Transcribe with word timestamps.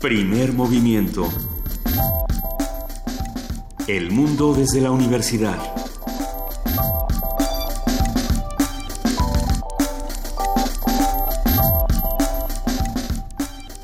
Primer 0.00 0.54
movimiento. 0.54 1.28
El 3.86 4.10
mundo 4.10 4.54
desde 4.54 4.80
la 4.80 4.90
universidad. 4.90 5.58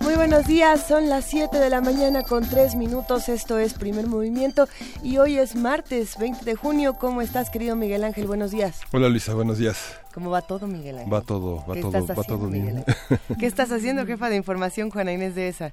Muy 0.00 0.14
buenos 0.14 0.46
días, 0.46 0.86
son 0.88 1.10
las 1.10 1.26
7 1.26 1.58
de 1.58 1.68
la 1.68 1.82
mañana 1.82 2.22
con 2.22 2.48
3 2.48 2.76
minutos, 2.76 3.28
esto 3.28 3.58
es 3.58 3.74
Primer 3.74 4.06
Movimiento 4.06 4.70
y 5.02 5.18
hoy 5.18 5.36
es 5.36 5.54
martes 5.54 6.16
20 6.18 6.46
de 6.46 6.54
junio. 6.54 6.94
¿Cómo 6.98 7.20
estás 7.20 7.50
querido 7.50 7.76
Miguel 7.76 8.04
Ángel? 8.04 8.26
Buenos 8.26 8.52
días. 8.52 8.80
Hola 8.90 9.10
Luisa, 9.10 9.34
buenos 9.34 9.58
días. 9.58 9.76
¿Cómo 10.16 10.30
va 10.30 10.40
todo 10.40 10.66
Miguel 10.66 10.96
Ángel? 10.96 11.12
Va 11.12 11.20
todo, 11.20 11.56
va 11.68 11.78
todo, 11.78 12.06
va 12.06 12.24
todo 12.24 12.48
bien. 12.48 12.82
¿Qué 13.38 13.44
estás 13.44 13.70
haciendo, 13.70 14.06
jefa 14.06 14.30
de 14.30 14.36
información, 14.36 14.88
Juana 14.88 15.12
Inés 15.12 15.34
de 15.34 15.48
esa? 15.48 15.72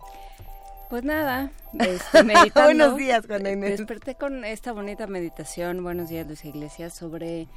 Pues 0.89 1.05
nada, 1.05 1.49
este, 1.79 2.23
meditando. 2.25 2.65
Buenos 2.65 2.97
días, 2.97 3.25
Juana 3.25 3.51
Inés. 3.51 3.77
Desperté 3.77 4.15
con 4.15 4.43
esta 4.43 4.73
bonita 4.73 5.07
meditación, 5.07 5.81
buenos 5.81 6.09
días 6.09 6.27
Luisa 6.27 6.49
Iglesias, 6.49 6.93
sobre 6.93 7.47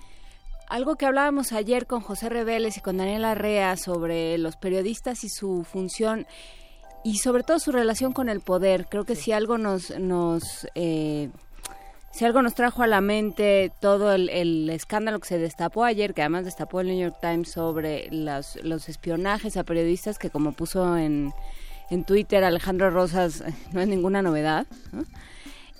algo 0.69 0.95
que 0.95 1.07
hablábamos 1.07 1.51
ayer 1.51 1.89
con 1.89 2.03
José 2.03 2.29
Reveles 2.29 2.77
y 2.77 2.81
con 2.81 2.99
Daniela 2.99 3.33
Arrea 3.33 3.77
sobre 3.77 4.39
los 4.39 4.55
periodistas 4.55 5.25
y 5.25 5.29
su 5.29 5.65
función 5.65 6.25
y 7.03 7.19
sobre 7.19 7.43
todo 7.43 7.59
su 7.59 7.73
relación 7.73 8.13
con 8.13 8.29
el 8.29 8.43
poder. 8.43 8.87
Creo 8.89 9.03
que 9.03 9.17
si 9.17 9.33
algo 9.33 9.59
nos, 9.59 9.91
nos 9.99 10.69
eh, 10.77 11.31
si 12.17 12.25
algo 12.25 12.41
nos 12.41 12.55
trajo 12.55 12.83
a 12.83 12.87
la 12.87 13.03
mente 13.03 13.71
todo 13.79 14.15
el, 14.15 14.71
escándalo 14.71 15.21
que 15.21 15.29
se 15.29 15.39
destapó 15.39 15.85
ayer, 15.85 16.15
que 16.15 16.23
además 16.23 16.47
destapó 16.47 16.81
el 16.81 16.87
New 16.87 16.99
York 16.99 17.19
Times 17.21 17.51
sobre 17.51 18.09
los, 18.11 18.57
espionajes 18.89 19.59
a 19.59 19.65
periodistas, 19.65 20.19
que 20.19 20.31
como 20.31 20.53
puso 20.53 20.97
en, 20.97 21.35
Twitter 22.07 22.43
Alejandro 22.43 22.89
Rosas, 22.89 23.45
no 23.75 23.83
es 23.83 23.89
ninguna 23.89 24.23
novedad, 24.23 24.67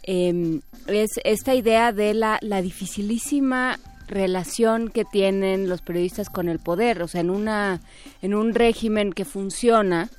em, 0.03 0.61
es 0.89 1.13
esta 1.25 1.55
idea 1.55 1.93
de 1.93 2.13
la, 2.13 2.39
la 2.43 2.61
dificilísima 2.61 3.79
relación 4.07 4.91
que 4.91 5.07
tienen 5.07 5.71
los 5.71 5.81
periodistas 5.81 6.29
con 6.29 6.51
el 6.51 6.59
poder, 6.59 7.03
o 7.03 7.09
sea, 7.09 7.23
en 7.23 7.31
un 7.31 8.55
régimen 8.55 9.15
que 9.15 9.25
funciona, 9.25 10.11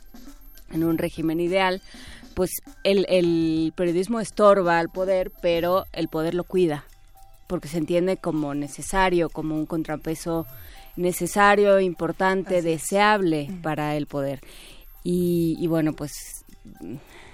en 0.71 0.83
un 0.83 0.97
régimen 0.97 1.39
ideal, 1.39 1.79
pues 2.37 2.51
el, 2.83 3.07
el 3.09 3.73
periodismo 3.75 4.19
estorba 4.19 4.77
al 4.77 4.89
poder, 4.89 5.31
pero 5.41 5.85
el 5.91 6.07
poder 6.07 6.35
lo 6.35 6.43
cuida, 6.43 6.85
porque 7.47 7.67
se 7.67 7.79
entiende 7.79 8.17
como 8.17 8.53
necesario, 8.53 9.31
como 9.31 9.55
un 9.55 9.65
contrapeso 9.65 10.45
necesario, 10.95 11.79
importante, 11.79 12.61
deseable 12.61 13.49
para 13.63 13.95
el 13.95 14.05
poder. 14.05 14.41
Y, 15.03 15.57
y, 15.59 15.65
bueno, 15.65 15.93
pues 15.93 16.11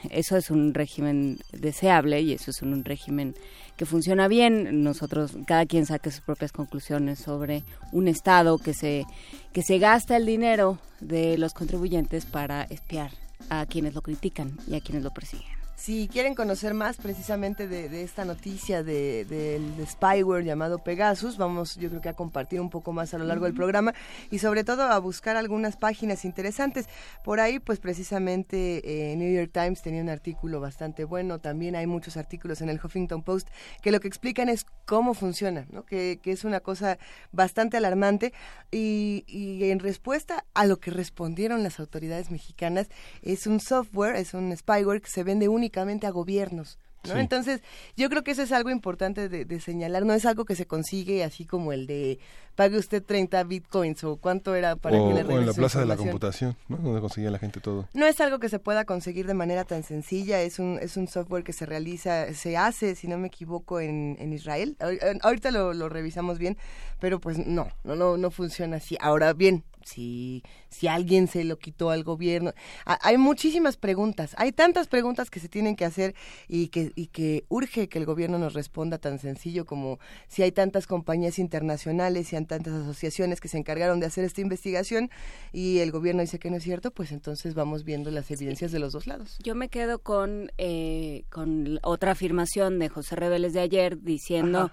eso 0.10 0.38
es 0.38 0.50
un 0.50 0.74
régimen 0.74 1.38
deseable 1.52 2.22
y 2.22 2.32
eso 2.32 2.52
es 2.52 2.62
un 2.62 2.86
régimen 2.86 3.36
que 3.76 3.86
funciona 3.86 4.30
bien. 4.30 4.84
Nosotros, 4.86 5.36
cada 5.46 5.66
quien 5.66 5.86
saque 5.86 6.12
sus 6.12 6.22
propias 6.22 6.54
conclusiones 6.54 7.20
sobre 7.20 7.66
un 7.92 8.08
Estado 8.08 8.58
que 8.58 8.74
se, 8.74 9.04
que 9.52 9.64
se 9.64 9.80
gasta 9.80 10.16
el 10.16 10.26
dinero 10.26 10.80
de 11.02 11.38
los 11.38 11.54
contribuyentes 11.54 12.26
para 12.26 12.64
espiar 12.64 13.23
a 13.50 13.66
quienes 13.66 13.94
lo 13.94 14.02
critican 14.02 14.58
y 14.68 14.76
a 14.76 14.82
quienes 14.82 15.04
lo 15.04 15.12
persiguen. 15.12 15.63
Si 15.84 16.08
quieren 16.08 16.34
conocer 16.34 16.74
más 16.74 16.96
precisamente 16.96 17.68
de, 17.68 18.04
esta 18.04 18.24
noticia 18.24 18.84
del 18.84 19.28
de, 19.28 19.86
spyware 19.86 20.46
llamado 20.46 20.82
Pegasus, 20.82 21.36
vamos 21.36 21.76
yo 21.76 21.90
creo 21.90 22.00
que 22.00 22.08
a 22.08 22.14
compartir 22.14 22.62
un 22.62 22.70
poco 22.70 22.94
más 22.94 23.14
a 23.14 23.18
lo 23.18 23.26
largo 23.26 23.44
del 23.44 23.54
programa 23.54 23.94
y 24.32 24.40
sobre 24.40 24.64
todo 24.64 24.84
a 24.84 24.98
buscar 25.00 25.36
algunas 25.36 25.76
páginas 25.76 26.24
interesantes. 26.24 26.88
Por 27.26 27.42
ahí 27.42 27.60
pues 27.60 27.80
precisamente 27.80 29.12
eh, 29.12 29.18
New 29.18 29.36
York 29.36 29.52
Times 29.52 29.82
tenía 29.82 30.02
un 30.02 30.08
artículo 30.08 30.62
bastante 30.62 31.04
bueno, 31.04 31.40
también 31.40 31.76
hay 31.76 31.86
muchos 31.86 32.16
artículos 32.16 32.62
en 32.62 32.70
el 32.70 32.80
Huffington 32.82 33.22
Post 33.22 33.50
que 33.82 33.92
lo 33.92 34.00
que 34.00 34.08
explican 34.08 34.48
es 34.48 34.66
cómo 34.86 35.14
funciona, 35.14 35.66
¿no? 35.70 35.86
que, 35.86 36.18
que 36.24 36.32
es 36.32 36.46
una 36.46 36.62
cosa 36.62 36.98
bastante 37.34 37.76
alarmante 37.76 38.32
y, 38.72 39.26
y 39.28 39.70
en 39.70 39.80
respuesta 39.80 40.46
a 40.54 40.66
lo 40.66 40.80
que 40.80 40.92
respondieron 40.92 41.62
las 41.62 41.82
autoridades 41.82 42.32
mexicanas 42.32 42.88
es 43.22 43.48
un 43.48 43.60
software, 43.60 44.16
es 44.16 44.34
un 44.34 44.56
spyware 44.56 45.02
que 45.02 45.10
se 45.10 45.24
vende 45.24 45.50
únicamente 45.50 45.73
a 45.80 46.10
gobiernos. 46.12 46.78
¿no? 47.08 47.18
Entonces, 47.18 47.62
yo 47.98 48.10
creo 48.10 48.24
que 48.24 48.32
eso 48.32 48.44
es 48.44 48.52
algo 48.52 48.70
importante 48.70 49.28
de, 49.28 49.60
señalar, 49.60 50.06
no 50.06 50.14
es 50.14 50.26
algo 50.26 50.46
que 50.46 50.56
se 50.56 50.66
consigue 50.66 51.24
así 51.24 51.46
como 51.46 51.74
el 51.74 51.86
de 51.86 52.20
pague 52.56 52.78
usted 52.78 53.04
30 53.04 53.44
bitcoins 53.46 54.04
o 54.04 54.18
cuánto 54.18 54.54
era 54.56 54.76
para 54.76 54.98
que 54.98 55.14
le 55.14 55.24
O 55.24 55.40
en 55.40 55.46
la 55.46 55.54
plaza 55.54 55.80
de 55.80 55.88
la 55.88 55.98
computación, 55.98 56.56
¿no? 56.68 56.78
Donde 56.78 57.02
conseguía 57.02 57.32
la 57.32 57.40
gente 57.40 57.60
todo. 57.60 57.90
No 57.94 58.06
es 58.06 58.22
algo 58.22 58.40
que 58.40 58.48
se 58.48 58.60
pueda 58.60 58.86
conseguir 58.86 59.26
de 59.26 59.34
manera 59.34 59.66
tan 59.66 59.84
sencilla, 59.84 60.42
es 60.42 60.60
un, 60.60 60.80
es 60.82 60.96
un 60.96 61.08
software 61.08 61.44
que 61.44 61.52
se 61.52 61.66
realiza, 61.66 62.32
se 62.34 62.56
hace, 62.56 62.96
si 62.96 63.08
no 63.08 63.18
me 63.18 63.28
equivoco, 63.28 63.80
en, 63.80 64.16
en 64.20 64.34
Israel. 64.34 64.78
Ahorita 65.22 65.52
lo, 65.52 65.74
lo 65.74 65.90
revisamos 65.90 66.38
bien, 66.38 66.58
pero 67.00 67.20
pues 67.20 67.38
no, 67.38 67.70
no, 67.84 67.96
no, 67.96 68.18
no 68.18 68.32
funciona 68.32 68.78
así. 68.78 68.98
Ahora 69.02 69.34
bien, 69.34 69.64
si, 69.86 70.44
si 70.70 70.88
alguien 70.88 71.28
se 71.28 71.44
lo 71.44 71.58
quitó 71.58 71.90
al 71.90 72.04
gobierno. 72.04 72.54
hay 72.86 73.18
muchísimas 73.18 73.78
preguntas, 73.78 74.34
hay 74.38 74.52
tantas 74.52 74.88
preguntas 74.88 75.30
que 75.30 75.40
se 75.40 75.50
tienen 75.50 75.76
que 75.76 75.86
hacer 75.86 76.16
y 76.48 76.68
que, 76.68 76.92
y 76.96 77.08
que 77.08 77.46
urge 77.50 77.88
que 77.90 78.00
el 78.00 78.06
gobierno 78.06 78.38
nos 78.38 78.54
responda 78.54 78.98
tan 78.98 79.20
sencillo 79.20 79.66
como 79.66 80.00
si 80.28 80.44
hay 80.44 80.52
tantas 80.52 80.88
compañías 80.88 81.40
internacionales 81.40 82.32
y 82.32 82.36
hay 82.36 82.46
tantas 82.46 82.74
asociaciones 82.74 83.40
que 83.40 83.48
se 83.48 83.58
encargaron 83.58 84.00
de 84.00 84.08
hacer 84.08 84.24
esta 84.24 84.42
investigación 84.42 85.10
y 85.52 85.80
el 85.80 85.92
gobierno 85.92 86.22
dice 86.22 86.40
que 86.40 86.50
no 86.50 86.58
es 86.58 86.64
cierto, 86.64 86.92
pues 86.92 87.12
entonces 87.12 87.54
vamos 87.54 87.84
viendo 87.84 88.12
las 88.12 88.30
evidencias 88.32 88.72
de 88.72 88.80
los 88.80 88.94
dos 88.94 89.08
lados. 89.08 89.38
Yo 89.44 89.56
me 89.56 89.70
quedo 89.70 90.00
con, 90.00 90.52
eh, 90.58 91.26
con 91.30 91.80
otra 91.84 92.12
afirmación 92.12 92.80
de 92.80 92.90
José 92.90 93.16
Reveles 93.16 93.54
de 93.54 93.62
ayer 93.62 94.02
diciendo 94.02 94.72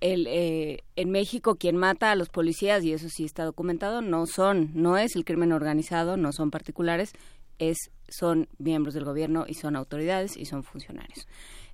el, 0.00 0.26
eh, 0.26 0.84
en 0.96 1.10
México 1.10 1.56
quien 1.56 1.76
mata 1.76 2.10
a 2.10 2.16
los 2.16 2.28
policías, 2.28 2.84
y 2.84 2.92
eso 2.92 3.08
sí 3.08 3.24
está 3.24 3.44
documentado, 3.44 4.00
no 4.00 4.26
son, 4.26 4.70
no 4.74 4.98
es 4.98 5.16
el 5.16 5.24
crimen 5.24 5.52
organizado, 5.52 6.16
no 6.16 6.32
son 6.32 6.50
particulares, 6.50 7.12
es, 7.58 7.90
son 8.08 8.48
miembros 8.58 8.94
del 8.94 9.04
gobierno 9.04 9.44
y 9.46 9.54
son 9.54 9.76
autoridades 9.76 10.36
y 10.36 10.44
son 10.44 10.62
funcionarios. 10.62 11.26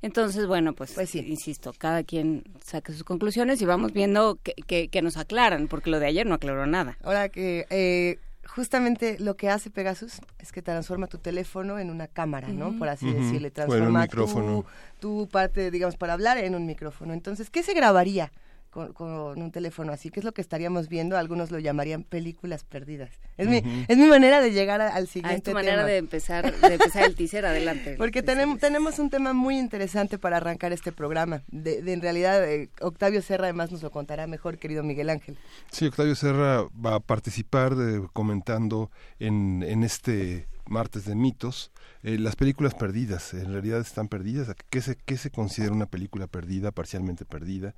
Entonces, 0.03 0.47
bueno, 0.47 0.75
pues, 0.75 0.93
pues 0.93 1.15
insisto, 1.15 1.73
cada 1.79 2.05
quien 2.05 2.45
saque 2.63 2.93
sus 2.93 3.05
conclusiones 3.05 3.63
y 3.63 3.65
vamos 3.65 3.93
viendo 3.93 4.39
que, 4.43 4.89
que, 4.89 5.03
nos 5.03 5.17
aclaran, 5.17 5.67
porque 5.67 5.89
lo 5.89 5.99
de 5.99 6.07
ayer 6.07 6.27
no 6.27 6.35
aclaró 6.35 6.67
nada. 6.67 6.99
Ahora 7.03 7.31
que 7.31 7.67
eh, 7.71 8.19
justamente 8.47 9.19
lo 9.19 9.37
que 9.37 9.51
hace 9.51 9.71
Pegasus 9.71 10.21
es 10.39 10.53
que 10.53 10.63
transforma 10.63 11.07
tu 11.07 11.19
teléfono 11.19 11.79
en 11.79 11.91
una 11.91 12.07
cámara, 12.07 12.49
¿no? 12.49 12.79
Por 12.79 12.89
así 12.89 13.13
decirle, 13.13 13.51
transforma 13.51 14.07
tu, 14.07 14.65
tu, 15.01 15.29
parte, 15.29 15.71
digamos, 15.71 15.97
para 15.97 16.13
hablar 16.13 16.39
en 16.39 16.55
un 16.55 16.67
micrófono. 16.67 17.13
Entonces, 17.13 17.51
¿qué 17.51 17.63
se 17.63 17.75
grabaría? 17.75 18.33
Con, 18.75 19.41
un 19.41 19.51
teléfono 19.53 19.93
así, 19.93 20.11
que 20.11 20.21
es 20.21 20.25
lo 20.25 20.33
que 20.33 20.41
estaríamos 20.41 20.89
viendo, 20.89 21.17
algunos 21.17 21.51
lo 21.51 21.59
llamarían 21.61 22.03
películas 22.03 22.65
perdidas. 22.65 23.11
Es, 23.37 23.47
mi, 23.49 23.63
es 23.87 23.97
mi 23.97 24.07
manera 24.07 24.41
de 24.41 24.51
llegar 24.51 24.81
al 24.81 25.07
siguiente 25.07 25.41
tema. 25.43 25.61
Es 25.61 25.67
tu 25.67 25.71
manera 25.71 25.87
de 25.87 25.99
empezar, 25.99 26.53
de 26.53 26.75
empezar 26.75 27.05
el 27.05 27.15
teaser, 27.15 27.47
adelante. 27.47 27.95
Porque 27.99 28.23
tenemos, 28.23 28.59
tenemos 28.59 28.99
un 28.99 29.11
tema 29.11 29.33
muy 29.33 29.59
interesante 29.59 30.19
para 30.19 30.39
arrancar 30.39 30.73
este 30.73 30.91
programa. 30.91 31.43
De, 31.49 31.93
en 31.93 32.01
realidad, 32.01 32.45
eh, 32.45 32.71
Octavio 32.81 33.23
Serra 33.23 33.45
además 33.45 33.71
nos 33.71 33.83
lo 33.83 33.91
contará 33.91 34.27
mejor, 34.27 34.59
querido 34.59 34.83
Miguel 34.83 35.11
Ángel. 35.11 35.39
Sí, 35.71 35.87
Octavio 35.87 36.15
Serra 36.17 36.67
va 36.85 36.97
a 36.97 37.01
participar 37.01 37.77
de, 37.77 38.07
comentando 38.13 38.91
en, 39.19 39.63
en 39.63 39.85
este 39.85 40.49
martes 40.67 41.05
de 41.05 41.15
mitos, 41.15 41.73
eh, 42.03 42.19
las 42.19 42.37
películas 42.37 42.75
perdidas, 42.75 43.35
en 43.35 43.53
realidad 43.53 43.81
están 43.81 44.09
perdidas. 44.09 44.55
¿Qué 44.71 44.81
se, 44.81 44.97
¿Qué 44.97 45.17
se 45.17 45.31
considera 45.31 45.73
una 45.73 45.87
película 45.87 46.27
perdida, 46.27 46.71
parcialmente 46.71 47.25
perdida? 47.25 47.75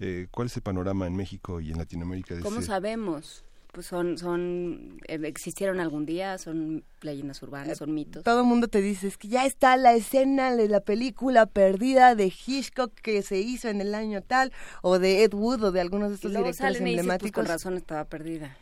Eh, 0.00 0.26
¿Cuál 0.30 0.46
es 0.46 0.56
el 0.56 0.62
panorama 0.62 1.06
en 1.06 1.16
México 1.16 1.60
y 1.60 1.70
en 1.70 1.78
Latinoamérica? 1.78 2.34
De 2.34 2.42
¿Cómo 2.42 2.62
sabemos? 2.62 3.44
Pues 3.72 3.86
son, 3.86 4.16
son, 4.16 4.98
eh, 5.06 5.20
existieron 5.24 5.80
algún 5.80 6.06
día, 6.06 6.38
son 6.38 6.84
leyendas 7.02 7.42
urbanas, 7.42 7.76
son 7.76 7.92
mitos. 7.92 8.22
Todo 8.24 8.40
el 8.40 8.46
mundo 8.46 8.68
te 8.68 8.80
dice, 8.80 9.06
es 9.06 9.18
que 9.18 9.28
ya 9.28 9.44
está 9.44 9.76
la 9.76 9.92
escena 9.92 10.56
de 10.56 10.68
la 10.68 10.80
película 10.80 11.44
perdida 11.44 12.14
de 12.14 12.26
Hitchcock 12.26 12.94
que 12.94 13.20
se 13.20 13.38
hizo 13.38 13.68
en 13.68 13.82
el 13.82 13.94
año 13.94 14.22
tal, 14.22 14.50
o 14.80 14.98
de 14.98 15.24
Ed 15.24 15.34
Wood, 15.34 15.62
o 15.62 15.72
de 15.72 15.82
algunos 15.82 16.08
de 16.08 16.14
estos 16.14 16.30
directores 16.30 16.58
pues, 16.58 16.76
emblemáticos. 16.80 17.32
con 17.32 17.46
razón 17.46 17.76
estaba 17.76 18.04
perdida. 18.04 18.56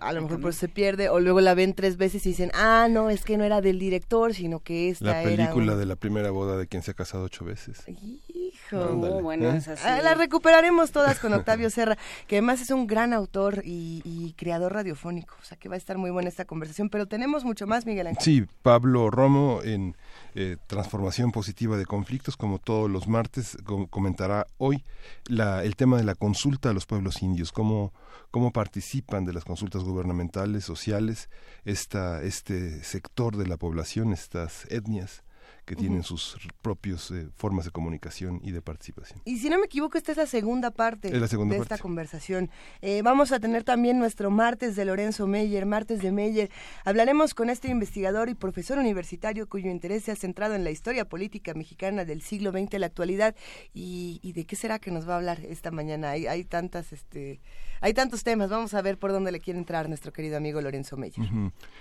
A 0.00 0.12
lo 0.12 0.22
mejor 0.22 0.40
pues 0.40 0.56
se 0.56 0.68
pierde, 0.68 1.08
o 1.08 1.20
luego 1.20 1.40
la 1.40 1.54
ven 1.54 1.74
tres 1.74 1.96
veces 1.96 2.26
y 2.26 2.30
dicen, 2.30 2.50
ah, 2.54 2.88
no, 2.90 3.10
es 3.10 3.24
que 3.24 3.36
no 3.36 3.44
era 3.44 3.60
del 3.60 3.78
director, 3.78 4.34
sino 4.34 4.60
que 4.60 4.88
esta 4.88 5.04
La 5.04 5.22
película 5.22 5.76
de 5.76 5.86
la 5.86 5.96
primera 5.96 6.30
boda 6.30 6.56
de 6.56 6.66
quien 6.66 6.82
se 6.82 6.90
ha 6.90 6.94
casado 6.94 7.24
ocho 7.24 7.44
veces. 7.44 7.84
Hijo, 8.28 8.94
bueno, 9.22 9.50
¿eh? 9.50 9.62
ah, 9.84 10.00
la 10.02 10.14
recuperaremos 10.14 10.90
todas 10.90 11.18
con 11.18 11.32
Octavio 11.34 11.70
Serra, 11.70 11.96
que 12.26 12.36
además 12.36 12.60
es 12.60 12.70
un 12.70 12.86
gran 12.86 13.12
autor 13.12 13.62
y, 13.64 14.34
creador 14.36 14.72
radiofónico, 14.72 15.36
o 15.40 15.44
sea 15.44 15.56
que 15.56 15.68
va 15.68 15.74
a 15.74 15.78
estar 15.78 15.98
muy 15.98 16.10
buena 16.10 16.28
esta 16.28 16.44
conversación, 16.44 16.88
pero 16.88 17.06
tenemos 17.06 17.44
mucho 17.44 17.66
más, 17.66 17.86
Miguel 17.86 18.08
Ángel. 18.08 18.22
Sí, 18.22 18.46
Pablo 18.62 19.10
Romo 19.10 19.60
en 19.62 19.96
eh, 20.34 20.56
Transformación 20.66 21.32
Positiva 21.32 21.76
de 21.76 21.86
Conflictos, 21.86 22.36
como 22.36 22.58
todos 22.58 22.90
los 22.90 23.08
martes, 23.08 23.56
comentará 23.90 24.46
hoy 24.58 24.84
la, 25.26 25.64
el 25.64 25.76
tema 25.76 25.96
de 25.96 26.04
la 26.04 26.14
consulta 26.14 26.70
a 26.70 26.72
los 26.72 26.86
pueblos 26.86 27.22
indios, 27.22 27.52
cómo, 27.52 27.92
cómo 28.30 28.52
participan 28.52 29.24
de 29.24 29.32
las 29.32 29.44
consultas 29.44 29.82
gubernamentales, 29.82 30.64
sociales, 30.64 31.30
esta, 31.64 32.22
este 32.22 32.82
sector 32.84 33.36
de 33.36 33.46
la 33.46 33.56
población, 33.56 34.12
estas 34.12 34.66
etnias 34.70 35.22
que 35.70 35.76
tienen 35.76 36.02
sus 36.02 36.36
propias 36.62 37.12
eh, 37.12 37.28
formas 37.36 37.64
de 37.64 37.70
comunicación 37.70 38.40
y 38.42 38.50
de 38.50 38.60
participación. 38.60 39.22
Y 39.24 39.38
si 39.38 39.48
no 39.48 39.56
me 39.56 39.66
equivoco, 39.66 39.98
esta 39.98 40.10
es 40.10 40.18
la 40.18 40.26
segunda 40.26 40.72
parte 40.72 41.12
de 41.12 41.56
esta 41.56 41.78
conversación. 41.78 42.50
Eh, 42.82 43.02
vamos 43.02 43.30
a 43.30 43.38
tener 43.38 43.62
también 43.62 44.00
nuestro 44.00 44.32
martes 44.32 44.74
de 44.74 44.84
Lorenzo 44.84 45.28
Meyer, 45.28 45.66
martes 45.66 46.02
de 46.02 46.10
Meyer. 46.10 46.50
Hablaremos 46.84 47.34
con 47.34 47.50
este 47.50 47.68
investigador 47.68 48.30
y 48.30 48.34
profesor 48.34 48.78
universitario 48.78 49.48
cuyo 49.48 49.70
interés 49.70 50.02
se 50.02 50.10
ha 50.10 50.16
centrado 50.16 50.56
en 50.56 50.64
la 50.64 50.72
historia 50.72 51.04
política 51.08 51.54
mexicana 51.54 52.04
del 52.04 52.20
siglo 52.20 52.50
XX, 52.50 52.80
la 52.80 52.86
actualidad. 52.86 53.36
¿Y, 53.72 54.32
de 54.32 54.46
qué 54.46 54.56
será 54.56 54.80
que 54.80 54.90
nos 54.90 55.08
va 55.08 55.14
a 55.14 55.16
hablar 55.18 55.38
esta 55.44 55.70
mañana? 55.70 56.10
Hay, 56.10 56.26
hay 56.26 56.42
tantas... 56.42 56.92
este 56.92 57.40
hay 57.82 57.94
tantos 57.94 58.22
temas, 58.22 58.50
vamos 58.50 58.74
a 58.74 58.82
ver 58.82 58.98
por 58.98 59.10
dónde 59.10 59.32
le 59.32 59.40
quiere 59.40 59.58
entrar 59.58 59.88
nuestro 59.88 60.12
querido 60.12 60.36
amigo 60.36 60.60
Lorenzo 60.60 60.98
Meyer. 60.98 61.26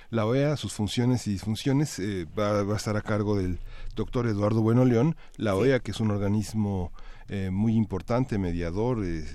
La 0.09 0.25
OEA, 0.25 0.56
sus 0.56 0.74
funciones 0.74 1.27
y 1.27 1.31
disfunciones, 1.31 2.00
eh, 2.00 2.25
va, 2.38 2.62
a 2.62 2.75
estar 2.77 2.95
a 2.95 3.01
cargo 3.01 3.35
del 3.35 3.59
doctor 3.96 4.28
Eduardo 4.28 4.62
Bueno 4.62 4.86
León. 4.86 5.16
La 5.38 5.56
OEA, 5.56 5.80
que 5.80 5.92
es 5.92 6.00
un 6.00 6.12
organismo 6.12 6.92
eh, 7.28 7.50
muy 7.52 7.76
importante, 7.76 8.38
mediador, 8.38 9.04
eh, 9.06 9.26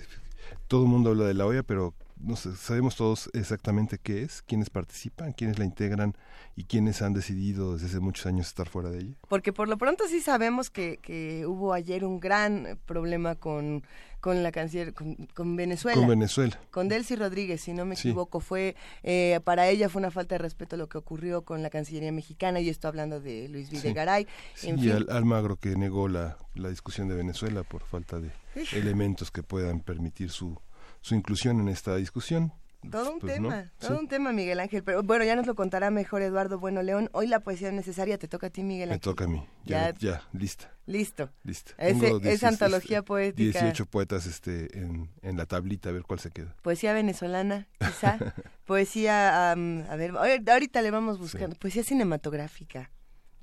todo 0.68 0.84
el 0.84 0.88
mundo 0.88 1.10
habla 1.10 1.24
de 1.24 1.34
la 1.34 1.46
OEA, 1.46 1.62
pero 1.62 1.94
no 2.24 2.36
sabemos 2.36 2.96
todos 2.96 3.30
exactamente 3.32 3.98
qué 3.98 4.22
es, 4.22 4.42
quiénes 4.42 4.70
participan, 4.70 5.32
quiénes 5.32 5.58
la 5.58 5.64
integran 5.64 6.14
y 6.56 6.64
quiénes 6.64 7.02
han 7.02 7.12
decidido 7.12 7.74
desde 7.74 7.86
hace 7.86 8.00
muchos 8.00 8.26
años 8.26 8.48
estar 8.48 8.68
fuera 8.68 8.90
de 8.90 9.00
ella. 9.00 9.14
Porque 9.28 9.52
por 9.52 9.68
lo 9.68 9.78
pronto 9.78 10.08
sí 10.08 10.20
sabemos 10.20 10.70
que, 10.70 10.98
que 11.02 11.46
hubo 11.46 11.72
ayer 11.72 12.04
un 12.04 12.20
gran 12.20 12.78
problema 12.86 13.34
con 13.34 13.84
con 14.24 14.42
la 14.42 14.52
canciller, 14.52 14.94
con, 14.94 15.54
Venezuela. 15.54 15.98
Con 15.98 16.08
Venezuela. 16.08 16.58
Con 16.70 16.88
Delcy 16.88 17.14
Rodríguez, 17.14 17.60
si 17.60 17.74
no 17.74 17.84
me 17.84 17.94
equivoco. 17.94 18.40
Fue, 18.40 18.74
eh, 19.02 19.38
para 19.44 19.68
ella 19.68 19.90
fue 19.90 20.00
una 20.00 20.10
falta 20.10 20.36
de 20.36 20.38
respeto 20.38 20.78
lo 20.78 20.88
que 20.88 20.96
ocurrió 20.96 21.42
con 21.42 21.62
la 21.62 21.68
Cancillería 21.68 22.10
mexicana, 22.10 22.58
y 22.58 22.70
esto 22.70 22.88
hablando 22.88 23.20
de 23.20 23.50
Luis 23.50 23.68
Videgaray. 23.68 24.26
y 24.62 24.90
Almagro 25.10 25.56
que 25.56 25.76
negó 25.76 26.08
la, 26.08 26.38
la 26.54 26.70
discusión 26.70 27.06
de 27.06 27.16
Venezuela 27.16 27.64
por 27.64 27.82
falta 27.82 28.18
de 28.18 28.30
elementos 28.72 29.30
que 29.30 29.42
puedan 29.42 29.80
permitir 29.80 30.30
su, 30.30 30.58
su 31.04 31.14
inclusión 31.14 31.60
en 31.60 31.68
esta 31.68 31.96
discusión. 31.96 32.54
Todo 32.90 33.12
un 33.12 33.20
pues, 33.20 33.34
tema, 33.34 33.70
todo 33.78 33.98
un 33.98 34.08
tema, 34.08 34.32
Miguel 34.32 34.58
Ángel. 34.58 34.82
Pero 34.82 35.02
bueno, 35.02 35.22
ya 35.24 35.36
nos 35.36 35.46
lo 35.46 35.54
contará 35.54 35.90
mejor 35.90 36.22
Eduardo 36.22 36.58
Bueno 36.58 36.82
León. 36.82 37.10
Hoy 37.12 37.26
la 37.26 37.40
poesía 37.40 37.70
necesaria 37.72 38.16
te 38.16 38.26
toca 38.26 38.46
a 38.46 38.50
ti, 38.50 38.62
Miguel 38.62 38.90
Ángel. 38.90 38.96
Me 38.96 39.00
toca 39.00 39.24
a 39.24 39.28
mí. 39.28 39.46
Ya, 39.64 39.92
ya, 39.98 40.22
lista. 40.32 40.72
Listo. 40.86 41.30
Listo. 41.42 41.74
esa 41.78 42.48
antología 42.48 42.98
este, 42.98 43.06
poética. 43.06 43.60
18 43.60 43.86
poetas 43.86 44.24
este, 44.24 44.78
en, 44.78 45.10
en, 45.20 45.36
la 45.36 45.44
tablita, 45.44 45.90
a 45.90 45.92
ver 45.92 46.04
cuál 46.04 46.20
se 46.20 46.30
queda. 46.30 46.56
Poesía 46.62 46.94
venezolana, 46.94 47.68
quizá. 47.78 48.18
poesía, 48.64 49.52
a 49.52 49.96
ver, 49.96 50.14
ahorita 50.16 50.80
le 50.80 50.90
vamos 50.90 51.18
buscando. 51.18 51.54
Poesía 51.56 51.84
cinematográfica. 51.84 52.90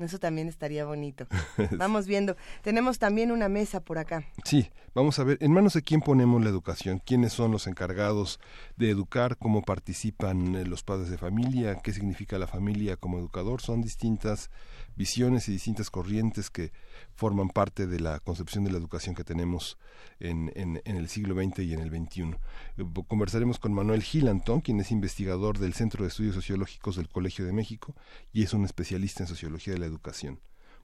Eso 0.02 0.20
también 0.20 0.48
estaría 0.48 0.86
bonito. 0.86 1.28
Vamos 1.78 2.08
viendo. 2.08 2.36
Tenemos 2.62 3.00
también 3.00 3.32
una 3.32 3.50
mesa 3.50 3.80
por 3.80 3.98
acá. 3.98 4.26
Sí, 4.44 4.70
vamos 4.94 5.20
a 5.20 5.24
ver, 5.24 5.38
¿en 5.42 5.52
manos 5.52 5.74
de 5.74 5.82
quién 5.82 6.02
ponemos 6.02 6.44
la 6.44 6.50
educación? 6.50 7.00
¿Quiénes 7.00 7.34
son 7.34 7.52
los 7.52 7.68
encargados 7.68 8.40
de 8.78 8.90
educar? 8.90 9.38
¿Cómo 9.38 9.62
participan 9.62 10.56
eh, 10.56 10.66
los 10.66 10.84
padres 10.84 11.10
de 11.10 11.18
familia? 11.18 11.76
¿Qué 11.82 11.94
significa 11.94 12.38
la 12.38 12.48
familia 12.48 12.98
como 12.98 13.20
educador? 13.20 13.62
Son 13.62 13.82
distintas 13.82 14.50
visiones 14.96 15.48
y 15.48 15.52
distintas 15.52 15.90
corrientes 15.90 16.50
que 16.50 16.72
forman 17.14 17.50
parte 17.50 17.88
de 17.88 18.00
la 18.00 18.20
concepción 18.20 18.64
de 18.64 18.72
la 18.72 18.78
educación 18.78 19.16
que 19.16 19.24
tenemos 19.24 19.78
en, 20.20 20.52
en, 20.56 20.82
el 20.86 21.08
siglo 21.10 21.36
XX 21.36 21.60
y 21.60 21.74
en 21.74 21.80
el 21.80 21.90
XXI. 21.90 22.36
Eh, 22.78 22.86
conversaremos 23.08 23.60
con 23.60 23.74
Manuel 23.74 24.04
Gilanton, 24.04 24.62
quien 24.62 24.80
es 24.80 24.92
investigador 24.92 25.58
del 25.58 25.74
Centro 25.74 26.04
de 26.04 26.10
Estudios 26.10 26.36
Sociológicos 26.36 26.96
del 26.96 27.10
Colegio 27.10 27.46
de 27.46 27.54
México 27.54 27.96
y 28.34 28.44
es 28.44 28.54
un 28.54 28.66
especialista 28.66 29.24
en 29.24 29.28
sociología 29.28 29.74
de 29.74 29.80
la 29.80 29.86
educación 29.86 30.40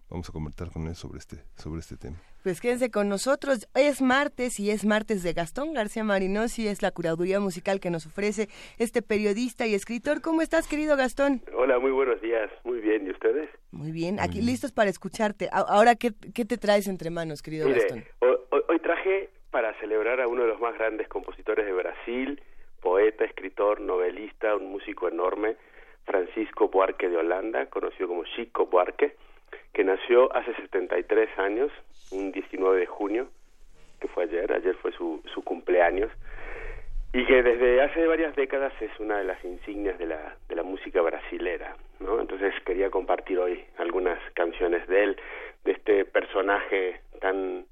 vamos 0.09 0.29
a 0.29 0.31
comentar 0.31 0.71
con 0.71 0.87
él 0.87 0.95
sobre 0.95 1.19
este, 1.19 1.37
sobre 1.55 1.79
este 1.79 1.97
tema. 1.97 2.17
Pues 2.43 2.61
quédense 2.61 2.89
con 2.89 3.09
nosotros. 3.09 3.67
Es 3.75 4.01
martes 4.01 4.59
y 4.59 4.71
es 4.71 4.85
martes 4.85 5.23
de 5.23 5.33
Gastón 5.33 5.73
García 5.73 6.03
Marinosi, 6.03 6.67
es 6.67 6.81
la 6.81 6.91
curaduría 6.91 7.39
musical 7.39 7.79
que 7.79 7.89
nos 7.89 8.05
ofrece 8.05 8.47
este 8.77 9.01
periodista 9.01 9.67
y 9.67 9.73
escritor. 9.73 10.21
¿Cómo 10.21 10.41
estás, 10.41 10.67
querido 10.67 10.95
Gastón? 10.95 11.41
Hola, 11.53 11.79
muy 11.79 11.91
buenos 11.91 12.21
días. 12.21 12.49
Muy 12.63 12.79
bien, 12.79 13.05
¿y 13.05 13.11
ustedes? 13.11 13.49
Muy 13.77 13.91
bien, 13.91 14.19
aquí 14.19 14.41
listos 14.41 14.71
para 14.71 14.89
escucharte. 14.89 15.49
Ahora, 15.51 15.93
¿qué, 15.95 16.11
¿qué, 16.33 16.45
te 16.45 16.57
traes 16.57 16.87
entre 16.87 17.11
manos, 17.11 17.43
querido 17.43 17.69
Gastón? 17.69 18.03
Hoy, 18.19 18.79
traje 18.79 19.29
para 19.51 19.73
celebrar 19.79 20.19
a 20.19 20.27
uno 20.27 20.41
de 20.41 20.47
los 20.47 20.59
más 20.59 20.73
grandes 20.73 21.07
compositores 21.07 21.63
de 21.63 21.73
Brasil, 21.73 22.41
poeta, 22.81 23.23
escritor, 23.23 23.79
novelista, 23.79 24.55
un 24.55 24.71
músico 24.71 25.07
enorme, 25.07 25.57
Francisco 26.05 26.69
Buarque 26.69 27.07
de 27.07 27.17
Holanda, 27.17 27.67
conocido 27.67 28.07
como 28.07 28.23
Chico 28.35 28.65
Buarque 28.65 29.15
que 29.73 29.83
nació 29.83 30.35
hace 30.35 30.55
73 30.55 31.37
años, 31.37 31.71
un 32.09 32.31
19 32.31 32.79
de 32.79 32.87
junio, 32.87 33.27
que 34.01 34.07
fue 34.07 34.23
ayer, 34.23 34.51
ayer 34.51 34.75
fue 34.77 34.91
su, 34.93 35.21
su 35.31 35.43
cumpleaños, 35.43 36.11
y 37.13 37.23
que 37.27 37.43
desde 37.43 37.79
hace 37.83 38.07
varias 38.07 38.35
décadas 38.35 38.73
es 38.81 38.89
una 38.99 39.19
de 39.19 39.25
las 39.25 39.43
insignias 39.45 39.99
de 39.99 40.07
la, 40.07 40.35
de 40.49 40.55
la 40.55 40.63
música 40.63 40.99
brasilera, 41.01 41.77
¿no? 41.99 42.19
Entonces 42.19 42.53
quería 42.65 42.89
compartir 42.89 43.39
hoy 43.39 43.63
algunas 43.77 44.19
canciones 44.33 44.87
de 44.87 45.03
él, 45.03 45.17
de 45.63 45.71
este 45.71 46.05
personaje 46.05 47.01
tan 47.19 47.65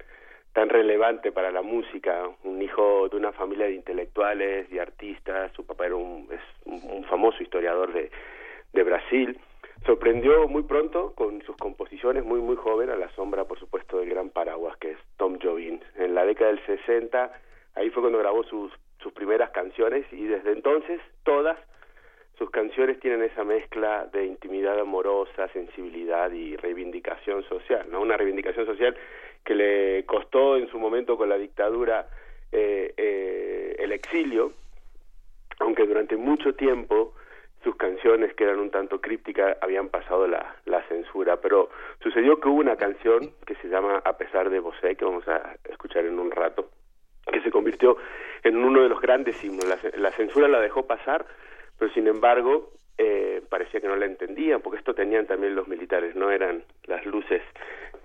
tan 0.52 0.70
relevante 0.70 1.32
para 1.32 1.50
la 1.50 1.60
música, 1.60 2.30
un 2.44 2.62
hijo 2.62 3.10
de 3.10 3.16
una 3.18 3.30
familia 3.32 3.66
de 3.66 3.74
intelectuales 3.74 4.72
y 4.72 4.78
artistas, 4.78 5.52
su 5.52 5.66
papá 5.66 5.84
era 5.84 5.96
un, 5.96 6.26
es 6.32 6.40
un 6.64 7.04
famoso 7.04 7.42
historiador 7.42 7.92
de, 7.92 8.10
de 8.72 8.82
Brasil, 8.82 9.38
sorprendió 9.84 10.48
muy 10.48 10.62
pronto 10.62 11.12
con 11.14 11.42
sus 11.42 11.56
composiciones 11.56 12.24
muy 12.24 12.40
muy 12.40 12.56
joven 12.56 12.90
a 12.90 12.96
la 12.96 13.08
sombra 13.10 13.44
por 13.44 13.58
supuesto 13.58 13.98
del 13.98 14.10
gran 14.10 14.30
paraguas 14.30 14.76
que 14.78 14.92
es 14.92 14.98
Tom 15.16 15.38
Jobim 15.40 15.78
en 15.96 16.14
la 16.14 16.24
década 16.24 16.50
del 16.50 16.64
60 16.66 17.32
ahí 17.74 17.90
fue 17.90 18.02
cuando 18.02 18.18
grabó 18.18 18.42
sus 18.44 18.72
sus 19.00 19.12
primeras 19.12 19.50
canciones 19.50 20.04
y 20.12 20.24
desde 20.24 20.52
entonces 20.52 21.00
todas 21.22 21.58
sus 22.38 22.50
canciones 22.50 23.00
tienen 23.00 23.22
esa 23.22 23.44
mezcla 23.44 24.06
de 24.12 24.26
intimidad 24.26 24.78
amorosa, 24.78 25.48
sensibilidad 25.48 26.30
y 26.32 26.56
reivindicación 26.56 27.42
social, 27.44 27.86
¿no? 27.90 28.00
Una 28.00 28.16
reivindicación 28.16 28.66
social 28.66 28.96
que 29.44 29.54
le 29.54 30.04
costó 30.04 30.56
en 30.56 30.68
su 30.68 30.78
momento 30.78 31.16
con 31.16 31.28
la 31.28 31.38
dictadura 31.38 32.08
eh, 32.52 32.92
eh, 32.96 33.76
el 33.78 33.92
exilio, 33.92 34.52
aunque 35.60 35.86
durante 35.86 36.16
mucho 36.16 36.54
tiempo 36.54 37.14
sus 37.66 37.76
canciones 37.76 38.32
que 38.34 38.44
eran 38.44 38.60
un 38.60 38.70
tanto 38.70 39.00
crípticas 39.00 39.56
habían 39.60 39.88
pasado 39.88 40.28
la, 40.28 40.54
censura, 40.88 41.40
pero 41.40 41.68
sucedió 42.00 42.38
que 42.38 42.48
hubo 42.48 42.60
una 42.60 42.76
canción 42.76 43.32
que 43.44 43.56
se 43.56 43.68
llama 43.68 44.00
A 44.04 44.16
pesar 44.16 44.50
de 44.50 44.60
Bosé, 44.60 44.94
que 44.94 45.04
vamos 45.04 45.26
a 45.26 45.56
escuchar 45.68 46.04
en 46.04 46.18
un 46.18 46.30
rato, 46.30 46.70
que 47.32 47.40
se 47.40 47.50
convirtió 47.50 47.96
en 48.44 48.56
uno 48.56 48.82
de 48.82 48.88
los 48.88 49.00
grandes 49.00 49.42
himnos. 49.42 49.64
La, 49.96 50.12
censura 50.12 50.46
la 50.46 50.60
dejó 50.60 50.86
pasar, 50.86 51.26
pero 51.78 51.92
sin 51.92 52.06
embargo 52.06 52.70
eh, 52.98 53.42
parecía 53.48 53.80
que 53.80 53.88
no 53.88 53.96
la 53.96 54.06
entendían, 54.06 54.60
porque 54.62 54.78
esto 54.78 54.94
tenían 54.94 55.26
también 55.26 55.54
los 55.54 55.68
militares, 55.68 56.14
no 56.14 56.30
eran 56.30 56.62
las 56.84 57.04
luces 57.04 57.42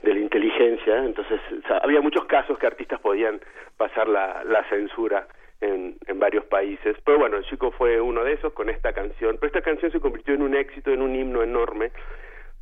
de 0.04 0.14
la 0.14 0.20
inteligencia, 0.20 1.06
entonces 1.06 1.40
había 1.82 2.02
muchos 2.02 2.26
casos 2.26 2.58
que 2.58 2.68
artistas 2.68 3.00
podían 3.00 3.40
pasar 3.78 4.08
la, 4.08 4.44
la 4.44 4.68
censura 4.70 5.28
en, 5.62 5.96
en 6.08 6.20
varios 6.20 6.44
países. 6.46 6.98
Pero 7.06 7.20
bueno, 7.20 7.38
el 7.38 7.46
chico 7.46 7.72
fue 7.72 8.02
uno 8.02 8.24
de 8.24 8.34
esos 8.34 8.52
con 8.54 8.70
esta 8.70 8.92
canción. 8.94 9.38
Pero 9.40 9.48
esta 9.48 9.62
canción 9.62 9.92
se 9.92 10.00
convirtió 10.00 10.34
en 10.34 10.42
un 10.42 10.56
éxito, 10.56 10.92
en 10.92 11.02
un 11.02 11.16
himno 11.16 11.44
enorme. 11.44 11.92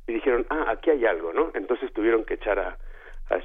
Y 0.08 0.14
dijeron, 0.14 0.46
ah, 0.50 0.66
aquí 0.68 0.90
hay 0.90 1.06
algo, 1.06 1.34
¿no? 1.34 1.52
Entonces 1.54 1.92
tuvieron 1.94 2.26
que 2.26 2.36
echar 2.36 2.60
a, 2.60 2.78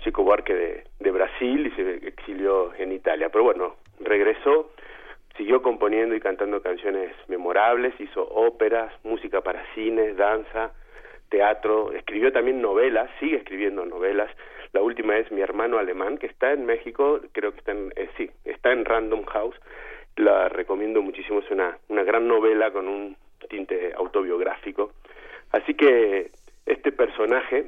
Chico 0.02 0.23
Buarque 0.23 0.85
de 0.99 1.11
Brasil 1.11 1.66
y 1.66 1.71
se 1.73 2.09
exilió 2.09 2.73
en 2.75 2.90
Italia. 2.90 3.28
Pero 3.28 3.44
bueno, 3.44 3.76
regresó, 4.00 4.71
siguió 5.37 5.62
componiendo 5.62 6.14
y 6.14 6.21
cantando 6.21 6.62
canciones 6.62 7.12
memorables, 7.29 7.99
hizo 8.00 8.23
óperas, 8.23 8.93
música 9.05 9.41
para 9.41 9.64
cine, 9.75 10.14
danza, 10.14 10.73
teatro, 11.29 11.93
escribió 11.93 12.33
también 12.33 12.62
novelas, 12.62 13.11
sigue 13.19 13.37
escribiendo 13.37 13.85
novelas. 13.85 14.31
La 14.73 14.83
última 14.83 15.17
es 15.17 15.31
Mi 15.31 15.41
hermano 15.41 15.79
alemán, 15.79 16.19
que 16.19 16.26
está 16.26 16.53
en 16.53 16.67
México, 16.67 17.21
creo 17.33 17.53
que 17.53 17.59
está 17.59 17.73
en, 17.73 17.93
eh, 17.97 18.09
sí, 18.17 18.31
está 18.45 18.73
en 18.73 18.85
Random 18.85 19.25
House. 19.25 19.57
La 20.17 20.49
recomiendo 20.49 21.03
muchísimo, 21.03 21.41
es 21.41 21.50
una, 21.50 21.79
una 21.88 22.05
gran 22.05 22.29
novela 22.29 22.71
con 22.71 22.88
un 22.88 23.17
tinte 23.49 23.93
autobiográfico. 23.97 24.93
Así 25.50 25.75
que 25.75 26.31
este 26.67 26.93
personaje, 26.93 27.67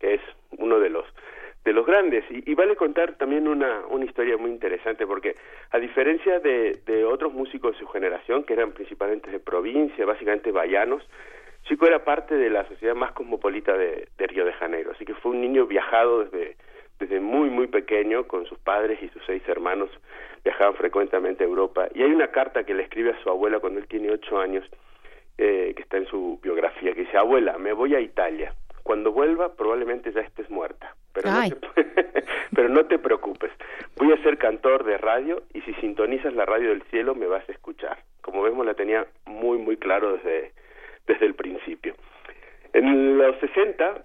que 0.00 0.14
es 0.14 0.20
uno 0.58 0.78
de 0.80 0.90
los 0.90 1.04
de 1.64 1.72
los 1.72 1.86
grandes. 1.86 2.24
Y, 2.28 2.54
vale 2.54 2.76
contar 2.76 3.14
también 3.16 3.48
una, 3.48 3.86
una 3.88 4.04
historia 4.04 4.36
muy 4.36 4.50
interesante, 4.50 5.06
porque 5.06 5.34
a 5.70 5.78
diferencia 5.78 6.38
de, 6.40 6.80
de 6.86 7.04
otros 7.04 7.32
músicos 7.32 7.72
de 7.72 7.78
su 7.78 7.86
generación, 7.88 8.44
que 8.44 8.52
eran 8.52 8.72
principalmente 8.72 9.30
de 9.30 9.40
provincia, 9.40 10.04
básicamente 10.04 10.52
vallanos, 10.52 11.02
Chico 11.64 11.86
era 11.86 12.04
parte 12.04 12.34
de 12.36 12.50
la 12.50 12.68
sociedad 12.68 12.94
más 12.94 13.12
cosmopolita 13.12 13.76
de, 13.76 14.06
Río 14.18 14.44
de 14.44 14.52
Janeiro, 14.52 14.92
así 14.92 15.04
que 15.06 15.14
fue 15.14 15.32
un 15.32 15.40
niño 15.40 15.66
viajado 15.66 16.24
desde, 16.24 16.56
desde 16.98 17.20
muy, 17.20 17.48
muy 17.48 17.68
pequeño, 17.68 18.26
con 18.26 18.44
sus 18.46 18.58
padres 18.58 19.02
y 19.02 19.08
sus 19.08 19.22
seis 19.24 19.42
hermanos, 19.48 19.88
viajaban 20.44 20.74
frecuentemente 20.74 21.42
a 21.42 21.46
Europa. 21.46 21.88
Y 21.94 22.02
hay 22.02 22.12
una 22.12 22.28
carta 22.28 22.64
que 22.64 22.74
le 22.74 22.82
escribe 22.82 23.12
a 23.12 23.22
su 23.22 23.30
abuela 23.30 23.60
cuando 23.60 23.80
él 23.80 23.86
tiene 23.86 24.10
ocho 24.10 24.38
años, 24.38 24.68
eh, 25.38 25.72
que 25.74 25.82
está 25.82 25.96
en 25.96 26.06
su 26.06 26.38
biografía, 26.42 26.92
que 26.92 27.00
dice, 27.00 27.16
abuela, 27.16 27.56
me 27.56 27.72
voy 27.72 27.94
a 27.94 28.00
Italia. 28.00 28.54
Cuando 28.84 29.12
vuelva 29.12 29.56
probablemente 29.56 30.12
ya 30.12 30.20
estés 30.20 30.48
muerta, 30.50 30.94
pero 31.14 31.30
no, 31.30 31.40
te, 31.48 31.84
pero 32.54 32.68
no 32.68 32.84
te 32.84 32.98
preocupes. 32.98 33.50
Voy 33.96 34.12
a 34.12 34.22
ser 34.22 34.36
cantor 34.36 34.84
de 34.84 34.98
radio 34.98 35.42
y 35.54 35.62
si 35.62 35.72
sintonizas 35.74 36.34
la 36.34 36.44
radio 36.44 36.68
del 36.68 36.82
cielo 36.90 37.14
me 37.14 37.26
vas 37.26 37.48
a 37.48 37.52
escuchar. 37.52 37.98
Como 38.20 38.42
vemos 38.42 38.66
la 38.66 38.74
tenía 38.74 39.06
muy, 39.24 39.56
muy 39.56 39.78
claro 39.78 40.12
desde, 40.12 40.52
desde 41.06 41.24
el 41.24 41.34
principio. 41.34 41.94
En 42.74 43.16
los 43.16 43.36
60 43.40 44.04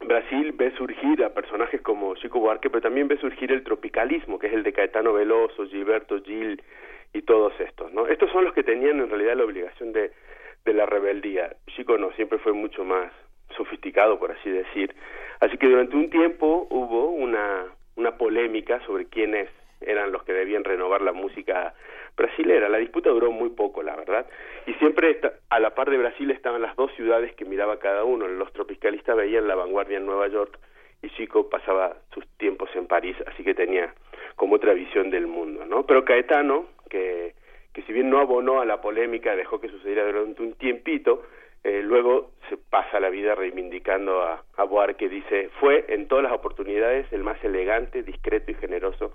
Brasil 0.00 0.52
ve 0.52 0.70
surgir 0.76 1.22
a 1.22 1.34
personajes 1.34 1.82
como 1.82 2.14
Chico 2.14 2.40
Buarque, 2.40 2.70
pero 2.70 2.80
también 2.80 3.08
ve 3.08 3.18
surgir 3.18 3.52
el 3.52 3.64
tropicalismo, 3.64 4.38
que 4.38 4.46
es 4.46 4.54
el 4.54 4.62
de 4.62 4.72
Caetano 4.72 5.12
Veloso, 5.12 5.66
Gilberto 5.66 6.22
Gil 6.22 6.62
y 7.12 7.22
todos 7.22 7.52
estos, 7.60 7.92
¿no? 7.92 8.06
Estos 8.06 8.30
son 8.30 8.44
los 8.44 8.54
que 8.54 8.62
tenían 8.62 9.00
en 9.00 9.10
realidad 9.10 9.36
la 9.36 9.44
obligación 9.44 9.92
de, 9.92 10.12
de 10.64 10.72
la 10.72 10.86
rebeldía. 10.86 11.56
Chico 11.74 11.98
no, 11.98 12.12
siempre 12.12 12.38
fue 12.38 12.52
mucho 12.52 12.84
más 12.84 13.12
sofisticado, 13.56 14.18
por 14.18 14.32
así 14.32 14.50
decir. 14.50 14.94
Así 15.40 15.56
que 15.56 15.68
durante 15.68 15.96
un 15.96 16.10
tiempo 16.10 16.66
hubo 16.70 17.10
una, 17.10 17.66
una 17.96 18.16
polémica 18.16 18.80
sobre 18.86 19.06
quiénes 19.06 19.48
eran 19.80 20.10
los 20.12 20.24
que 20.24 20.32
debían 20.32 20.64
renovar 20.64 21.02
la 21.02 21.12
música 21.12 21.74
brasilera. 22.16 22.68
La 22.68 22.78
disputa 22.78 23.10
duró 23.10 23.30
muy 23.30 23.50
poco, 23.50 23.82
la 23.82 23.94
verdad. 23.96 24.26
Y 24.66 24.74
siempre 24.74 25.20
a 25.50 25.60
la 25.60 25.74
par 25.74 25.90
de 25.90 25.98
Brasil 25.98 26.30
estaban 26.30 26.62
las 26.62 26.74
dos 26.76 26.92
ciudades 26.94 27.32
que 27.34 27.44
miraba 27.44 27.78
cada 27.78 28.04
uno. 28.04 28.26
Los 28.26 28.52
tropicalistas 28.52 29.16
veían 29.16 29.46
la 29.46 29.54
vanguardia 29.54 29.98
en 29.98 30.06
Nueva 30.06 30.26
York 30.28 30.58
y 31.02 31.10
Chico 31.10 31.48
pasaba 31.48 31.96
sus 32.12 32.26
tiempos 32.38 32.70
en 32.74 32.86
París, 32.86 33.16
así 33.26 33.44
que 33.44 33.54
tenía 33.54 33.94
como 34.34 34.56
otra 34.56 34.74
visión 34.74 35.10
del 35.10 35.26
mundo, 35.26 35.64
¿no? 35.64 35.86
Pero 35.86 36.04
Caetano, 36.04 36.66
que, 36.90 37.34
que 37.72 37.82
si 37.82 37.92
bien 37.92 38.10
no 38.10 38.18
abonó 38.18 38.60
a 38.60 38.64
la 38.64 38.80
polémica, 38.80 39.36
dejó 39.36 39.60
que 39.60 39.68
sucediera 39.68 40.04
durante 40.04 40.42
un 40.42 40.54
tiempito, 40.54 41.22
eh, 41.68 41.82
luego 41.82 42.30
se 42.48 42.56
pasa 42.56 42.98
la 42.98 43.10
vida 43.10 43.34
reivindicando 43.34 44.22
a, 44.22 44.42
a 44.56 44.64
Buarque, 44.64 45.08
dice, 45.08 45.50
fue 45.60 45.84
en 45.88 46.08
todas 46.08 46.24
las 46.24 46.32
oportunidades 46.32 47.06
el 47.12 47.22
más 47.22 47.42
elegante, 47.44 48.02
discreto 48.02 48.50
y 48.50 48.54
generoso 48.54 49.12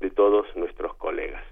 de 0.00 0.10
todos 0.10 0.46
nuestros 0.56 0.94
colegas. 0.96 1.42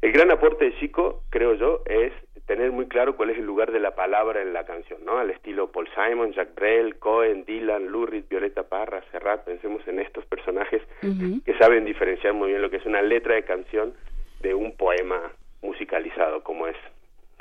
El 0.00 0.12
gran 0.12 0.30
aporte 0.30 0.64
de 0.64 0.78
Chico, 0.78 1.22
creo 1.30 1.54
yo, 1.54 1.82
es 1.86 2.12
tener 2.46 2.72
muy 2.72 2.88
claro 2.88 3.16
cuál 3.16 3.30
es 3.30 3.38
el 3.38 3.44
lugar 3.44 3.70
de 3.70 3.80
la 3.80 3.94
palabra 3.94 4.42
en 4.42 4.52
la 4.52 4.64
canción, 4.64 5.04
¿no? 5.04 5.18
Al 5.18 5.30
estilo 5.30 5.70
Paul 5.70 5.88
Simon, 5.94 6.32
Jack 6.32 6.54
Brel, 6.54 6.98
Cohen, 6.98 7.44
Dylan, 7.44 7.86
Lurid, 7.86 8.24
Violeta 8.28 8.64
Parra, 8.64 9.02
Serrat, 9.12 9.44
pensemos 9.44 9.86
en 9.86 10.00
estos 10.00 10.24
personajes 10.26 10.82
que 11.00 11.58
saben 11.58 11.84
diferenciar 11.84 12.32
muy 12.32 12.48
bien 12.48 12.62
lo 12.62 12.70
que 12.70 12.78
es 12.78 12.86
una 12.86 13.02
letra 13.02 13.34
de 13.34 13.44
canción 13.44 13.94
de 14.40 14.54
un 14.54 14.76
poema 14.76 15.30
musicalizado, 15.62 16.42
como 16.42 16.66
es, 16.66 16.76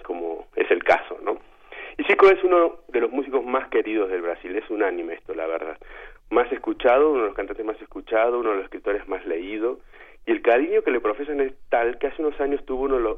como 0.03 0.48
es 0.55 0.70
el 0.70 0.84
caso, 0.84 1.17
¿no? 1.24 1.39
Chico 2.05 2.27
es 2.29 2.43
uno 2.43 2.79
de 2.88 3.01
los 3.01 3.12
músicos 3.12 3.43
más 3.43 3.67
queridos 3.70 4.10
del 4.10 4.22
Brasil, 4.22 4.55
es 4.55 4.70
unánime 4.70 5.15
esto, 5.15 5.34
la 5.34 5.48
verdad. 5.48 5.77
Más 6.29 6.51
escuchado, 6.51 7.12
uno 7.12 7.22
de 7.22 7.27
los 7.27 7.36
cantantes 7.36 7.65
más 7.65 7.81
escuchados, 7.81 8.39
uno 8.39 8.51
de 8.51 8.55
los 8.58 8.65
escritores 8.65 9.08
más 9.08 9.25
leídos, 9.25 9.79
y 10.25 10.31
el 10.31 10.41
cariño 10.41 10.84
que 10.84 10.91
le 10.91 11.01
profesan 11.01 11.41
es 11.41 11.53
tal 11.70 11.98
que 12.00 12.08
hace 12.08 12.22
unos 12.22 12.39
años 12.39 12.65
tuvo 12.65 12.84
uno 12.84 12.96
de 12.96 13.01
los, 13.01 13.17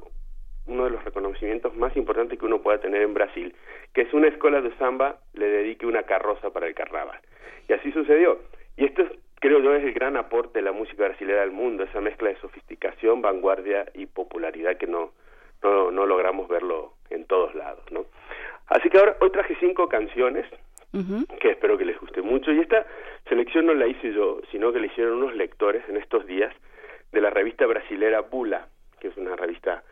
uno 0.66 0.86
de 0.86 0.90
los 0.92 1.04
reconocimientos 1.04 1.75
más 1.75 1.96
importantes 1.96 2.40
que 2.40 2.46
uno 2.46 2.62
pueda 2.62 2.80
tener 2.80 3.02
en 3.02 3.13
Brasil, 3.13 3.56
que 3.94 4.02
es 4.02 4.13
una 4.13 4.28
escuela 4.28 4.62
de 4.62 4.75
samba 4.78 5.18
le 5.34 5.48
dedique 5.48 5.86
una 5.86 6.04
carroza 6.04 6.50
para 6.52 6.68
el 6.68 6.74
carnaval. 6.74 7.20
Y 7.68 7.74
así 7.74 7.92
sucedió. 7.92 8.40
Y 8.78 8.86
esto 8.86 9.04
creo 9.40 9.60
yo 9.60 9.75
es 9.75 9.84
el 9.84 9.94
gran 9.94 10.18
aporte 10.18 10.60
de 10.60 10.66
la 10.66 10.72
música 10.72 11.04
brasileña 11.04 11.44
al 11.44 11.52
mundo, 11.52 11.84
esa 11.84 12.02
mezcla 12.02 12.30
de 12.30 12.38
sofisticación, 12.38 13.22
vanguardia 13.22 13.86
y 13.94 14.06
popularidad 14.06 14.78
que 14.78 14.88
no, 14.88 15.12
no, 15.62 15.92
no 15.92 16.06
logramos 16.06 16.48
verlo 16.48 16.94
en 17.10 17.25
todos 17.25 17.54
lados, 17.54 17.84
¿no? 17.92 18.06
Así 18.67 18.89
que 18.89 18.98
ahora 18.98 19.17
hoy 19.22 19.29
traje 19.32 19.55
cinco 19.60 19.88
canciones 19.88 20.46
que 21.39 21.50
espero 21.50 21.77
que 21.77 21.86
les 21.86 22.00
guste 22.00 22.22
mucho. 22.22 22.51
Y 22.51 22.60
esta 22.60 22.86
selección 23.27 23.65
no 23.65 23.74
la 23.74 23.88
hice 23.88 24.13
yo, 24.13 24.41
sino 24.51 24.72
que 24.72 24.79
la 24.79 24.86
hicieron 24.86 25.24
unos 25.24 25.36
lectores 25.36 25.84
en 25.89 25.98
estos 25.98 26.25
días 26.27 26.53
de 27.12 27.22
la 27.22 27.29
revista 27.29 27.65
brasilera 27.65 28.22
Bula, 28.22 28.67
que 29.00 29.08
es 29.08 29.17
una 29.17 29.36
revista 29.36 29.84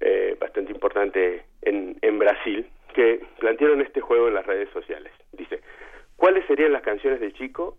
eh, 0.00 0.36
bastante 0.38 0.72
importante 0.72 1.44
en, 1.62 1.96
en 2.02 2.18
Brasil, 2.18 2.66
que 2.94 3.24
plantearon 3.38 3.80
este 3.80 4.00
juego 4.00 4.28
en 4.28 4.34
las 4.34 4.46
redes 4.46 4.68
sociales. 4.70 5.12
Dice, 5.32 5.60
¿cuáles 6.16 6.44
serían 6.46 6.72
las 6.72 6.82
canciones 6.82 7.20
de 7.20 7.32
Chico? 7.32 7.78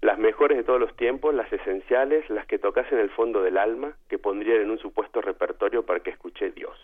Las 0.00 0.18
mejores 0.18 0.58
de 0.58 0.64
todos 0.64 0.80
los 0.80 0.94
tiempos, 0.96 1.34
las 1.34 1.50
esenciales, 1.52 2.28
las 2.30 2.46
que 2.46 2.58
tocasen 2.58 2.98
el 2.98 3.10
fondo 3.10 3.42
del 3.42 3.58
alma, 3.58 3.96
que 4.08 4.18
pondrían 4.18 4.62
en 4.62 4.70
un 4.70 4.78
supuesto 4.78 5.20
repertorio 5.20 5.84
para 5.84 6.00
que 6.00 6.10
escuche 6.10 6.50
Dios. 6.50 6.78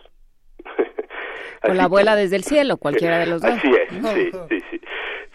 O 1.62 1.74
la 1.74 1.84
abuela 1.84 2.16
desde 2.16 2.36
el 2.36 2.44
cielo, 2.44 2.76
cualquiera 2.76 3.18
de 3.18 3.26
los 3.26 3.42
dos. 3.42 3.50
Así 3.50 3.70
es, 3.70 3.88
sí, 3.90 4.30
sí, 4.48 4.64
sí. 4.70 4.80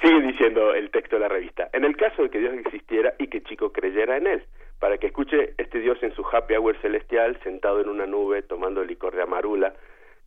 Sigue 0.01 0.21
diciendo 0.21 0.73
el 0.73 0.89
texto 0.91 1.15
de 1.15 1.21
la 1.21 1.27
revista. 1.29 1.69
En 1.73 1.83
el 1.83 1.95
caso 1.95 2.23
de 2.23 2.29
que 2.29 2.39
Dios 2.39 2.53
existiera 2.53 3.13
y 3.17 3.27
que 3.27 3.41
Chico 3.43 3.71
creyera 3.71 4.17
en 4.17 4.27
él, 4.27 4.43
para 4.79 4.97
que 4.97 5.07
escuche 5.07 5.53
este 5.57 5.79
Dios 5.79 5.97
en 6.01 6.13
su 6.13 6.25
happy 6.25 6.55
hour 6.55 6.75
celestial, 6.81 7.39
sentado 7.43 7.81
en 7.81 7.89
una 7.89 8.05
nube, 8.05 8.41
tomando 8.41 8.83
licor 8.83 9.15
de 9.15 9.23
amarula, 9.23 9.73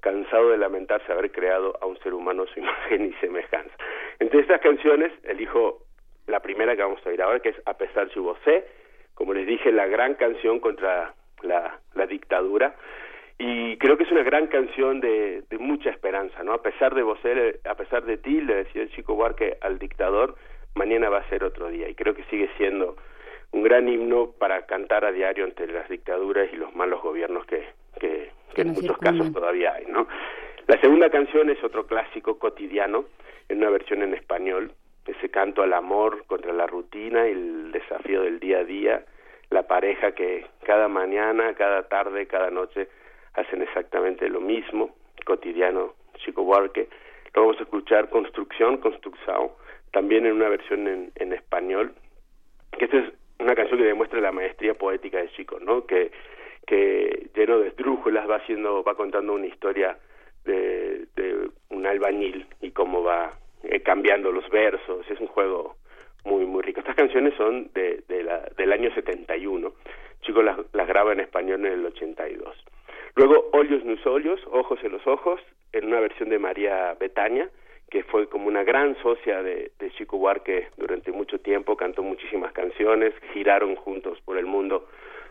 cansado 0.00 0.50
de 0.50 0.58
lamentarse 0.58 1.12
haber 1.12 1.30
creado 1.32 1.76
a 1.80 1.86
un 1.86 1.98
ser 1.98 2.14
humano 2.14 2.46
su 2.46 2.60
imagen 2.60 3.06
y 3.06 3.12
semejanza. 3.20 3.74
Entre 4.20 4.40
estas 4.40 4.60
canciones, 4.60 5.12
elijo 5.24 5.82
la 6.26 6.40
primera 6.40 6.76
que 6.76 6.82
vamos 6.82 7.00
a 7.04 7.08
oír 7.08 7.22
ahora, 7.22 7.40
que 7.40 7.50
es 7.50 7.56
A 7.66 7.74
pesar 7.74 8.10
su 8.10 8.22
vocé, 8.22 8.64
como 9.14 9.34
les 9.34 9.46
dije, 9.46 9.72
la 9.72 9.86
gran 9.86 10.14
canción 10.14 10.60
contra 10.60 11.14
la, 11.42 11.78
la 11.94 12.06
dictadura, 12.06 12.74
y 13.38 13.76
creo 13.76 13.97
que 13.97 14.02
es 14.02 14.11
una 14.11 14.25
gran 14.25 14.49
canción 14.49 15.00
de, 15.00 15.42
de 15.49 15.59
mucha 15.59 15.90
esperanza, 15.90 16.42
¿no? 16.42 16.52
A 16.52 16.62
pesar 16.62 16.95
de 16.95 17.02
vos, 17.02 17.18
a 17.64 17.75
pesar 17.76 18.04
de 18.04 18.16
ti, 18.16 18.40
le 18.40 18.57
decía 18.57 18.83
el 18.83 18.90
chico 18.90 19.14
Buarque 19.14 19.59
al 19.61 19.78
dictador, 19.78 20.35
mañana 20.75 21.09
va 21.09 21.18
a 21.18 21.28
ser 21.28 21.45
otro 21.45 21.68
día, 21.68 21.88
y 21.88 21.95
creo 21.95 22.14
que 22.14 22.25
sigue 22.25 22.50
siendo 22.57 22.97
un 23.52 23.62
gran 23.62 23.88
himno 23.88 24.33
para 24.38 24.66
cantar 24.66 25.04
a 25.04 25.12
diario 25.12 25.45
ante 25.45 25.66
las 25.68 25.88
dictaduras 25.88 26.49
y 26.52 26.57
los 26.57 26.75
malos 26.75 27.00
gobiernos 27.00 27.47
que, 27.47 27.64
que, 28.00 28.30
en 28.57 28.73
muchos 28.73 28.99
casos 28.99 29.33
todavía 29.33 29.75
hay, 29.75 29.87
¿no? 29.87 30.09
La 30.66 30.80
segunda 30.80 31.09
canción 31.09 31.49
es 31.49 31.62
otro 31.62 31.87
clásico 31.87 32.38
cotidiano, 32.38 33.04
en 33.49 33.59
una 33.59 33.71
versión 33.71 34.02
en 34.02 34.14
español, 34.14 34.73
ese 35.07 35.30
canto 35.30 35.62
al 35.62 35.73
amor 35.73 36.25
contra 36.26 36.52
la 36.52 36.66
rutina 36.66 37.26
y 37.28 37.33
el 37.33 37.73
desafío 37.73 38.23
del 38.23 38.40
día 38.40 38.59
a 38.59 38.64
día, 38.64 39.04
la 39.50 39.62
pareja 39.62 40.12
que 40.12 40.45
cada 40.64 40.88
mañana, 40.88 41.54
cada 41.54 41.85
tarde, 41.88 42.26
cada 42.26 42.50
noche 42.50 42.88
hacen 43.38 43.62
exactamente 43.62 44.28
lo 44.28 44.40
mismo, 44.40 44.95
cotidiano, 45.25 45.95
Chico 46.25 46.42
Buarque. 46.42 46.88
Lo 47.35 47.42
vamos 47.42 47.61
a 47.61 47.64
escuchar 47.64 48.11
Construcción, 48.11 48.78
Construcción, 48.78 49.50
también 49.92 50.26
en 50.26 50.33
una 50.33 50.49
versión 50.49 50.87
en, 50.88 51.12
en 51.16 51.33
español, 51.33 51.92
que 52.76 52.85
esta 52.87 52.99
es 52.99 53.12
una 53.38 53.54
canción 53.54 53.78
que 53.78 53.87
demuestra 53.87 54.21
la 54.21 54.33
maestría 54.33 54.75
poética 54.75 55.18
de 55.18 55.30
Chico, 55.30 55.59
¿no? 55.61 55.87
Que, 55.87 56.11
que 56.66 57.30
lleno 57.35 57.61
de 57.61 57.68
esdrújulas 57.68 58.28
va 58.28 58.37
haciendo, 58.37 58.83
va 58.83 58.95
contando 58.95 59.33
una 59.33 59.47
historia 59.47 59.97
de, 60.45 61.07
de 61.14 61.50
un 61.71 61.87
albañil 61.87 62.47
y 62.61 62.71
cómo 62.73 63.02
va 63.02 63.33
eh, 63.62 63.80
cambiando 63.80 64.33
los 64.33 64.49
versos, 64.50 65.09
es 65.11 65.21
un 65.21 65.28
juego 65.28 65.76
muy 66.25 66.45
muy 66.45 66.62
rico. 66.62 66.80
Estas 66.80 66.97
canciones 66.97 67.35
son 67.37 67.71
de, 67.75 68.02
de 68.09 68.23
la, 68.23 68.40
del 68.57 68.73
año 68.73 68.92
71, 68.95 69.73
Chico 70.23 70.42
las, 70.42 70.59
las 70.73 70.87
graba 70.87 71.12
en 71.12 71.21
español 71.21 71.64
en 71.64 71.73
el 71.73 71.87
82. 71.87 72.57
Luego, 73.18 73.50
Olios 73.52 73.84
Nus 73.84 74.06
Olios, 74.06 74.40
Ojos 74.52 74.78
en 74.84 74.92
los 74.92 75.04
Ojos, 75.04 75.40
en 75.72 75.87
una 75.87 75.98
versión 75.98 76.28
de 76.28 76.38
María 76.38 76.94
Betania, 77.00 77.50
que 77.90 78.04
fue 78.04 78.28
como 78.28 78.46
una 78.46 78.62
gran 78.62 78.96
socia 79.02 79.42
de, 79.42 79.72
de 79.76 79.90
Chico 79.90 80.18
Buarque 80.18 80.68
durante 80.76 81.10
mucho 81.10 81.40
tiempo, 81.40 81.76
cantó 81.76 82.04
muchísimas 82.04 82.52
canciones, 82.52 83.12
giraron 83.32 83.75
juntos 83.75 84.20
por 84.25 84.38
el 84.38 84.46
mundo 84.46 84.87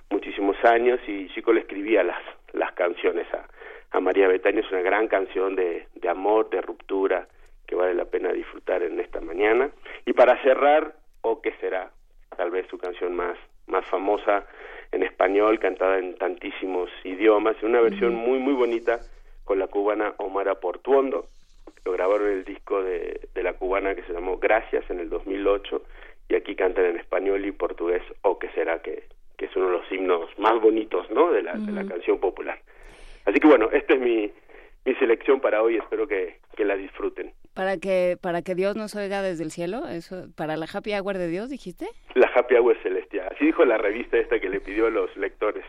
muchísimos 0.10 0.58
años 0.66 1.00
y 1.08 1.30
Chico 1.30 1.54
le 1.54 1.62
escribía 1.62 2.04
las, 2.04 2.22
las 2.52 2.74
canciones 2.74 3.26
a, 3.34 3.48
a 3.96 4.02
María 4.02 4.28
Betania, 4.28 4.60
es 4.60 4.72
una 4.72 4.82
gran 4.82 5.08
canción 5.08 5.56
de, 5.56 5.88
de 5.96 6.10
amor, 6.10 6.50
de 6.50 6.60
ruptura, 6.62 7.30
que 7.66 7.76
vale 7.76 7.94
la 7.94 8.04
pena 8.04 8.34
disfrutar 8.34 8.84
en 8.84 9.00
esta 9.00 9.22
mañana. 9.22 9.70
Y 10.06 10.12
para 10.12 10.42
cerrar, 10.44 10.94
O 11.22 11.42
que 11.42 11.54
será, 11.62 11.92
tal 12.36 12.52
vez 12.52 12.68
su 12.68 12.78
canción 12.78 13.16
más, 13.16 13.38
más 13.66 13.86
famosa, 13.86 14.46
en 14.92 15.04
español, 15.04 15.60
cantada 15.60 16.00
en 16.00 16.16
tantísimos 16.16 16.90
idiomas, 17.04 17.56
en 17.62 17.70
una 17.70 17.82
versión 17.82 18.16
muy, 18.16 18.40
muy 18.40 18.54
bonita 18.54 19.00
con 19.44 19.60
la 19.60 19.68
cubana 19.68 20.14
Omara 20.18 20.56
Portuondo. 20.56 21.28
Lo 21.86 21.94
grabaron 21.94 22.30
el 22.30 22.44
disco 22.44 22.84
de, 22.84 23.30
de 23.34 23.44
la 23.44 23.54
cubana 23.54 23.96
que 23.96 24.04
se 24.04 24.14
llamó 24.14 24.38
Gracias 24.38 24.90
en 24.90 25.00
el 25.00 25.10
2008 25.10 25.82
y 26.30 26.36
aquí 26.36 26.56
cantan 26.56 26.86
en 26.86 26.98
español 26.98 27.46
y 27.46 27.52
portugués 27.52 28.04
o 28.22 28.38
que 28.38 28.50
será 28.50 28.82
que, 28.82 29.04
que 29.38 29.46
es 29.46 29.56
uno 29.56 29.68
de 29.68 29.72
los 29.74 29.92
himnos 29.92 30.30
más 30.38 30.60
bonitos 30.62 31.10
no 31.12 31.32
de 31.32 31.42
la, 31.42 31.54
de 31.54 31.72
la 31.72 31.86
canción 31.86 32.20
popular. 32.20 32.60
Así 33.26 33.40
que 33.40 33.48
bueno 33.48 33.70
esta 33.72 33.94
es 33.94 34.02
mi 34.02 34.32
mi 34.86 34.96
selección 34.96 35.42
para 35.42 35.62
hoy 35.62 35.76
espero 35.76 36.08
que, 36.08 36.40
que 36.56 36.64
la 36.64 36.78
disfruten. 36.78 37.34
Para 37.54 37.78
que 37.78 38.18
para 38.22 38.42
que 38.42 38.56
Dios 38.56 38.78
nos 38.78 38.96
oiga 38.96 39.22
desde 39.22 39.44
el 39.44 39.52
cielo 39.52 39.88
eso 39.88 40.28
para 40.36 40.56
la 40.56 40.66
happy 40.72 40.94
hour 40.94 41.18
de 41.18 41.28
Dios 41.28 41.50
dijiste. 41.50 41.88
La 42.16 42.30
happy 42.34 42.56
hour 42.56 42.78
celestial 42.82 43.07
así 43.38 43.46
dijo 43.46 43.64
la 43.64 43.78
revista 43.78 44.18
esta 44.18 44.40
que 44.40 44.50
le 44.50 44.60
pidió 44.60 44.88
a 44.88 44.90
los 44.90 45.16
lectores 45.16 45.64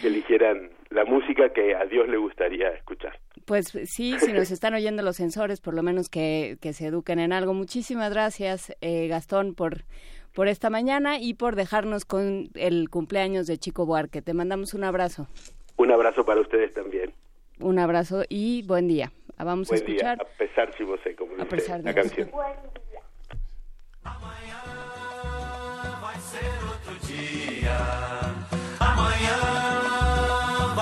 que 0.00 0.08
eligieran 0.08 0.70
la 0.90 1.04
música 1.04 1.52
que 1.52 1.74
a 1.74 1.84
Dios 1.84 2.08
le 2.08 2.16
gustaría 2.16 2.70
escuchar 2.70 3.18
pues 3.46 3.68
sí, 3.84 4.18
si 4.18 4.32
nos 4.32 4.50
están 4.50 4.74
oyendo 4.74 5.02
los 5.02 5.16
sensores, 5.16 5.60
por 5.60 5.74
lo 5.74 5.82
menos 5.82 6.08
que, 6.08 6.58
que 6.60 6.72
se 6.72 6.86
eduquen 6.86 7.18
en 7.18 7.32
algo. 7.32 7.54
Muchísimas 7.54 8.12
gracias, 8.12 8.76
eh, 8.80 9.06
Gastón, 9.08 9.54
por, 9.54 9.84
por 10.34 10.48
esta 10.48 10.68
mañana 10.68 11.18
y 11.18 11.34
por 11.34 11.56
dejarnos 11.56 12.04
con 12.04 12.50
el 12.54 12.90
cumpleaños 12.90 13.46
de 13.46 13.56
Chico 13.56 13.86
Buarque. 13.86 14.20
Te 14.20 14.34
mandamos 14.34 14.74
un 14.74 14.84
abrazo. 14.84 15.28
Un 15.76 15.92
abrazo 15.92 16.24
para 16.24 16.40
ustedes 16.40 16.74
también. 16.74 17.12
Un 17.60 17.78
abrazo 17.78 18.24
y 18.28 18.66
buen 18.66 18.88
día. 18.88 19.12
Vamos 19.38 19.68
buen 19.68 19.80
a 19.80 19.84
escuchar. 19.84 20.18
Día, 20.18 20.26
a 20.26 20.38
pesar 20.38 20.74
si 20.76 20.84
vos 20.84 21.00
sé, 21.04 21.14
como 21.14 21.40
a 21.40 21.44
pesar 21.46 21.78
de 21.78 21.84
la 21.84 21.94
canción. 21.94 22.30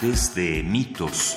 Martes 0.00 0.32
de 0.36 0.62
mitos. 0.62 1.36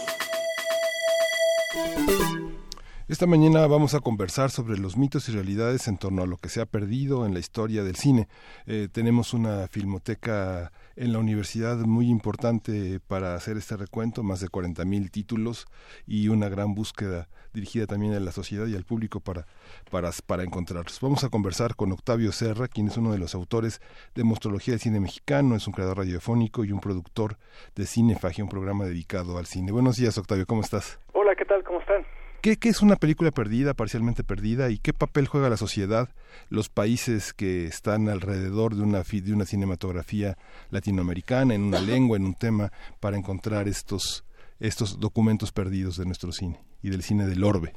Esta 3.08 3.26
mañana 3.26 3.66
vamos 3.66 3.96
a 3.96 4.02
conversar 4.02 4.52
sobre 4.52 4.78
los 4.78 4.98
mitos 4.98 5.28
y 5.28 5.32
realidades 5.32 5.88
en 5.88 5.98
torno 5.98 6.22
a 6.22 6.28
lo 6.28 6.38
que 6.38 6.50
se 6.50 6.62
ha 6.62 6.68
perdido 6.68 7.26
en 7.26 7.34
la 7.34 7.40
historia 7.40 7.84
del 7.84 7.96
cine. 7.96 8.28
Eh, 8.68 8.88
tenemos 8.92 9.34
una 9.34 9.68
filmoteca 9.68 10.72
en 10.96 11.12
la 11.12 11.18
universidad 11.18 11.78
muy 11.78 12.08
importante 12.08 13.00
para 13.00 13.34
hacer 13.34 13.58
este 13.58 13.78
recuento, 13.78 14.22
más 14.22 14.42
de 14.42 14.50
40.000 14.50 15.10
títulos 15.10 15.66
y 16.06 16.28
una 16.28 16.48
gran 16.48 16.76
búsqueda 16.76 17.30
dirigida 17.54 17.88
también 17.88 18.14
a 18.14 18.20
la 18.20 18.32
sociedad 18.32 18.68
y 18.68 18.76
al 18.76 18.84
público 18.84 19.20
para, 19.20 19.46
para, 19.90 20.12
para 20.26 20.44
encontrarlos. 20.44 21.00
Vamos 21.02 21.24
a 21.24 21.30
conversar 21.30 21.76
con 21.76 21.92
Octavio 21.92 22.32
Serra, 22.32 22.68
quien 22.68 22.88
es 22.88 22.98
uno 22.98 23.12
de 23.12 23.18
los 23.18 23.36
autores 23.36 23.82
de 24.16 24.24
Monstrología 24.24 24.74
del 24.74 24.82
Cine 24.82 25.00
Mexicano, 25.00 25.56
es 25.56 25.68
un 25.68 25.74
creador 25.74 25.98
radiofónico 25.98 26.66
y 26.66 26.72
un 26.72 26.80
productor 26.80 27.38
de 27.76 27.86
Cinefagia, 27.86 28.44
un 28.44 28.50
programa 28.50 28.86
dedicado 28.86 29.38
al 29.38 29.46
cine. 29.46 29.72
Buenos 29.72 29.98
días, 29.98 30.18
Octavio, 30.18 30.46
¿cómo 30.46 30.62
estás? 30.62 31.00
Hola, 31.14 31.36
¿qué 31.36 31.46
tal? 31.46 31.64
¿Cómo 31.64 31.80
están? 31.80 32.06
¿Qué, 32.42 32.58
¿Qué, 32.58 32.70
es 32.70 32.82
una 32.82 32.96
película 32.96 33.30
perdida, 33.30 33.76
parcialmente 33.76 34.24
perdida, 34.24 34.72
y 34.72 34.80
qué 34.80 34.94
papel 34.94 35.28
juega 35.28 35.50
la 35.50 35.58
sociedad, 35.58 36.10
los 36.50 36.70
países 36.70 37.34
que 37.34 37.66
están 37.66 38.10
alrededor 38.10 38.76
de 38.76 38.82
una, 38.82 39.04
de 39.04 39.34
una 39.34 39.46
cinematografía 39.46 40.38
latinoamericana, 40.72 41.54
en 41.54 41.62
una 41.62 41.80
lengua, 41.82 42.18
en 42.18 42.26
un 42.26 42.34
tema, 42.34 42.72
para 43.00 43.18
encontrar 43.18 43.68
estos, 43.68 44.26
estos 44.60 45.00
documentos 45.00 45.52
perdidos 45.52 45.98
de 45.98 46.06
nuestro 46.06 46.32
cine 46.32 46.71
y 46.82 46.90
del 46.90 47.04
cine 47.04 47.26
del 47.26 47.44
orbe? 47.44 47.74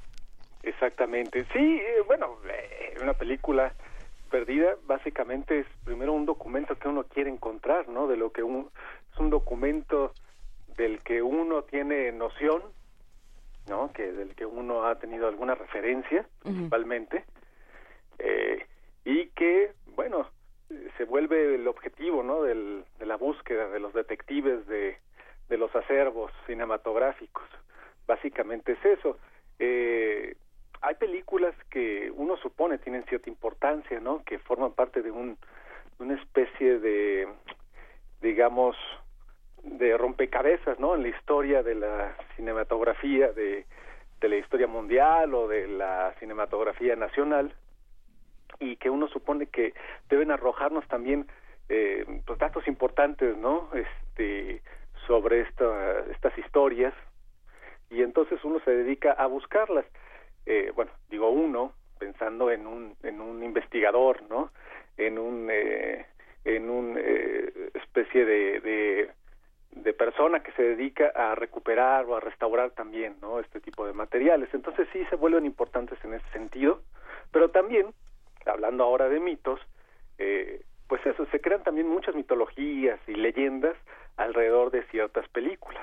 Exactamente. 0.62 1.44
Sí, 1.52 1.80
eh, 1.80 2.02
bueno, 2.06 2.38
eh, 2.48 2.94
una 3.02 3.14
película 3.14 3.72
perdida 4.30 4.76
básicamente 4.86 5.60
es 5.60 5.66
primero 5.84 6.12
un 6.12 6.26
documento 6.26 6.76
que 6.76 6.88
uno 6.88 7.04
quiere 7.04 7.30
encontrar, 7.30 7.88
¿no? 7.88 8.06
De 8.08 8.16
lo 8.16 8.32
que 8.32 8.42
un, 8.42 8.70
es 9.12 9.18
un 9.18 9.30
documento 9.30 10.12
del 10.76 11.02
que 11.02 11.22
uno 11.22 11.62
tiene 11.62 12.10
noción, 12.12 12.62
¿no? 13.68 13.92
Que 13.92 14.10
del 14.12 14.34
que 14.34 14.46
uno 14.46 14.86
ha 14.86 14.98
tenido 14.98 15.28
alguna 15.28 15.54
referencia, 15.54 16.26
principalmente, 16.42 17.24
eh, 18.18 18.66
y 19.04 19.28
que, 19.28 19.72
bueno, 19.94 20.28
se 20.96 21.04
vuelve 21.04 21.54
el 21.54 21.68
objetivo, 21.68 22.22
¿no? 22.22 22.42
Del, 22.42 22.84
de 22.98 23.06
la 23.06 23.16
búsqueda 23.16 23.68
de 23.68 23.80
los 23.80 23.92
detectives 23.92 24.66
de, 24.66 24.96
de 25.48 25.58
los 25.58 25.74
acervos 25.76 26.32
cinematográficos. 26.46 27.44
Básicamente 28.06 28.72
es 28.72 28.84
eso. 28.84 29.18
Eh, 29.58 30.36
hay 30.80 30.94
películas 30.96 31.54
que 31.70 32.12
uno 32.14 32.36
supone 32.36 32.78
tienen 32.78 33.04
cierta 33.04 33.30
importancia, 33.30 34.00
¿no? 34.00 34.22
Que 34.24 34.38
forman 34.38 34.72
parte 34.72 35.02
de 35.02 35.10
un, 35.10 35.38
una 35.98 36.14
especie 36.14 36.78
de, 36.78 37.26
digamos, 38.20 38.76
de 39.62 39.96
rompecabezas, 39.96 40.78
¿no? 40.78 40.94
En 40.94 41.02
la 41.02 41.08
historia 41.08 41.62
de 41.62 41.74
la 41.74 42.14
cinematografía, 42.36 43.32
de, 43.32 43.64
de 44.20 44.28
la 44.28 44.36
historia 44.36 44.66
mundial 44.66 45.34
o 45.34 45.48
de 45.48 45.68
la 45.68 46.14
cinematografía 46.18 46.96
nacional, 46.96 47.54
y 48.60 48.76
que 48.76 48.90
uno 48.90 49.08
supone 49.08 49.46
que 49.46 49.74
deben 50.08 50.30
arrojarnos 50.30 50.86
también 50.88 51.26
eh, 51.68 52.04
pues 52.26 52.38
datos 52.38 52.66
importantes, 52.68 53.36
¿no? 53.36 53.70
Este 53.72 54.60
sobre 55.06 55.40
esta, 55.42 56.00
estas 56.10 56.36
historias 56.38 56.94
y 57.90 58.02
entonces 58.02 58.42
uno 58.44 58.60
se 58.64 58.70
dedica 58.70 59.12
a 59.12 59.26
buscarlas. 59.26 59.84
Eh, 60.46 60.72
bueno, 60.74 60.90
digo 61.08 61.30
uno 61.30 61.72
pensando 61.98 62.50
en 62.50 62.66
un 62.66 62.96
en 63.02 63.20
un 63.20 63.42
investigador, 63.42 64.22
¿no? 64.28 64.50
En 64.96 65.18
un 65.18 65.48
eh, 65.50 66.06
en 66.44 66.68
un 66.68 66.96
eh, 66.98 67.70
especie 67.74 68.24
de, 68.24 68.60
de 68.60 69.10
de 69.70 69.92
persona 69.92 70.40
que 70.40 70.52
se 70.52 70.62
dedica 70.62 71.12
a 71.14 71.34
recuperar 71.34 72.04
o 72.04 72.16
a 72.16 72.20
restaurar 72.20 72.70
también, 72.70 73.16
¿no? 73.20 73.40
Este 73.40 73.60
tipo 73.60 73.86
de 73.86 73.92
materiales. 73.92 74.48
Entonces 74.52 74.88
sí 74.92 75.04
se 75.10 75.16
vuelven 75.16 75.46
importantes 75.46 75.98
en 76.04 76.14
ese 76.14 76.28
sentido, 76.32 76.80
pero 77.32 77.50
también 77.50 77.92
hablando 78.46 78.84
ahora 78.84 79.08
de 79.08 79.20
mitos, 79.20 79.60
eh, 80.18 80.62
pues 80.88 81.04
eso, 81.06 81.26
se 81.26 81.40
crean 81.40 81.62
también 81.62 81.88
muchas 81.88 82.14
mitologías 82.14 83.00
y 83.06 83.14
leyendas 83.14 83.76
alrededor 84.16 84.70
de 84.70 84.82
ciertas 84.84 85.28
películas. 85.28 85.82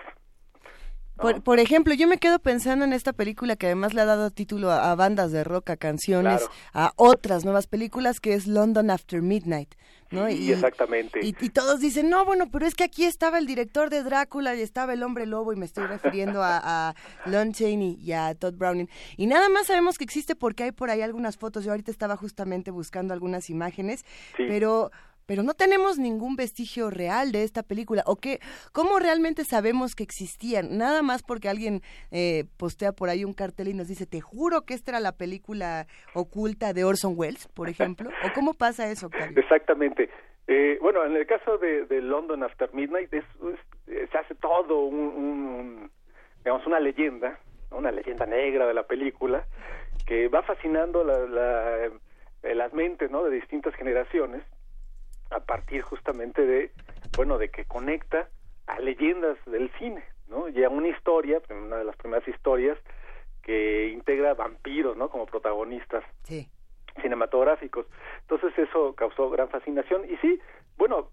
Por, 1.22 1.42
por, 1.44 1.60
ejemplo, 1.60 1.94
yo 1.94 2.08
me 2.08 2.18
quedo 2.18 2.40
pensando 2.40 2.84
en 2.86 2.94
esta 2.94 3.14
película 3.14 3.56
que 3.56 3.68
además 3.68 3.94
le 3.94 4.02
ha 4.02 4.06
dado 4.06 4.32
título 4.32 4.72
a, 4.72 4.92
a 4.92 4.96
bandas 4.96 5.32
de 5.32 5.44
rock, 5.44 5.70
a 5.72 5.78
canciones, 5.78 6.40
Claro. 6.42 6.52
a 6.74 6.94
otras 6.96 7.44
nuevas 7.46 7.68
películas, 7.68 8.20
que 8.20 8.34
es 8.34 8.48
London 8.48 8.90
After 8.90 9.22
Midnight. 9.22 9.76
¿no? 10.12 10.28
Sí, 10.28 10.52
exactamente. 10.52 11.20
Y, 11.24 11.34
y 11.40 11.50
todos 11.52 11.80
dicen, 11.80 12.10
no, 12.10 12.26
bueno, 12.26 12.50
pero 12.52 12.66
es 12.66 12.76
que 12.76 12.84
aquí 12.84 13.06
estaba 13.06 13.38
el 13.38 13.46
director 13.48 13.90
de 13.90 14.04
Drácula 14.04 14.54
y 14.56 14.62
estaba 14.62 14.92
el 14.92 15.04
hombre 15.04 15.26
lobo 15.26 15.54
y 15.54 15.56
me 15.56 15.66
estoy 15.66 15.86
refiriendo 15.88 16.44
a, 16.44 16.90
a 16.90 16.96
Lon 17.26 17.54
Chaney 17.54 17.98
y 18.02 18.12
a 18.12 18.36
Todd 18.36 18.56
Browning. 18.56 18.90
Y 19.16 19.28
nada 19.28 19.48
más 19.48 19.68
sabemos 19.68 19.98
que 19.98 20.04
existe 20.04 20.36
porque 20.36 20.64
hay 20.66 20.72
por 20.74 20.90
ahí 20.90 21.02
algunas 21.02 21.38
fotos. 21.38 21.64
Yo 21.64 21.72
ahorita 21.72 21.92
estaba 21.92 22.18
justamente 22.18 22.72
buscando 22.72 23.14
algunas 23.14 23.50
imágenes, 23.50 24.04
Sí. 24.36 24.44
pero 24.50 24.92
pero 25.32 25.44
no 25.44 25.54
tenemos 25.54 25.98
ningún 25.98 26.36
vestigio 26.36 26.90
real 26.90 27.32
de 27.32 27.44
esta 27.44 27.64
película. 27.64 28.04
¿O 28.06 28.18
qué? 28.18 28.42
¿Cómo 28.74 29.00
realmente 29.00 29.46
sabemos 29.46 29.96
que 29.96 30.04
existían? 30.04 30.78
Nada 30.78 31.02
más 31.04 31.24
porque 31.24 31.48
alguien 31.48 31.80
eh, 32.12 32.44
postea 32.58 32.92
por 32.92 33.08
ahí 33.08 33.24
un 33.24 33.32
cartel 33.32 33.70
y 33.70 33.74
nos 33.74 33.88
dice, 33.88 34.06
te 34.06 34.20
juro 34.20 34.64
que 34.64 34.74
esta 34.74 34.92
era 34.92 35.00
la 35.00 35.14
película 35.14 35.88
oculta 36.14 36.74
de 36.74 36.84
Orson 36.84 37.14
Welles, 37.16 37.48
por 37.48 37.70
ejemplo. 37.74 38.10
¿O 38.26 38.34
cómo 38.36 38.54
pasa 38.54 38.92
eso, 38.92 39.06
Octavio? 39.08 39.40
Exactamente. 39.40 40.10
Eh, 40.48 40.78
bueno, 40.82 41.06
en 41.06 41.16
el 41.16 41.26
caso 41.26 41.58
de, 41.60 41.86
de 41.86 42.02
London 42.02 42.44
After 42.44 42.74
Midnight 42.74 43.14
es, 43.14 43.24
es- 43.88 44.10
se 44.12 44.18
hace 44.18 44.36
todo 44.36 44.80
un, 44.84 44.98
un- 45.00 45.92
digamos 46.44 46.68
una 46.68 46.82
leyenda, 46.82 47.40
una 47.72 47.90
leyenda 47.92 48.26
negra 48.26 48.68
de 48.68 48.74
la 48.74 48.84
película 48.84 49.46
que 50.06 50.28
va 50.28 50.44
fascinando 50.44 51.06
la, 51.06 51.20
la- 51.20 51.86
eh, 52.44 52.54
las 52.54 52.74
mentes, 52.74 53.10
¿no? 53.10 53.24
De 53.24 53.32
distintas 53.34 53.74
generaciones 53.76 54.44
a 55.32 55.40
partir 55.40 55.82
justamente 55.82 56.46
de, 56.46 56.72
bueno, 57.16 57.38
de 57.38 57.50
que 57.50 57.66
conecta 57.66 58.30
a 58.68 58.80
leyendas 58.80 59.38
del 59.46 59.72
cine, 59.80 60.04
¿no? 60.28 60.48
Y 60.50 60.64
a 60.64 60.70
una 60.70 60.90
historia, 60.90 61.42
una 61.50 61.78
de 61.78 61.86
las 61.86 61.96
primeras 61.96 62.28
historias 62.28 62.78
que 63.42 63.88
integra 63.90 64.34
vampiros, 64.34 64.96
¿no? 64.96 65.10
Como 65.10 65.26
protagonistas 65.26 66.04
Sí. 66.24 66.48
cinematográficos. 67.02 67.88
Entonces 68.22 68.58
eso 68.60 68.94
causó 68.96 69.30
gran 69.30 69.50
fascinación 69.50 70.06
y 70.10 70.18
sí, 70.18 70.40
bueno, 70.78 71.10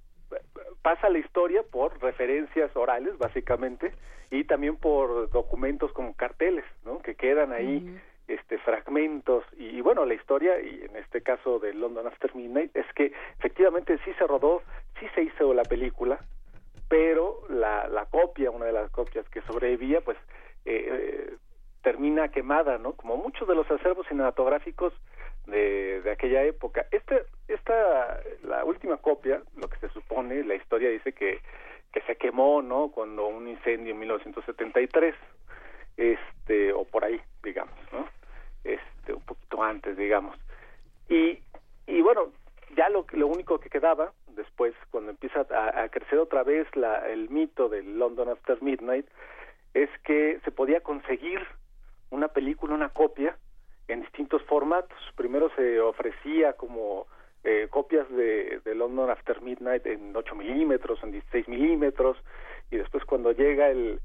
pasa 0.83 1.09
la 1.09 1.19
historia 1.19 1.63
por 1.63 2.01
referencias 2.03 2.75
orales 2.77 3.17
básicamente 3.17 3.93
y 4.31 4.45
también 4.45 4.77
por 4.77 5.31
documentos 5.31 5.93
como 5.93 6.15
carteles, 6.15 6.65
¿no? 6.85 6.99
Que 7.01 7.15
quedan 7.15 7.53
ahí 7.53 7.99
este 8.29 8.59
fragmentos 8.59 9.45
y, 9.57 9.81
bueno, 9.81 10.05
la 10.05 10.15
historia 10.15 10.61
y 10.61 10.85
en 10.85 10.97
este 10.97 11.23
caso 11.23 11.59
de 11.59 11.73
London 11.73 12.07
After 12.07 12.35
Midnight 12.35 12.77
es 12.77 12.87
que 12.95 13.13
efectivamente 13.39 13.99
sí 14.05 14.13
se 14.19 14.27
rodó, 14.27 14.63
sí 15.01 15.07
se 15.15 15.23
hizo 15.23 15.55
la 15.55 15.65
película, 15.65 16.21
pero 16.89 17.43
la, 17.49 17.89
la 17.89 18.07
copia, 18.07 18.51
una 18.51 18.67
de 18.67 18.73
las 18.73 18.91
copias 18.91 19.29
que 19.31 19.43
sobrevivía, 19.43 20.01
pues 20.03 20.19
eh, 20.65 20.89
eh, 20.91 21.37
termina 21.83 22.29
quemada, 22.29 22.79
¿no? 22.79 22.93
Como 22.93 23.17
muchos 23.17 23.49
de 23.49 23.55
los 23.55 23.71
acervos 23.71 24.07
cinematográficos 24.09 24.93
de, 25.47 26.03
de 26.03 26.11
aquella 26.11 26.43
época. 26.45 26.87
Este, 26.91 27.25
esta, 27.49 28.21
la 28.43 28.65
última 28.65 28.99
copia, 28.99 29.43
lo 29.57 29.69
que 29.69 29.79
se 29.79 29.89
supone, 29.91 30.45
la 30.45 30.55
historia 30.55 30.91
dice 30.91 31.13
que, 31.13 31.41
que 31.93 32.01
se 32.03 32.17
quemó, 32.17 32.63
¿no? 32.63 32.91
Cuando 32.91 33.27
un 33.27 33.49
incendio 33.49 33.93
en 33.93 34.01
1973, 34.01 35.15
este, 35.97 36.73
o 36.73 36.85
por 36.85 37.05
ahí, 37.05 37.21
digamos, 37.43 37.75
¿no? 37.93 38.07
Este, 38.65 39.13
un 39.13 39.23
poquito 39.23 39.63
antes, 39.63 39.97
digamos. 39.97 40.37
Y, 41.09 41.39
y 41.87 42.01
bueno, 42.03 42.33
ya 42.77 42.89
lo, 42.89 43.07
lo 43.13 43.27
único 43.27 43.59
que 43.59 43.71
quedaba 43.71 44.13
después, 44.29 44.75
cuando 44.91 45.11
empieza 45.11 45.41
a, 45.51 45.89
crecer 45.89 46.19
otra 46.19 46.43
vez 46.45 46.67
la, 46.77 47.09
el 47.09 47.29
mito 47.29 47.69
del 47.69 47.99
London 47.99 48.29
After 48.29 48.63
Midnight, 48.63 49.07
es 49.75 49.91
que 50.05 50.41
se 50.45 50.51
podía 50.51 50.81
conseguir 50.81 51.41
una 52.11 52.29
película, 52.29 52.75
una 52.75 52.91
copia, 52.91 53.37
en 53.89 54.03
distintos 54.03 54.43
formatos. 54.43 54.99
Primero 55.17 55.51
se 55.57 55.81
ofrecía 55.81 56.53
como 56.53 57.07
eh, 57.43 57.69
copias 57.71 58.09
de, 58.11 58.61
de, 58.65 58.75
London 58.75 59.11
After 59.11 59.41
Midnight 59.41 59.87
en 59.87 60.15
8 60.15 60.35
milímetros, 60.35 61.03
en 61.03 61.13
16 61.13 61.49
milímetros, 61.49 62.17
y 62.71 62.77
después 62.77 63.05
cuando 63.05 63.33
llega 63.33 63.71
el, 63.71 64.01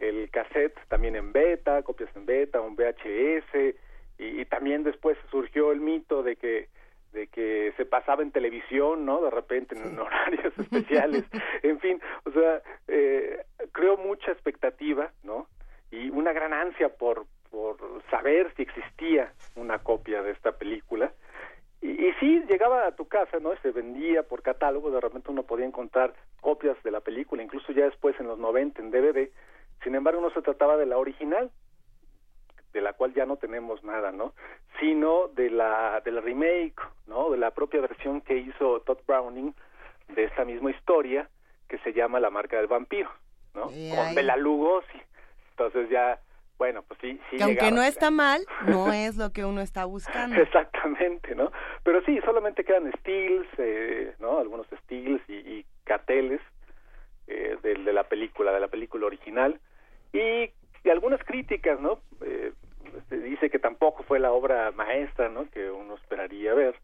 el 0.00 0.30
cassette 0.30 0.78
también 0.88 1.16
en 1.16 1.32
beta, 1.32 1.82
copias 1.82 2.10
en 2.16 2.26
beta, 2.26 2.60
un 2.60 2.76
VHS, 2.76 3.76
y, 4.18 4.40
y 4.40 4.44
también 4.44 4.82
después 4.82 5.16
surgió 5.30 5.72
el 5.72 5.80
mito 5.80 6.22
de 6.22 6.36
que 6.36 6.68
de 7.12 7.26
que 7.28 7.72
se 7.76 7.86
pasaba 7.86 8.22
en 8.22 8.32
televisión, 8.32 9.04
¿no? 9.04 9.22
De 9.22 9.30
repente 9.30 9.76
en 9.76 9.90
sí. 9.90 9.96
horarios 9.98 10.52
especiales, 10.58 11.24
en 11.62 11.80
fin, 11.80 12.00
o 12.24 12.30
sea, 12.30 12.62
eh, 12.86 13.44
creo 13.72 13.96
mucha 13.96 14.32
expectativa, 14.32 15.10
¿no? 15.22 15.46
Y 15.90 16.10
una 16.10 16.32
gran 16.32 16.52
ansia 16.52 16.90
por, 16.90 17.24
por 17.50 17.78
saber 18.10 18.52
si 18.56 18.62
existía 18.62 19.32
una 19.56 19.78
copia 19.78 20.22
de 20.22 20.32
esta 20.32 20.52
película. 20.52 21.12
Y, 21.80 21.90
y 22.06 22.12
sí, 22.20 22.42
llegaba 22.48 22.86
a 22.86 22.96
tu 22.96 23.06
casa, 23.08 23.38
¿no? 23.40 23.56
Se 23.62 23.70
vendía 23.70 24.22
por 24.24 24.42
catálogo, 24.42 24.90
de 24.90 25.00
repente 25.00 25.30
uno 25.30 25.44
podía 25.44 25.64
encontrar 25.64 26.12
copias 26.40 26.76
de 26.82 26.90
la 26.90 27.00
película, 27.00 27.42
incluso 27.42 27.72
ya 27.72 27.84
después 27.84 28.18
en 28.20 28.26
los 28.26 28.38
90 28.38 28.82
en 28.82 28.90
DVD. 28.90 29.30
Sin 29.82 29.94
embargo, 29.94 30.20
no 30.20 30.30
se 30.30 30.42
trataba 30.42 30.76
de 30.76 30.86
la 30.86 30.98
original. 30.98 31.50
De 32.72 32.80
la 32.80 32.92
cual 32.92 33.14
ya 33.14 33.26
no 33.26 33.36
tenemos 33.36 33.82
nada, 33.84 34.12
¿no? 34.12 34.34
Sino 34.80 35.28
de 35.28 35.50
la 35.50 36.00
del 36.04 36.22
remake, 36.22 36.80
¿no? 37.06 37.30
De 37.30 37.38
la 37.38 37.50
propia 37.50 37.80
versión 37.80 38.20
que 38.20 38.36
hizo 38.36 38.80
Todd 38.80 38.98
Browning 39.06 39.54
de 40.08 40.24
esta 40.24 40.44
misma 40.44 40.70
historia 40.70 41.28
que 41.68 41.78
se 41.78 41.92
llama 41.92 42.20
La 42.20 42.30
marca 42.30 42.56
del 42.56 42.66
vampiro, 42.66 43.10
¿no? 43.54 43.64
Con 43.64 44.14
Bela 44.14 44.36
Lugosi. 44.36 45.00
Entonces 45.50 45.90
ya, 45.90 46.18
bueno, 46.56 46.82
pues 46.82 46.98
sí, 47.00 47.20
sí 47.30 47.36
que 47.36 47.42
aunque 47.42 47.64
llegaba. 47.64 47.76
no 47.76 47.82
está 47.82 48.10
mal, 48.10 48.40
no 48.66 48.92
es 48.92 49.16
lo 49.16 49.32
que 49.32 49.44
uno 49.44 49.60
está 49.60 49.84
buscando. 49.84 50.36
Exactamente, 50.36 51.34
¿no? 51.34 51.50
Pero 51.82 52.02
sí, 52.04 52.18
solamente 52.24 52.64
quedan 52.64 52.90
stills, 53.00 53.48
eh, 53.58 54.14
¿no? 54.18 54.38
Algunos 54.38 54.66
stills 54.84 55.22
y, 55.28 55.34
y 55.34 55.66
carteles 55.84 56.40
eh, 57.26 57.58
de, 57.62 57.74
de 57.74 57.92
la 57.92 58.04
película, 58.04 58.52
de 58.52 58.60
la 58.60 58.68
película 58.68 59.06
original. 59.06 59.60
Y, 60.12 60.50
y 60.84 60.90
algunas 60.90 61.22
críticas, 61.24 61.80
¿no? 61.80 62.00
Eh, 62.22 62.52
se 63.08 63.18
dice 63.18 63.50
que 63.50 63.58
tampoco 63.58 64.02
fue 64.02 64.18
la 64.18 64.32
obra 64.32 64.70
maestra, 64.72 65.28
¿no? 65.28 65.48
Que 65.50 65.70
uno 65.70 65.94
esperaría 65.94 66.54
ver, 66.54 66.74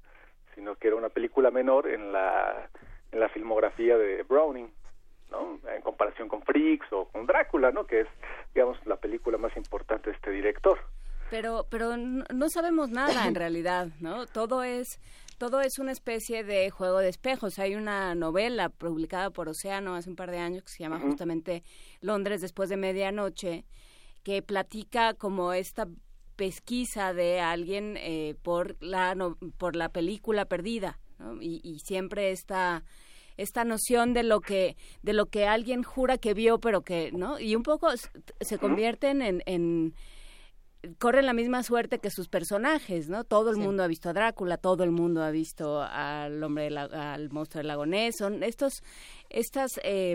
sino 0.54 0.76
que 0.76 0.88
era 0.88 0.96
una 0.96 1.09
película 1.09 1.50
menor 1.50 1.88
en 1.88 2.12
la, 2.12 2.68
en 3.12 3.20
la 3.20 3.28
filmografía 3.28 3.96
de 3.96 4.22
Browning, 4.22 4.70
¿no? 5.30 5.59
En 5.74 5.83
comparación 5.83 6.28
con 6.28 6.42
Freaks 6.42 6.92
o 6.92 7.07
con 7.07 7.26
Drácula, 7.26 7.70
¿no? 7.70 7.87
Que 7.87 8.00
es, 8.00 8.09
digamos, 8.54 8.78
la 8.87 8.96
película 8.96 9.38
más 9.38 9.57
importante 9.57 10.11
de 10.11 10.16
este 10.16 10.30
director. 10.30 10.78
Pero, 11.30 11.66
pero 11.70 11.96
no 11.96 12.48
sabemos 12.48 12.90
nada 12.90 13.26
en 13.26 13.35
realidad, 13.35 13.88
¿no? 14.00 14.26
Todo 14.26 14.62
es, 14.62 15.00
todo 15.38 15.62
es 15.62 15.78
una 15.78 15.90
especie 15.90 16.44
de 16.44 16.70
juego 16.70 16.98
de 16.98 17.09
espejos. 17.09 17.59
Hay 17.59 17.74
una 17.74 18.14
novela 18.14 18.68
publicada 18.68 19.30
por 19.30 19.48
Océano 19.48 19.94
hace 19.94 20.11
un 20.11 20.16
par 20.16 20.30
de 20.30 20.38
años 20.38 20.62
que 20.62 20.68
se 20.70 20.83
llama 20.83 21.00
justamente 21.00 21.62
Londres 22.00 22.40
después 22.40 22.68
de 22.68 22.76
medianoche, 22.76 23.64
que 24.24 24.42
platica 24.42 25.14
como 25.14 25.52
esta 25.52 25.87
pesquisa 26.34 27.12
de 27.14 27.40
alguien 27.40 27.96
eh, 27.96 28.34
por 28.42 28.76
la 28.82 29.14
no- 29.14 29.38
por 29.56 29.76
la 29.76 29.90
película 29.90 30.46
perdida, 30.46 30.98
¿no? 31.20 31.40
y, 31.40 31.60
y 31.62 31.78
siempre 31.78 32.32
esta 32.32 32.82
esta 33.37 33.64
noción 33.64 34.14
de 34.14 34.22
lo 34.24 34.40
que 34.40 34.76
de 35.02 35.12
lo 35.12 35.26
que 35.26 35.46
alguien 35.46 35.82
jura 35.84 36.18
que 36.18 36.34
vio 36.34 36.58
pero 36.58 36.82
que 36.82 37.12
no 37.12 37.38
y 37.38 37.54
un 37.54 37.62
poco 37.62 37.88
se 38.40 38.58
convierten 38.58 39.22
en, 39.22 39.42
en 39.46 39.94
corren 40.98 41.24
la 41.26 41.32
misma 41.32 41.62
suerte 41.62 41.98
que 41.98 42.10
sus 42.10 42.28
personajes, 42.28 43.08
¿no? 43.08 43.24
Todo 43.24 43.50
el 43.50 43.56
Sí. 43.56 43.62
mundo 43.62 43.82
ha 43.82 43.87
visto 43.87 44.10
a 44.10 44.12
Drácula, 44.12 44.58
todo 44.58 44.84
el 44.84 44.90
mundo 44.90 45.22
ha 45.22 45.30
visto 45.30 45.80
al 45.82 46.42
hombre, 46.42 46.68
la- 46.70 47.14
al 47.14 47.30
monstruo 47.30 47.60
del 47.60 47.68
lago 47.68 47.87
Ness. 47.87 48.16
Son 48.18 48.42
estos, 48.42 48.82
estas 49.30 49.70
eh, 49.82 50.14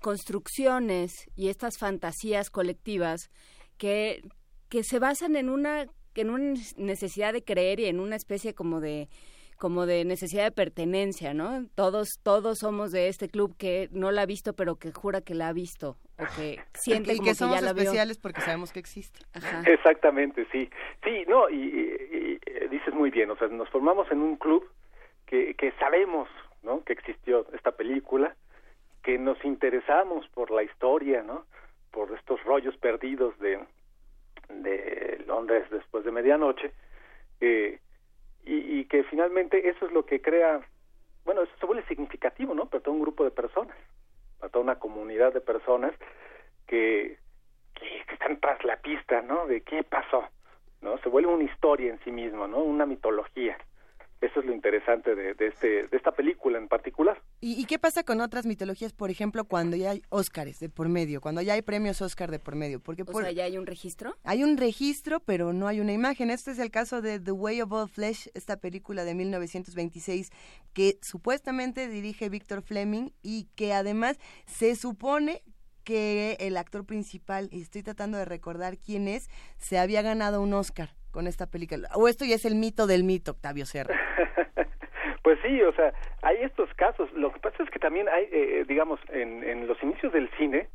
construcciones 0.00 1.12
y 1.36 1.48
estas 1.48 1.78
fantasías 1.78 2.50
colectivas 2.50 3.30
que, 3.78 4.22
que 4.68 4.82
se 4.84 4.98
basan 4.98 5.36
en 5.36 5.48
una, 5.48 5.86
en 6.14 6.30
una 6.30 6.54
necesidad 6.76 7.32
de 7.32 7.42
creer 7.42 7.80
y 7.80 7.86
en 7.86 8.00
una 8.00 8.16
especie 8.16 8.54
como 8.54 8.80
de 8.80 9.08
como 9.56 9.86
de 9.86 10.04
necesidad 10.04 10.44
de 10.44 10.52
pertenencia, 10.52 11.34
¿no? 11.34 11.66
Todos 11.74 12.20
todos 12.22 12.58
somos 12.60 12.92
de 12.92 13.08
este 13.08 13.28
club 13.28 13.56
que 13.56 13.88
no 13.90 14.12
la 14.12 14.22
ha 14.22 14.26
visto 14.26 14.52
pero 14.52 14.76
que 14.76 14.92
jura 14.92 15.20
que 15.20 15.34
la 15.34 15.48
ha 15.48 15.52
visto 15.52 15.96
o 16.16 16.24
que 16.36 16.60
siente 16.74 17.12
y 17.14 17.16
como 17.16 17.24
que 17.24 17.30
que 17.30 17.34
somos 17.34 17.56
ya 17.56 17.62
la 17.66 17.72
vio. 17.72 17.82
especiales 17.82 18.18
porque 18.18 18.40
sabemos 18.40 18.72
que 18.72 18.78
existe. 18.78 19.18
Ajá. 19.32 19.64
Exactamente, 19.66 20.46
sí. 20.52 20.70
Sí, 21.02 21.24
no, 21.26 21.50
y, 21.50 21.56
y- 21.56 22.38
y, 22.38 22.68
dices 22.68 22.94
muy 22.94 23.10
bien, 23.10 23.30
o 23.32 23.36
sea, 23.36 23.48
nos 23.48 23.68
formamos 23.70 24.08
en 24.12 24.20
un 24.20 24.36
club 24.36 24.64
que, 25.26 25.54
que 25.54 25.72
sabemos, 25.80 26.28
¿no? 26.62 26.84
Que 26.84 26.92
existió 26.92 27.44
esta 27.52 27.72
película, 27.72 28.36
que 29.08 29.16
nos 29.16 29.42
interesamos 29.42 30.28
por 30.34 30.50
la 30.50 30.62
historia, 30.62 31.22
¿no? 31.22 31.46
Por 31.90 32.12
estos 32.12 32.44
rollos 32.44 32.76
perdidos 32.76 33.38
de, 33.38 33.58
de 34.50 35.24
Londres 35.26 35.64
después 35.70 36.04
de 36.04 36.12
medianoche, 36.12 36.72
eh, 37.40 37.80
y, 38.44 38.80
y 38.80 38.84
que 38.84 39.04
finalmente 39.04 39.66
eso 39.66 39.86
es 39.86 39.92
lo 39.92 40.04
que 40.04 40.20
crea, 40.20 40.60
bueno, 41.24 41.40
eso 41.40 41.52
se 41.58 41.64
vuelve 41.64 41.86
significativo, 41.86 42.52
¿no? 42.52 42.66
Para 42.66 42.82
todo 42.82 42.92
un 42.96 43.00
grupo 43.00 43.24
de 43.24 43.30
personas, 43.30 43.74
para 44.40 44.52
toda 44.52 44.64
una 44.64 44.78
comunidad 44.78 45.32
de 45.32 45.40
personas 45.40 45.94
que, 46.66 47.16
que, 47.76 48.12
están 48.12 48.38
tras 48.40 48.62
la 48.62 48.76
pista, 48.76 49.22
¿no? 49.22 49.46
De 49.46 49.62
qué 49.62 49.84
pasó, 49.84 50.22
¿no? 50.82 50.98
Se 50.98 51.08
vuelve 51.08 51.32
una 51.32 51.44
historia 51.44 51.92
en 51.92 52.00
sí 52.00 52.12
mismo, 52.12 52.46
¿no? 52.46 52.58
Una 52.58 52.84
mitología. 52.84 53.56
Eso 54.20 54.40
es 54.40 54.46
lo 54.46 54.52
interesante 54.52 55.14
de, 55.14 55.34
de 55.34 55.46
este, 55.46 55.86
de 55.86 55.96
esta 55.96 56.10
película 56.12 56.58
en 56.58 56.66
particular. 56.66 57.22
¿Y, 57.40 57.52
y 57.60 57.66
qué 57.66 57.78
pasa 57.78 58.02
con 58.02 58.20
otras 58.20 58.46
mitologías, 58.46 58.92
por 58.92 59.10
ejemplo, 59.10 59.44
cuando 59.44 59.76
ya 59.76 59.90
hay 59.90 60.02
Óscares 60.08 60.58
de 60.58 60.68
por 60.68 60.88
medio, 60.88 61.20
cuando 61.20 61.40
ya 61.40 61.52
hay 61.52 61.62
premios 61.62 62.02
Óscar 62.02 62.30
de 62.32 62.40
por 62.40 62.56
medio? 62.56 62.80
Porque 62.80 63.02
O 63.02 63.06
por- 63.06 63.22
sea, 63.22 63.30
ya 63.30 63.44
hay 63.44 63.56
un 63.56 63.66
registro. 63.66 64.16
hay 64.24 64.42
un 64.42 64.56
registro, 64.56 65.20
pero 65.20 65.52
no 65.52 65.68
hay 65.68 65.78
una 65.80 65.92
imagen. 65.92 66.30
Este 66.30 66.50
es 66.50 66.58
el 66.58 66.70
caso 66.72 67.00
de 67.00 67.20
The 67.20 67.30
Way 67.30 67.62
of 67.62 67.70
All 67.72 67.88
Flesh, 67.88 68.28
esta 68.34 68.56
película 68.56 69.04
de 69.04 69.14
1926 69.14 70.30
que 70.72 70.98
supuestamente 71.00 71.88
dirige 71.88 72.28
Victor 72.28 72.62
Fleming 72.62 73.10
y 73.22 73.44
que 73.54 73.72
además 73.72 74.18
se 74.46 74.74
supone 74.74 75.42
que 75.84 76.36
el 76.40 76.56
actor 76.56 76.84
principal, 76.84 77.48
y 77.52 77.62
estoy 77.62 77.82
tratando 77.82 78.18
de 78.18 78.24
recordar 78.26 78.76
quién 78.78 79.08
es, 79.08 79.30
se 79.56 79.78
había 79.78 80.02
ganado 80.02 80.42
un 80.42 80.52
Oscar 80.52 80.94
con 81.18 81.26
esta 81.26 81.46
película. 81.46 81.88
O 81.96 82.06
esto 82.06 82.24
ya 82.24 82.36
es 82.36 82.44
el 82.44 82.54
mito 82.54 82.86
del 82.86 83.02
mito, 83.02 83.32
Octavio 83.32 83.66
Serra. 83.66 83.92
Pues 85.24 85.40
sí, 85.42 85.60
o 85.60 85.72
sea, 85.74 85.92
hay 86.22 86.38
estos 86.38 86.72
casos. 86.74 87.12
Lo 87.12 87.30
que 87.30 87.40
pasa 87.40 87.62
es 87.62 87.68
que 87.68 87.78
también 87.78 88.08
hay, 88.08 88.28
eh, 88.32 88.64
digamos, 88.66 88.98
en, 89.10 89.44
en 89.44 89.66
los 89.66 89.76
inicios 89.82 90.10
del 90.10 90.30
cine, 90.38 90.70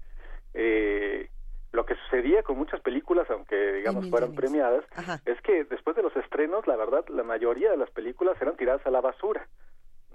eh, 0.54 1.28
lo 1.72 1.86
que 1.88 1.96
sucedía 1.96 2.44
con 2.44 2.58
muchas 2.58 2.80
películas, 2.82 3.28
aunque 3.32 3.56
digamos 3.74 4.12
fueran 4.12 4.36
premiadas, 4.36 4.86
Ajá. 4.96 5.22
es 5.26 5.42
que 5.42 5.64
después 5.64 5.96
de 5.96 6.04
los 6.04 6.16
estrenos, 6.18 6.68
la 6.68 6.76
verdad, 6.76 7.04
la 7.08 7.24
mayoría 7.24 7.72
de 7.72 7.78
las 7.78 7.90
películas 7.90 8.40
eran 8.42 8.56
tiradas 8.56 8.86
a 8.86 8.92
la 8.92 9.02
basura, 9.02 9.48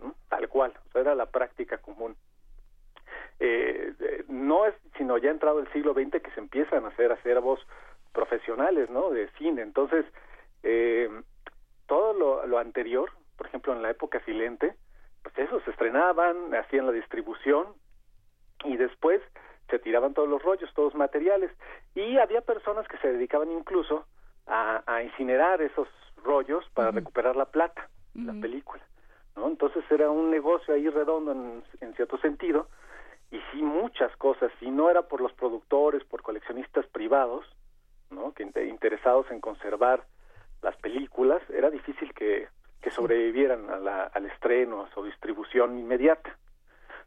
¿no? 0.00 0.14
tal 0.28 0.48
cual, 0.48 0.72
o 0.86 0.92
sea, 0.92 1.00
era 1.00 1.16
la 1.16 1.26
práctica 1.26 1.78
común. 1.78 2.14
Eh, 3.40 3.92
eh, 3.98 4.24
no 4.28 4.66
es 4.66 4.74
sino 4.98 5.18
ya 5.18 5.30
entrado 5.30 5.58
el 5.58 5.72
siglo 5.72 5.94
XX 5.94 6.22
que 6.22 6.30
se 6.32 6.40
empiezan 6.40 6.84
a 6.84 6.88
hacer 6.88 7.10
acervos 7.10 7.58
profesionales, 8.18 8.90
¿no? 8.90 9.10
De 9.10 9.28
cine. 9.38 9.62
Entonces, 9.62 10.04
eh, 10.64 11.08
todo 11.86 12.12
lo, 12.14 12.46
lo 12.46 12.58
anterior, 12.58 13.08
por 13.36 13.46
ejemplo, 13.46 13.72
en 13.72 13.80
la 13.80 13.90
época 13.90 14.20
silente, 14.24 14.74
pues 15.22 15.38
eso, 15.38 15.60
se 15.60 15.70
estrenaban, 15.70 16.52
hacían 16.52 16.86
la 16.86 16.92
distribución 16.92 17.68
y 18.64 18.76
después 18.76 19.22
se 19.70 19.78
tiraban 19.78 20.14
todos 20.14 20.28
los 20.28 20.42
rollos, 20.42 20.68
todos 20.74 20.94
los 20.94 20.98
materiales. 20.98 21.52
Y 21.94 22.18
había 22.18 22.40
personas 22.40 22.88
que 22.88 22.98
se 22.98 23.12
dedicaban 23.12 23.52
incluso 23.52 24.04
a, 24.48 24.82
a 24.86 25.04
incinerar 25.04 25.62
esos 25.62 25.86
rollos 26.24 26.68
para 26.74 26.90
recuperar 26.90 27.36
la 27.36 27.46
plata 27.46 27.88
la 28.14 28.32
película. 28.32 28.82
¿no? 29.36 29.46
Entonces 29.46 29.84
era 29.90 30.10
un 30.10 30.28
negocio 30.28 30.74
ahí 30.74 30.88
redondo 30.88 31.30
en, 31.30 31.62
en 31.80 31.94
cierto 31.94 32.18
sentido 32.18 32.66
y 33.30 33.38
sí 33.52 33.62
muchas 33.62 34.14
cosas, 34.16 34.50
si 34.58 34.70
no 34.70 34.90
era 34.90 35.02
por 35.02 35.20
los 35.20 35.32
productores, 35.34 36.02
por 36.04 36.22
coleccionistas 36.22 36.86
privados, 36.86 37.44
¿no? 38.10 38.32
que 38.32 38.44
inte- 38.44 38.66
interesados 38.68 39.30
en 39.30 39.40
conservar 39.40 40.04
las 40.62 40.76
películas, 40.76 41.42
era 41.50 41.70
difícil 41.70 42.12
que, 42.14 42.48
que 42.82 42.90
sobrevivieran 42.90 43.70
a 43.70 43.76
la- 43.78 44.04
al 44.04 44.26
estreno, 44.26 44.82
a 44.82 44.90
su 44.90 45.04
distribución 45.04 45.78
inmediata. 45.78 46.36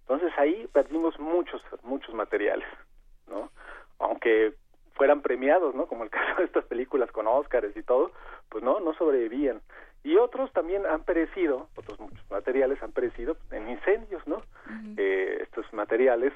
Entonces 0.01 0.31
ahí 0.37 0.67
perdimos 0.73 1.19
muchos, 1.19 1.61
muchos 1.83 2.13
materiales, 2.15 2.67
¿no? 3.27 3.49
Aunque 3.99 4.53
fueran 4.95 5.21
premiados, 5.21 5.73
¿no? 5.75 5.87
Como 5.87 6.03
el 6.03 6.09
caso 6.17 6.37
de 6.39 6.45
estas 6.45 6.65
películas 6.65 7.11
con 7.11 7.27
Óscares 7.27 7.75
y 7.77 7.83
todo, 7.83 8.11
pues 8.49 8.63
no, 8.63 8.79
no 8.79 8.93
sobrevivían. 8.93 9.61
Y 10.03 10.17
otros 10.17 10.51
también 10.51 10.85
han 10.87 11.03
perecido, 11.03 11.67
otros 11.75 11.99
muchos 11.99 12.29
materiales 12.31 12.81
han 12.81 12.91
perecido 12.91 13.37
en 13.51 13.69
incendios, 13.69 14.25
¿no? 14.27 14.41
Eh, 14.97 15.39
estos 15.43 15.71
materiales, 15.73 16.33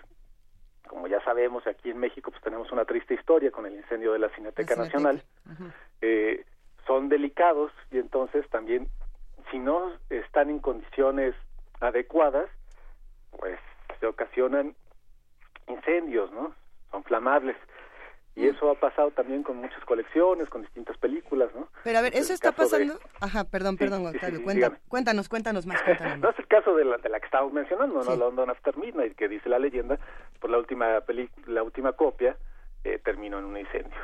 como 0.88 1.08
ya 1.08 1.22
sabemos, 1.24 1.66
aquí 1.68 1.90
en 1.90 2.00
México 2.00 2.32
pues 2.32 2.44
tenemos 2.44 2.72
una 2.72 2.86
triste 2.86 3.14
historia 3.14 3.52
con 3.52 3.66
el 3.66 3.74
incendio 3.74 4.14
de 4.14 4.20
la 4.20 4.30
Cineteca 4.30 4.76
La 4.76 4.84
Nacional. 4.84 5.24
Eh, 6.02 6.46
son 6.86 7.10
delicados 7.10 7.72
y 7.92 7.98
entonces 7.98 8.48
también, 8.50 8.88
si 9.52 9.60
no 9.60 9.92
están 10.10 10.50
en 10.50 10.60
condiciones 10.60 11.36
adecuadas, 11.80 12.50
pues 13.38 13.60
se 14.00 14.06
ocasionan 14.06 14.76
incendios, 15.68 16.32
¿no? 16.32 16.54
Son 16.92 17.04
flamables. 17.04 17.58
Y 18.36 18.48
eso 18.48 18.70
ha 18.70 18.76
pasado 18.76 19.12
también 19.12 19.44
con 19.44 19.58
muchas 19.58 19.84
colecciones, 19.86 20.50
con 20.50 20.62
distintas 20.62 20.98
películas, 20.98 21.50
¿no? 21.56 21.70
Pero 21.86 22.00
a 22.00 22.02
ver, 22.02 22.14
Es 22.14 22.22
¿eso 22.26 22.34
está 22.34 22.50
de- 22.52 22.56
pasando? 22.58 23.00
Ajá, 23.22 23.46
perdón, 23.46 23.76
Sí, 23.76 23.80
perdón, 23.86 24.02
sí, 24.02 24.08
Octavio, 24.16 24.40
sí, 24.40 24.44
cuéntanos, 24.90 25.30
cuéntanos 25.30 25.66
más, 25.66 25.82
cuéntanos 25.84 26.20
No 26.20 26.30
es 26.30 26.40
el 26.40 26.48
caso 26.48 26.76
de 26.76 26.84
la, 26.86 26.98
de 26.98 27.08
la 27.10 27.20
que 27.20 27.26
estábamos 27.26 27.54
mencionando, 27.54 28.04
¿no? 28.04 28.16
London 28.16 28.50
After 28.50 28.76
Midnight, 28.78 29.16
que 29.16 29.30
dice 29.30 29.48
la 29.48 29.58
leyenda, 29.60 29.98
por 30.42 30.50
la 30.50 30.58
última 30.58 31.00
peli 31.02 31.30
la 31.46 31.64
última 31.64 31.94
copia 31.94 32.36
eh, 32.84 33.00
terminó 33.04 33.40
en 33.40 33.46
un 33.46 33.58
incendio. 33.58 33.98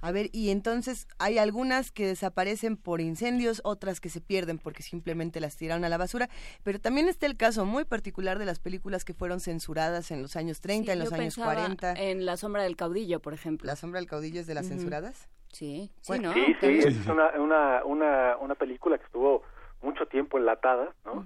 A 0.00 0.12
ver, 0.12 0.26
y 0.32 0.50
entonces 0.50 1.08
hay 1.18 1.38
algunas 1.38 1.90
que 1.90 2.06
desaparecen 2.06 2.76
por 2.76 3.00
incendios, 3.00 3.60
otras 3.64 4.00
que 4.00 4.08
se 4.08 4.20
pierden 4.20 4.58
porque 4.58 4.82
simplemente 4.82 5.40
las 5.40 5.56
tiraron 5.56 5.84
a 5.84 5.88
la 5.88 5.98
basura, 5.98 6.28
pero 6.62 6.78
también 6.78 7.08
está 7.08 7.26
el 7.26 7.36
caso 7.36 7.64
muy 7.64 7.84
particular 7.84 8.38
de 8.38 8.46
las 8.46 8.60
películas 8.60 9.04
que 9.04 9.12
fueron 9.12 9.40
censuradas 9.40 10.10
en 10.12 10.22
los 10.22 10.36
años 10.36 10.60
30, 10.60 10.84
Sí, 10.84 10.92
en 10.92 10.98
los 11.00 11.10
yo 11.10 11.16
años 11.16 11.34
pensaba 11.34 11.54
40. 11.54 11.92
En 11.94 12.26
La 12.26 12.36
sombra 12.36 12.62
del 12.62 12.76
caudillo, 12.76 13.20
por 13.20 13.34
ejemplo. 13.34 13.66
¿La 13.66 13.74
sombra 13.74 13.98
del 13.98 14.08
caudillo 14.08 14.40
es 14.40 14.46
de 14.46 14.54
las 14.54 14.68
censuradas? 14.68 15.28
Sí, 15.52 15.90
sí, 16.00 16.08
Bueno, 16.08 16.28
¿no? 16.28 16.34
Sí, 16.34 16.56
sí, 16.60 16.78
es 16.78 17.06
una, 17.06 17.30
una, 17.40 17.84
una, 17.84 18.36
una 18.36 18.54
película 18.54 18.98
que 18.98 19.04
estuvo 19.04 19.42
mucho 19.82 20.06
tiempo 20.06 20.38
enlatada, 20.38 20.94
¿no? 21.04 21.24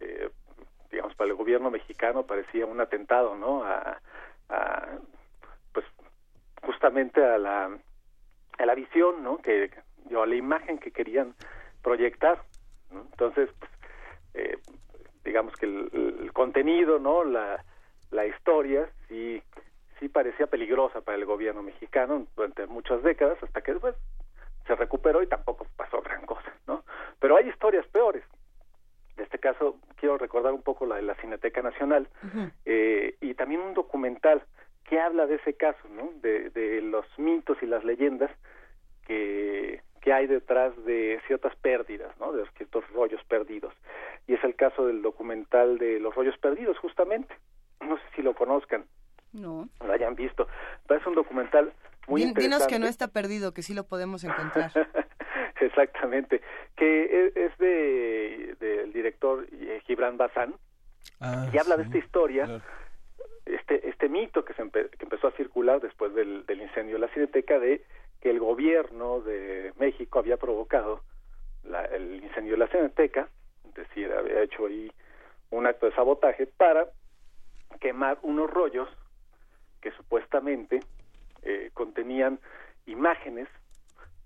Eh, 0.00 0.30
digamos, 0.90 1.14
para 1.16 1.30
el 1.30 1.36
gobierno 1.36 1.70
mexicano 1.70 2.24
parecía 2.26 2.66
un 2.66 2.80
atentado, 2.80 3.36
¿no? 3.36 3.64
A, 3.64 4.00
a, 4.50 4.86
pues, 5.72 5.84
justamente 6.62 7.24
a 7.24 7.38
la, 7.38 7.76
a 8.58 8.66
la 8.66 8.74
visión, 8.74 9.22
¿no? 9.22 9.38
Que, 9.38 9.70
o 10.14 10.22
a 10.22 10.26
la 10.26 10.34
imagen 10.34 10.78
que 10.78 10.90
querían 10.90 11.34
proyectar, 11.82 12.42
¿no? 12.90 13.00
Entonces, 13.00 13.50
pues, 13.58 13.70
eh, 14.34 14.58
digamos 15.24 15.54
que 15.56 15.66
el, 15.66 16.18
el 16.20 16.32
contenido, 16.32 16.98
¿no? 16.98 17.24
La, 17.24 17.64
la 18.10 18.26
historia, 18.26 18.88
sí, 19.08 19.42
sí 19.98 20.08
parecía 20.08 20.46
peligrosa 20.46 21.00
para 21.00 21.18
el 21.18 21.24
gobierno 21.24 21.62
mexicano 21.62 22.26
durante 22.36 22.66
muchas 22.66 23.02
décadas, 23.02 23.42
hasta 23.42 23.60
que 23.62 23.72
después 23.72 23.94
se 24.66 24.74
recuperó 24.74 25.22
y 25.22 25.26
tampoco 25.26 25.66
pasó 25.76 26.00
gran 26.00 26.24
cosa, 26.24 26.52
¿no? 26.66 26.84
Pero 27.20 27.36
hay 27.36 27.48
historias 27.48 27.86
peores. 27.88 28.24
En 29.16 29.24
este 29.24 29.38
caso, 29.38 29.76
quiero 29.96 30.18
recordar 30.18 30.52
un 30.52 30.62
poco 30.62 30.86
la 30.86 30.96
de 30.96 31.02
la 31.02 31.14
Cineteca 31.16 31.62
Nacional 31.62 32.08
eh, 32.64 33.16
y 33.20 33.34
también 33.34 33.60
un 33.60 33.74
documental 33.74 34.42
que 34.88 35.00
habla 35.00 35.26
de 35.26 35.36
ese 35.36 35.54
caso, 35.54 35.88
¿no? 35.90 36.10
De, 36.20 36.50
de 36.50 36.80
los 36.82 37.06
mitos 37.18 37.56
y 37.62 37.66
las 37.66 37.84
leyendas 37.84 38.30
que, 39.06 39.82
que 40.00 40.12
hay 40.12 40.26
detrás 40.26 40.72
de 40.84 41.20
ciertas 41.26 41.54
pérdidas, 41.56 42.16
¿no? 42.20 42.32
De 42.32 42.44
ciertos 42.56 42.88
rollos 42.92 43.22
perdidos. 43.24 43.74
Y 44.26 44.34
es 44.34 44.44
el 44.44 44.54
caso 44.56 44.86
del 44.86 45.02
documental 45.02 45.78
de 45.78 45.98
los 46.00 46.14
rollos 46.14 46.36
perdidos, 46.38 46.78
justamente. 46.78 47.34
No 47.80 47.96
sé 47.96 48.02
si 48.16 48.22
lo 48.22 48.34
conozcan, 48.34 48.84
No. 49.32 49.68
lo 49.84 49.92
hayan 49.92 50.14
visto. 50.14 50.46
Pero 50.86 51.00
es 51.00 51.06
un 51.06 51.14
documental 51.14 51.72
muy 52.08 52.20
Din- 52.22 52.28
interesante. 52.28 52.56
Dinos 52.56 52.66
que 52.66 52.78
no 52.78 52.86
está 52.86 53.08
perdido, 53.08 53.52
que 53.54 53.62
sí 53.62 53.74
lo 53.74 53.84
podemos 53.84 54.24
encontrar. 54.24 54.70
Exactamente, 55.60 56.40
que 56.76 57.26
es, 57.28 57.36
es 57.36 57.58
de 57.58 58.56
del 58.60 58.92
director 58.92 59.46
eh, 59.52 59.80
Gibran 59.86 60.16
Bazán 60.16 60.54
Ah, 61.20 61.46
y 61.52 61.58
habla 61.58 61.76
sí, 61.76 61.80
de 61.82 61.86
esta 61.86 61.98
historia, 61.98 62.44
claro. 62.44 62.62
Este 63.54 63.88
este 63.88 64.08
mito 64.08 64.44
que 64.44 64.54
se 64.54 64.68
que 64.70 64.88
empezó 65.00 65.28
a 65.28 65.32
circular 65.32 65.80
después 65.80 66.14
del, 66.14 66.44
del 66.46 66.60
incendio 66.62 66.94
de 66.94 67.00
la 67.00 67.08
Cineteca 67.08 67.58
de 67.58 67.82
que 68.20 68.30
el 68.30 68.38
gobierno 68.40 69.20
de 69.20 69.72
México 69.78 70.18
había 70.18 70.36
provocado 70.36 71.00
la- 71.64 71.84
el 71.86 72.22
incendio 72.22 72.52
de 72.52 72.58
la 72.58 72.68
Cineteca, 72.68 73.28
es 73.68 73.74
decir, 73.74 74.12
había 74.12 74.42
hecho 74.42 74.66
ahí 74.66 74.90
un 75.50 75.66
acto 75.66 75.86
de 75.86 75.94
sabotaje 75.94 76.46
para 76.46 76.88
quemar 77.80 78.18
unos 78.22 78.50
rollos 78.50 78.88
que 79.80 79.90
supuestamente 79.92 80.80
eh, 81.42 81.70
contenían 81.74 82.38
imágenes 82.86 83.48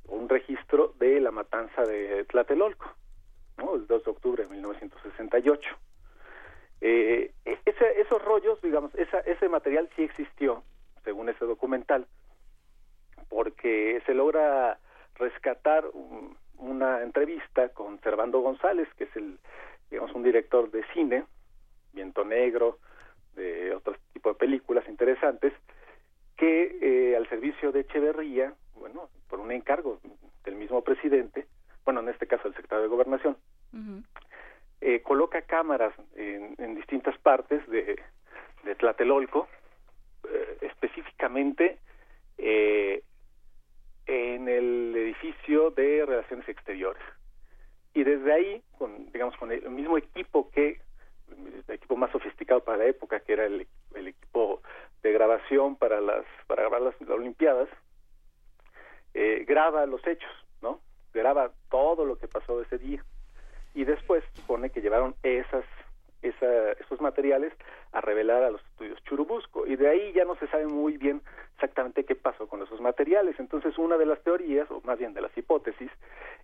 o 0.06 0.14
un 0.16 0.28
registro 0.28 0.94
de 0.98 1.20
la 1.20 1.30
matanza 1.32 1.82
de 1.82 2.24
Tlatelolco, 2.26 2.86
el 3.58 3.86
2 3.86 4.04
de 4.04 4.10
octubre 4.10 4.44
de 4.44 4.50
1968. 4.50 5.68
Eh, 6.80 7.32
ese- 7.44 8.00
esos 8.00 8.22
rollos, 8.24 8.60
digamos, 8.62 8.94
esa- 8.94 9.20
ese 9.20 9.48
material 9.48 9.88
sí 9.96 10.02
existió, 10.02 10.62
según 11.04 11.28
ese 11.28 11.44
documental, 11.44 12.06
porque 13.28 14.02
se 14.06 14.14
logra 14.14 14.78
rescatar 15.16 15.86
un- 15.92 16.36
una 16.58 17.02
entrevista 17.02 17.68
con 17.70 18.00
Servando 18.00 18.40
González, 18.40 18.88
que 18.96 19.04
es 19.04 19.16
el, 19.16 19.38
digamos, 19.90 20.12
un 20.14 20.22
director 20.22 20.70
de 20.70 20.84
cine, 20.92 21.24
Viento 21.92 22.24
Negro, 22.24 22.78
de 23.34 23.74
otro 23.74 23.94
tipo 24.12 24.30
de 24.30 24.34
películas 24.36 24.86
interesantes, 24.88 25.52
que 26.36 26.78
eh, 26.80 27.16
al 27.16 27.28
servicio 27.28 27.72
de 27.72 27.80
Echeverría, 27.80 28.54
bueno, 28.74 29.08
por 29.28 29.40
un 29.40 29.50
encargo 29.52 30.00
del 30.44 30.54
mismo 30.54 30.82
presidente, 30.82 31.46
bueno, 31.84 32.00
en 32.00 32.08
este 32.08 32.26
caso 32.26 32.48
el 32.48 32.54
secretario 32.54 32.82
de 32.82 32.88
Gobernación. 32.88 33.36
Eh, 34.80 35.02
coloca 35.02 35.42
cámaras 35.42 35.92
en, 36.14 36.54
en 36.58 36.74
distintas 36.74 37.18
partes 37.18 37.66
de, 37.68 38.00
de 38.64 38.74
Tlatelolco, 38.74 39.48
eh, 40.30 40.58
específicamente 40.62 41.78
eh, 42.36 43.02
en 44.06 44.48
el 44.48 44.94
edificio 44.96 45.70
de 45.70 46.04
Relaciones 46.06 46.48
Exteriores. 46.48 47.02
Y 47.94 48.04
desde 48.04 48.32
ahí, 48.32 48.62
con, 48.76 49.10
digamos, 49.12 49.36
con 49.36 49.50
el 49.50 49.68
mismo 49.70 49.98
equipo 49.98 50.50
que, 50.50 50.80
el 51.28 51.74
equipo 51.74 51.96
más 51.96 52.10
sofisticado 52.12 52.62
para 52.62 52.78
la 52.78 52.86
época, 52.86 53.20
que 53.20 53.32
era 53.32 53.46
el, 53.46 53.66
equipo 53.94 54.62
de 55.02 55.12
grabación 55.12 55.76
para 55.76 56.00
las 56.00 56.24
para 56.46 56.62
grabar 56.62 56.82
las, 56.82 57.00
las 57.00 57.10
Olimpiadas, 57.10 57.68
eh, 59.14 59.44
graba 59.46 59.86
los 59.86 60.06
hechos, 60.06 60.30
¿no? 60.62 60.80
Graba 61.12 61.52
todo 61.70 62.04
lo 62.04 62.16
que 62.18 62.28
pasó 62.28 62.60
ese 62.62 62.78
día 62.78 63.04
y 63.78 63.84
después 63.84 64.24
supone 64.34 64.70
que 64.70 64.80
llevaron 64.80 65.14
esas, 65.22 65.64
esa, 66.20 66.72
esos 66.72 67.00
materiales 67.00 67.52
a 67.92 68.00
revelar 68.00 68.42
a 68.42 68.50
los 68.50 68.60
estudios 68.72 69.00
Churubusco 69.04 69.68
y 69.68 69.76
de 69.76 69.88
ahí 69.88 70.12
ya 70.14 70.24
no 70.24 70.34
se 70.34 70.48
sabe 70.48 70.66
muy 70.66 70.96
bien 70.96 71.22
exactamente 71.54 72.04
qué 72.04 72.16
pasó 72.16 72.48
con 72.48 72.60
esos 72.60 72.80
materiales. 72.80 73.38
Entonces 73.38 73.78
una 73.78 73.96
de 73.96 74.06
las 74.06 74.20
teorías, 74.24 74.68
o 74.72 74.80
más 74.80 74.98
bien 74.98 75.14
de 75.14 75.20
las 75.20 75.36
hipótesis, 75.38 75.92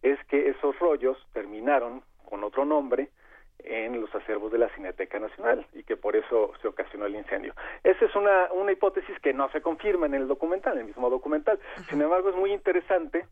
es 0.03 0.17
que 0.27 0.49
esos 0.49 0.79
rollos 0.79 1.19
terminaron 1.33 2.05
con 2.25 2.45
otro 2.45 2.65
nombre 2.65 3.11
en 3.59 4.01
los 4.01 4.15
acervos 4.15 4.53
de 4.53 4.59
la 4.59 4.69
Cineteca 4.69 5.19
Nacional 5.19 5.67
y 5.73 5.83
que 5.83 5.97
por 5.97 6.15
eso 6.15 6.53
se 6.63 6.69
ocasionó 6.69 7.07
el 7.07 7.17
incendio. 7.17 7.53
Esa 7.83 8.05
es 8.05 8.15
una, 8.15 8.53
una 8.53 8.71
hipótesis 8.71 9.19
que 9.19 9.33
no 9.33 9.51
se 9.51 9.61
confirma 9.61 10.07
en 10.07 10.15
el 10.15 10.29
documental, 10.29 10.75
en 10.75 10.81
el 10.81 10.87
mismo 10.87 11.11
documental. 11.11 11.59
Sin 11.91 12.01
embargo, 12.01 12.29
es 12.29 12.37
muy 12.37 12.53
interesante 12.53 13.27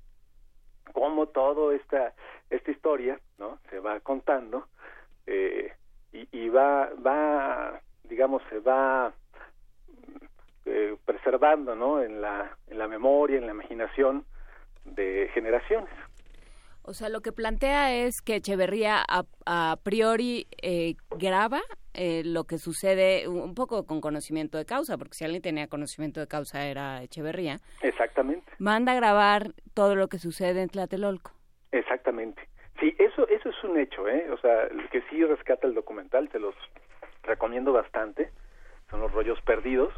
cómo 0.92 1.26
toda 1.26 1.74
esta 1.74 2.12
esta 2.50 2.70
historia 2.70 3.18
no 3.38 3.58
se 3.70 3.78
va 3.80 4.00
contando 4.00 4.66
eh, 5.26 5.72
y, 6.12 6.28
y 6.32 6.48
va 6.48 6.90
va 7.04 7.80
digamos 8.04 8.42
se 8.50 8.58
va 8.60 9.12
eh, 10.66 10.96
preservando 11.04 11.74
no 11.74 12.02
en 12.02 12.20
la 12.20 12.56
en 12.68 12.78
la 12.78 12.88
memoria 12.88 13.38
en 13.38 13.46
la 13.46 13.52
imaginación 13.52 14.24
de 14.84 15.30
generaciones 15.34 15.90
O 16.84 16.94
sea, 16.94 17.08
lo 17.08 17.20
que 17.20 17.32
plantea 17.32 17.94
es 17.94 18.20
que 18.22 18.36
Echeverría 18.36 19.02
a, 19.08 19.24
a 19.46 19.76
priori 19.84 20.46
eh, 20.62 20.94
graba 21.16 21.60
eh, 21.94 22.22
lo 22.24 22.44
que 22.44 22.58
sucede 22.58 23.28
un 23.28 23.54
poco 23.54 23.86
con 23.86 24.00
conocimiento 24.00 24.58
de 24.58 24.64
causa, 24.64 24.98
porque 24.98 25.14
si 25.14 25.24
alguien 25.24 25.42
tenía 25.42 25.68
conocimiento 25.68 26.18
de 26.20 26.26
causa 26.26 26.66
era 26.66 27.02
Echeverría, 27.02 27.60
exactamente. 27.82 28.50
Manda 28.58 28.92
a 28.92 28.96
grabar 28.96 29.52
todo 29.74 29.94
lo 29.94 30.08
que 30.08 30.18
sucede 30.18 30.62
en 30.62 30.68
Tlatelolco. 30.68 31.30
exactamente. 31.70 32.48
Sí 32.80 32.96
eso 32.98 33.28
eso 33.28 33.50
es 33.50 33.64
un 33.64 33.78
hecho 33.78 34.08
eh 34.08 34.28
o 34.32 34.38
sea 34.38 34.64
el 34.64 34.88
que 34.88 35.02
sí 35.08 35.22
rescata 35.24 35.66
el 35.68 35.74
documental 35.74 36.28
te 36.30 36.40
los 36.40 36.54
recomiendo 37.22 37.72
bastante 37.72 38.30
son 38.90 39.00
los 39.02 39.12
rollos 39.12 39.38
perdidos 39.42 39.92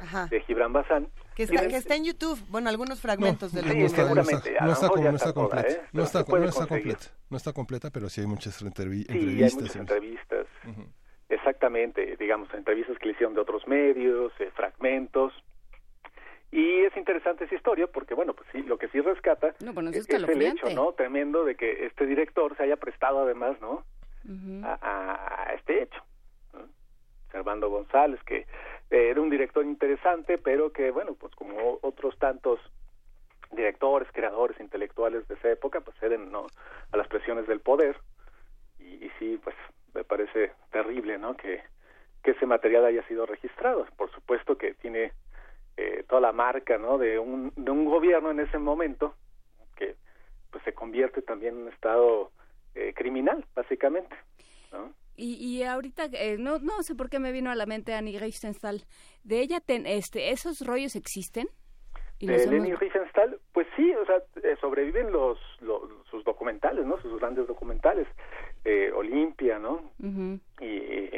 Ajá. 0.00 0.26
de 0.26 0.40
Gibran 0.40 0.72
Bazán 0.72 1.08
Que 1.36 1.42
está, 1.42 1.68
que 1.68 1.76
está 1.76 1.94
en 1.96 2.04
YouTube. 2.06 2.40
Bueno, 2.48 2.70
algunos 2.70 2.98
fragmentos 3.00 3.52
de 3.52 3.60
no, 3.60 3.66
los 3.68 3.74
Sí, 3.74 3.78
no 3.80 3.86
está, 3.86 4.02
no 4.14 4.20
está, 4.22 5.26
no 5.26 5.34
com- 5.34 5.48
toda. 5.50 5.60
¿eh? 5.60 5.80
No 5.92 6.02
está, 6.02 6.20
no 6.20 6.24
completa. 6.66 7.06
No 7.28 7.36
está 7.36 7.52
completa, 7.52 7.90
pero 7.90 8.08
sí 8.08 8.22
hay 8.22 8.26
muchas 8.26 8.62
entrevi- 8.64 9.04
Sí, 9.06 9.12
hay 9.12 9.18
entrevistas. 9.18 9.60
muchas 9.60 9.76
entrevistas. 9.76 10.46
Exactamente, 11.28 12.16
digamos, 12.16 12.52
entrevistas 12.54 12.96
que 12.98 13.06
le 13.06 13.12
hicieron 13.12 13.34
de 13.34 13.40
otros 13.42 13.66
medios, 13.68 14.32
eh, 14.40 14.50
fragmentos. 14.54 15.32
Y 16.52 16.80
es 16.84 16.96
interesante 16.96 17.44
esa 17.44 17.54
historia 17.54 17.86
porque, 17.88 18.14
bueno, 18.14 18.32
pues 18.32 18.48
sí, 18.52 18.62
lo 18.62 18.78
que 18.78 18.88
sí 18.88 19.00
rescata 19.00 19.54
No, 19.60 19.72
bueno, 19.74 19.90
eso 19.90 20.00
es, 20.00 20.08
el 20.28 20.42
hecho, 20.42 20.70
¿no? 20.70 20.92
Tremendo 20.92 21.44
de 21.44 21.54
que 21.56 21.84
este 21.86 22.06
director 22.06 22.56
se 22.56 22.62
haya 22.62 22.76
prestado 22.76 23.20
además, 23.20 23.60
¿no? 23.60 23.84
A 24.64 25.52
este 25.54 25.82
hecho. 25.82 26.00
¿no? 26.54 26.60
Servando 27.30 27.68
González, 27.68 28.20
que 28.24 28.46
eh, 28.90 29.08
era 29.10 29.20
un 29.20 29.30
director 29.30 29.64
interesante, 29.64 30.38
pero 30.38 30.72
que, 30.72 30.90
bueno, 30.90 31.14
pues 31.14 31.34
como 31.34 31.78
otros 31.82 32.18
tantos 32.18 32.60
directores, 33.52 34.08
creadores, 34.12 34.58
intelectuales 34.60 35.26
de 35.28 35.34
esa 35.34 35.50
época, 35.50 35.80
pues 35.80 35.96
ceden. 35.98 36.30
A 36.92 36.96
las 36.96 37.08
presiones 37.08 37.46
del 37.46 37.60
poder. 37.60 37.96
Y, 38.78 39.04
y 39.04 39.10
sí, 39.18 39.40
pues 39.42 39.56
me 39.94 40.04
parece 40.04 40.52
terrible, 40.70 41.18
¿no? 41.18 41.36
Que, 41.36 41.62
que 42.22 42.32
ese 42.32 42.46
material 42.46 42.84
haya 42.84 43.06
sido 43.06 43.26
registrado. 43.26 43.86
Por 43.96 44.10
supuesto 44.12 44.56
que 44.56 44.74
tiene 44.74 45.12
eh, 45.76 46.04
toda 46.08 46.20
la 46.20 46.32
marca, 46.32 46.78
¿no? 46.78 46.98
De 46.98 47.18
un, 47.18 47.52
de 47.56 47.70
un 47.70 47.84
gobierno 47.84 48.30
en 48.30 48.40
ese 48.40 48.58
momento 48.58 49.14
que 49.76 49.96
pues 50.50 50.62
se 50.64 50.72
convierte 50.72 51.22
también 51.22 51.54
en 51.54 51.62
un 51.62 51.72
estado 51.72 52.30
eh, 52.74 52.92
criminal, 52.94 53.44
básicamente, 53.54 54.14
¿no? 54.72 54.92
Y, 55.16 55.34
y 55.44 55.62
ahorita, 55.62 56.06
eh, 56.12 56.36
no, 56.38 56.58
no 56.58 56.82
sé 56.82 56.94
por 56.94 57.08
qué 57.08 57.18
me 57.18 57.32
vino 57.32 57.50
a 57.50 57.54
la 57.54 57.66
mente 57.66 57.94
Annie 57.94 58.18
Reichenstahl. 58.18 58.82
De 59.24 59.40
ella, 59.40 59.60
ten- 59.60 59.86
este, 59.86 60.30
¿esos 60.30 60.64
rollos 60.66 60.94
existen? 60.96 61.48
Y 62.18 62.26
de 62.28 62.34
hemos- 62.42 62.46
Leni 62.46 62.74
Riefenstahl, 62.74 63.38
pues 63.52 63.66
sí, 63.76 63.92
o 63.94 64.06
sea, 64.06 64.16
eh, 64.42 64.56
sobreviven 64.60 65.12
los, 65.12 65.38
los 65.60 65.82
sus 66.10 66.24
documentales, 66.24 66.86
¿no? 66.86 66.98
Sus 67.02 67.18
grandes 67.20 67.46
documentales, 67.46 68.06
eh, 68.64 68.90
Olimpia, 68.94 69.58
¿no? 69.58 69.90
Y, 70.60 71.10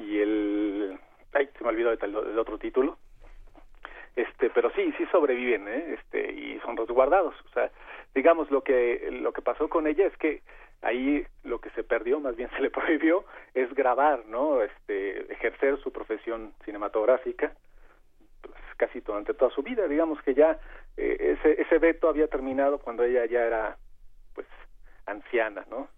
y 0.00 0.18
el, 0.20 0.96
ay, 1.32 1.48
se 1.58 1.64
me 1.64 1.70
olvidó 1.70 1.90
el 1.90 2.38
otro 2.38 2.56
título, 2.56 2.98
este, 4.14 4.50
pero 4.50 4.70
sí, 4.76 4.92
sí 4.96 5.04
sobreviven, 5.10 5.66
¿eh? 5.68 5.94
este, 5.98 6.32
y 6.32 6.58
son 6.60 6.76
resguardados. 6.76 7.34
O 7.46 7.52
sea, 7.52 7.70
digamos 8.14 8.50
lo 8.52 8.62
que 8.62 9.08
lo 9.10 9.32
que 9.32 9.42
pasó 9.42 9.68
con 9.68 9.86
ella 9.88 10.06
es 10.06 10.16
que 10.18 10.42
ahí 10.82 11.26
lo 11.44 11.60
que 11.60 11.70
se 11.70 11.82
perdió, 11.82 12.20
más 12.20 12.36
bien 12.36 12.50
se 12.56 12.60
le 12.60 12.70
prohibió, 12.70 13.24
es 13.54 13.72
grabar, 13.74 14.24
¿no? 14.26 14.62
Este, 14.62 15.32
ejercer 15.32 15.78
su 15.82 15.92
profesión 15.92 16.52
cinematográfica 16.64 17.52
pues, 18.40 18.54
casi 18.76 19.00
durante 19.00 19.34
toda 19.34 19.50
su 19.50 19.62
vida. 19.62 19.86
Digamos 19.88 20.20
que 20.22 20.34
ya 20.34 20.58
eh, 20.96 21.36
ese 21.38 21.60
ese 21.60 21.78
veto 21.78 22.08
había 22.08 22.28
terminado 22.28 22.78
cuando 22.78 23.04
ella 23.04 23.26
ya 23.26 23.44
era, 23.44 23.76
pues, 24.34 24.46
anciana, 25.06 25.64
¿no? 25.70 25.88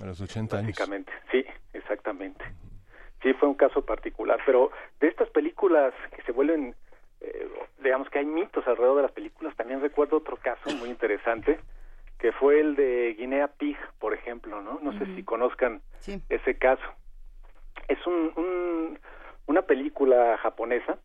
A 0.00 0.06
los 0.06 0.20
80 0.20 0.58
años. 0.58 0.68
Básicamente, 0.68 1.12
sí, 1.32 1.44
exactamente. 1.72 2.44
Sí, 3.20 3.32
fue 3.34 3.48
un 3.48 3.56
caso 3.56 3.84
particular, 3.84 4.38
pero 4.46 4.70
de 5.00 5.08
estas 5.08 5.28
películas 5.30 5.92
que 6.14 6.22
se 6.22 6.30
vuelven, 6.30 6.76
eh, 7.20 7.48
digamos 7.82 8.08
que 8.08 8.20
hay 8.20 8.24
mitos 8.24 8.64
alrededor 8.68 8.96
de 8.98 9.02
las 9.02 9.12
películas, 9.12 9.56
también 9.56 9.80
recuerdo 9.80 10.18
otro 10.18 10.36
caso 10.36 10.70
muy 10.76 10.88
interesante, 10.88 11.58
que 12.18 12.32
fue 12.32 12.60
el 12.60 12.74
de 12.76 13.14
Guinea 13.18 13.48
Pig, 13.48 13.76
por 13.98 14.12
ejemplo, 14.14 14.60
¿no? 14.60 14.78
No 14.82 14.92
sé 14.98 15.06
si 15.14 15.22
conozcan 15.22 15.82
Sí. 16.00 16.20
ese 16.28 16.56
caso. 16.58 16.82
Es 17.88 18.04
un, 18.06 18.32
un- 18.36 18.98
una 19.46 19.62
película 19.62 20.36
japonesa 20.38 20.98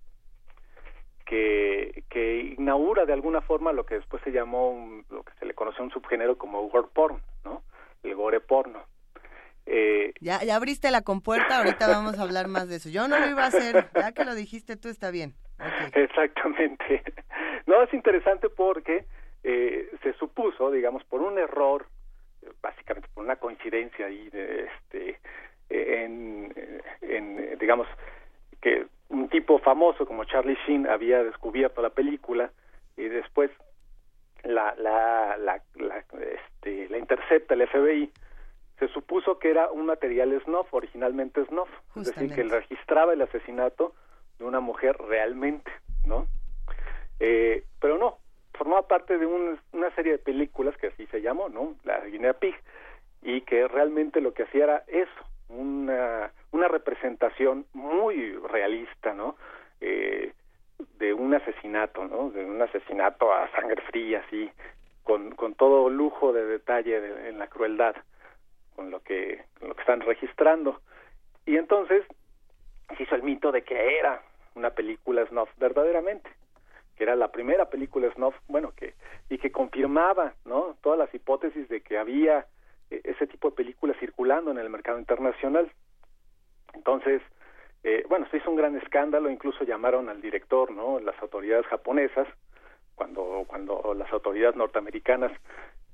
que, 1.25 2.03
que 2.09 2.55
inaugura 2.57 3.05
de 3.05 3.13
alguna 3.13 3.41
forma 3.41 3.71
lo 3.71 3.85
que 3.85 3.95
después 3.95 4.21
se 4.23 4.31
llamó, 4.31 4.71
un- 4.71 5.05
lo 5.09 5.23
que 5.23 5.33
se 5.39 5.45
le 5.45 5.53
conoció 5.53 5.83
un 5.83 5.91
subgénero 5.91 6.37
como 6.37 6.67
gore 6.69 6.87
porn, 6.93 7.21
¿no? 7.45 7.63
El 8.03 8.15
gore 8.15 8.39
porno. 8.41 8.83
Eh, 9.65 10.13
Ya, 10.19 10.43
ya 10.43 10.55
abriste 10.57 10.91
la 10.91 11.03
compuerta, 11.03 11.59
ahorita 11.59 11.87
vamos 11.87 12.19
a 12.19 12.23
hablar 12.23 12.47
más 12.49 12.67
de 12.67 12.75
eso. 12.75 12.89
Yo 12.89 13.07
no 13.07 13.17
lo 13.17 13.27
iba 13.29 13.43
a 13.45 13.47
hacer, 13.47 13.87
ya 13.95 14.11
que 14.11 14.25
lo 14.25 14.35
dijiste 14.35 14.75
tú 14.75 14.89
está 14.89 15.09
bien. 15.11 15.33
Exactamente. 15.93 17.03
No, 17.65 17.81
es 17.81 17.93
interesante 17.93 18.49
porque 18.49 19.05
eh, 19.43 19.89
se 20.01 20.13
supuso, 20.13 20.71
digamos, 20.71 21.03
por 21.03 21.21
un 21.21 21.37
error, 21.37 21.85
básicamente 22.61 23.09
por 23.13 23.23
una 23.23 23.35
coincidencia 23.35 24.05
ahí, 24.05 24.29
este, 24.31 25.19
en, 25.69 26.53
en, 27.01 27.57
digamos, 27.59 27.87
que 28.61 28.85
un 29.09 29.29
tipo 29.29 29.59
famoso 29.59 30.05
como 30.05 30.25
Charlie 30.25 30.57
Sheen 30.65 30.87
había 30.87 31.23
descubierto 31.23 31.81
la 31.81 31.89
película 31.89 32.51
y 32.97 33.03
después 33.03 33.51
la, 34.43 34.73
la, 34.75 35.37
la, 35.37 35.61
la, 35.75 35.97
este, 35.97 36.89
la 36.89 36.97
intercepta 36.97 37.53
el 37.53 37.67
FBI. 37.67 38.11
Se 38.79 38.87
supuso 38.89 39.39
que 39.39 39.49
era 39.49 39.71
un 39.71 39.85
material 39.85 40.41
snuff, 40.43 40.73
originalmente 40.73 41.45
snuff, 41.45 41.69
es 41.95 42.05
decir, 42.05 42.33
que 42.33 42.43
registraba 42.43 43.13
el 43.13 43.21
asesinato 43.21 43.93
de 44.39 44.45
una 44.45 44.59
mujer 44.59 44.97
realmente, 44.97 45.71
¿no? 46.05 46.27
Eh, 47.19 47.63
pero 47.79 47.97
no, 47.97 48.17
formaba 48.53 48.87
parte 48.87 49.17
de 49.17 49.25
un- 49.25 49.59
una 49.71 49.89
serie 49.95 50.13
de 50.13 50.17
películas 50.19 50.75
que 50.77 50.87
así 50.87 51.05
se 51.07 51.21
llamó, 51.21 51.49
¿no? 51.49 51.75
La 51.83 51.99
Guinea 52.05 52.33
Pig, 52.33 52.55
y 53.21 53.41
que 53.41 53.67
realmente 53.67 54.21
lo 54.21 54.33
que 54.33 54.43
hacía 54.43 54.63
era 54.65 54.83
eso, 54.87 55.25
una, 55.49 56.31
una 56.51 56.67
representación 56.67 57.65
muy 57.73 58.33
realista, 58.49 59.13
¿no? 59.13 59.35
Eh, 59.81 60.33
de 60.97 61.13
un 61.13 61.33
asesinato, 61.33 62.05
¿no? 62.05 62.29
De 62.31 62.43
un 62.43 62.61
asesinato 62.61 63.31
a 63.33 63.49
sangre 63.51 63.81
fría, 63.83 64.23
así, 64.25 64.49
con, 65.03 65.35
con 65.35 65.53
todo 65.55 65.89
lujo 65.89 66.33
de 66.33 66.45
detalle 66.45 66.99
de- 66.99 67.29
en 67.29 67.39
la 67.39 67.47
crueldad, 67.47 67.95
con 68.75 68.89
lo 68.91 69.01
que, 69.01 69.43
con 69.59 69.69
lo 69.69 69.75
que 69.75 69.81
están 69.81 70.01
registrando. 70.01 70.81
Y 71.45 71.57
entonces 71.57 72.05
se 72.97 73.03
hizo 73.03 73.15
el 73.15 73.23
mito 73.23 73.51
de 73.51 73.63
que 73.63 73.97
era 73.99 74.21
una 74.55 74.71
película 74.71 75.25
snuff 75.27 75.49
verdaderamente, 75.57 76.29
que 76.95 77.03
era 77.03 77.15
la 77.15 77.31
primera 77.31 77.69
película 77.69 78.11
snuff, 78.13 78.35
bueno, 78.47 78.73
que 78.75 78.93
y 79.29 79.37
que 79.37 79.51
confirmaba, 79.51 80.33
¿no? 80.45 80.77
Todas 80.81 80.99
las 80.99 81.13
hipótesis 81.13 81.67
de 81.69 81.81
que 81.81 81.97
había 81.97 82.45
eh, 82.89 83.01
ese 83.03 83.27
tipo 83.27 83.49
de 83.49 83.55
películas 83.55 83.97
circulando 83.99 84.51
en 84.51 84.57
el 84.57 84.69
mercado 84.69 84.99
internacional. 84.99 85.71
Entonces, 86.73 87.21
eh, 87.83 88.03
bueno, 88.07 88.27
se 88.29 88.37
hizo 88.37 88.49
un 88.49 88.57
gran 88.57 88.75
escándalo, 88.77 89.29
incluso 89.29 89.63
llamaron 89.63 90.09
al 90.09 90.21
director, 90.21 90.71
¿no? 90.71 90.99
Las 90.99 91.19
autoridades 91.21 91.65
japonesas, 91.67 92.27
cuando 92.95 93.45
cuando 93.47 93.93
las 93.95 94.11
autoridades 94.13 94.55
norteamericanas 94.55 95.31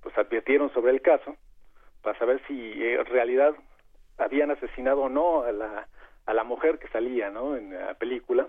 pues 0.02 0.18
advirtieron 0.18 0.72
sobre 0.74 0.92
el 0.92 1.02
caso 1.02 1.36
para 2.02 2.18
saber 2.20 2.42
si 2.48 2.54
eh, 2.54 3.00
en 3.00 3.06
realidad 3.06 3.54
habían 4.18 4.52
asesinado 4.52 5.04
o 5.04 5.10
no 5.10 5.44
a 5.44 5.52
la 5.52 5.88
a 6.26 6.34
la 6.34 6.44
mujer 6.44 6.78
que 6.78 6.88
salía, 6.90 7.32
¿no? 7.32 7.56
En 7.56 7.74
la 7.74 7.96
película. 7.96 8.48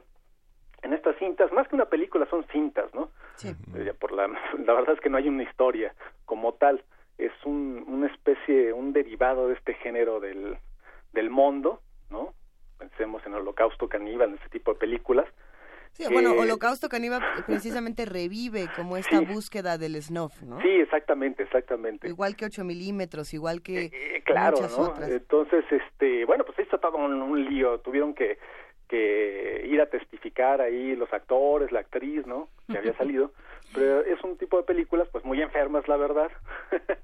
En 0.82 0.92
estas 0.92 1.16
cintas, 1.18 1.52
más 1.52 1.68
que 1.68 1.74
una 1.74 1.86
película, 1.86 2.26
son 2.30 2.44
cintas, 2.52 2.92
¿no? 2.94 3.10
Sí. 3.34 3.52
Eh, 3.76 3.92
por 3.98 4.12
la, 4.12 4.26
la 4.64 4.72
verdad 4.74 4.94
es 4.94 5.00
que 5.00 5.10
no 5.10 5.18
hay 5.18 5.28
una 5.28 5.42
historia 5.42 5.94
como 6.24 6.54
tal. 6.54 6.82
Es 7.18 7.32
un, 7.44 7.84
una 7.86 8.06
especie, 8.06 8.72
un 8.72 8.92
derivado 8.92 9.48
de 9.48 9.54
este 9.54 9.74
género 9.74 10.20
del, 10.20 10.56
del 11.12 11.28
mundo, 11.30 11.80
¿no? 12.10 12.32
Pensemos 12.78 13.24
en 13.26 13.34
Holocausto 13.34 13.88
Caníbal, 13.88 14.30
en 14.30 14.34
ese 14.36 14.48
tipo 14.48 14.72
de 14.72 14.78
películas. 14.78 15.26
Sí, 15.92 16.04
bueno, 16.10 16.32
Holocausto 16.32 16.88
Caníbal 16.88 17.20
precisamente 17.46 18.06
revive 18.06 18.68
como 18.76 18.96
esta 18.96 19.20
búsqueda 19.20 19.76
del 19.76 20.00
snuff, 20.00 20.40
¿no? 20.42 20.60
Sí, 20.62 20.68
exactamente, 20.68 21.42
exactamente. 21.42 22.08
Igual 22.08 22.36
que 22.36 22.46
8 22.46 22.64
milímetros, 22.64 23.34
igual 23.34 23.60
que 23.60 23.90
Eh, 23.92 24.22
claro, 24.24 24.56
muchas 24.56 24.78
¿no? 24.78 24.84
otras. 24.84 25.10
Entonces, 25.10 25.64
este, 25.70 26.24
bueno, 26.24 26.44
pues 26.44 26.58
hizo 26.60 26.78
todo 26.78 26.96
un, 26.96 27.20
un 27.20 27.44
lío. 27.44 27.80
Tuvieron 27.80 28.14
que, 28.14 28.38
que 28.91 29.66
ir 29.66 29.80
a 29.80 29.86
testificar 29.86 30.61
ahí 30.61 30.97
los 30.97 31.12
actores, 31.12 31.70
la 31.70 31.80
actriz, 31.80 32.26
¿no? 32.26 32.49
Que 32.70 32.78
había 32.78 32.93
salido. 32.99 33.30
Pero 33.74 34.04
es 34.04 34.22
un 34.24 34.36
tipo 34.36 34.56
de 34.56 34.64
películas, 34.64 35.08
pues 35.12 35.24
muy 35.24 35.40
enfermas, 35.40 35.86
la 35.86 35.96
verdad. 35.96 36.28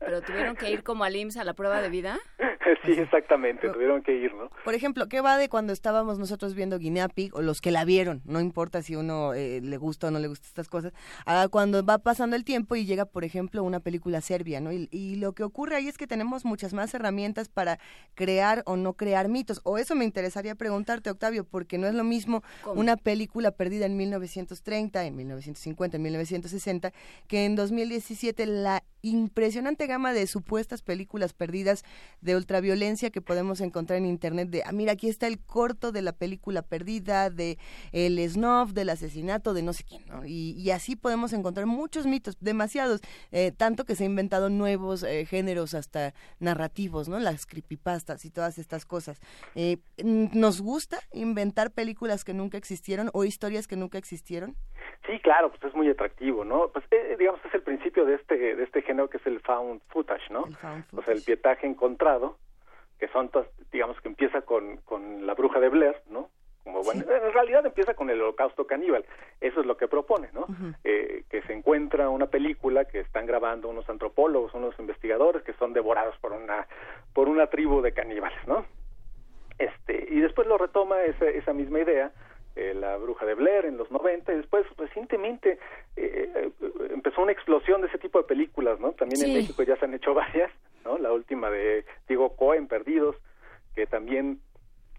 Pero 0.01 0.21
tuvieron 0.23 0.57
que 0.57 0.71
ir 0.71 0.83
como 0.83 1.05
al 1.05 1.15
IMSS 1.15 1.39
a 1.39 1.45
la 1.45 1.55
prueba 1.55 1.81
de 1.81 1.91
vida. 1.91 2.19
sí, 2.85 2.93
exactamente, 2.93 3.69
tuvieron 3.69 4.03
que 4.03 4.15
ir, 4.15 4.35
¿no? 4.35 4.51
Por 4.65 4.75
ejemplo, 4.75 5.09
¿qué 5.09 5.21
va 5.21 5.39
de 5.39 5.49
cuando 5.49 5.73
estábamos 5.73 6.19
nosotros 6.19 6.55
viendo 6.55 6.79
Guinea 6.79 7.09
Pig 7.09 7.35
o 7.35 7.43
los 7.43 7.61
que 7.61 7.71
la 7.71 7.85
vieron? 7.85 8.23
No 8.25 8.41
importa 8.41 8.83
si 8.83 8.97
uno 8.97 9.35
eh, 9.35 9.61
le 9.63 9.77
gusta 9.77 10.09
o 10.09 10.11
no 10.11 10.19
le 10.19 10.29
gusta 10.29 10.47
estas 10.47 10.69
cosas. 10.69 10.93
A 11.25 11.49
cuando 11.49 11.85
va 11.85 11.99
pasando 11.99 12.37
el 12.37 12.45
tiempo 12.45 12.77
y 12.77 12.85
llega, 12.85 13.05
por 13.05 13.25
ejemplo, 13.25 13.63
una 13.63 13.81
película 13.81 14.21
serbia, 14.21 14.61
¿no? 14.61 14.73
Y, 14.73 14.89
y 14.91 15.17
lo 15.17 15.33
que 15.33 15.45
ocurre 15.45 15.77
ahí 15.77 15.89
es 15.89 15.99
que 15.99 16.07
tenemos 16.07 16.45
muchas 16.45 16.73
más 16.73 16.93
herramientas 16.95 17.49
para 17.49 17.79
crear 18.15 18.63
o 18.67 18.77
no 18.77 18.95
crear 18.95 19.29
mitos. 19.29 19.61
O 19.65 19.79
eso 19.79 19.95
me 19.95 20.05
interesaría 20.05 20.55
preguntarte, 20.55 21.11
Octavio, 21.11 21.45
porque 21.45 21.79
no 21.79 21.87
es 21.87 21.95
lo 21.95 22.05
mismo 22.05 22.43
¿Cómo? 22.63 22.81
una 22.81 22.97
película 22.97 23.51
perdida 23.51 23.87
en 23.87 23.97
1930, 23.97 25.05
en 25.05 25.17
1950, 25.17 25.97
en 25.97 26.03
1960, 26.03 26.56
que 27.29 27.45
en 27.45 27.57
2017 27.57 28.47
la 28.47 28.83
impresionante 29.03 29.87
gama 29.87 30.13
de 30.13 30.27
supuestas 30.27 30.83
películas 30.83 31.33
perdidas 31.33 31.85
de 32.21 32.37
ultraviolencia 32.37 33.11
que 33.11 33.21
podemos 33.21 33.61
encontrar 33.61 33.99
en 33.99 34.07
internet 34.07 34.49
de, 34.51 34.63
ah, 34.65 34.73
mira, 34.73 34.93
aquí 34.93 35.09
está 35.09 35.27
el 35.27 35.39
corto 35.39 35.93
de 35.93 36.03
la 36.03 36.13
película 36.13 36.63
perdida, 36.63 37.31
de 37.31 37.59
el 37.93 38.19
snuff, 38.29 38.73
del 38.73 38.91
asesinato, 38.91 39.55
de 39.55 39.63
no 39.63 39.73
sé 39.73 39.85
quién, 39.85 40.05
y 40.27 40.71
así 40.71 40.97
podemos 40.97 41.33
encontrar 41.33 41.67
muchos 41.67 42.07
mitos, 42.07 42.37
demasiados, 42.41 43.01
eh, 43.31 43.53
tanto 43.57 43.85
que 43.85 43.95
se 43.95 44.05
han 44.05 44.11
inventado 44.11 44.51
nuevos 44.51 45.03
eh, 45.03 45.27
géneros 45.27 45.75
hasta 45.75 46.15
narrativos, 46.41 47.09
¿no? 47.09 47.19
Las 47.19 47.47
creepypastas 47.47 48.25
y 48.25 48.31
todas 48.31 48.59
estas 48.59 48.85
cosas. 48.85 49.21
Eh, 49.55 49.79
¿Nos 50.03 50.61
gusta 50.61 50.99
inventar 51.13 51.71
películas 51.71 52.25
que 52.25 52.35
nunca 52.35 52.59
existieron 52.59 53.11
o 53.13 53.25
historias 53.25 53.67
que 53.67 53.77
nunca 53.77 53.99
existieron? 53.99 54.57
Sí, 55.07 55.19
claro, 55.21 55.51
pues 55.51 55.63
es 55.65 55.75
muy 55.75 55.89
atractivo, 55.89 56.45
¿no? 56.45 56.69
Pues 56.69 56.85
eh, 56.91 57.17
digamos 57.19 57.41
es 57.45 57.55
el 57.55 57.63
principio 57.63 58.05
de 58.05 58.15
este 58.15 58.37
de 58.57 58.63
este 58.63 58.83
género 58.83 59.09
que 59.09 59.19
es 59.19 59.27
el 59.27 59.41
found 59.41 59.81
footage, 59.89 60.31
¿no? 60.31 60.47
El 60.47 60.55
found 60.57 60.85
O 60.97 61.03
sea, 61.03 61.15
el 61.15 61.23
pietaje 61.23 61.67
encontrado, 61.67 62.39
que 62.99 63.09
son, 63.09 63.31
digamos 63.73 64.01
que 64.01 64.09
empieza 64.09 64.43
con, 64.43 64.79
con 64.79 65.27
la 65.27 65.35
bruja 65.35 65.61
de 65.61 65.69
Blair, 65.69 65.97
¿no? 66.09 66.31
Como, 66.65 66.83
bueno, 66.83 67.03
En 67.03 67.33
realidad 67.33 67.65
empieza 67.65 67.95
con 67.95 68.11
el 68.11 68.21
holocausto 68.21 68.67
caníbal, 68.67 69.05
eso 69.41 69.61
es 69.61 69.67
lo 69.67 69.77
que 69.77 69.87
propone, 69.87 70.31
¿no? 70.33 70.47
Eh, 70.83 71.23
que 71.31 71.43
se 71.43 71.53
encuentra 71.53 72.09
una 72.09 72.27
película 72.27 72.87
que 72.87 72.99
están 72.99 73.27
grabando 73.27 73.69
unos 73.69 73.89
antropólogos, 73.89 74.53
unos 74.53 74.77
investigadores 74.81 75.45
que 75.45 75.53
son 75.55 75.73
devorados 75.73 76.19
por 76.19 76.33
una, 76.33 76.67
por 77.13 77.29
una 77.29 77.47
tribu 77.47 77.83
de 77.83 77.93
caníbales, 77.93 78.45
¿no? 78.49 78.67
Este, 79.59 80.09
y 80.11 80.19
después 80.21 80.49
lo 80.49 80.59
retoma 80.59 81.03
esa, 81.05 81.27
esa 81.27 81.53
misma 81.53 81.81
idea, 81.81 82.11
eh, 82.57 82.75
la 82.75 82.97
bruja 82.97 83.25
de 83.27 83.35
Blair 83.35 83.67
en 83.67 83.77
los 83.77 83.91
90, 83.91 84.33
y 84.33 84.37
después 84.39 84.67
recientemente 84.77 85.59
eh, 85.97 86.33
eh, 86.35 86.51
empezó 86.91 87.23
una 87.23 87.33
explosión 87.33 87.83
de 87.83 87.89
ese 87.89 87.99
tipo 87.99 88.19
de 88.19 88.27
películas, 88.27 88.81
¿no? 88.81 88.93
También 88.93 89.25
en. 89.25 89.35
México 89.35 89.63
ya 89.63 89.77
se 89.77 89.85
han 89.85 89.95
hecho 89.95 90.15
varias, 90.15 90.51
¿no? 90.85 90.99
La 90.99 91.13
última 91.13 91.51
de 91.51 91.85
Diego 92.09 92.35
Cohen, 92.37 92.67
Perdidos, 92.67 93.17
que 93.75 93.87
también 93.87 94.41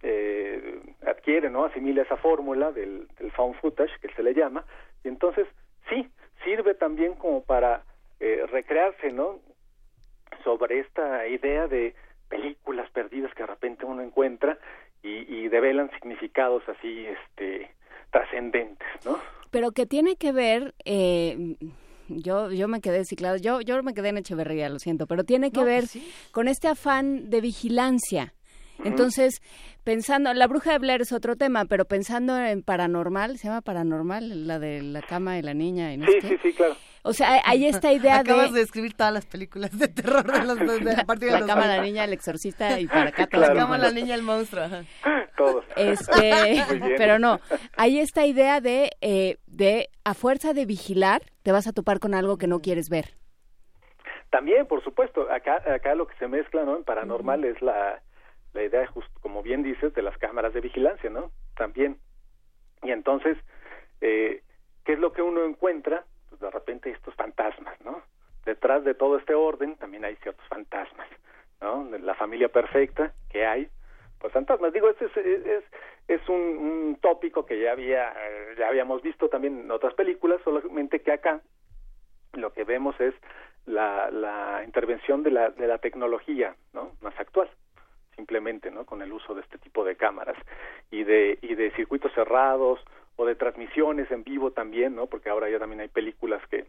eh, 0.03 0.79
adquiere, 1.05 1.49
¿no? 1.49 1.65
Asimila 1.65 2.03
esa 2.03 2.17
fórmula 2.17 2.71
del, 2.71 3.07
del 3.19 3.31
found 3.31 3.55
footage, 3.59 3.91
que 4.01 4.13
se 4.13 4.23
le 4.23 4.33
llama, 4.33 4.63
y 5.03 5.07
entonces 5.07 5.47
sí, 5.89 6.09
sirve 6.43 6.75
también 6.75 7.15
como 7.15 7.43
para 7.43 7.83
eh, 8.19 8.45
recrearse, 8.51 9.11
¿no? 9.11 9.39
Sobre 10.43 10.79
esta 10.79 11.27
idea 11.27 11.67
de 11.67 11.95
películas 12.29 12.89
perdidas 12.91 13.33
que 13.33 13.43
de 13.43 13.47
repente 13.47 13.85
uno 13.85 14.01
encuentra 14.01 14.57
y, 15.07 15.25
y 15.45 15.47
develan 15.47 15.89
significados 15.91 16.63
así, 16.67 17.05
este, 17.05 17.71
trascendentes, 18.11 18.87
¿no? 19.05 19.17
pero 19.51 19.71
que 19.71 19.85
tiene 19.85 20.15
que 20.17 20.31
ver, 20.33 20.73
eh, 20.85 21.55
yo, 22.09 22.51
yo 22.51 22.67
me 22.67 22.81
quedé, 22.81 23.05
sí, 23.05 23.15
claro, 23.15 23.37
yo, 23.37 23.61
yo 23.61 23.81
me 23.83 23.93
quedé 23.93 24.09
en 24.09 24.17
Echeverría, 24.17 24.69
lo 24.69 24.79
siento, 24.79 25.07
pero 25.07 25.23
tiene 25.23 25.51
que 25.51 25.59
No, 25.61 25.65
ver 25.65 25.81
pues 25.81 25.91
sí. 25.91 26.11
con 26.31 26.47
este 26.47 26.67
afán 26.67 27.29
de 27.29 27.41
vigilancia. 27.41 28.33
Entonces, 28.83 29.41
pensando, 29.83 30.33
la 30.33 30.47
bruja 30.47 30.71
de 30.73 30.79
Blair 30.79 31.01
es 31.01 31.11
otro 31.11 31.35
tema, 31.35 31.65
pero 31.65 31.85
pensando 31.85 32.37
en 32.37 32.61
paranormal, 32.63 33.37
se 33.37 33.47
llama 33.47 33.61
paranormal, 33.61 34.47
la 34.47 34.59
de 34.59 34.81
la 34.81 35.01
cama 35.01 35.37
y 35.37 35.41
la 35.41 35.53
niña 35.53 35.93
y 35.93 35.97
no 35.97 36.05
Sí, 36.05 36.13
sé 36.13 36.19
qué. 36.19 36.27
sí, 36.29 36.37
sí, 36.43 36.53
claro. 36.53 36.75
O 37.03 37.13
sea, 37.13 37.41
hay- 37.45 37.65
esta 37.65 37.93
idea 37.93 38.17
Acabas 38.19 38.47
de, 38.51 38.55
de 38.55 38.59
describir 38.59 38.93
todas 38.95 39.13
las 39.13 39.25
películas 39.25 39.77
de 39.77 39.87
terror 39.87 40.25
de 40.31 40.43
los 40.45 40.59
de, 40.83 40.91
a 40.93 41.05
partir 41.05 41.27
de 41.29 41.33
la 41.35 41.39
los 41.39 41.47
cama, 41.47 41.61
90. 41.61 41.77
la 41.77 41.83
niña, 41.83 42.03
el 42.03 42.13
exorcista 42.13 42.79
y 42.79 42.87
para 42.87 43.09
acá 43.09 43.21
La 43.23 43.27
Claro. 43.27 43.55
cama, 43.55 43.77
la 43.77 43.91
niña, 43.91 44.13
el 44.15 44.23
monstruo. 44.23 44.63
ajá. 44.63 44.83
Todos. 45.37 45.63
Este, 45.75 46.63
pero 46.97 47.19
no, 47.19 47.39
hay 47.77 47.99
esta 47.99 48.25
idea 48.25 48.59
de, 48.59 48.89
eh, 49.01 49.37
de 49.45 49.89
a 50.03 50.13
fuerza 50.13 50.53
de 50.53 50.65
vigilar, 50.65 51.21
te 51.43 51.51
vas 51.51 51.67
a 51.67 51.73
topar 51.73 51.99
con 51.99 52.13
algo 52.13 52.37
que 52.37 52.47
no 52.47 52.59
quieres 52.59 52.89
ver. 52.89 53.15
También, 54.31 54.67
por 54.67 54.83
supuesto, 54.83 55.31
acá, 55.31 55.61
acá 55.73 55.95
lo 55.95 56.07
que 56.07 56.15
se 56.17 56.27
mezcla, 56.27 56.63
¿no? 56.65 56.75
En 56.77 56.83
paranormal 56.83 57.45
es 57.45 57.61
la, 57.61 58.01
la 58.53 58.63
idea, 58.63 58.87
justo 58.87 59.11
como 59.21 59.43
bien 59.43 59.63
dices, 59.63 59.93
de 59.93 60.01
las 60.01 60.17
cámaras 60.17 60.53
de 60.53 60.61
vigilancia, 60.61 61.09
¿no? 61.09 61.31
También. 61.55 61.97
Y 62.83 62.91
entonces, 62.91 63.37
eh, 64.01 64.41
¿qué 64.85 64.93
es 64.93 64.99
lo 64.99 65.11
que 65.11 65.21
uno 65.21 65.43
encuentra? 65.45 66.05
Pues 66.29 66.41
de 66.41 66.51
repente 66.51 66.89
estos 66.89 67.13
fantasmas, 67.15 67.79
¿no? 67.81 68.01
Detrás 68.45 68.83
de 68.83 68.93
todo 68.93 69.17
este 69.17 69.33
orden 69.33 69.75
también 69.75 70.05
hay 70.05 70.15
ciertos 70.17 70.45
fantasmas, 70.47 71.07
¿no? 71.61 71.85
De 71.85 71.99
la 71.99 72.15
familia 72.15 72.49
perfecta 72.49 73.13
que 73.29 73.45
hay, 73.45 73.67
pues 74.19 74.33
fantasmas. 74.33 74.73
Digo, 74.73 74.89
este 74.89 75.05
es, 75.05 75.17
es, 75.17 75.45
es, 75.45 75.63
es 76.07 76.29
un, 76.29 76.35
un 76.35 76.97
tópico 77.01 77.45
que 77.45 77.59
ya 77.61 77.73
había, 77.73 78.13
ya 78.57 78.67
habíamos 78.67 79.01
visto 79.01 79.29
también 79.29 79.59
en 79.59 79.71
otras 79.71 79.93
películas, 79.93 80.41
solamente 80.43 81.01
que 81.01 81.11
acá 81.11 81.41
lo 82.33 82.53
que 82.53 82.63
vemos 82.63 82.99
es 82.99 83.13
la, 83.65 84.09
la 84.11 84.61
intervención 84.63 85.23
de 85.23 85.31
la, 85.31 85.49
de 85.49 85.67
la 85.67 85.79
tecnología 85.79 86.55
¿no? 86.73 86.93
más 87.01 87.19
actual 87.19 87.49
simplemente 88.17 88.69
no 88.69 88.85
con 88.85 89.01
el 89.01 89.13
uso 89.13 89.33
de 89.33 89.41
este 89.41 89.57
tipo 89.59 89.85
de 89.85 89.95
cámaras 89.95 90.35
y 90.91 91.05
de 91.05 91.39
y 91.41 91.55
de 91.55 91.71
circuitos 91.71 92.11
cerrados 92.13 92.83
o 93.15 93.25
de 93.25 93.35
transmisiones 93.35 94.11
en 94.11 94.23
vivo 94.25 94.51
también 94.51 94.95
no 94.95 95.05
porque 95.05 95.29
ahora 95.29 95.49
ya 95.49 95.59
también 95.59 95.79
hay 95.79 95.87
películas 95.87 96.41
que 96.49 96.65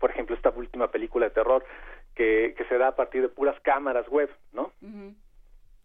por 0.00 0.10
ejemplo 0.10 0.34
esta 0.34 0.50
última 0.50 0.88
película 0.90 1.26
de 1.26 1.34
terror 1.34 1.64
que, 2.14 2.54
que 2.56 2.64
se 2.64 2.78
da 2.78 2.88
a 2.88 2.96
partir 2.96 3.20
de 3.20 3.28
puras 3.28 3.60
cámaras 3.60 4.08
web 4.08 4.30
no 4.52 4.72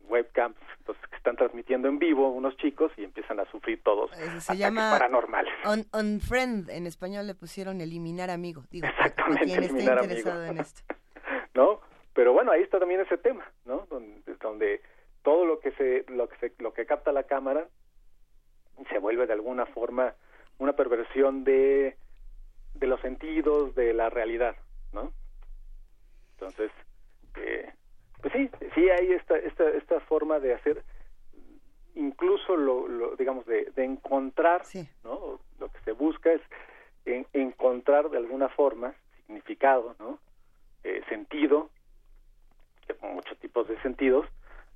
webcams 0.07 0.55
entonces 0.79 1.05
que 1.09 1.17
están 1.17 1.35
transmitiendo 1.35 1.89
en 1.89 1.99
vivo 1.99 2.29
unos 2.29 2.55
chicos 2.57 2.91
y 2.97 3.03
empiezan 3.03 3.39
a 3.39 3.45
sufrir 3.51 3.81
todos 3.83 4.11
se 4.39 4.57
llama 4.57 4.91
paranormales. 4.91 5.53
On, 5.65 5.85
Unfriend, 5.93 6.69
en 6.69 6.87
español 6.87 7.27
le 7.27 7.35
pusieron 7.35 7.81
eliminar 7.81 8.29
amigo. 8.29 8.63
Digo, 8.71 8.87
Exactamente, 8.87 9.45
quien 9.45 9.63
esté 9.63 9.73
eliminar 9.73 10.03
interesado 10.03 10.45
en 10.45 10.57
esto. 10.59 10.81
Pero 12.17 12.33
bueno, 12.33 12.51
ahí 12.51 12.63
está 12.63 12.79
también 12.79 12.99
ese 13.01 13.19
tema, 13.19 13.45
¿no? 13.65 13.85
Donde, 13.91 14.33
donde 14.41 14.81
todo 15.21 15.45
lo 15.45 15.59
que 15.59 15.69
se 15.73 16.03
lo 16.07 16.27
que 16.27 16.35
se, 16.37 16.53
lo 16.57 16.73
que 16.73 16.87
capta 16.87 17.11
la 17.11 17.23
cámara 17.23 17.67
se 18.89 18.97
vuelve 18.97 19.27
de 19.27 19.33
alguna 19.33 19.67
forma 19.67 20.15
una 20.57 20.73
perversión 20.73 21.43
de 21.43 21.95
de 22.73 22.87
los 22.87 22.99
sentidos 23.01 23.75
de 23.75 23.93
la 23.93 24.09
realidad, 24.09 24.55
¿no? 24.93 25.11
Entonces, 26.33 26.71
eh, 27.35 27.71
pues 28.19 28.33
sí, 28.33 28.49
sí 28.73 28.89
hay 28.89 29.11
esta 29.11 29.37
esta 29.37 29.69
esta 29.69 29.99
forma 29.99 30.39
de 30.39 30.55
hacer 30.55 30.81
incluso 31.93 32.55
lo, 32.55 32.87
lo 32.87 33.15
digamos 33.15 33.45
de, 33.45 33.65
de 33.75 33.83
encontrar, 33.83 34.65
Sí. 34.65 34.89
¿no? 35.03 35.39
Lo 35.59 35.69
que 35.71 35.79
se 35.85 35.91
busca 35.91 36.31
es 36.33 36.41
en- 37.05 37.27
encontrar 37.33 38.09
de 38.09 38.17
alguna 38.17 38.49
forma 38.49 38.95
significado, 39.17 39.95
¿no? 39.99 40.17
eh, 40.83 41.03
sentido, 41.09 41.69
muchos 43.01 43.37
tipos 43.39 43.67
de 43.67 43.79
sentidos, 43.81 44.25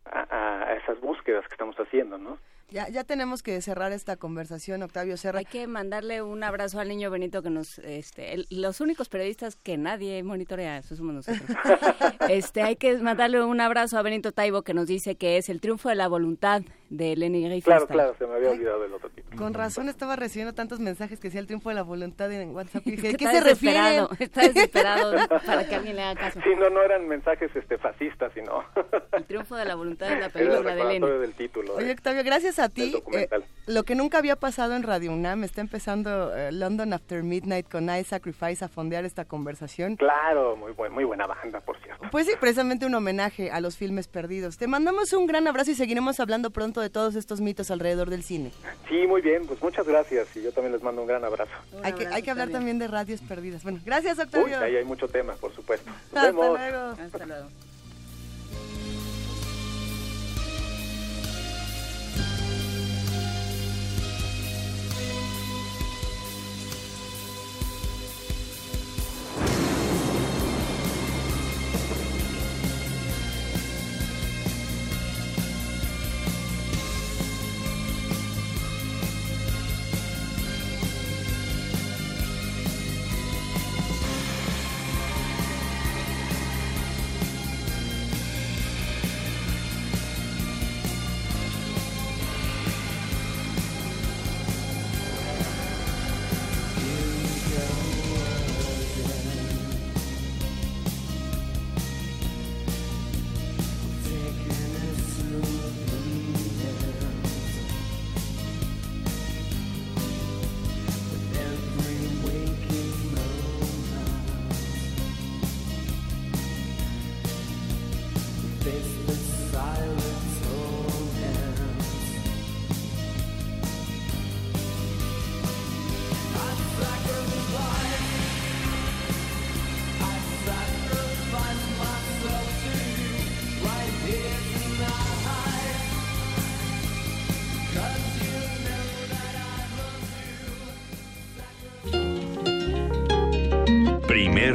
a, 0.06 0.64
a 0.70 0.74
esas 0.76 1.00
búsquedas 1.00 1.46
que 1.48 1.54
estamos 1.54 1.76
haciendo, 1.78 2.18
¿no? 2.18 2.38
Ya, 2.70 2.88
ya 2.88 3.04
tenemos 3.04 3.44
que 3.44 3.60
cerrar 3.62 3.92
esta 3.92 4.16
conversación, 4.16 4.82
Octavio 4.82 5.18
Serra. 5.18 5.40
Hay 5.40 5.46
que 5.46 5.68
mandarle 5.68 6.22
un 6.22 6.42
abrazo 6.42 6.80
al 6.80 6.88
niño 6.88 7.12
Benito 7.12 7.44
que 7.44 7.50
nos, 7.50 7.80
este, 7.80 8.34
el- 8.34 8.48
los 8.50 8.80
únicos 8.80 9.10
periodistas 9.10 9.58
que 9.58 9.78
nadie 9.78 10.24
monitorea, 10.24 10.78
eso 10.78 10.96
somos 10.96 11.14
nosotros. 11.16 11.44
este, 12.30 12.62
hay 12.62 12.78
que 12.78 12.98
mandarle 13.00 13.44
un 13.44 13.60
abrazo 13.60 13.98
a 13.98 14.02
Benito 14.02 14.32
Taibo 14.32 14.62
que 14.62 14.74
nos 14.74 14.88
dice 14.88 15.16
que 15.16 15.36
es 15.38 15.50
el 15.50 15.60
triunfo 15.60 15.90
de 15.90 15.96
la 15.96 16.08
voluntad 16.08 16.62
de 16.92 17.16
Lenny 17.16 17.40
Claro, 17.40 17.54
Riefenstahl. 17.86 17.88
claro, 17.88 18.16
se 18.20 18.28
me 18.28 18.36
había 18.36 18.50
olvidado 18.52 18.82
del 18.82 18.94
otro 18.94 19.10
tipo. 19.12 19.34
Con 19.38 19.54
razón 19.54 19.88
estaba 19.88 20.18
recibiendo 20.18 20.54
tantos 20.54 20.82
mensajes 20.82 21.20
que 21.22 21.30
decía 21.30 21.40
el 21.40 21.48
triunfo 21.48 21.70
de 21.70 21.76
la 21.76 21.84
voluntad 21.84 22.30
en 22.34 22.54
WhatsApp. 22.54 22.86
Y 22.86 22.92
dije, 22.98 23.08
¿De 23.14 23.16
qué 23.16 23.24
está 23.26 23.38
se 23.40 23.44
refiere? 23.50 23.78
desesperado, 23.80 24.10
Está 24.20 24.42
desesperado 24.42 25.28
para 25.46 25.68
que 25.70 25.76
alguien 25.76 25.96
le 25.96 26.02
haga 26.04 26.20
caso. 26.20 26.40
Sí, 26.44 26.50
no, 26.60 26.70
no 26.70 26.82
eran 26.84 27.08
mensajes 27.08 27.50
este 27.56 27.78
fascistas, 27.78 28.34
sino 28.34 28.64
El 29.14 29.24
triunfo 29.24 29.56
de 29.56 29.64
la 29.66 29.76
voluntad 29.76 30.12
es 30.12 30.20
la 30.20 30.26
el 30.26 30.32
película 30.34 30.76
de 30.76 30.84
Lenny. 30.84 31.08
del 31.20 31.34
título. 31.34 31.76
Oye, 31.76 31.86
de- 31.86 31.92
Octavio, 31.94 32.24
gracias 32.26 32.60
a 32.60 32.68
ti. 32.68 32.94
eh, 33.14 33.30
lo 33.68 33.84
que 33.84 33.96
nunca 33.96 34.18
había 34.18 34.36
pasado 34.36 34.76
en 34.76 34.84
Radio 34.84 35.14
UNAM 35.14 35.46
está 35.46 35.62
empezando 35.62 36.36
eh, 36.36 36.52
London 36.52 36.92
After 36.92 37.24
Midnight 37.24 37.70
con 37.72 37.90
I 37.90 38.04
Sacrifice 38.04 38.66
a 38.66 38.68
fondear 38.68 39.06
esta 39.06 39.24
conversación. 39.24 39.96
Claro, 39.96 40.58
muy 40.58 40.74
buen, 40.74 40.92
muy 40.92 41.06
buena 41.06 41.26
banda, 41.26 41.62
por 41.62 41.78
cierto. 41.80 42.04
Pues 42.12 42.26
sí, 42.28 42.34
precisamente 42.40 42.86
un 42.86 42.96
homenaje 42.96 43.50
a 43.50 43.62
los 43.62 43.78
filmes 43.78 44.10
perdidos. 44.10 44.58
Te 44.58 44.68
mandamos 44.68 45.14
un 45.14 45.26
gran 45.26 45.48
abrazo 45.48 45.72
y 45.72 45.76
seguiremos 45.76 46.20
hablando 46.20 46.52
pronto 46.52 46.81
de 46.82 46.90
todos 46.90 47.16
estos 47.16 47.40
mitos 47.42 47.72
alrededor 47.72 48.10
del 48.10 48.24
cine. 48.24 48.52
Sí, 48.90 49.08
muy 49.08 49.22
bien, 49.22 49.46
pues 49.48 49.62
muchas 49.62 49.88
gracias 49.88 50.28
y 50.36 50.44
yo 50.44 50.52
también 50.52 50.74
les 50.74 50.84
mando 50.84 51.02
un 51.02 51.08
gran 51.08 51.24
abrazo. 51.24 51.52
Un 51.72 51.86
Hay 51.86 51.94
que, 51.94 52.08
hay 52.08 52.22
que 52.24 52.32
hablar 52.32 52.50
también 52.50 52.80
de 52.80 52.88
radios 52.88 53.22
perdidas. 53.22 53.64
Bueno, 53.64 53.80
gracias, 53.86 54.18
Uy, 54.18 54.24
Octavio. 54.26 54.60
ahí 54.60 54.76
hay 54.76 54.86
mucho 54.86 55.08
tema, 55.08 55.34
por 55.34 55.54
supuesto. 55.54 55.90
Nos 55.90 55.98
Hasta 56.08 56.26
vemos. 56.26 56.48
luego. 56.60 56.78
Hasta 57.02 57.26
luego. 57.26 57.48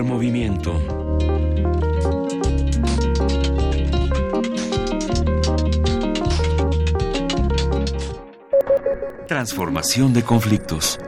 Movimiento. 0.07 0.81
Transformación 9.27 10.15
de 10.15 10.23
conflictos. 10.23 10.99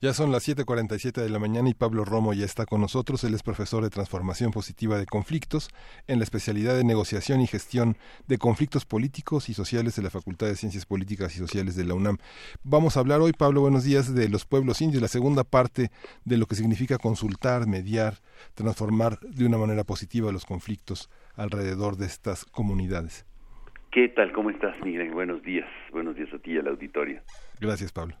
Ya 0.00 0.12
son 0.12 0.30
las 0.30 0.44
7:47 0.44 1.20
de 1.20 1.28
la 1.28 1.40
mañana 1.40 1.68
y 1.68 1.74
Pablo 1.74 2.04
Romo 2.04 2.32
ya 2.32 2.44
está 2.44 2.66
con 2.66 2.80
nosotros. 2.80 3.24
Él 3.24 3.34
es 3.34 3.42
profesor 3.42 3.82
de 3.82 3.90
transformación 3.90 4.52
positiva 4.52 4.96
de 4.96 5.06
conflictos 5.06 5.70
en 6.06 6.18
la 6.18 6.22
especialidad 6.22 6.76
de 6.76 6.84
negociación 6.84 7.40
y 7.40 7.48
gestión 7.48 7.96
de 8.28 8.38
conflictos 8.38 8.84
políticos 8.84 9.48
y 9.48 9.54
sociales 9.54 9.96
de 9.96 10.02
la 10.02 10.10
Facultad 10.10 10.46
de 10.46 10.54
Ciencias 10.54 10.86
Políticas 10.86 11.34
y 11.34 11.40
Sociales 11.40 11.74
de 11.74 11.84
la 11.84 11.94
UNAM. 11.94 12.18
Vamos 12.62 12.96
a 12.96 13.00
hablar 13.00 13.20
hoy, 13.20 13.32
Pablo, 13.32 13.60
buenos 13.60 13.82
días, 13.82 14.14
de 14.14 14.28
los 14.28 14.44
pueblos 14.44 14.80
indios, 14.80 15.02
la 15.02 15.08
segunda 15.08 15.42
parte 15.42 15.90
de 16.24 16.38
lo 16.38 16.46
que 16.46 16.54
significa 16.54 16.98
consultar, 16.98 17.66
mediar, 17.66 18.18
transformar 18.54 19.18
de 19.18 19.46
una 19.46 19.58
manera 19.58 19.82
positiva 19.82 20.30
los 20.30 20.44
conflictos 20.44 21.10
alrededor 21.34 21.96
de 21.96 22.06
estas 22.06 22.44
comunidades. 22.44 23.26
¿Qué 23.90 24.08
tal? 24.10 24.30
¿Cómo 24.30 24.50
estás, 24.50 24.80
Miguel? 24.80 25.10
Buenos 25.10 25.42
días. 25.42 25.68
Buenos 25.90 26.14
días 26.14 26.32
a 26.32 26.38
ti 26.38 26.52
y 26.52 26.58
al 26.58 26.68
auditorio. 26.68 27.20
Gracias, 27.58 27.90
Pablo. 27.90 28.14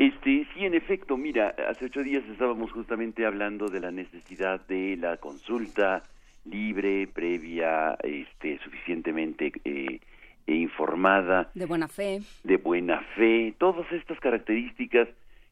Este, 0.00 0.46
sí, 0.54 0.64
en 0.64 0.72
efecto, 0.72 1.18
mira, 1.18 1.54
hace 1.68 1.84
ocho 1.84 2.02
días 2.02 2.24
estábamos 2.32 2.72
justamente 2.72 3.26
hablando 3.26 3.66
de 3.66 3.80
la 3.80 3.90
necesidad 3.90 4.66
de 4.66 4.96
la 4.96 5.18
consulta 5.18 6.02
libre, 6.46 7.06
previa, 7.06 7.98
este, 8.02 8.58
suficientemente 8.64 9.52
eh, 9.62 10.00
e 10.46 10.54
informada, 10.54 11.50
De 11.52 11.66
buena 11.66 11.86
fe. 11.86 12.22
de 12.44 12.56
buena 12.56 13.02
fe, 13.14 13.52
todas 13.58 13.92
estas 13.92 14.18
características 14.20 15.06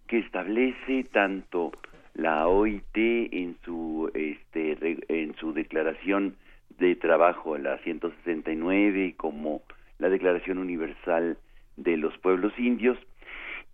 que 0.07 0.21
establece 0.21 1.05
tanto 1.13 1.73
la 2.15 2.49
OIT 2.49 2.97
en 2.97 3.55
su 3.67 4.11
este 4.15 4.79
en 5.09 5.37
su 5.37 5.53
declaración 5.53 6.37
de 6.79 6.97
trabajo 6.97 7.59
la 7.59 7.77
169 7.81 9.13
como 9.19 9.61
la 9.99 10.09
Declaración 10.09 10.57
Universal 10.57 11.37
de 11.77 11.97
los 11.99 12.17
Pueblos 12.17 12.55
Indios 12.59 12.97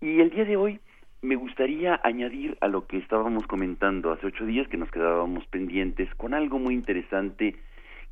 y 0.04 0.20
el 0.20 0.28
día 0.30 0.44
de 0.44 0.56
hoy 0.56 0.80
me 1.22 1.34
gustaría 1.36 1.98
añadir 2.04 2.58
a 2.60 2.68
lo 2.68 2.86
que 2.86 2.98
estábamos 2.98 3.46
comentando 3.46 4.12
hace 4.12 4.26
ocho 4.26 4.44
días 4.44 4.68
que 4.68 4.76
nos 4.76 4.90
quedábamos 4.90 5.46
pendientes 5.46 6.14
con 6.16 6.34
algo 6.34 6.58
muy 6.58 6.74
interesante 6.74 7.56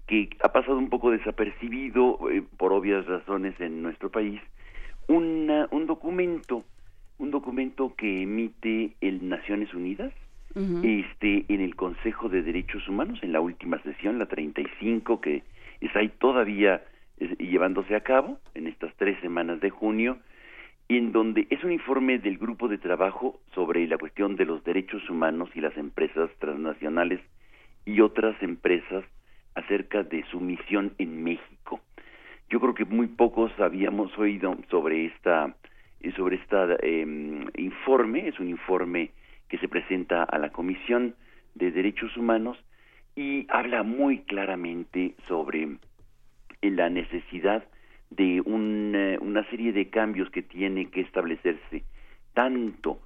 que 0.06 0.30
ha 0.42 0.50
pasado 0.52 0.78
un 0.78 0.88
poco 0.88 1.10
desapercibido 1.10 2.18
eh, 2.30 2.42
por 2.56 2.72
obvias 2.72 3.04
razones 3.06 3.60
en 3.60 3.82
nuestro 3.82 4.10
país. 4.10 4.40
Una- 5.08 5.68
un 5.70 5.86
documento 5.86 6.64
un 7.18 7.30
documento 7.30 7.94
que 7.94 8.22
emite 8.22 8.92
el 9.02 9.28
Naciones 9.28 9.72
Unidas 9.74 10.12
este 10.82 11.44
en 11.48 11.60
el 11.60 11.76
Consejo 11.76 12.28
de 12.30 12.42
Derechos 12.42 12.88
Humanos 12.88 13.18
en 13.22 13.32
la 13.32 13.40
última 13.40 13.78
sesión 13.82 14.18
la 14.18 14.26
35 14.26 15.20
que 15.20 15.42
está 15.80 16.00
ahí 16.00 16.08
todavía 16.18 16.82
llevándose 17.38 17.94
a 17.94 18.00
cabo 18.00 18.38
en 18.54 18.66
estas 18.66 18.92
tres 18.96 19.20
semanas 19.20 19.60
de 19.60 19.70
junio 19.70 20.18
en 20.96 21.12
donde 21.12 21.46
es 21.50 21.62
un 21.64 21.72
informe 21.72 22.18
del 22.18 22.38
grupo 22.38 22.68
de 22.68 22.78
trabajo 22.78 23.40
sobre 23.54 23.86
la 23.86 23.98
cuestión 23.98 24.36
de 24.36 24.44
los 24.44 24.62
derechos 24.64 25.08
humanos 25.08 25.50
y 25.54 25.60
las 25.60 25.76
empresas 25.76 26.30
transnacionales 26.38 27.20
y 27.84 28.00
otras 28.00 28.40
empresas 28.42 29.04
acerca 29.54 30.02
de 30.02 30.24
su 30.30 30.40
misión 30.40 30.94
en 30.98 31.22
México. 31.22 31.80
Yo 32.50 32.60
creo 32.60 32.74
que 32.74 32.84
muy 32.84 33.06
pocos 33.06 33.52
habíamos 33.58 34.16
oído 34.18 34.56
sobre 34.70 35.06
esta 35.06 35.54
sobre 36.16 36.36
esta 36.36 36.76
em, 36.82 37.46
informe, 37.56 38.26
es 38.26 38.40
un 38.40 38.48
informe 38.48 39.12
que 39.48 39.58
se 39.58 39.68
presenta 39.68 40.24
a 40.24 40.38
la 40.38 40.50
Comisión 40.50 41.14
de 41.54 41.70
Derechos 41.70 42.16
Humanos 42.16 42.58
y 43.14 43.46
habla 43.50 43.84
muy 43.84 44.18
claramente 44.22 45.14
sobre 45.28 45.76
la 46.60 46.90
necesidad 46.90 47.64
de 48.16 48.40
un, 48.44 48.92
eh, 48.94 49.18
una 49.20 49.48
serie 49.50 49.72
de 49.72 49.88
cambios 49.88 50.30
que 50.30 50.42
tiene 50.42 50.90
que 50.90 51.00
establecerse. 51.00 51.84
Tanto 52.34 53.00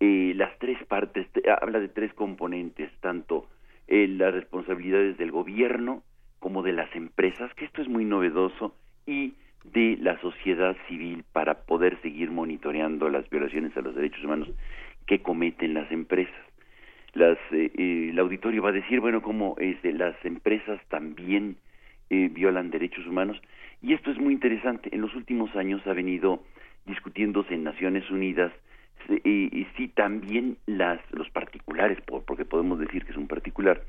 eh, 0.00 0.32
las 0.36 0.56
tres 0.58 0.78
partes 0.86 1.28
te- 1.32 1.42
habla 1.50 1.78
de 1.80 1.88
tres 1.88 2.12
componentes 2.14 2.90
tanto 3.00 3.46
eh, 3.88 4.06
las 4.08 4.34
responsabilidades 4.34 5.16
del 5.18 5.30
gobierno 5.30 6.02
como 6.38 6.62
de 6.62 6.72
las 6.72 6.94
empresas 6.96 7.52
que 7.54 7.64
esto 7.64 7.82
es 7.82 7.88
muy 7.88 8.04
novedoso 8.04 8.74
y 9.06 9.34
de 9.64 9.96
la 10.00 10.20
sociedad 10.20 10.76
civil 10.88 11.24
para 11.32 11.54
poder 11.66 12.00
seguir 12.02 12.30
monitoreando 12.30 13.08
las 13.08 13.28
violaciones 13.30 13.76
a 13.76 13.80
los 13.80 13.94
derechos 13.94 14.24
humanos 14.24 14.48
que 15.06 15.22
cometen 15.22 15.74
las 15.74 15.90
empresas. 15.92 16.34
Las 17.14 17.38
eh, 17.52 17.70
eh, 17.76 18.08
el 18.10 18.18
auditorio 18.18 18.62
va 18.62 18.70
a 18.70 18.72
decir 18.80 19.00
bueno 19.00 19.22
cómo 19.22 19.54
este, 19.58 19.92
las 19.92 20.16
empresas 20.24 20.80
también 20.88 21.56
eh, 22.10 22.28
violan 22.32 22.70
derechos 22.70 23.06
humanos 23.06 23.40
y 23.82 23.92
esto 23.94 24.10
es 24.10 24.18
muy 24.18 24.32
interesante 24.32 24.88
en 24.94 25.00
los 25.00 25.14
últimos 25.14 25.54
años 25.56 25.80
ha 25.86 25.92
venido 25.92 26.42
discutiéndose 26.86 27.54
en 27.54 27.64
Naciones 27.64 28.08
Unidas 28.10 28.52
eh, 29.08 29.20
y 29.24 29.66
si 29.76 29.88
también 29.88 30.56
las 30.66 31.00
los 31.12 31.28
particulares 31.30 31.98
por- 32.06 32.24
porque 32.24 32.44
podemos 32.44 32.78
decir 32.78 33.04
que 33.04 33.10
es 33.12 33.16
un 33.18 33.26
particular 33.28 33.82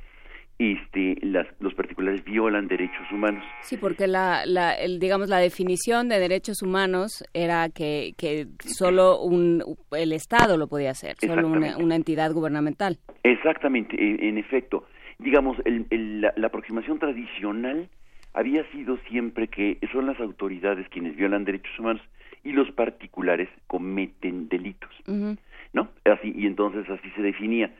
este 0.59 1.17
las 1.25 1.47
los 1.59 1.73
particulares 1.73 2.23
violan 2.23 2.67
derechos 2.67 3.11
humanos 3.11 3.43
Sí, 3.61 3.77
porque 3.77 4.05
la, 4.07 4.45
la, 4.45 4.73
el, 4.75 4.99
digamos, 4.99 5.29
la 5.29 5.37
definición 5.37 6.09
de 6.09 6.19
derechos 6.19 6.61
humanos 6.61 7.23
era 7.33 7.69
que, 7.69 8.13
que 8.17 8.47
solo 8.59 9.21
un, 9.21 9.63
el 9.91 10.11
Estado 10.13 10.57
lo 10.57 10.67
podía 10.67 10.91
hacer, 10.91 11.15
solo 11.19 11.47
una, 11.47 11.95
entidad 11.95 12.31
gubernamental. 12.33 12.99
Exactamente, 13.23 13.95
e- 13.97 14.27
en 14.29 14.37
efecto. 14.37 14.85
Digamos, 15.17 15.57
el- 15.65 15.85
el- 15.89 16.21
la, 16.21 16.33
la 16.35 16.47
aproximación 16.47 16.99
tradicional 16.99 17.87
había 18.33 18.69
sido 18.71 18.97
siempre 19.09 19.47
que 19.47 19.77
son 19.91 20.07
las 20.07 20.19
autoridades 20.19 20.87
quienes 20.89 21.15
violan 21.15 21.45
derechos 21.45 21.77
humanos 21.79 22.01
y 22.43 22.51
los 22.51 22.69
particulares 22.71 23.49
cometen 23.67 24.49
delitos. 24.49 24.91
¿no? 25.07 25.89
Así 26.05 26.33
y 26.35 26.45
entonces 26.45 26.89
así 26.89 27.09
se 27.11 27.21
definía. 27.21 27.71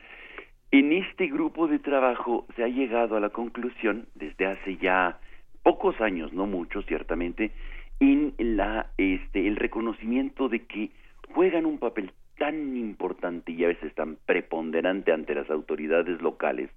En 0.70 0.92
este 0.92 1.28
grupo 1.28 1.68
de 1.68 1.78
trabajo 1.78 2.46
se 2.56 2.64
ha 2.64 2.68
llegado 2.68 3.16
a 3.16 3.20
la 3.20 3.30
conclusión 3.30 4.06
desde 4.14 4.46
hace 4.46 4.76
ya 4.78 5.18
pocos 5.62 6.00
años, 6.00 6.32
no 6.32 6.46
muchos, 6.46 6.84
ciertamente, 6.86 7.52
en 8.00 8.34
la 8.38 8.90
este 8.98 9.46
el 9.46 9.56
reconocimiento 9.56 10.48
de 10.48 10.66
que 10.66 10.90
juegan 11.32 11.64
un 11.66 11.78
papel 11.78 12.12
tan 12.38 12.76
importante 12.76 13.52
y 13.52 13.64
a 13.64 13.68
veces 13.68 13.94
tan 13.94 14.16
preponderante 14.26 15.12
ante 15.12 15.34
las 15.34 15.48
autoridades 15.48 16.20
locales 16.20 16.70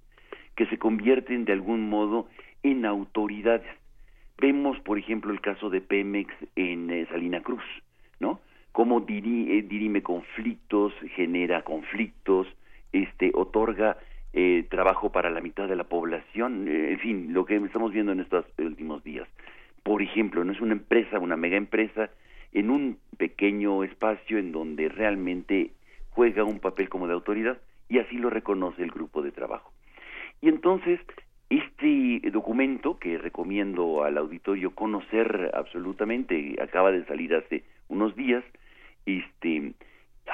que 0.54 0.66
se 0.66 0.78
convierten 0.78 1.44
de 1.44 1.52
algún 1.52 1.88
modo 1.88 2.28
en 2.62 2.84
autoridades. 2.86 3.68
Vemos, 4.40 4.78
por 4.80 4.98
ejemplo, 4.98 5.32
el 5.32 5.40
caso 5.40 5.70
de 5.70 5.80
Pemex 5.80 6.32
en 6.56 6.90
eh, 6.90 7.06
Salina 7.10 7.40
Cruz, 7.40 7.64
¿no? 8.20 8.40
Cómo 8.72 9.04
diri- 9.04 9.48
eh, 9.50 9.62
dirime 9.62 10.02
conflictos, 10.02 10.92
genera 11.16 11.62
conflictos, 11.62 12.46
este, 12.92 13.32
otorga 13.34 13.98
eh, 14.32 14.66
trabajo 14.70 15.10
para 15.10 15.30
la 15.30 15.40
mitad 15.40 15.66
de 15.68 15.74
la 15.74 15.84
población, 15.84 16.68
eh, 16.68 16.92
en 16.92 16.98
fin, 17.00 17.32
lo 17.32 17.44
que 17.44 17.56
estamos 17.56 17.92
viendo 17.92 18.12
en 18.12 18.20
estos 18.20 18.44
últimos 18.58 19.02
días. 19.02 19.26
Por 19.82 20.02
ejemplo, 20.02 20.44
no 20.44 20.52
es 20.52 20.60
una 20.60 20.72
empresa, 20.72 21.18
una 21.18 21.36
mega 21.36 21.56
empresa, 21.56 22.10
en 22.52 22.70
un 22.70 22.98
pequeño 23.16 23.82
espacio 23.84 24.38
en 24.38 24.52
donde 24.52 24.88
realmente 24.88 25.70
juega 26.10 26.44
un 26.44 26.60
papel 26.60 26.88
como 26.88 27.06
de 27.06 27.14
autoridad 27.14 27.58
y 27.88 27.98
así 27.98 28.16
lo 28.16 28.30
reconoce 28.30 28.82
el 28.82 28.90
grupo 28.90 29.22
de 29.22 29.32
trabajo. 29.32 29.72
Y 30.40 30.48
entonces, 30.48 31.00
este 31.50 32.20
documento 32.30 32.98
que 32.98 33.16
recomiendo 33.18 34.04
al 34.04 34.18
auditorio 34.18 34.74
conocer 34.74 35.50
absolutamente, 35.54 36.56
acaba 36.60 36.92
de 36.92 37.04
salir 37.06 37.34
hace 37.34 37.64
unos 37.88 38.14
días, 38.16 38.44
este 39.06 39.72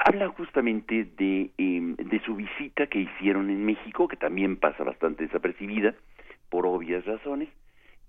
habla 0.03 0.27
justamente 0.29 1.05
de, 1.17 1.51
em, 1.57 1.95
su 2.25 2.35
visita 2.35 2.87
que 2.87 2.99
hicieron 2.99 3.49
en 3.49 3.65
México, 3.65 4.07
que 4.07 4.17
también 4.17 4.57
pasa 4.57 4.83
bastante 4.83 5.23
desapercibida 5.23 5.95
por 6.49 6.65
obvias 6.65 7.05
razones, 7.05 7.49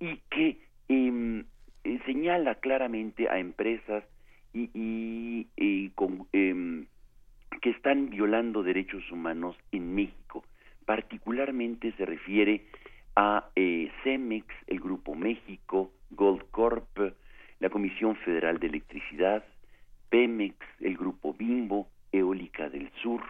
y 0.01 0.17
que 0.31 0.59
em, 0.89 1.45
eh, 1.85 2.01
señala 2.07 2.57
claramente 2.57 3.29
a 3.29 3.39
empresas 3.39 4.05
y, 4.53 4.71
y, 4.75 5.47
y 5.57 5.91
con, 5.91 6.27
em, 6.33 6.87
que 7.61 7.71
están 7.71 8.11
violando 8.11 8.63
derechos 8.63 9.11
humanos 9.11 9.57
en 9.73 9.95
México. 9.95 10.45
Particularmente 10.85 11.93
se 11.93 12.07
refiere 12.07 12.63
a 13.17 13.49
eh, 13.57 13.91
Cemex, 14.05 14.47
el 14.67 14.79
Grupo 14.79 15.14
México, 15.14 15.91
Goldcorp, 16.11 16.99
la 17.59 17.71
Comisión 17.71 18.14
Federal 18.17 18.59
de 18.59 18.67
Electricidad, 18.67 19.45
Pemex, 20.11 20.57
el 20.81 20.97
Grupo 20.97 21.33
Bimbo, 21.33 21.89
Eólica 22.12 22.69
del 22.69 22.91
Sur, 23.03 23.23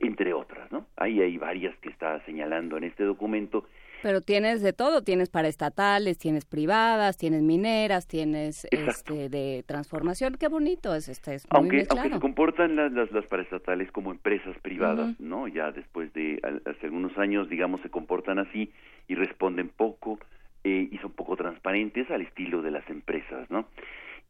entre 0.00 0.32
otras, 0.32 0.70
¿no? 0.72 0.86
Ahí 0.96 1.20
hay 1.20 1.38
varias 1.38 1.76
que 1.78 1.90
está 1.90 2.24
señalando 2.24 2.76
en 2.76 2.84
este 2.84 3.04
documento 3.04 3.66
Pero 4.02 4.20
tienes 4.22 4.62
de 4.62 4.72
todo, 4.72 5.02
tienes 5.02 5.28
paraestatales, 5.28 6.16
tienes 6.18 6.44
privadas, 6.44 7.16
tienes 7.18 7.42
mineras, 7.42 8.06
tienes 8.06 8.66
este 8.70 9.28
de 9.28 9.62
transformación, 9.66 10.36
qué 10.38 10.48
bonito 10.48 10.94
es 10.94 11.08
este, 11.08 11.34
es 11.34 11.46
muy 11.50 11.58
aunque, 11.58 11.76
aunque 11.78 11.94
mezclado. 11.94 12.14
se 12.14 12.20
comportan 12.20 12.76
las, 12.76 12.92
las, 12.92 13.10
las 13.12 13.26
paraestatales 13.26 13.90
como 13.92 14.10
empresas 14.10 14.56
privadas, 14.62 15.18
¿no? 15.20 15.48
Ya 15.48 15.70
después 15.72 16.12
de 16.14 16.40
al- 16.42 16.62
hace 16.66 16.86
algunos 16.86 17.16
años, 17.18 17.48
digamos, 17.48 17.80
se 17.82 17.90
comportan 17.90 18.38
así 18.38 18.70
y 19.08 19.14
responden 19.14 19.68
poco 19.68 20.18
eh, 20.64 20.88
y 20.90 20.98
son 20.98 21.12
poco 21.12 21.36
transparentes 21.36 22.10
al 22.10 22.22
estilo 22.22 22.62
de 22.62 22.70
las 22.70 22.88
empresas, 22.88 23.50
¿no? 23.50 23.66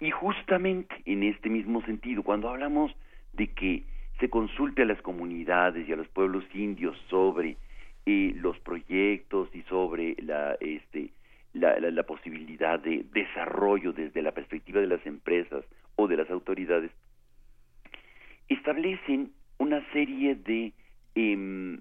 Y 0.01 0.11
justamente 0.11 0.95
en 1.05 1.23
este 1.23 1.49
mismo 1.51 1.83
sentido, 1.85 2.23
cuando 2.23 2.49
hablamos 2.49 2.91
de 3.35 3.49
que 3.49 3.85
se 4.19 4.29
consulte 4.31 4.83
a 4.83 4.87
las 4.87 5.01
comunidades 5.03 5.89
y 5.89 5.93
a 5.93 5.97
los 5.97 6.09
pueblos 6.09 6.45
indios 6.55 6.97
sobre 7.09 7.57
eh, 8.07 8.33
los 8.37 8.59
proyectos 8.61 9.49
y 9.55 9.63
sobre 9.63 10.17
la, 10.23 10.57
este, 10.61 11.11
la, 11.53 11.79
la, 11.81 11.91
la 11.91 12.03
posibilidad 12.05 12.79
de 12.81 13.05
desarrollo 13.13 13.93
desde 13.93 14.23
la 14.23 14.33
perspectiva 14.33 14.81
de 14.81 14.87
las 14.87 15.05
empresas 15.07 15.65
o 15.97 16.09
de 16.09 16.17
las 16.17 16.31
autoridades, 16.31 16.91
establecen 18.49 19.33
una 19.59 19.81
serie 19.93 20.35
de 20.35 20.73
em, 21.15 21.81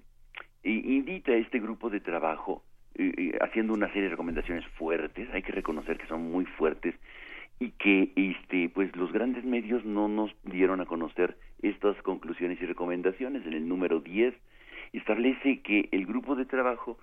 e 0.62 0.70
invita 0.70 1.32
a 1.32 1.36
este 1.36 1.58
grupo 1.58 1.88
de 1.88 2.00
trabajo 2.00 2.62
eh, 2.94 3.12
eh, 3.16 3.38
haciendo 3.40 3.72
una 3.72 3.86
serie 3.88 4.04
de 4.04 4.08
recomendaciones 4.10 4.66
fuertes, 4.76 5.28
hay 5.32 5.42
que 5.42 5.52
reconocer 5.52 5.96
que 5.96 6.06
son 6.06 6.30
muy 6.30 6.44
fuertes 6.44 6.94
y 7.58 7.70
que 7.72 8.12
este 8.16 8.68
pues 8.68 8.94
los 8.96 9.12
grandes 9.12 9.44
medios 9.44 9.84
no 9.84 10.08
nos 10.08 10.30
dieron 10.44 10.80
a 10.80 10.86
conocer 10.86 11.36
estas 11.62 11.96
conclusiones 12.02 12.60
y 12.60 12.66
recomendaciones. 12.66 13.46
En 13.46 13.52
el 13.52 13.68
número 13.68 14.00
10 14.00 14.34
establece 14.92 15.60
que 15.60 15.88
el 15.92 16.06
grupo 16.06 16.34
de 16.36 16.44
trabajo 16.44 16.98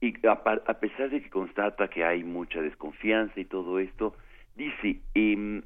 y 0.00 0.14
a, 0.26 0.32
a 0.32 0.74
pesar 0.80 1.10
de 1.10 1.22
que 1.22 1.30
constata 1.30 1.88
que 1.88 2.04
hay 2.04 2.24
mucha 2.24 2.60
desconfianza 2.60 3.38
y 3.38 3.44
todo 3.44 3.78
esto, 3.78 4.16
dice 4.56 5.00
em, 5.14 5.62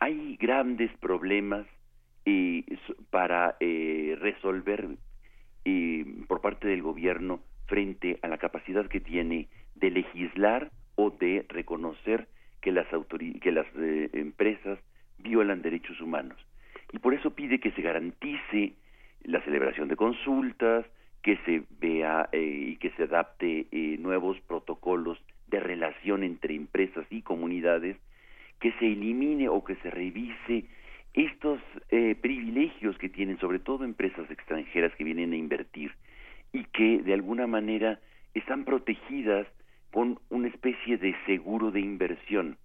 hay 0.00 0.36
grandes 0.36 0.90
problemas 0.98 1.66
eh, 2.24 2.64
para 3.10 3.56
eh, 3.60 4.16
resolver 4.20 4.88
eh, 5.64 6.04
por 6.26 6.40
parte 6.40 6.68
del 6.68 6.82
gobierno 6.82 7.40
frente 7.66 8.18
a 8.22 8.28
la 8.28 8.38
capacidad 8.38 8.86
que 8.88 9.00
tiene 9.00 9.48
de 9.76 9.90
legislar 9.90 10.70
o 10.96 11.10
de 11.10 11.46
reconocer 11.48 12.28
que 12.60 12.72
las 12.72 12.86
que 13.40 13.52
las 13.52 13.66
eh, 13.76 14.10
empresas 14.12 14.78
violan 15.18 15.62
derechos 15.62 16.00
humanos. 16.00 16.38
Y 16.92 16.98
por 16.98 17.14
eso 17.14 17.34
pide 17.34 17.60
que 17.60 17.70
se 17.72 17.82
garantice 17.82 18.74
la 19.24 19.42
celebración 19.42 19.88
de 19.88 19.96
consultas 19.96 20.86
que 21.22 21.36
se 21.44 21.62
vea 21.80 22.28
eh, 22.32 22.68
y 22.70 22.76
que 22.76 22.90
se 22.92 23.04
adapte 23.04 23.66
eh, 23.70 23.96
nuevos 23.98 24.40
protocolos 24.40 25.18
de 25.48 25.60
relación 25.60 26.22
entre 26.22 26.54
empresas 26.54 27.06
y 27.10 27.22
comunidades 27.22 27.96
que 28.60 28.72
se 28.72 28.86
elimine 28.86 29.48
o 29.48 29.64
que 29.64 29.76
se 29.76 29.90
revise 29.90 30.66
estos 31.12 31.60
eh, 31.88 32.14
privilegios 32.20 32.96
que 32.98 33.08
tienen 33.08 33.38
sobre 33.38 33.58
todo 33.58 33.84
empresas 33.84 34.30
extranjeras 34.30 34.94
que 34.94 35.04
vienen 35.04 35.32
a 35.32 35.36
invertir 35.36 35.92
y 36.52 36.64
que 36.64 37.02
de 37.02 37.14
alguna 37.14 37.46
manera 37.46 38.00
están 38.34 38.64
protegidas 38.64 39.46
con 39.92 40.20
una 40.30 40.48
especie 40.48 40.98
de 40.98 41.14
seguro 41.26 41.70
de 41.70 41.80
inversión. 41.80 42.56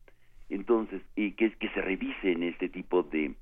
Entonces, 0.50 1.02
y 1.16 1.32
que, 1.32 1.52
que 1.54 1.70
se 1.70 1.82
revise 1.82 2.32
en 2.32 2.44
este 2.44 2.70
tipo 2.70 3.02
de, 3.04 3.34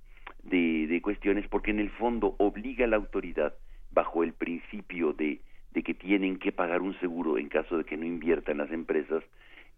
de, 0.43 0.87
de 0.87 1.01
cuestiones 1.01 1.47
porque 1.47 1.71
en 1.71 1.79
el 1.79 1.89
fondo 1.91 2.35
obliga 2.37 2.85
a 2.85 2.87
la 2.87 2.97
autoridad 2.97 3.53
bajo 3.93 4.23
el 4.23 4.33
principio 4.33 5.13
de, 5.13 5.39
que 5.83 5.93
tienen 5.93 6.37
que 6.37 6.51
pagar 6.51 6.81
un 6.81 6.97
seguro 6.99 7.37
en 7.37 7.49
caso 7.49 7.77
de 7.77 7.83
que 7.83 7.97
no 7.97 8.05
inviertan 8.05 8.57
las 8.57 8.71
empresas, 8.71 9.23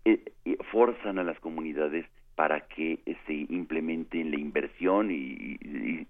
eh, 0.04 0.20
eh, 0.46 0.58
forzan 0.72 1.20
a 1.20 1.24
las 1.24 1.40
comunidades 1.40 2.06
para 2.36 2.62
que 2.68 3.00
se 3.26 3.34
implemente 3.34 4.24
la 4.24 4.40
inversión 4.40 5.10
y, 5.10 5.58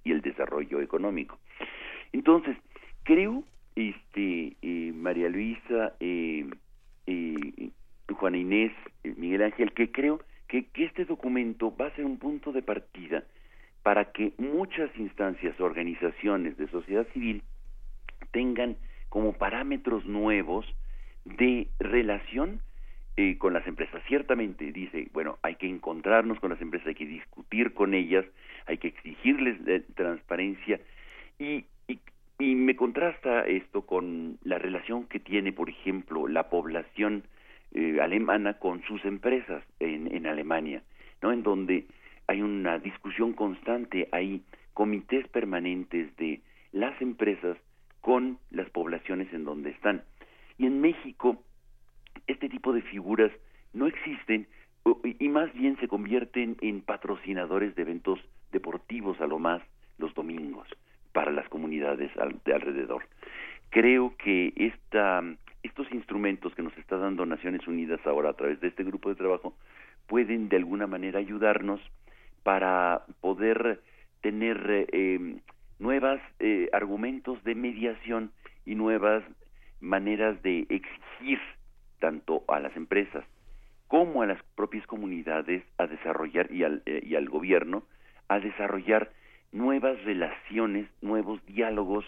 el 0.06 0.22
desarrollo 0.22 0.82
económico. 0.82 1.40
Entonces, 2.14 2.58
creo, 3.04 3.44
este, 3.76 4.56
eh, 4.62 4.92
María 4.96 5.30
Luisa, 5.30 5.94
Juana 8.14 8.38
Inés, 8.38 8.72
Miguel 9.18 9.44
Ángel, 9.44 9.72
que 9.74 9.92
creo 9.92 10.22
que 10.48 10.66
este 10.76 11.06
documento 11.06 11.76
va 11.76 11.88
a 11.88 11.96
ser 11.96 12.06
un 12.06 12.18
punto 12.18 12.52
de 12.52 12.62
partida 12.62 13.24
para 13.86 14.06
que 14.06 14.34
muchas 14.40 14.90
instancias, 14.98 15.60
organizaciones 15.60 16.58
de 16.58 16.68
sociedad 16.70 17.06
civil 17.14 17.44
tengan 18.32 18.78
como 19.10 19.34
parámetros 19.34 20.08
nuevos 20.08 20.66
de 21.24 21.68
relación 21.78 22.62
eh, 23.16 23.38
con 23.38 23.54
las 23.54 23.68
empresas. 23.68 24.02
Ciertamente 24.08 24.72
dice, 24.72 25.08
bueno, 25.14 25.38
hay 25.44 25.58
que 25.58 25.70
encontrarnos 25.70 26.40
con 26.40 26.50
las 26.50 26.60
empresas, 26.62 26.88
hay 26.88 26.96
que 26.96 27.06
discutir 27.06 27.76
con 27.76 27.94
ellas, 27.94 28.26
hay 28.66 28.80
que 28.80 28.88
exigirles 28.88 29.56
eh, 29.68 29.84
transparencia 29.94 30.80
y, 31.38 31.66
y, 31.88 32.00
y 32.40 32.56
me 32.56 32.76
contrasta 32.76 33.46
esto 33.46 33.86
con 33.86 34.40
la 34.44 34.58
relación 34.58 35.06
que 35.06 35.20
tiene, 35.20 35.54
por 35.54 35.70
ejemplo, 35.70 36.28
la 36.28 36.50
población 36.50 37.22
eh, 37.76 38.00
alemana 38.02 38.56
con 38.56 38.82
sus 38.88 39.06
empresas 39.06 39.64
en, 39.80 40.12
en 40.12 40.26
Alemania, 40.26 40.82
¿no? 41.22 41.32
En 41.32 41.44
donde 41.44 41.86
hay 42.28 42.42
una 42.42 42.80
discusión 42.80 43.34
constante, 43.34 44.08
hay 44.12 44.44
comités 44.74 45.28
permanentes 45.30 46.16
de 46.18 46.42
las 46.72 47.00
empresas 47.02 47.58
con 48.02 48.38
las 48.52 48.70
poblaciones 48.70 49.34
en 49.34 49.46
donde 49.46 49.72
están. 49.72 50.04
Y 50.58 50.66
en 50.66 50.82
México, 50.82 51.42
este 52.28 52.50
tipo 52.50 52.74
de 52.74 52.82
figuras 52.82 53.32
no 53.74 53.88
existen 53.88 54.48
y 55.04 55.30
más 55.30 55.52
bien 55.54 55.78
se 55.80 55.88
convierten 55.88 56.58
en 56.62 56.82
patrocinadores 56.82 57.76
de 57.76 57.82
eventos 57.82 58.20
deportivos 58.52 59.20
a 59.20 59.28
lo 59.28 59.40
más 59.40 59.62
los 59.98 60.14
domingos 60.14 60.68
para 61.12 61.32
las 61.32 61.48
comunidades 61.50 62.12
de 62.44 62.54
alrededor. 62.54 63.04
Creo 63.70 64.16
que 64.18 64.54
esta, 64.56 65.24
estos 65.64 65.92
instrumentos 65.92 66.54
que 66.54 66.62
nos 66.62 66.78
está 66.78 66.98
dando 66.98 67.26
Naciones 67.26 67.68
Unidas 67.68 68.00
ahora 68.06 68.30
a 68.30 68.34
través 68.34 68.60
de 68.60 68.68
este 68.68 68.84
grupo 68.84 69.10
de 69.10 69.16
trabajo 69.16 69.56
pueden 70.08 70.50
de 70.50 70.58
alguna 70.58 70.86
manera 70.86 71.20
ayudarnos 71.20 71.82
para 72.46 73.02
poder 73.22 73.82
tener 74.22 74.88
eh, 74.94 75.40
nuevas 75.80 76.22
eh, 76.38 76.70
argumentos 76.74 77.44
de 77.44 77.56
mediación 77.56 78.32
y 78.68 78.76
nuevas 78.76 79.24
maneras 79.82 80.40
de 80.44 80.68
exigir 80.70 81.40
tanto 82.00 82.44
a 82.48 82.60
las 82.60 82.76
empresas 82.78 83.26
como 83.88 84.22
a 84.22 84.28
las 84.28 84.38
propias 84.54 84.86
comunidades 84.86 85.64
a 85.80 85.88
desarrollar 85.88 86.52
y 86.52 86.64
al, 86.64 86.84
eh, 86.86 87.02
y 87.04 87.16
al 87.16 87.30
gobierno 87.30 87.82
a 88.30 88.40
desarrollar 88.40 89.12
nuevas 89.52 90.00
relaciones, 90.04 90.88
nuevos 91.02 91.44
diálogos 91.48 92.06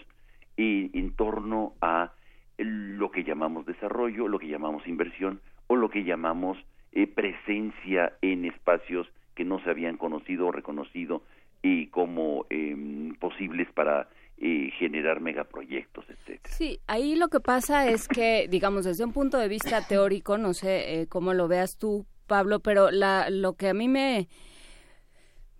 eh, 0.56 0.88
en 0.92 1.16
torno 1.16 1.72
a 1.80 2.12
lo 2.58 3.10
que 3.10 3.24
llamamos 3.24 3.66
desarrollo, 3.66 4.28
lo 4.28 4.38
que 4.38 4.46
llamamos 4.46 4.86
inversión 4.86 5.40
o 5.66 5.74
lo 5.74 5.90
que 5.90 6.04
llamamos 6.04 6.58
presencia 7.14 8.12
en 8.22 8.44
espacios 8.44 9.08
que 9.38 9.44
no 9.44 9.62
se 9.62 9.70
habían 9.70 9.96
conocido 9.96 10.48
o 10.48 10.52
reconocido 10.52 11.22
y 11.62 11.86
como 11.86 12.44
em, 12.50 13.14
posibles 13.20 13.68
para 13.72 14.08
eh, 14.36 14.72
generar 14.80 15.20
megaproyectos, 15.20 16.04
etcétera. 16.10 16.52
Sí, 16.56 16.80
ahí 16.88 17.14
lo 17.14 17.28
que 17.28 17.38
pasa 17.38 17.88
es 17.88 18.08
que, 18.08 18.48
digamos, 18.50 18.84
desde 18.84 19.04
un 19.04 19.12
punto 19.12 19.38
de 19.38 19.46
vista 19.46 19.86
teórico, 19.86 20.38
no 20.38 20.54
sé 20.54 21.02
eh, 21.02 21.06
cómo 21.06 21.34
lo 21.34 21.46
veas 21.46 21.78
tú, 21.78 22.04
Pablo, 22.26 22.58
pero 22.58 22.90
la, 22.90 23.30
lo 23.30 23.52
que 23.52 23.68
a 23.68 23.74
mí 23.74 23.86
me, 23.86 24.28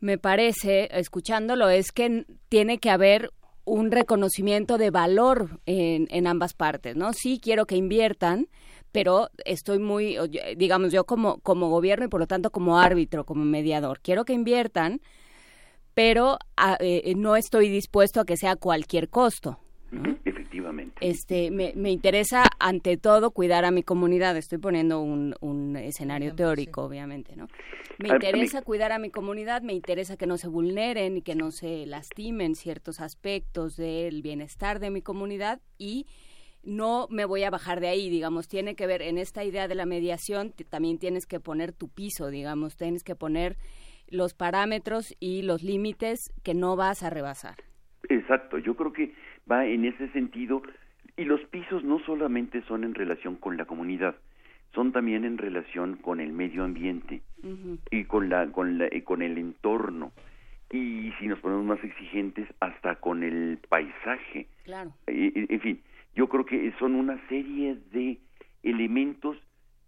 me 0.01 0.19
parece, 0.19 0.89
escuchándolo, 0.91 1.69
es 1.69 1.93
que 1.93 2.27
tiene 2.49 2.79
que 2.79 2.91
haber 2.91 3.31
un 3.65 3.93
reconocimiento 3.93 4.77
de 4.77 4.91
valor 4.91 5.61
en, 5.67 6.09
en 6.11 6.27
ambas 6.27 6.53
partes, 6.53 6.97
¿no? 6.97 7.13
Sí 7.13 7.39
quiero 7.41 7.65
que 7.67 7.77
inviertan, 7.77 8.49
pero 8.93 9.29
estoy 9.45 9.79
muy, 9.79 10.17
digamos, 10.57 10.93
yo 10.93 11.05
como, 11.05 11.39
como 11.41 11.69
gobierno 11.69 12.07
y 12.07 12.09
por 12.09 12.21
lo 12.21 12.27
tanto 12.27 12.51
como 12.51 12.79
árbitro, 12.79 13.25
como 13.25 13.45
mediador, 13.45 14.01
quiero 14.01 14.25
que 14.25 14.33
inviertan, 14.33 15.01
pero 15.95 16.39
ah, 16.57 16.77
eh, 16.81 17.15
no 17.17 17.37
estoy 17.37 17.69
dispuesto 17.69 18.21
a 18.21 18.25
que 18.25 18.37
sea 18.37 18.53
a 18.53 18.57
cualquier 18.57 19.09
costo. 19.09 19.59
Efectivamente. 20.25 20.95
Este, 21.01 21.51
me, 21.51 21.73
me 21.75 21.91
interesa 21.91 22.45
ante 22.59 22.97
todo 22.97 23.31
cuidar 23.31 23.65
a 23.65 23.71
mi 23.71 23.83
comunidad. 23.83 24.37
Estoy 24.37 24.59
poniendo 24.59 25.01
un, 25.01 25.35
un 25.41 25.77
escenario 25.77 26.35
teórico, 26.35 26.83
obviamente, 26.83 27.37
¿no? 27.37 27.49
Me 27.99 28.11
A- 28.11 28.13
a 28.13 28.15
interesa 28.17 28.59
mí- 28.61 28.65
cuidar 28.65 28.93
a 28.93 28.99
mi 28.99 29.11
comunidad, 29.11 29.63
me 29.63 29.73
interesa 29.73 30.17
que 30.17 30.27
no 30.27 30.37
se 30.39 30.47
vulneren 30.49 31.17
y 31.17 31.23
que 31.23 31.35
no 31.35 31.51
se 31.51 31.87
lastimen 31.87 32.55
ciertos 32.55 33.01
aspectos 33.01 33.77
del 33.77 34.23
bienestar 34.23 34.79
de 34.79 34.91
mi 34.91 35.03
comunidad 35.03 35.61
y 35.79 36.07
no 36.69 37.07
me 37.11 37.25
voy 37.25 37.43
a 37.45 37.51
bajar 37.51 37.81
de 37.81 37.89
ahí, 37.89 38.11
digamos, 38.11 38.47
tiene 38.47 38.77
que 38.77 38.87
ver 38.87 39.01
en 39.03 39.17
esta 39.19 39.43
idea 39.43 39.67
de 39.69 39.75
la 39.75 39.87
mediación, 39.87 40.53
también 40.69 40.99
tienes 40.99 41.27
que 41.27 41.41
poner 41.41 41.73
tu 41.73 41.89
piso, 41.89 42.29
digamos, 42.29 42.77
tienes 42.77 43.03
que 43.05 43.15
poner 43.17 43.57
los 44.11 44.35
parámetros 44.35 45.15
y 45.19 45.43
los 45.43 45.63
límites 45.63 46.33
que 46.43 46.55
no 46.55 46.77
vas 46.77 47.03
a 47.03 47.11
rebasar. 47.11 47.57
Exacto, 48.09 48.59
yo 48.59 48.77
creo 48.77 48.93
que 48.93 49.15
va 49.51 49.67
en 49.67 49.85
ese 49.85 50.09
sentido 50.13 50.63
y 51.17 51.25
los 51.25 51.41
pisos 51.47 51.83
no 51.85 51.99
solamente 52.05 52.63
son 52.69 52.85
en 52.85 52.95
relación 52.95 53.37
con 53.37 53.57
la 53.57 53.65
comunidad, 53.65 54.15
son 54.75 54.93
también 54.93 55.25
en 55.25 55.39
relación 55.39 55.97
con 55.97 56.21
el 56.21 56.33
medio 56.33 56.65
ambiente 56.65 57.23
y 57.91 58.05
con 58.05 58.29
la 58.29 58.47
con 58.53 58.77
la 58.79 58.89
y 58.95 59.01
con 59.03 59.23
el 59.23 59.39
entorno 59.39 60.13
y 60.71 61.11
si 61.19 61.27
nos 61.27 61.39
ponemos 61.41 61.65
más 61.65 61.83
exigentes 61.83 62.47
hasta 62.61 62.97
con 62.97 63.23
el 63.23 63.59
paisaje. 63.69 64.47
Claro. 64.65 64.93
Y- 65.07 65.39
y- 65.41 65.47
En 65.55 65.61
fin, 65.61 65.81
yo 66.19 66.29
creo 66.29 66.45
que 66.45 66.75
son 66.81 66.97
una 66.97 67.17
serie 67.29 67.79
de 67.93 68.19
elementos 68.65 69.37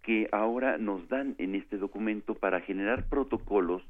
que 0.00 0.28
ahora 0.30 0.78
nos 0.78 1.08
dan 1.08 1.34
en 1.38 1.56
este 1.56 1.76
documento 1.76 2.36
para 2.36 2.60
generar 2.60 3.08
protocolos 3.08 3.82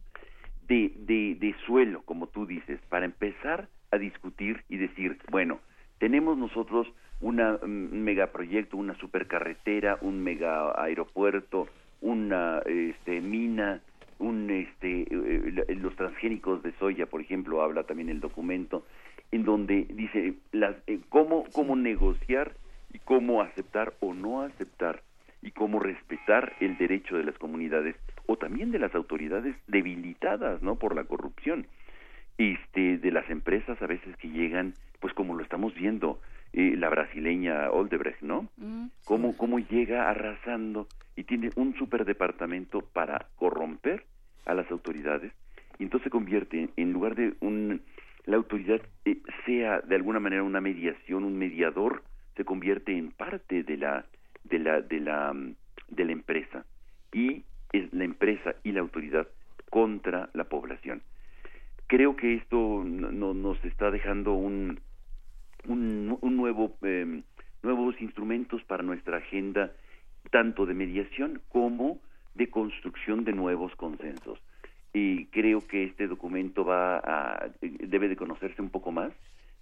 de, 0.67 0.91
de, 1.39 1.55
suelo, 1.67 2.01
como 2.07 2.29
tú 2.29 2.47
dices, 2.47 2.81
para 2.89 3.05
empezar 3.05 3.69
a 3.91 3.99
discutir 3.99 4.65
y 4.71 4.79
decir, 4.79 5.19
bueno, 5.31 5.61
tenemos 5.99 6.39
nosotros 6.39 6.87
una, 7.21 7.59
un 7.63 8.05
megaproyecto, 8.05 8.79
una 8.79 8.95
supercarretera, 8.95 9.99
un 10.01 10.23
mega 10.23 10.83
aeropuerto, 10.83 11.67
una 12.01 12.61
este, 12.65 13.21
mina, 13.21 13.83
un 14.19 14.49
este 14.49 15.03
eh, 15.03 15.77
los 15.77 15.95
transgénicos 15.95 16.63
de 16.63 16.73
soya, 16.79 17.05
por 17.05 17.21
ejemplo, 17.21 17.61
habla 17.61 17.83
también 17.83 18.09
el 18.09 18.21
documento 18.21 18.87
en 19.33 19.45
donde 19.45 19.87
dice 19.95 20.35
las, 20.53 20.77
eh, 20.87 21.01
cómo 21.09 21.45
cómo 21.53 21.77
negociar 21.77 22.53
y 22.93 22.99
cómo 22.99 23.43
aceptar 23.43 23.95
o 24.01 24.15
no 24.15 24.43
aceptar 24.43 25.03
y 25.43 25.53
cómo 25.53 25.79
respetar 25.81 26.53
el 26.61 26.77
derecho 26.77 27.17
de 27.17 27.25
las 27.25 27.39
comunidades 27.39 27.97
o 28.27 28.37
también 28.37 28.71
de 28.71 28.79
las 28.79 28.95
autoridades 28.95 29.57
debilitadas, 29.67 30.63
¿no? 30.63 30.77
por 30.77 30.95
la 30.95 31.05
corrupción. 31.05 31.67
Este 32.39 32.99
de 32.99 33.11
las 33.11 33.29
empresas 33.31 33.81
a 33.81 33.87
veces 33.87 34.17
que 34.17 34.29
llegan, 34.29 34.75
pues 35.01 35.15
como 35.15 35.35
lo 35.35 35.43
estamos 35.43 35.75
viendo, 35.75 36.21
eh, 36.53 36.75
la 36.77 36.89
brasileña 36.89 37.71
Oldebrecht, 37.71 38.23
¿no? 38.23 38.49
Mm, 38.57 38.87
cómo, 39.05 39.37
cómo 39.37 39.59
llega 39.59 40.11
arrasando 40.11 40.89
y 41.17 41.25
tiene 41.25 41.51
un 41.57 41.75
superdepartamento 41.75 42.81
para 42.81 43.27
corromper 43.37 44.05
a 44.47 44.55
las 44.55 44.71
autoridades 44.71 45.33
y 45.79 45.85
entonces 45.85 46.05
se 46.05 46.11
convierte 46.11 46.69
en 46.77 46.93
lugar 46.93 47.15
de 47.15 47.35
un 47.41 47.83
la 48.27 48.37
autoridad 48.37 48.81
eh, 49.05 49.19
sea 49.47 49.81
de 49.81 49.95
alguna 49.97 50.21
manera 50.21 50.43
una 50.43 50.61
mediación 50.61 51.25
un 51.25 51.39
mediador 51.39 52.03
se 52.37 52.45
convierte 52.45 52.97
en 52.97 53.11
parte 53.11 53.63
de 53.63 53.77
la 53.77 54.05
de 54.45 54.59
la 54.59 54.81
de 54.81 55.01
la 55.01 55.33
mm, 55.33 55.55
de 55.89 56.05
la 56.05 56.13
empresa. 56.13 56.65
Y 57.13 57.43
es 57.73 57.93
la 57.93 58.05
empresa 58.05 58.55
y 58.63 58.73
la 58.73 58.81
autoridad 58.81 59.27
contra 59.71 60.31
la 60.35 60.45
población. 60.45 61.03
Creo 61.87 62.15
que 62.17 62.35
esto 62.35 62.83
no, 62.85 63.11
no- 63.11 63.35
nos 63.35 63.63
está 63.65 63.91
dejando 63.91 64.33
un 64.35 64.81
un, 65.67 66.17
un 66.21 66.37
nuevo 66.37 66.77
eh, 66.83 67.23
nuevos 67.63 68.01
instrumentos 68.01 68.63
para 68.65 68.83
nuestra 68.83 69.19
agenda 69.19 69.73
tanto 70.31 70.65
de 70.67 70.75
mediación 70.75 71.41
como 71.49 71.99
de 72.35 72.49
construcción 72.49 73.25
de 73.25 73.33
nuevos 73.33 73.75
consensos 73.77 74.41
y 74.93 75.27
creo 75.27 75.61
que 75.61 75.85
este 75.85 76.07
documento 76.07 76.65
va 76.65 76.99
a 76.99 77.51
debe 77.61 78.09
de 78.09 78.17
conocerse 78.17 78.61
un 78.61 78.71
poco 78.71 78.91
más 78.91 79.13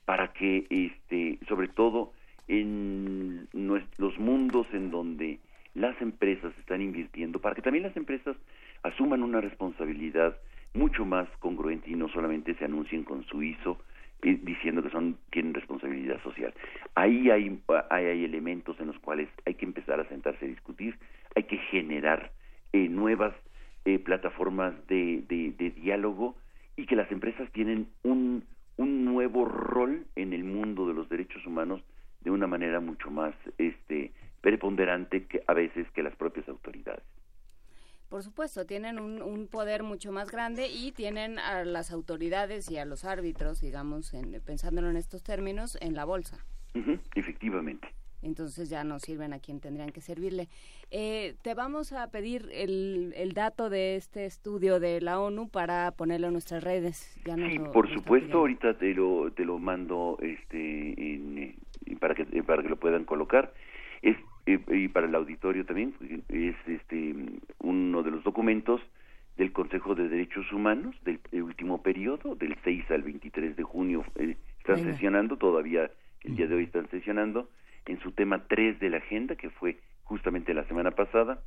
para 0.04 0.32
que 0.32 0.66
este 0.70 1.38
sobre 1.48 1.68
todo 1.68 2.12
en 2.46 3.46
los 3.52 4.18
mundos 4.18 4.66
en 4.72 4.90
donde 4.90 5.38
las 5.74 6.00
empresas 6.00 6.52
están 6.58 6.80
invirtiendo 6.80 7.40
para 7.40 7.54
que 7.54 7.62
también 7.62 7.84
las 7.84 7.96
empresas 7.96 8.36
asuman 8.82 9.22
una 9.22 9.40
responsabilidad 9.40 10.36
mucho 10.74 11.04
más 11.04 11.28
congruente 11.40 11.90
y 11.90 11.94
no 11.94 12.08
solamente 12.08 12.54
se 12.54 12.64
anuncien 12.64 13.04
con 13.04 13.24
su 13.24 13.42
ISO 13.42 13.78
eh, 14.22 14.38
diciendo 14.42 14.82
que 14.82 14.90
son 14.90 15.16
tienen 15.30 15.54
responsabilidad 15.54 16.20
social. 16.22 16.52
Ahí 16.94 17.30
hay, 17.30 17.60
hay 17.90 18.06
hay 18.06 18.24
elementos 18.24 18.78
en 18.80 18.88
los 18.88 18.98
cuales 18.98 19.28
hay 19.46 19.54
que 19.54 19.64
empezar 19.64 20.00
a 20.00 20.08
sentarse 20.08 20.44
a 20.44 20.48
discutir, 20.48 20.98
hay 21.36 21.44
que 21.44 21.58
generar 21.58 22.32
eh, 22.72 22.88
nuevas 22.88 23.34
eh, 23.88 23.98
plataformas 23.98 24.74
de, 24.86 25.24
de, 25.28 25.52
de 25.52 25.70
diálogo 25.70 26.36
y 26.76 26.84
que 26.84 26.94
las 26.94 27.10
empresas 27.10 27.50
tienen 27.52 27.88
un, 28.02 28.44
un 28.76 29.04
nuevo 29.06 29.46
rol 29.46 30.06
en 30.14 30.32
el 30.34 30.44
mundo 30.44 30.86
de 30.86 30.92
los 30.92 31.08
derechos 31.08 31.46
humanos 31.46 31.80
de 32.20 32.30
una 32.30 32.46
manera 32.46 32.80
mucho 32.80 33.10
más 33.10 33.34
este 33.56 34.12
preponderante 34.42 35.26
que 35.26 35.42
a 35.46 35.54
veces 35.54 35.90
que 35.92 36.02
las 36.02 36.14
propias 36.16 36.46
autoridades. 36.48 37.02
Por 38.10 38.22
supuesto, 38.22 38.66
tienen 38.66 38.98
un, 38.98 39.22
un 39.22 39.48
poder 39.48 39.82
mucho 39.82 40.12
más 40.12 40.30
grande 40.30 40.68
y 40.68 40.92
tienen 40.92 41.38
a 41.38 41.64
las 41.64 41.90
autoridades 41.90 42.70
y 42.70 42.76
a 42.76 42.84
los 42.84 43.04
árbitros, 43.06 43.60
digamos, 43.60 44.12
en- 44.12 44.40
pensándolo 44.44 44.90
en 44.90 44.96
estos 44.96 45.22
términos, 45.22 45.78
en 45.80 45.94
la 45.94 46.04
bolsa. 46.04 46.36
Efectivamente. 47.14 47.88
Entonces 48.22 48.68
ya 48.68 48.82
no 48.84 48.98
sirven 48.98 49.32
a 49.32 49.38
quien 49.38 49.60
tendrían 49.60 49.90
que 49.90 50.00
servirle. 50.00 50.48
Eh, 50.90 51.36
te 51.42 51.54
vamos 51.54 51.92
a 51.92 52.10
pedir 52.10 52.48
el, 52.52 53.12
el 53.16 53.32
dato 53.32 53.70
de 53.70 53.96
este 53.96 54.24
estudio 54.26 54.80
de 54.80 55.00
la 55.00 55.20
ONU 55.20 55.48
para 55.48 55.92
ponerlo 55.92 56.26
en 56.26 56.32
nuestras 56.32 56.64
redes. 56.64 57.16
Ya 57.24 57.36
Sí, 57.36 57.58
lo- 57.58 57.70
por 57.72 57.92
supuesto, 57.92 58.38
ahorita 58.38 58.74
te 58.78 58.92
lo 58.94 59.30
te 59.32 59.44
lo 59.44 59.58
mando 59.58 60.18
este 60.20 61.14
en, 61.14 61.38
eh, 61.38 61.96
para 62.00 62.14
que 62.14 62.22
eh, 62.32 62.42
para 62.42 62.62
que 62.62 62.68
lo 62.68 62.76
puedan 62.76 63.04
colocar. 63.04 63.52
Es 64.02 64.16
eh, 64.46 64.58
y 64.68 64.88
para 64.88 65.06
el 65.06 65.14
auditorio 65.14 65.64
también 65.64 65.94
es 66.28 66.56
este 66.66 67.14
uno 67.60 68.02
de 68.02 68.10
los 68.10 68.24
documentos 68.24 68.80
del 69.36 69.52
Consejo 69.52 69.94
de 69.94 70.08
Derechos 70.08 70.52
Humanos 70.52 70.96
del 71.04 71.20
último 71.42 71.82
periodo 71.82 72.34
del 72.34 72.56
6 72.64 72.90
al 72.90 73.02
23 73.02 73.54
de 73.56 73.62
junio 73.62 74.04
eh, 74.16 74.36
están 74.58 74.76
Venga. 74.76 74.92
sesionando 74.92 75.36
todavía 75.36 75.90
el 76.24 76.34
día 76.36 76.48
de 76.48 76.56
hoy 76.56 76.64
están 76.64 76.88
sesionando 76.90 77.48
en 77.88 77.98
su 78.00 78.12
tema 78.12 78.44
3 78.48 78.78
de 78.78 78.90
la 78.90 78.98
agenda 78.98 79.34
que 79.34 79.50
fue 79.50 79.78
justamente 80.04 80.54
la 80.54 80.64
semana 80.68 80.92
pasada 80.92 81.40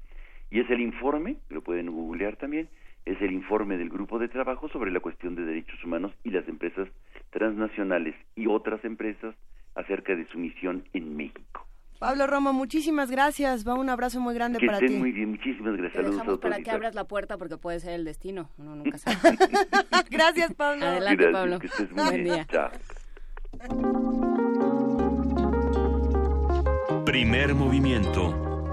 y 0.49 0.59
es 0.59 0.69
el 0.69 0.81
informe, 0.81 1.37
lo 1.49 1.61
pueden 1.61 1.89
googlear 1.91 2.35
también, 2.35 2.67
es 3.05 3.19
el 3.21 3.31
informe 3.31 3.77
del 3.77 3.89
grupo 3.89 4.19
de 4.19 4.27
trabajo 4.27 4.67
sobre 4.69 4.91
la 4.91 4.99
cuestión 4.99 5.35
de 5.35 5.43
derechos 5.45 5.81
humanos 5.83 6.11
y 6.23 6.31
las 6.31 6.47
empresas 6.47 6.87
transnacionales 7.31 8.15
y 8.35 8.47
otras 8.47 8.83
empresas 8.83 9.33
acerca 9.75 10.15
de 10.15 10.27
su 10.27 10.37
misión 10.37 10.83
en 10.93 11.15
México. 11.15 11.65
Pablo 11.99 12.25
Romo, 12.27 12.51
muchísimas 12.51 13.09
gracias. 13.11 13.65
Va 13.67 13.75
un 13.75 13.89
abrazo 13.89 14.19
muy 14.19 14.33
grande 14.33 14.57
Que 14.59 14.65
para 14.65 14.79
estén 14.79 14.93
ti. 14.93 14.99
muy 14.99 15.11
bien, 15.11 15.29
muchísimas 15.29 15.73
gracias. 15.77 15.93
Te 15.93 15.97
Saludos 15.99 16.15
a 16.15 16.23
dejamos 16.23 16.39
para 16.41 16.57
que 16.63 16.71
abras 16.71 16.95
la 16.95 17.03
puerta 17.05 17.37
porque 17.37 17.57
puede 17.57 17.79
ser 17.79 17.93
el 17.93 18.03
destino. 18.05 18.49
Uno 18.57 18.75
nunca 18.75 18.97
sabe. 18.97 19.37
Gracias, 20.09 20.53
Pablo. 20.55 20.83
Adelante, 20.85 21.23
Gracias, 21.23 21.31
Pablo. 21.41 21.59
que 21.59 21.67
estés 21.67 21.91
muy 21.91 22.03
Buen 22.03 22.23
bien. 22.23 22.35
día. 22.35 22.45
Chao. 22.51 24.30
Primer 27.05 27.55
movimiento. 27.55 28.69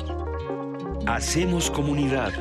Hacemos 1.06 1.70
comunidad. 1.70 2.32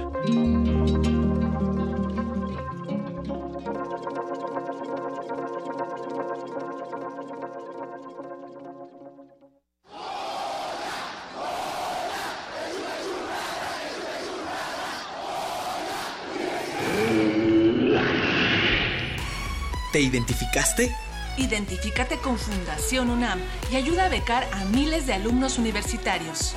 ¿Te 19.93 20.01
identificaste? 20.01 21.06
Identifícate 21.37 22.17
con 22.17 22.37
Fundación 22.37 23.09
UNAM 23.09 23.39
y 23.71 23.75
ayuda 23.75 24.05
a 24.05 24.09
becar 24.09 24.47
a 24.53 24.63
miles 24.65 25.05
de 25.07 25.13
alumnos 25.13 25.57
universitarios. 25.57 26.55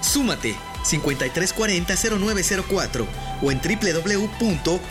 Súmate 0.00 0.54
5340-0904 0.84 3.06
o 3.42 3.50
en 3.50 3.60
www.funam.mx. 3.60 4.82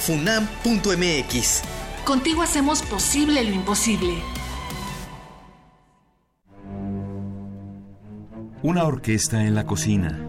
Contigo 2.06 2.42
hacemos 2.42 2.82
posible 2.84 3.44
lo 3.44 3.52
imposible. 3.52 4.14
Una 8.64 8.84
orquesta 8.84 9.44
en 9.44 9.56
la 9.56 9.66
cocina 9.66 10.20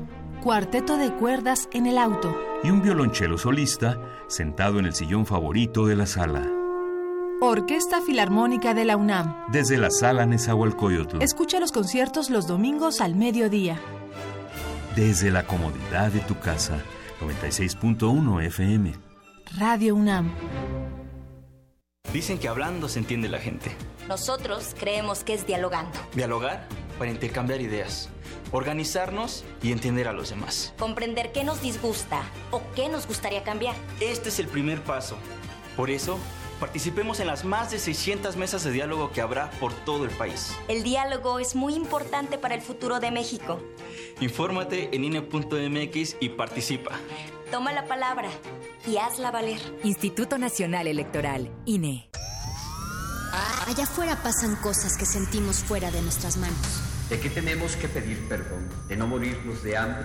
Cuarteto 0.42 0.96
de 0.96 1.12
cuerdas 1.12 1.68
en 1.72 1.86
el 1.86 1.98
auto. 1.98 2.34
y 2.64 2.70
un 2.70 2.82
violonchelo 2.82 3.38
solista 3.38 3.98
sentado 4.28 4.78
en 4.80 4.86
el 4.86 4.94
sillón 4.94 5.24
favorito 5.26 5.86
de 5.86 5.94
la 5.96 6.06
sala. 6.06 6.48
Orquesta 7.44 8.00
Filarmónica 8.00 8.72
de 8.72 8.84
la 8.84 8.96
UNAM. 8.96 9.46
Desde 9.50 9.76
la 9.76 9.90
sala 9.90 10.24
Nezahualcóyotl. 10.26 11.20
Escucha 11.20 11.58
los 11.58 11.72
conciertos 11.72 12.30
los 12.30 12.46
domingos 12.46 13.00
al 13.00 13.16
mediodía. 13.16 13.80
Desde 14.94 15.32
la 15.32 15.44
comodidad 15.44 16.12
de 16.12 16.20
tu 16.20 16.38
casa. 16.38 16.78
96.1 17.20 18.44
FM. 18.46 18.94
Radio 19.58 19.96
UNAM. 19.96 20.32
Dicen 22.12 22.38
que 22.38 22.46
hablando 22.46 22.88
se 22.88 23.00
entiende 23.00 23.28
la 23.28 23.40
gente. 23.40 23.72
Nosotros 24.06 24.76
creemos 24.78 25.24
que 25.24 25.34
es 25.34 25.44
dialogando, 25.44 25.98
Dialogar 26.14 26.68
para 26.96 27.10
intercambiar 27.10 27.60
ideas. 27.60 28.08
Organizarnos 28.52 29.44
y 29.64 29.72
entender 29.72 30.06
a 30.06 30.12
los 30.12 30.30
demás. 30.30 30.74
comprender 30.78 31.32
qué 31.32 31.42
nos 31.42 31.60
disgusta 31.60 32.22
o 32.52 32.62
qué 32.76 32.88
nos 32.88 33.08
gustaría 33.08 33.42
cambiar. 33.42 33.74
Este 33.98 34.28
es 34.28 34.38
el 34.38 34.46
primer 34.46 34.80
paso. 34.84 35.16
Por 35.76 35.90
eso, 35.90 36.18
participemos 36.62 37.18
en 37.18 37.26
las 37.26 37.44
más 37.44 37.72
de 37.72 37.80
600 37.80 38.36
mesas 38.36 38.62
de 38.62 38.70
diálogo 38.70 39.10
que 39.10 39.20
habrá 39.20 39.50
por 39.58 39.72
todo 39.72 40.04
el 40.04 40.12
país. 40.12 40.52
El 40.68 40.84
diálogo 40.84 41.40
es 41.40 41.56
muy 41.56 41.74
importante 41.74 42.38
para 42.38 42.54
el 42.54 42.62
futuro 42.62 43.00
de 43.00 43.10
México. 43.10 43.60
Infórmate 44.20 44.94
en 44.94 45.02
INE.mx 45.02 46.16
y 46.20 46.28
participa. 46.28 46.92
Toma 47.50 47.72
la 47.72 47.86
palabra 47.88 48.28
y 48.86 48.98
hazla 48.98 49.32
valer. 49.32 49.60
Instituto 49.82 50.38
Nacional 50.38 50.86
Electoral, 50.86 51.50
INE. 51.66 52.08
Allá 53.66 53.82
afuera 53.82 54.22
pasan 54.22 54.54
cosas 54.54 54.96
que 54.96 55.04
sentimos 55.04 55.64
fuera 55.64 55.90
de 55.90 56.00
nuestras 56.00 56.36
manos. 56.36 56.80
¿De 57.10 57.18
qué 57.18 57.28
tenemos 57.28 57.74
que 57.74 57.88
pedir 57.88 58.28
perdón? 58.28 58.68
¿De 58.86 58.96
no 58.96 59.08
morirnos 59.08 59.64
de 59.64 59.76
hambre? 59.76 60.04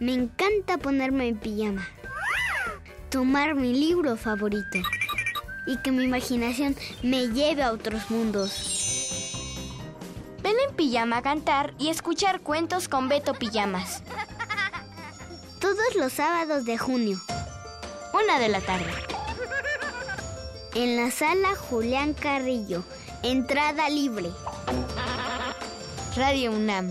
Me 0.00 0.14
encanta 0.14 0.78
ponerme 0.78 1.28
en 1.28 1.36
pijama, 1.38 1.86
tomar 3.10 3.54
mi 3.54 3.72
libro 3.74 4.16
favorito 4.16 4.78
y 5.66 5.76
que 5.78 5.92
mi 5.92 6.04
imaginación 6.04 6.74
me 7.02 7.28
lleve 7.28 7.62
a 7.62 7.72
otros 7.72 8.10
mundos. 8.10 8.76
Ven 10.42 10.56
en 10.68 10.74
pijama 10.74 11.18
a 11.18 11.22
cantar 11.22 11.74
y 11.78 11.90
escuchar 11.90 12.40
cuentos 12.40 12.88
con 12.88 13.08
Beto 13.08 13.34
Pijamas. 13.34 14.02
Todos 15.60 15.94
los 15.96 16.14
sábados 16.14 16.64
de 16.64 16.78
junio, 16.78 17.20
Una 18.14 18.38
de 18.38 18.48
la 18.48 18.60
tarde. 18.62 18.90
en 20.74 20.96
la 20.96 21.10
sala 21.10 21.54
Julián 21.56 22.14
Carrillo, 22.14 22.82
entrada 23.22 23.88
libre. 23.90 24.30
Radio 26.16 26.52
UNAM. 26.52 26.90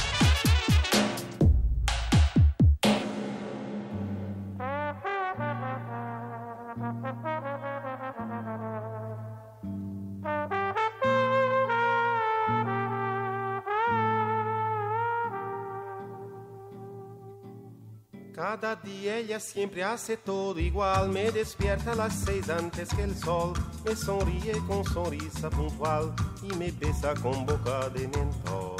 Cada 18.41 18.75
día 18.75 19.17
ella 19.17 19.39
siempre 19.39 19.83
hace 19.83 20.17
todo 20.17 20.59
igual, 20.59 21.09
me 21.09 21.29
despierta 21.31 21.91
a 21.91 21.95
las 21.95 22.15
seis 22.25 22.49
antes 22.49 22.89
que 22.89 23.03
el 23.03 23.15
sol, 23.15 23.53
me 23.85 23.95
sonríe 23.95 24.53
con 24.65 24.83
sonrisa 24.83 25.47
puntual 25.51 26.11
y 26.41 26.51
me 26.55 26.71
besa 26.71 27.13
con 27.21 27.45
boca 27.45 27.87
de 27.89 28.07
mentol. 28.07 28.77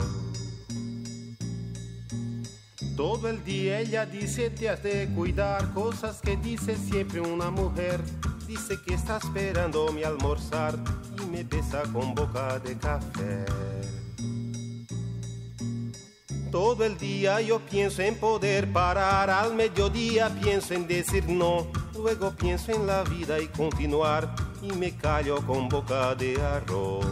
Todo 2.97 3.30
el 3.30 3.43
día 3.43 3.82
ella 3.82 4.03
dice 4.07 4.49
te 4.49 4.68
has 4.68 4.82
de 4.82 5.07
cuidar, 5.14 5.72
cosas 5.76 6.22
que 6.22 6.38
dice 6.38 6.76
siempre 6.76 7.22
una 7.22 7.51
mujer. 7.51 8.01
Dice 8.47 8.82
que 8.84 8.95
está 8.95 9.18
esperando 9.18 9.91
mi 9.91 10.01
almorzar 10.01 10.74
y 11.22 11.26
me 11.28 11.43
besa 11.43 11.84
con 11.93 12.16
boca 12.16 12.57
de 12.57 12.76
café. 12.80 13.45
Todo 16.52 16.84
el 16.84 16.97
día 16.97 17.39
yo 17.39 17.60
pienso 17.62 18.02
en 18.02 18.16
poder 18.16 18.72
parar, 18.74 19.30
al 19.30 19.56
mediodía 19.56 20.30
pienso 20.41 20.74
en 20.74 20.86
decir 20.86 21.26
no, 21.30 21.68
luego 21.95 22.32
pienso 22.32 22.74
en 22.74 22.86
la 22.86 23.04
vida 23.04 23.39
y 23.39 23.47
continuar 23.47 24.36
y 24.62 24.74
me 24.74 24.93
callo 24.97 25.38
con 25.47 25.70
boca 25.70 26.14
de 26.14 26.36
arroz. 26.41 27.06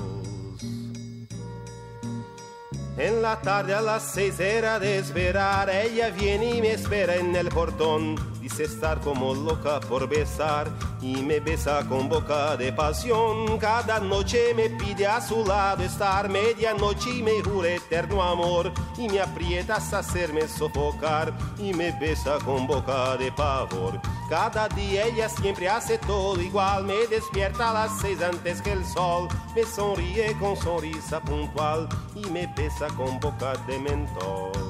En 2.98 3.22
la 3.22 3.40
tarde 3.40 3.74
a 3.74 3.80
las 3.80 4.04
seis 4.04 4.42
era 4.42 4.78
de 4.78 4.98
esperar, 5.00 5.70
ella 5.70 6.10
viene 6.10 6.58
y 6.58 6.62
me 6.62 6.74
espera 6.74 7.16
en 7.16 7.34
el 7.34 7.48
portón. 7.48 8.18
Dice 8.42 8.66
estar 8.66 9.00
como 9.00 9.34
loca 9.34 9.80
por 9.80 10.10
besar 10.10 10.70
y 11.02 11.18
me 11.18 11.40
besa 11.40 11.86
con 11.88 12.10
boca 12.10 12.58
de 12.58 12.74
pasión. 12.74 13.58
Cada 13.58 14.00
noche 14.00 14.54
me 14.56 14.70
pide 14.70 15.08
a 15.08 15.22
su 15.22 15.46
lado 15.46 15.84
estar, 15.84 16.30
medianoche 16.30 17.18
y 17.18 17.24
me 17.24 17.42
jura 17.42 17.70
eterno 17.70 18.22
amor. 18.22 18.72
Y 18.98 19.08
me 19.08 19.20
aprieta 19.20 19.78
hasta 19.78 20.00
hacerme 20.00 20.48
sofocar 20.48 21.34
y 21.58 21.74
me 21.74 21.92
besa 21.92 22.38
con 22.44 22.68
boca 22.68 23.18
de 23.18 23.32
pavor. 23.32 24.00
Cada 24.30 24.70
día 24.70 25.06
ella 25.06 25.28
siempre 25.28 25.68
hace 25.68 25.98
todo 25.98 26.40
igual, 26.40 26.84
me 26.84 27.08
despierta 27.08 27.72
a 27.72 27.74
las 27.74 28.00
seis 28.00 28.22
antes 28.22 28.62
que 28.62 28.74
el 28.74 28.86
sol. 28.86 29.28
Me 29.56 29.64
sonríe 29.64 30.34
con 30.40 30.56
sonrisa 30.56 31.20
puntual 31.22 31.90
y 32.16 32.30
me 32.30 32.46
besa 32.56 32.88
con 32.96 33.20
boca 33.20 33.54
de 33.66 33.80
mentol. 33.80 34.69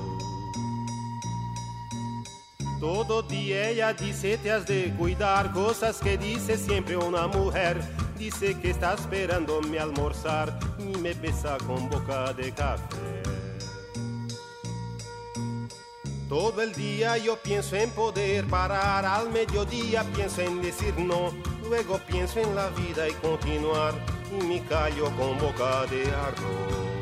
Todo 2.80 3.22
día 3.22 3.70
ella 3.70 3.94
dice 3.94 4.38
te 4.38 4.52
has 4.52 4.66
de 4.66 4.94
cuidar, 4.98 5.52
cosas 5.52 5.98
que 5.98 6.18
dice 6.18 6.58
siempre 6.58 6.96
una 6.96 7.28
mujer. 7.28 7.78
Dice 8.18 8.58
que 8.58 8.70
está 8.70 8.94
esperando 8.94 9.62
mi 9.62 9.78
almorzar 9.78 10.58
y 10.78 10.98
me 10.98 11.14
besa 11.14 11.58
con 11.68 11.90
boca 11.90 12.32
de 12.32 12.54
café. 12.54 13.24
Todo 16.30 16.62
el 16.62 16.74
día 16.74 17.18
yo 17.18 17.36
pienso 17.38 17.76
en 17.76 17.90
poder 17.90 18.46
parar, 18.46 19.06
al 19.06 19.30
mediodía 19.30 20.04
pienso 20.16 20.42
en 20.42 20.62
decir 20.62 20.94
no, 20.98 21.34
luego 21.68 22.00
pienso 22.08 22.40
en 22.40 22.56
la 22.56 22.70
vida 22.70 23.10
y 23.10 23.14
continuar 23.14 23.94
y 24.32 24.46
me 24.46 24.64
callo 24.64 25.06
con 25.18 25.38
boca 25.38 25.86
de 25.88 26.04
arroz. 26.04 26.99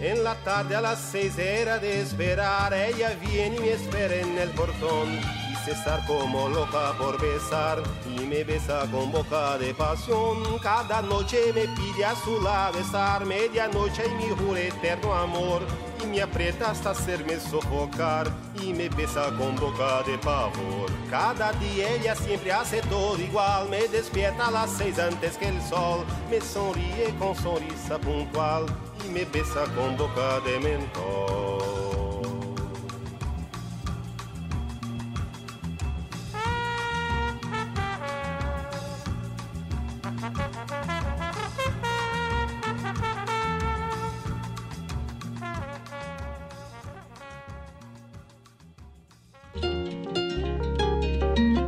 En 0.00 0.22
la 0.22 0.36
tarde 0.36 0.76
a 0.76 0.80
las 0.80 1.00
seis 1.00 1.36
era 1.38 1.80
de 1.80 2.00
esperar, 2.00 2.72
ella 2.72 3.16
viene 3.20 3.56
y 3.56 3.60
me 3.60 3.72
espera 3.72 4.14
en 4.14 4.38
el 4.38 4.48
portón. 4.50 5.08
Dice 5.48 5.72
estar 5.72 6.06
como 6.06 6.48
loca 6.48 6.92
por 6.96 7.20
besar 7.20 7.82
y 8.06 8.20
me 8.20 8.44
besa 8.44 8.86
con 8.92 9.10
boca 9.10 9.58
de 9.58 9.74
pasión. 9.74 10.36
Cada 10.62 11.02
noche 11.02 11.52
me 11.52 11.66
pide 11.74 12.04
a 12.04 12.14
su 12.14 12.40
lado 12.40 12.78
estar, 12.78 13.26
medianoche 13.26 14.04
y 14.06 14.14
mi 14.14 14.30
jura 14.36 14.60
eterno 14.60 15.12
amor. 15.14 15.62
Y 16.00 16.06
me 16.06 16.22
aprieta 16.22 16.70
hasta 16.70 16.90
hacerme 16.90 17.40
sofocar 17.40 18.30
y 18.62 18.72
me 18.72 18.88
besa 18.90 19.32
con 19.36 19.56
boca 19.56 20.04
de 20.04 20.16
pavor. 20.18 20.88
Cada 21.10 21.50
día 21.54 21.90
ella 21.90 22.14
siempre 22.14 22.52
hace 22.52 22.82
todo 22.82 23.18
igual, 23.18 23.68
me 23.68 23.88
despierta 23.88 24.46
a 24.46 24.52
las 24.52 24.70
seis 24.70 24.96
antes 24.96 25.36
que 25.38 25.48
el 25.48 25.60
sol. 25.62 26.04
Me 26.30 26.40
sonríe 26.40 27.12
con 27.18 27.34
sonrisa 27.34 27.98
puntual 27.98 28.66
y 29.04 29.08
me 29.10 29.24
besa 29.24 29.64
con 29.74 29.96
boca 29.96 30.40
de 30.40 30.60
mentol. 30.60 31.58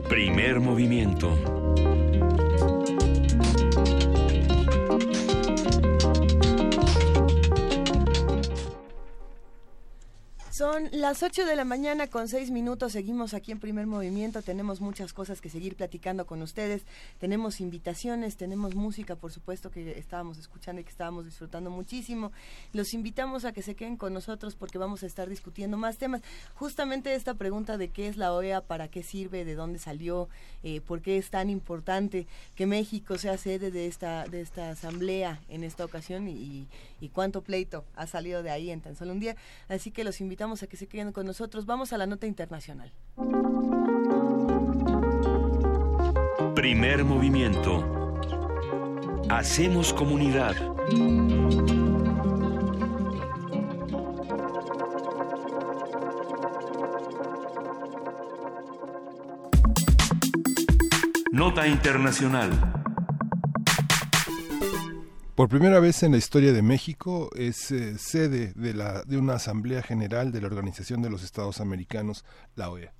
Primer 0.08 0.60
movimiento. 0.60 1.59
Son 10.70 10.88
las 10.92 11.24
8 11.24 11.46
de 11.46 11.56
la 11.56 11.64
mañana 11.64 12.06
con 12.06 12.28
6 12.28 12.52
minutos. 12.52 12.92
Seguimos 12.92 13.34
aquí 13.34 13.50
en 13.50 13.58
primer 13.58 13.88
movimiento. 13.88 14.40
Tenemos 14.40 14.80
muchas 14.80 15.12
cosas 15.12 15.40
que 15.40 15.50
seguir 15.50 15.74
platicando 15.74 16.26
con 16.26 16.42
ustedes. 16.42 16.82
Tenemos 17.18 17.60
invitaciones, 17.60 18.36
tenemos 18.36 18.76
música, 18.76 19.16
por 19.16 19.32
supuesto, 19.32 19.72
que 19.72 19.98
estábamos 19.98 20.38
escuchando 20.38 20.80
y 20.80 20.84
que 20.84 20.90
estábamos 20.90 21.24
disfrutando 21.24 21.70
muchísimo. 21.70 22.30
Los 22.72 22.94
invitamos 22.94 23.44
a 23.44 23.52
que 23.52 23.62
se 23.62 23.74
queden 23.74 23.96
con 23.96 24.14
nosotros 24.14 24.54
porque 24.54 24.78
vamos 24.78 25.02
a 25.02 25.06
estar 25.06 25.28
discutiendo 25.28 25.76
más 25.76 25.98
temas. 25.98 26.22
Justamente 26.54 27.16
esta 27.16 27.34
pregunta 27.34 27.76
de 27.76 27.88
qué 27.88 28.06
es 28.06 28.16
la 28.16 28.32
OEA, 28.32 28.60
para 28.60 28.86
qué 28.86 29.02
sirve, 29.02 29.44
de 29.44 29.56
dónde 29.56 29.80
salió, 29.80 30.28
eh, 30.62 30.80
por 30.80 31.02
qué 31.02 31.18
es 31.18 31.30
tan 31.30 31.50
importante 31.50 32.28
que 32.54 32.66
México 32.66 33.18
sea 33.18 33.38
sede 33.38 33.72
de 33.72 33.88
esta, 33.88 34.24
de 34.26 34.40
esta 34.40 34.70
asamblea 34.70 35.40
en 35.48 35.64
esta 35.64 35.84
ocasión 35.84 36.28
y, 36.28 36.68
y 37.00 37.08
cuánto 37.08 37.42
pleito 37.42 37.84
ha 37.96 38.06
salido 38.06 38.44
de 38.44 38.50
ahí 38.50 38.70
en 38.70 38.80
tan 38.80 38.94
solo 38.94 39.14
un 39.14 39.18
día. 39.18 39.34
Así 39.68 39.90
que 39.90 40.04
los 40.04 40.20
invitamos 40.20 40.59
que 40.66 40.76
se 40.76 40.86
queden 40.86 41.12
con 41.12 41.26
nosotros. 41.26 41.66
Vamos 41.66 41.92
a 41.92 41.98
la 41.98 42.06
nota 42.06 42.26
internacional. 42.26 42.92
Primer 46.54 47.04
movimiento. 47.04 48.16
Hacemos 49.28 49.92
comunidad. 49.92 50.56
Nota 61.32 61.66
Internacional. 61.66 62.79
Por 65.40 65.48
primera 65.48 65.80
vez 65.80 66.02
en 66.02 66.12
la 66.12 66.18
historia 66.18 66.52
de 66.52 66.60
México 66.60 67.30
es 67.34 67.70
eh, 67.70 67.96
sede 67.96 68.52
de, 68.56 68.74
la, 68.74 69.04
de 69.04 69.16
una 69.16 69.36
Asamblea 69.36 69.80
General 69.80 70.32
de 70.32 70.42
la 70.42 70.48
Organización 70.48 71.00
de 71.00 71.08
los 71.08 71.22
Estados 71.22 71.62
Americanos, 71.62 72.26
la 72.56 72.68
OEA. 72.68 72.92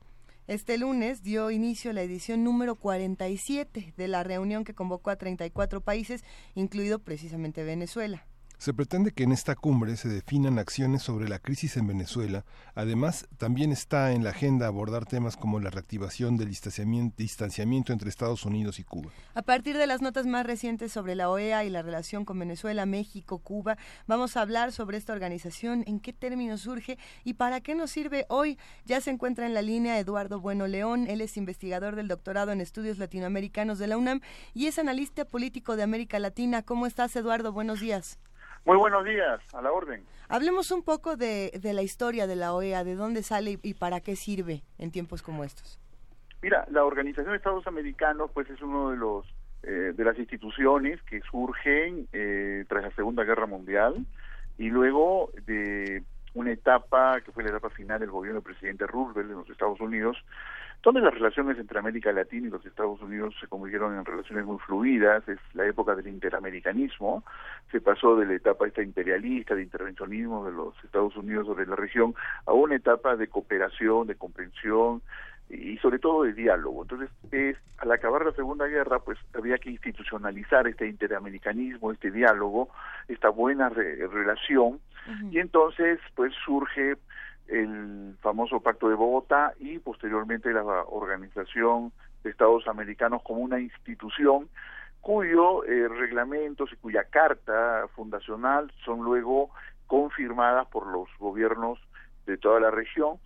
Este 0.47 0.78
lunes 0.78 1.22
dio 1.22 1.51
inicio 1.51 1.93
la 1.93 2.01
edición 2.01 2.43
número 2.43 2.76
47 2.76 3.93
de 3.95 4.09
la 4.09 4.24
reunión 4.24 4.64
que 4.64 4.72
convocó 4.72 5.11
a 5.11 5.16
34 5.16 5.82
países, 5.82 6.24
incluido 6.55 7.01
precisamente 7.01 7.62
Venezuela. 7.62 8.26
Se 8.61 8.74
pretende 8.74 9.12
que 9.12 9.22
en 9.22 9.32
esta 9.32 9.56
cumbre 9.56 9.96
se 9.96 10.11
definan 10.11 10.58
acciones 10.58 11.02
sobre 11.02 11.30
la 11.30 11.38
crisis 11.38 11.78
en 11.78 11.86
Venezuela. 11.86 12.44
Además, 12.74 13.26
también 13.38 13.72
está 13.72 14.12
en 14.12 14.22
la 14.22 14.30
agenda 14.30 14.66
abordar 14.66 15.06
temas 15.06 15.38
como 15.38 15.61
la 15.61 15.70
reactivación 15.70 16.36
del 16.36 16.50
distanciamiento, 16.50 17.94
entre 17.94 18.11
Estados 18.11 18.44
Unidos 18.44 18.78
y 18.78 18.84
Cuba. 18.84 19.12
A 19.32 19.40
partir 19.40 19.78
de 19.78 19.86
las 19.86 20.02
notas 20.02 20.26
más 20.26 20.44
recientes 20.44 20.92
sobre 20.92 21.14
la 21.14 21.30
OEA 21.30 21.64
y 21.64 21.70
la 21.70 21.80
relación 21.80 22.26
con 22.26 22.38
Venezuela, 22.38 22.84
México, 22.84 23.38
Cuba, 23.38 23.78
vamos 24.06 24.36
a 24.36 24.42
hablar 24.42 24.72
sobre 24.72 24.98
esta 24.98 25.14
organización, 25.14 25.82
en 25.86 25.98
qué 25.98 26.12
términos 26.12 26.61
surge 26.61 26.98
y 27.24 27.34
para 27.34 27.62
qué 27.62 27.74
nos 27.74 27.90
sirve 27.90 28.26
hoy. 28.28 28.58
Ya 28.84 29.00
se 29.00 29.08
encuentra 29.08 29.46
en 29.46 29.54
la 29.54 29.62
línea 29.62 29.98
Eduardo 29.98 30.38
Bueno 30.38 30.66
León. 30.66 31.06
Él 31.08 31.22
es 31.22 31.38
investigador 31.38 31.96
del 31.96 32.08
doctorado 32.08 32.52
en 32.52 32.61
estudios 32.61 32.98
latinoamericanos 32.98 33.78
de 33.78 33.86
la 33.86 33.96
UNAM 33.96 34.20
y 34.52 34.66
es 34.66 34.78
analista 34.78 35.24
político 35.24 35.76
de 35.76 35.82
América 35.82 36.18
Latina. 36.18 36.61
¿Cómo 36.61 36.84
estás, 36.86 37.16
Eduardo? 37.16 37.54
Buenos 37.54 37.80
días. 37.80 38.18
Muy 38.64 38.76
buenos 38.76 39.04
días, 39.04 39.40
a 39.54 39.62
la 39.62 39.72
orden. 39.72 40.04
Hablemos 40.28 40.70
un 40.70 40.82
poco 40.82 41.16
de, 41.16 41.50
la 41.62 41.82
historia 41.82 42.26
de 42.26 42.36
la 42.36 42.52
OEA, 42.52 42.84
de 42.84 42.94
dónde 42.94 43.22
sale 43.22 43.58
y, 43.62 43.74
para 43.74 44.00
qué 44.00 44.16
sirve 44.16 44.62
en 44.78 44.90
tiempos 44.90 45.22
como 45.22 45.44
estos. 45.44 45.80
Mira, 46.42 46.66
la 46.70 46.84
Organización 46.84 47.32
de 47.32 47.36
Estados 47.36 47.66
Americanos 47.66 48.30
pues 48.32 48.48
es 48.48 48.61
uno 48.62 48.90
de 48.90 48.96
los 48.96 49.26
eh, 49.62 49.92
de 49.94 50.04
las 50.04 50.18
instituciones 50.18 51.02
que 51.02 51.20
surgen 51.20 52.08
eh, 52.14 52.64
tras 52.66 52.82
la 52.82 52.90
Segunda 52.92 53.24
Guerra 53.24 53.44
Mundial 53.44 54.06
y 54.56 54.70
luego 54.70 55.30
de 55.46 56.02
una 56.32 56.52
etapa 56.52 57.20
que 57.20 57.30
fue 57.32 57.42
la 57.42 57.50
etapa 57.50 57.68
final 57.68 58.00
del 58.00 58.11
gobierno 58.11 58.40
del 58.40 58.44
presidente 58.44 58.86
Roosevelt 58.86 59.30
en 59.30 59.36
los 59.36 59.50
Estados 59.50 59.80
Unidos, 59.80 60.16
donde 60.83 61.01
las 61.01 61.12
relaciones 61.12 61.59
entre 61.59 61.78
América 61.78 62.12
Latina 62.12 62.47
y 62.47 62.51
los 62.51 62.64
Estados 62.64 63.01
Unidos 63.03 63.35
se 63.41 63.47
convirtieron 63.49 63.97
en 63.97 64.05
relaciones 64.05 64.47
muy 64.47 64.59
fluidas, 64.59 65.26
es 65.28 65.39
la 65.53 65.66
época 65.66 65.95
del 65.95 66.09
interamericanismo, 66.09 67.22
se 67.70 67.81
pasó 67.81 68.16
de 68.16 68.26
la 68.26 68.35
etapa 68.35 68.66
esta 68.66 68.83
imperialista, 68.83 69.55
de 69.55 69.62
intervencionismo 69.62 70.47
de 70.47 70.53
los 70.53 70.74
Estados 70.83 71.14
Unidos 71.16 71.47
sobre 71.47 71.66
la 71.66 71.76
región, 71.76 72.14
a 72.47 72.53
una 72.53 72.76
etapa 72.76 73.16
de 73.16 73.28
cooperación, 73.28 74.07
de 74.07 74.14
comprensión 74.14 75.03
y 75.51 75.76
sobre 75.78 75.99
todo 75.99 76.22
de 76.22 76.33
diálogo. 76.33 76.83
Entonces, 76.83 77.11
es, 77.33 77.57
al 77.78 77.93
acabar 77.93 78.24
la 78.24 78.33
Segunda 78.33 78.66
Guerra, 78.66 79.01
pues 79.01 79.18
había 79.35 79.59
que 79.59 79.70
institucionalizar 79.70 80.66
este 80.66 80.87
interamericanismo, 80.89 81.93
este 81.93 82.11
diálogo, 82.11 82.70
esta 83.09 83.28
buena 83.28 83.68
relación, 83.68 84.81
y 85.31 85.39
entonces, 85.39 85.99
pues 86.14 86.33
surge 86.45 86.97
el 87.51 88.16
famoso 88.20 88.61
Pacto 88.61 88.88
de 88.88 88.94
Bogotá 88.94 89.55
y 89.59 89.78
posteriormente 89.78 90.53
la 90.53 90.62
Organización 90.62 91.92
de 92.22 92.30
Estados 92.30 92.66
Americanos 92.68 93.22
como 93.22 93.40
una 93.40 93.61
institución 93.61 94.48
cuyo 95.01 95.64
eh, 95.64 95.88
reglamentos 95.88 96.70
y 96.72 96.76
cuya 96.76 97.05
carta 97.05 97.86
fundacional 97.94 98.70
son 98.84 99.01
luego 99.01 99.51
confirmadas 99.86 100.68
por 100.68 100.86
los 100.86 101.09
gobiernos 101.18 101.78
de 102.26 102.36
toda 102.36 102.61
la 102.61 102.70
región 102.70 103.18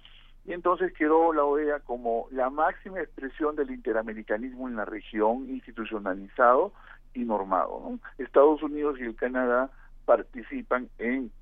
y 0.47 0.53
entonces 0.53 0.93
quedó 0.93 1.33
la 1.33 1.45
OEA 1.45 1.81
como 1.81 2.29
la 2.31 2.51
máxima 2.51 3.01
expresión 3.01 3.57
del 3.57 3.71
interamericanismo 3.71 4.69
en 4.69 4.77
la 4.77 4.85
región 4.85 5.49
institucionalizado 5.49 6.73
y 7.15 7.25
normado. 7.25 7.99
Estados 8.19 8.63
Unidos 8.63 8.99
y 9.01 9.05
el 9.05 9.17
Canadá 9.17 9.71
participan 10.05 10.89
en 10.99 11.33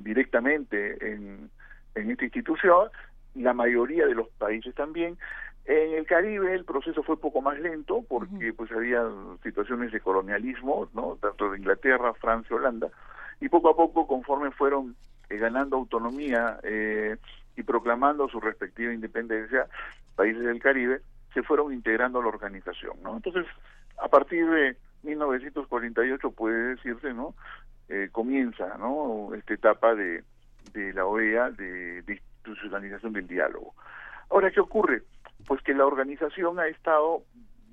directamente 0.00 1.12
en, 1.12 1.50
esta 1.94 2.24
institución, 2.24 2.88
la 3.34 3.52
mayoría 3.52 4.06
de 4.06 4.14
los 4.14 4.28
países 4.38 4.74
también. 4.74 5.18
En 5.64 5.94
el 5.94 6.06
Caribe 6.06 6.54
el 6.54 6.64
proceso 6.64 7.02
fue 7.02 7.20
poco 7.20 7.40
más 7.40 7.58
lento 7.60 8.04
porque 8.08 8.52
pues 8.52 8.72
había 8.72 9.02
situaciones 9.42 9.92
de 9.92 10.00
colonialismo, 10.00 10.88
¿no? 10.92 11.16
tanto 11.20 11.50
de 11.50 11.58
Inglaterra, 11.58 12.14
Francia, 12.14 12.56
Holanda, 12.56 12.88
y 13.40 13.48
poco 13.48 13.70
a 13.70 13.76
poco 13.76 14.06
conforme 14.06 14.50
fueron 14.50 14.96
eh, 15.28 15.36
ganando 15.36 15.76
autonomía 15.76 16.58
eh, 16.62 17.16
y 17.56 17.62
proclamando 17.62 18.28
su 18.28 18.40
respectiva 18.40 18.92
independencia, 18.92 19.66
países 20.16 20.42
del 20.42 20.60
Caribe 20.60 21.00
se 21.32 21.42
fueron 21.42 21.72
integrando 21.72 22.18
a 22.18 22.22
la 22.22 22.28
organización, 22.28 22.96
¿no? 23.02 23.16
Entonces, 23.16 23.46
a 23.98 24.08
partir 24.08 24.48
de 24.48 24.76
1948 25.02 26.30
puede 26.32 26.74
decirse, 26.74 27.12
¿no? 27.12 27.34
Eh, 27.94 28.08
comienza 28.10 28.78
esta 29.36 29.52
etapa 29.52 29.94
de, 29.94 30.24
de 30.72 30.94
la 30.94 31.04
OEA 31.04 31.50
de, 31.50 32.02
institucionalización 32.08 33.12
del 33.12 33.26
diálogo. 33.26 33.74
Ahora, 34.30 34.50
¿qué 34.50 34.60
ocurre? 34.60 35.02
Pues 35.46 35.60
que 35.60 35.74
la 35.74 35.84
organización 35.84 36.58
ha 36.58 36.68
estado 36.68 37.24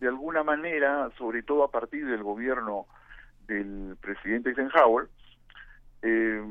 de 0.01 0.09
alguna 0.09 0.43
manera, 0.43 1.09
sobre 1.17 1.41
todo 1.41 1.63
a 1.63 1.72
partir 1.72 2.05
del 2.05 2.22
gobierno 2.22 2.86
del 3.47 3.95
presidente 4.01 4.49
Eisenhower, 4.49 5.07
eh, 6.01 6.43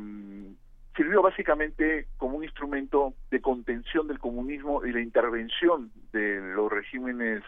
sirvió 0.96 1.20
básicamente 1.20 2.06
como 2.16 2.38
un 2.38 2.44
instrumento 2.44 3.12
de 3.30 3.42
contención 3.42 4.08
del 4.08 4.18
comunismo 4.18 4.82
y 4.86 4.92
la 4.92 5.02
intervención 5.02 5.90
de 6.12 6.40
los 6.54 6.72
regímenes 6.72 7.42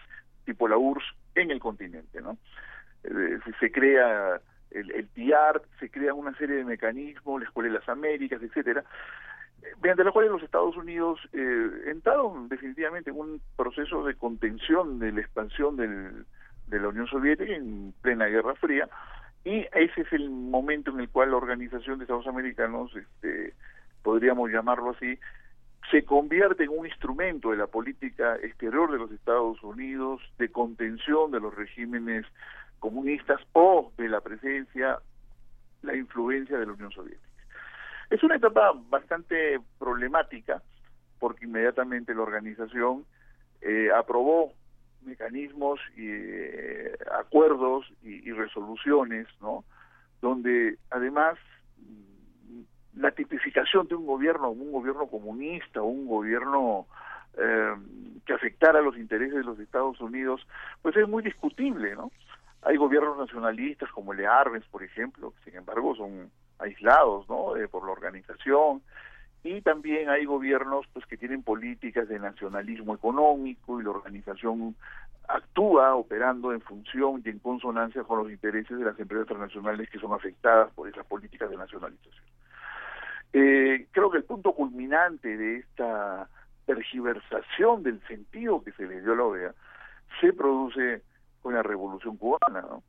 tipo 0.45 0.69
la 0.69 0.77
URSS 0.77 1.17
en 1.37 1.51
el 1.51 1.61
continente, 1.61 2.21
¿no? 2.21 2.37
Eh, 3.05 3.39
se 3.59 3.73
crea 3.73 4.39
el, 4.71 4.91
el 4.93 5.09
se 5.79 5.91
crean 5.91 6.17
una 6.17 6.35
serie 6.37 6.57
de 6.57 6.65
mecanismos, 6.65 7.41
la 7.41 7.47
Escuela 7.47 7.69
de 7.69 7.79
las 7.79 7.89
Américas, 7.89 8.43
etcétera, 8.43 8.85
mediante 9.83 10.05
los 10.05 10.13
cuales 10.13 10.31
los 10.31 10.43
Estados 10.43 10.77
Unidos 10.77 11.21
eh, 11.33 11.71
entraron 11.87 12.49
definitivamente 12.49 13.11
en 13.11 13.19
un 13.19 13.41
proceso 13.57 14.05
de 14.05 14.15
contención 14.15 14.99
de 14.99 15.13
la 15.13 15.21
expansión 15.21 15.77
del, 15.77 16.25
de 16.69 16.81
la 16.81 16.89
Unión 16.89 17.07
Soviética 17.07 17.53
en 17.55 17.93
plena 18.01 18.27
Guerra 18.27 18.55
Fría, 18.55 18.89
y 19.45 19.67
ese 19.73 20.03
es 20.03 20.13
el 20.13 20.31
momento 20.31 20.91
en 20.91 21.01
el 21.01 21.09
cual 21.09 21.31
la 21.31 21.39
Organización 21.39 21.99
de 21.99 22.05
Estados 22.05 22.27
Americanos, 22.27 22.95
este, 22.95 23.55
podríamos 24.03 24.51
llamarlo 24.51 24.91
así, 24.91 25.19
se 25.91 26.05
convierte 26.05 26.65
en 26.65 26.71
un 26.71 26.87
instrumento 26.87 27.51
de 27.51 27.57
la 27.57 27.67
política 27.67 28.37
exterior 28.37 28.93
de 28.93 28.99
los 28.99 29.11
Estados 29.11 29.63
Unidos, 29.63 30.21
de 30.39 30.51
contención 30.51 31.31
de 31.31 31.41
los 31.41 31.55
regímenes 31.55 32.27
comunistas 32.81 33.41
o 33.53 33.93
de 33.97 34.09
la 34.09 34.21
presencia, 34.21 34.99
la 35.83 35.95
influencia 35.95 36.59
de 36.59 36.67
la 36.67 36.73
Unión 36.73 36.91
Soviética. 36.91 37.29
Es 38.11 38.23
una 38.25 38.37
etapa 38.37 38.73
bastante 38.89 39.61
problemática 39.79 40.61
porque 41.21 41.45
inmediatamente 41.45 42.15
la 42.15 42.23
organización 42.23 43.05
eh, 43.61 43.91
aprobó 43.95 44.53
mecanismos 45.03 45.79
y 45.97 46.07
eh, 46.09 46.97
acuerdos 47.19 47.87
y, 48.03 48.33
resoluciones, 48.33 49.27
¿no? 49.41 49.65
Donde 50.21 50.79
además 50.91 51.39
mm, 51.79 53.01
la 53.01 53.11
tipificación 53.13 53.87
de 53.89 53.95
un 53.95 54.07
gobierno, 54.07 54.51
un 54.51 54.73
gobierno 54.73 55.07
comunista, 55.07 55.83
un 55.83 56.07
gobierno 56.07 56.87
eh, 57.39 57.75
que 58.27 58.33
afectara 58.33 58.83
los 58.83 58.97
intereses 58.97 59.37
de 59.37 59.45
los 59.45 59.59
Estados 59.59 60.01
Unidos, 60.01 60.47
pues 60.83 60.97
es 60.97 61.09
muy 61.09 61.23
discutible, 61.23 61.95
¿no? 61.95 62.11
Hay 62.63 62.77
gobiernos 62.77 63.17
nacionalistas 63.17 63.91
como 63.91 64.13
el 64.13 64.19
de 64.19 64.63
por 64.71 64.83
ejemplo, 64.83 65.33
que 65.33 65.51
sin 65.51 65.59
embargo 65.59 65.95
son 65.95 66.31
aislados 66.59 67.29
¿no? 67.29 67.57
Eh, 67.57 67.69
por 67.69 67.85
la 67.85 67.93
organización, 67.93 68.83
y 69.43 69.63
también 69.63 70.11
hay 70.11 70.27
gobiernos 70.27 70.87
pues 70.93 71.07
que 71.07 71.17
tienen 71.17 71.43
políticas 71.43 72.09
de 72.09 72.19
nacionalismo 72.19 72.95
económico 72.95 73.81
y 73.81 73.85
la 73.85 73.91
organización 73.91 74.77
actúa 75.29 75.95
operando 75.95 76.53
en 76.53 76.61
función 76.61 77.23
y 77.25 77.31
en 77.31 77.39
consonancia 77.39 78.03
con 78.03 78.19
los 78.19 78.31
intereses 78.31 78.79
de 78.79 78.85
las 78.85 78.99
empresas 78.99 79.29
transnacionales 79.29 79.89
que 79.89 79.99
son 79.99 80.13
afectadas 80.13 80.71
por 80.75 80.89
esas 80.89 81.07
políticas 81.07 81.49
de 81.49 81.57
nacionalización. 81.57 82.25
Eh, 83.33 83.87
creo 83.93 84.11
que 84.11 84.19
el 84.19 84.25
punto 84.25 84.53
culminante 84.53 85.37
de 85.37 85.59
esta 85.59 86.29
tergiversación 86.67 87.83
del 87.83 88.01
sentido 88.07 88.63
que 88.63 88.73
se 88.73 88.87
le 88.87 89.01
dio 89.01 89.13
a 89.13 89.17
la 89.17 89.25
OEA 89.25 89.55
se 90.21 90.33
produce 90.33 91.03
con 91.43 91.55
la 91.55 91.63
revolución 91.63 92.17
cubana, 92.17 92.63
¿no? 92.63 92.83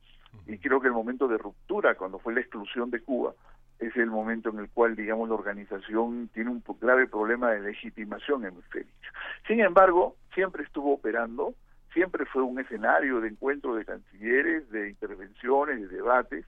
Y 0.48 0.58
creo 0.58 0.80
que 0.80 0.88
el 0.88 0.94
momento 0.94 1.28
de 1.28 1.38
ruptura, 1.38 1.96
cuando 1.96 2.20
fue 2.20 2.34
la 2.34 2.42
exclusión 2.42 2.90
de 2.90 3.02
Cuba, 3.02 3.34
es 3.80 3.96
el 3.98 4.08
momento 4.08 4.50
en 4.50 4.60
el 4.60 4.70
cual, 4.70 4.96
digamos, 4.96 5.28
la 5.28 5.36
organización 5.36 6.30
tiene 6.34 6.52
un 6.52 6.64
grave 6.80 7.08
problema 7.08 7.52
de 7.52 7.62
legitimación 7.62 8.46
hemisférica. 8.46 9.12
Sin 9.48 9.60
embargo, 9.60 10.16
siempre 10.34 10.64
estuvo 10.64 10.94
operando, 10.94 11.56
siempre 11.94 12.26
fue 12.26 12.44
un 12.44 12.60
escenario 12.60 13.20
de 13.20 13.30
encuentro 13.30 13.76
de 13.76 13.86
cancilleres, 13.86 14.70
de 14.70 14.90
intervenciones, 14.90 15.82
de 15.82 15.88
debates, 15.88 16.46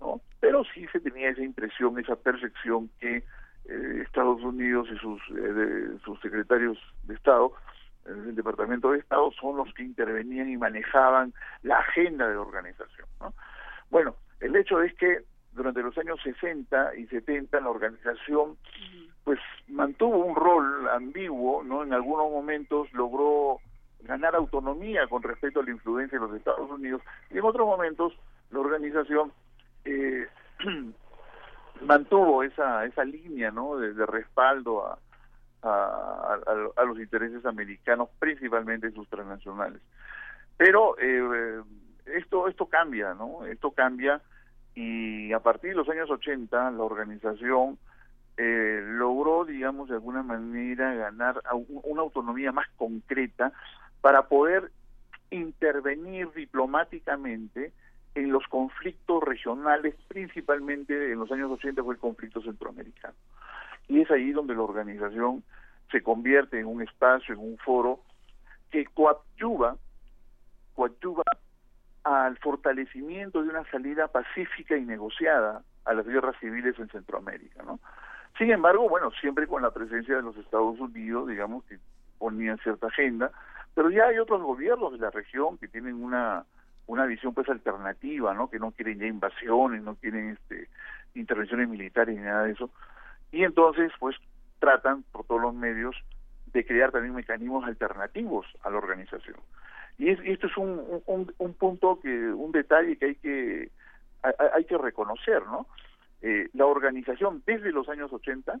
¿no? 0.00 0.20
Pero 0.40 0.62
sí 0.74 0.86
se 0.92 1.00
tenía 1.00 1.30
esa 1.30 1.42
impresión, 1.42 1.98
esa 1.98 2.16
percepción 2.16 2.90
que 3.00 3.24
eh, 3.64 4.02
Estados 4.04 4.42
Unidos 4.42 4.88
y 4.92 4.98
sus, 4.98 5.20
eh, 5.36 5.98
sus 6.04 6.20
secretarios 6.20 6.78
de 7.04 7.14
Estado 7.14 7.52
el 8.08 8.34
Departamento 8.34 8.92
de 8.92 8.98
Estado 8.98 9.30
son 9.40 9.56
los 9.56 9.72
que 9.74 9.82
intervenían 9.82 10.50
y 10.50 10.56
manejaban 10.56 11.32
la 11.62 11.78
agenda 11.78 12.26
de 12.26 12.34
la 12.34 12.40
organización. 12.40 13.06
¿no? 13.20 13.34
Bueno, 13.90 14.16
el 14.40 14.56
hecho 14.56 14.82
es 14.82 14.94
que 14.94 15.22
durante 15.52 15.82
los 15.82 15.96
años 15.98 16.20
60 16.22 16.96
y 16.96 17.06
70 17.06 17.60
la 17.60 17.70
organización 17.70 18.56
pues 19.24 19.40
mantuvo 19.66 20.24
un 20.24 20.34
rol 20.36 20.88
ambiguo, 20.88 21.62
¿no? 21.62 21.82
En 21.82 21.92
algunos 21.92 22.30
momentos 22.30 22.90
logró 22.92 23.58
ganar 24.00 24.34
autonomía 24.34 25.06
con 25.08 25.22
respecto 25.22 25.60
a 25.60 25.64
la 25.64 25.70
influencia 25.70 26.18
de 26.18 26.26
los 26.26 26.36
Estados 26.36 26.70
Unidos 26.70 27.02
y 27.30 27.38
en 27.38 27.44
otros 27.44 27.66
momentos 27.66 28.14
la 28.50 28.60
organización 28.60 29.32
eh, 29.84 30.26
mantuvo 31.82 32.42
esa 32.42 32.84
esa 32.84 33.04
línea, 33.04 33.50
¿no? 33.50 33.76
De, 33.76 34.06
respaldo 34.06 34.86
a, 34.86 34.98
a, 35.62 36.84
los 36.86 36.98
intereses 36.98 37.44
americanos, 37.44 38.08
principalmente 38.18 38.90
sus 38.92 39.08
transnacionales. 39.08 39.82
Pero 40.56 40.96
eh, 40.98 41.62
esto 42.06 42.48
esto 42.48 42.66
cambia, 42.66 43.14
¿no? 43.14 43.44
Esto 43.46 43.70
cambia 43.72 44.20
y 44.74 45.32
a 45.32 45.40
partir 45.40 45.70
de 45.70 45.76
los 45.76 45.88
años 45.88 46.10
80 46.10 46.70
la 46.70 46.82
organización 46.82 47.78
eh, 48.36 48.80
logró, 48.84 49.44
digamos, 49.44 49.88
de 49.88 49.96
alguna 49.96 50.22
manera 50.22 50.94
ganar 50.94 51.42
una 51.66 52.02
autonomía 52.02 52.52
más 52.52 52.68
concreta 52.76 53.52
para 54.00 54.28
poder 54.28 54.70
intervenir 55.30 56.30
diplomáticamente 56.32 57.72
en 58.14 58.32
los 58.32 58.46
conflictos 58.48 59.22
regionales, 59.22 59.94
principalmente 60.06 61.12
en 61.12 61.18
los 61.18 61.30
años 61.32 61.50
80 61.50 61.82
fue 61.82 61.94
el 61.94 62.00
conflicto 62.00 62.40
centroamericano. 62.40 63.14
Y 63.88 64.00
es 64.02 64.10
ahí 64.10 64.32
donde 64.32 64.54
la 64.54 64.62
organización 64.62 65.42
se 65.90 66.02
convierte 66.02 66.60
en 66.60 66.66
un 66.66 66.82
espacio, 66.82 67.34
en 67.34 67.40
un 67.40 67.56
foro 67.58 68.00
que 68.70 68.84
coadyuva, 68.86 69.76
coadyuva 70.74 71.24
al 72.04 72.36
fortalecimiento 72.38 73.42
de 73.42 73.48
una 73.48 73.64
salida 73.70 74.08
pacífica 74.08 74.76
y 74.76 74.84
negociada 74.84 75.62
a 75.84 75.94
las 75.94 76.06
guerras 76.06 76.36
civiles 76.40 76.78
en 76.78 76.88
Centroamérica, 76.88 77.62
¿no? 77.62 77.80
Sin 78.36 78.50
embargo, 78.50 78.88
bueno, 78.88 79.10
siempre 79.20 79.46
con 79.46 79.62
la 79.62 79.72
presencia 79.72 80.16
de 80.16 80.22
los 80.22 80.36
Estados 80.36 80.78
Unidos, 80.78 81.28
digamos, 81.28 81.64
que 81.64 81.78
ponían 82.18 82.58
cierta 82.58 82.86
agenda, 82.86 83.32
pero 83.74 83.90
ya 83.90 84.06
hay 84.06 84.18
otros 84.18 84.42
gobiernos 84.42 84.92
de 84.92 84.98
la 84.98 85.10
región 85.10 85.58
que 85.58 85.68
tienen 85.68 86.02
una 86.02 86.44
una 86.86 87.04
visión 87.04 87.34
pues 87.34 87.48
alternativa, 87.50 88.32
¿no? 88.32 88.48
Que 88.48 88.58
no 88.58 88.72
quieren 88.72 88.98
ya 88.98 89.06
invasiones, 89.06 89.82
no 89.82 89.94
quieren 89.96 90.30
este 90.30 90.68
intervenciones 91.14 91.68
militares 91.68 92.16
ni 92.16 92.22
nada 92.22 92.44
de 92.44 92.52
eso. 92.52 92.70
Y 93.32 93.44
entonces, 93.44 93.92
pues 93.98 94.16
tratan 94.58 95.04
por 95.12 95.24
todos 95.24 95.40
los 95.40 95.54
medios 95.54 95.96
de 96.52 96.64
crear 96.64 96.90
también 96.90 97.14
mecanismos 97.14 97.64
alternativos 97.64 98.46
a 98.62 98.70
la 98.70 98.78
organización. 98.78 99.36
Y, 99.98 100.10
esto 100.10 100.46
es 100.46 100.56
un, 100.56 101.02
un, 101.06 101.54
punto 101.54 102.00
que, 102.00 102.08
un 102.08 102.52
detalle 102.52 102.96
que 102.96 103.04
hay 103.06 103.14
que, 103.16 103.70
hay, 104.22 104.64
que 104.64 104.78
reconocer, 104.78 105.44
¿no? 105.46 105.66
Eh, 106.22 106.48
la 106.54 106.66
organización 106.66 107.42
desde 107.46 107.72
los 107.72 107.88
años 107.88 108.12
80 108.12 108.60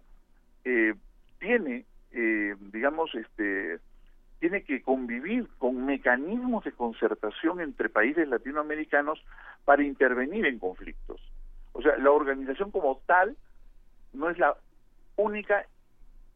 eh, 0.64 0.94
tiene, 1.38 1.84
eh, 2.12 2.54
digamos, 2.72 3.14
este, 3.14 3.78
tiene 4.40 4.62
que 4.62 4.82
convivir 4.82 5.48
con 5.58 5.84
mecanismos 5.86 6.64
de 6.64 6.72
concertación 6.72 7.60
entre 7.60 7.88
países 7.88 8.28
latinoamericanos 8.28 9.24
para 9.64 9.82
intervenir 9.82 10.46
en 10.46 10.58
conflictos. 10.58 11.20
O 11.72 11.82
sea, 11.82 11.96
la 11.98 12.10
organización 12.10 12.70
como 12.70 13.00
tal 13.06 13.36
no 14.12 14.30
es 14.30 14.38
la 14.38 14.56
única 15.16 15.66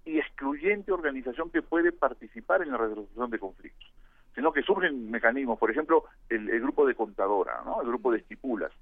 y 0.04 0.18
excluyente 0.18 0.92
organización 0.92 1.50
que 1.50 1.62
puede 1.62 1.92
participar 1.92 2.62
en 2.62 2.72
la 2.72 2.78
resolución 2.78 3.30
de 3.30 3.38
conflictos 3.38 3.92
sino 4.34 4.52
que 4.52 4.62
surgen 4.62 5.10
mecanismos, 5.10 5.58
por 5.58 5.70
ejemplo, 5.70 6.04
el, 6.28 6.60
grupo 6.60 6.86
de 6.86 6.94
contadora, 6.94 7.62
¿no? 7.64 7.82
el 7.82 7.88
grupo 7.88 8.12
de 8.12 8.18
estipulas. 8.18 8.72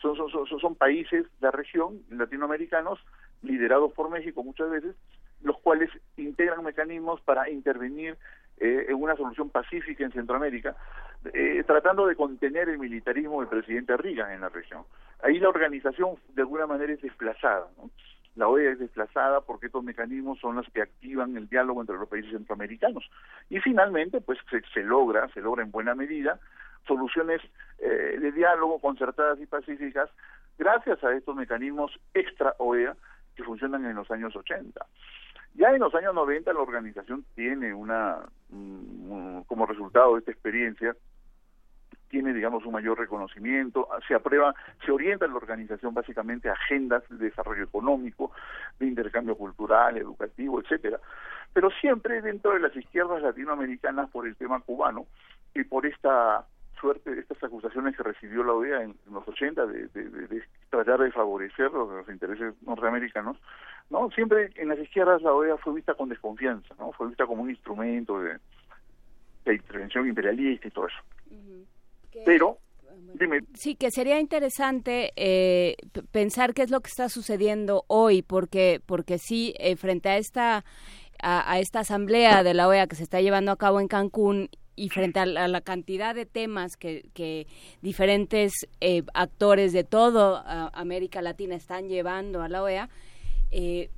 Son, 0.00 0.16
son, 0.16 0.30
son, 0.30 0.60
son 0.60 0.74
países 0.74 1.24
de 1.24 1.46
la 1.46 1.50
región, 1.50 2.02
latinoamericanos, 2.10 3.00
liderados 3.42 3.92
por 3.92 4.10
México 4.10 4.42
muchas 4.44 4.70
veces, 4.70 4.96
los 5.42 5.58
cuales 5.60 5.90
integran 6.16 6.62
mecanismos 6.62 7.20
para 7.22 7.48
intervenir 7.48 8.16
eh, 8.58 8.86
en 8.88 8.96
una 8.96 9.16
solución 9.16 9.50
pacífica 9.50 10.04
en 10.04 10.12
Centroamérica, 10.12 10.76
eh, 11.32 11.62
tratando 11.66 12.06
de 12.06 12.16
contener 12.16 12.68
el 12.68 12.78
militarismo 12.78 13.40
del 13.40 13.48
presidente 13.48 13.96
Reagan 13.96 14.32
en 14.32 14.40
la 14.40 14.48
región. 14.48 14.82
Ahí 15.22 15.38
la 15.38 15.48
organización 15.48 16.16
de 16.34 16.42
alguna 16.42 16.66
manera 16.66 16.92
es 16.92 17.00
desplazada. 17.00 17.68
¿no? 17.76 17.90
La 18.38 18.46
OEA 18.46 18.70
es 18.70 18.78
desplazada 18.78 19.40
porque 19.40 19.66
estos 19.66 19.82
mecanismos 19.82 20.38
son 20.38 20.54
los 20.54 20.66
que 20.70 20.82
activan 20.82 21.36
el 21.36 21.48
diálogo 21.48 21.80
entre 21.80 21.96
los 21.96 22.08
países 22.08 22.30
centroamericanos. 22.30 23.10
Y 23.50 23.58
finalmente, 23.58 24.20
pues 24.20 24.38
se, 24.72 24.82
logra, 24.84 25.28
se 25.34 25.40
logra 25.40 25.64
en 25.64 25.72
buena 25.72 25.96
medida 25.96 26.38
soluciones 26.86 27.42
eh, 27.80 28.16
de 28.20 28.30
diálogo 28.30 28.78
concertadas 28.78 29.40
y 29.40 29.46
pacíficas 29.46 30.08
gracias 30.56 31.02
a 31.02 31.12
estos 31.14 31.34
mecanismos 31.34 31.98
extra 32.14 32.54
OEA 32.58 32.94
que 33.34 33.42
funcionan 33.42 33.84
en 33.84 33.96
los 33.96 34.08
años 34.12 34.34
80. 34.36 34.86
Ya 35.54 35.70
en 35.70 35.80
los 35.80 35.92
años 35.96 36.14
90 36.14 36.52
la 36.52 36.60
organización 36.60 37.24
tiene 37.34 37.74
una, 37.74 38.18
mm, 38.50 39.40
como 39.48 39.66
resultado 39.66 40.12
de 40.14 40.20
esta 40.20 40.30
experiencia, 40.30 40.94
tiene, 42.08 42.32
digamos, 42.32 42.64
un 42.64 42.72
mayor 42.72 42.98
reconocimiento, 42.98 43.88
se 44.06 44.14
aprueba, 44.14 44.54
se 44.84 44.92
orienta 44.92 45.26
la 45.26 45.34
organización 45.34 45.94
básicamente 45.94 46.48
a 46.48 46.52
agendas 46.52 47.02
de 47.08 47.16
desarrollo 47.16 47.64
económico, 47.64 48.32
de 48.78 48.86
intercambio 48.86 49.36
cultural, 49.36 49.96
educativo, 49.96 50.60
etcétera, 50.60 51.00
pero 51.52 51.70
siempre 51.80 52.22
dentro 52.22 52.52
de 52.52 52.60
las 52.60 52.74
izquierdas 52.76 53.22
latinoamericanas 53.22 54.10
por 54.10 54.26
el 54.26 54.36
tema 54.36 54.60
cubano 54.60 55.06
y 55.54 55.64
por 55.64 55.86
esta 55.86 56.44
suerte, 56.80 57.18
estas 57.18 57.42
acusaciones 57.42 57.96
que 57.96 58.02
recibió 58.02 58.44
la 58.44 58.52
OEA 58.52 58.82
en, 58.82 58.96
los 59.10 59.26
80 59.26 59.66
de, 59.66 59.88
de, 59.88 60.42
tratar 60.70 61.00
de 61.00 61.10
favorecer 61.10 61.70
los, 61.72 62.08
intereses 62.08 62.54
norteamericanos, 62.62 63.36
¿no? 63.90 64.10
Siempre 64.10 64.50
en 64.56 64.68
las 64.68 64.78
izquierdas 64.78 65.22
la 65.22 65.32
OEA 65.32 65.56
fue 65.56 65.74
vista 65.74 65.94
con 65.94 66.08
desconfianza, 66.08 66.74
¿no? 66.78 66.92
Fue 66.92 67.08
vista 67.08 67.26
como 67.26 67.42
un 67.42 67.50
instrumento 67.50 68.20
de, 68.20 68.38
intervención 69.46 70.06
imperialista 70.06 70.68
y 70.68 70.70
todo 70.70 70.88
eso. 70.88 70.98
Pero, 72.24 72.58
dime. 73.14 73.40
Sí, 73.54 73.74
que 73.74 73.90
sería 73.90 74.20
interesante 74.20 75.12
eh, 75.16 75.76
pensar 76.10 76.54
qué 76.54 76.62
es 76.62 76.70
lo 76.70 76.80
que 76.80 76.88
está 76.88 77.08
sucediendo 77.08 77.84
hoy, 77.88 78.22
porque, 78.22 78.80
porque 78.84 79.18
sí, 79.18 79.54
eh, 79.58 79.76
frente 79.76 80.08
a 80.08 80.16
esta, 80.18 80.64
a, 81.20 81.58
esta 81.58 81.80
asamblea 81.80 82.42
de 82.42 82.54
la 82.54 82.68
OEA 82.68 82.86
que 82.86 82.96
se 82.96 83.02
está 83.02 83.20
llevando 83.20 83.52
a 83.52 83.56
cabo 83.56 83.80
en 83.80 83.88
Cancún 83.88 84.50
y 84.76 84.90
frente 84.90 85.18
a 85.18 85.26
la, 85.26 85.60
cantidad 85.60 86.14
de 86.14 86.24
temas 86.24 86.76
que, 86.76 87.10
que 87.12 87.48
diferentes 87.82 88.52
eh, 88.80 89.02
actores 89.12 89.72
de 89.72 89.82
toda 89.82 90.70
América 90.72 91.20
Latina 91.20 91.56
están 91.56 91.88
llevando 91.88 92.42
a 92.42 92.48
la 92.48 92.62
OEA, 92.62 92.88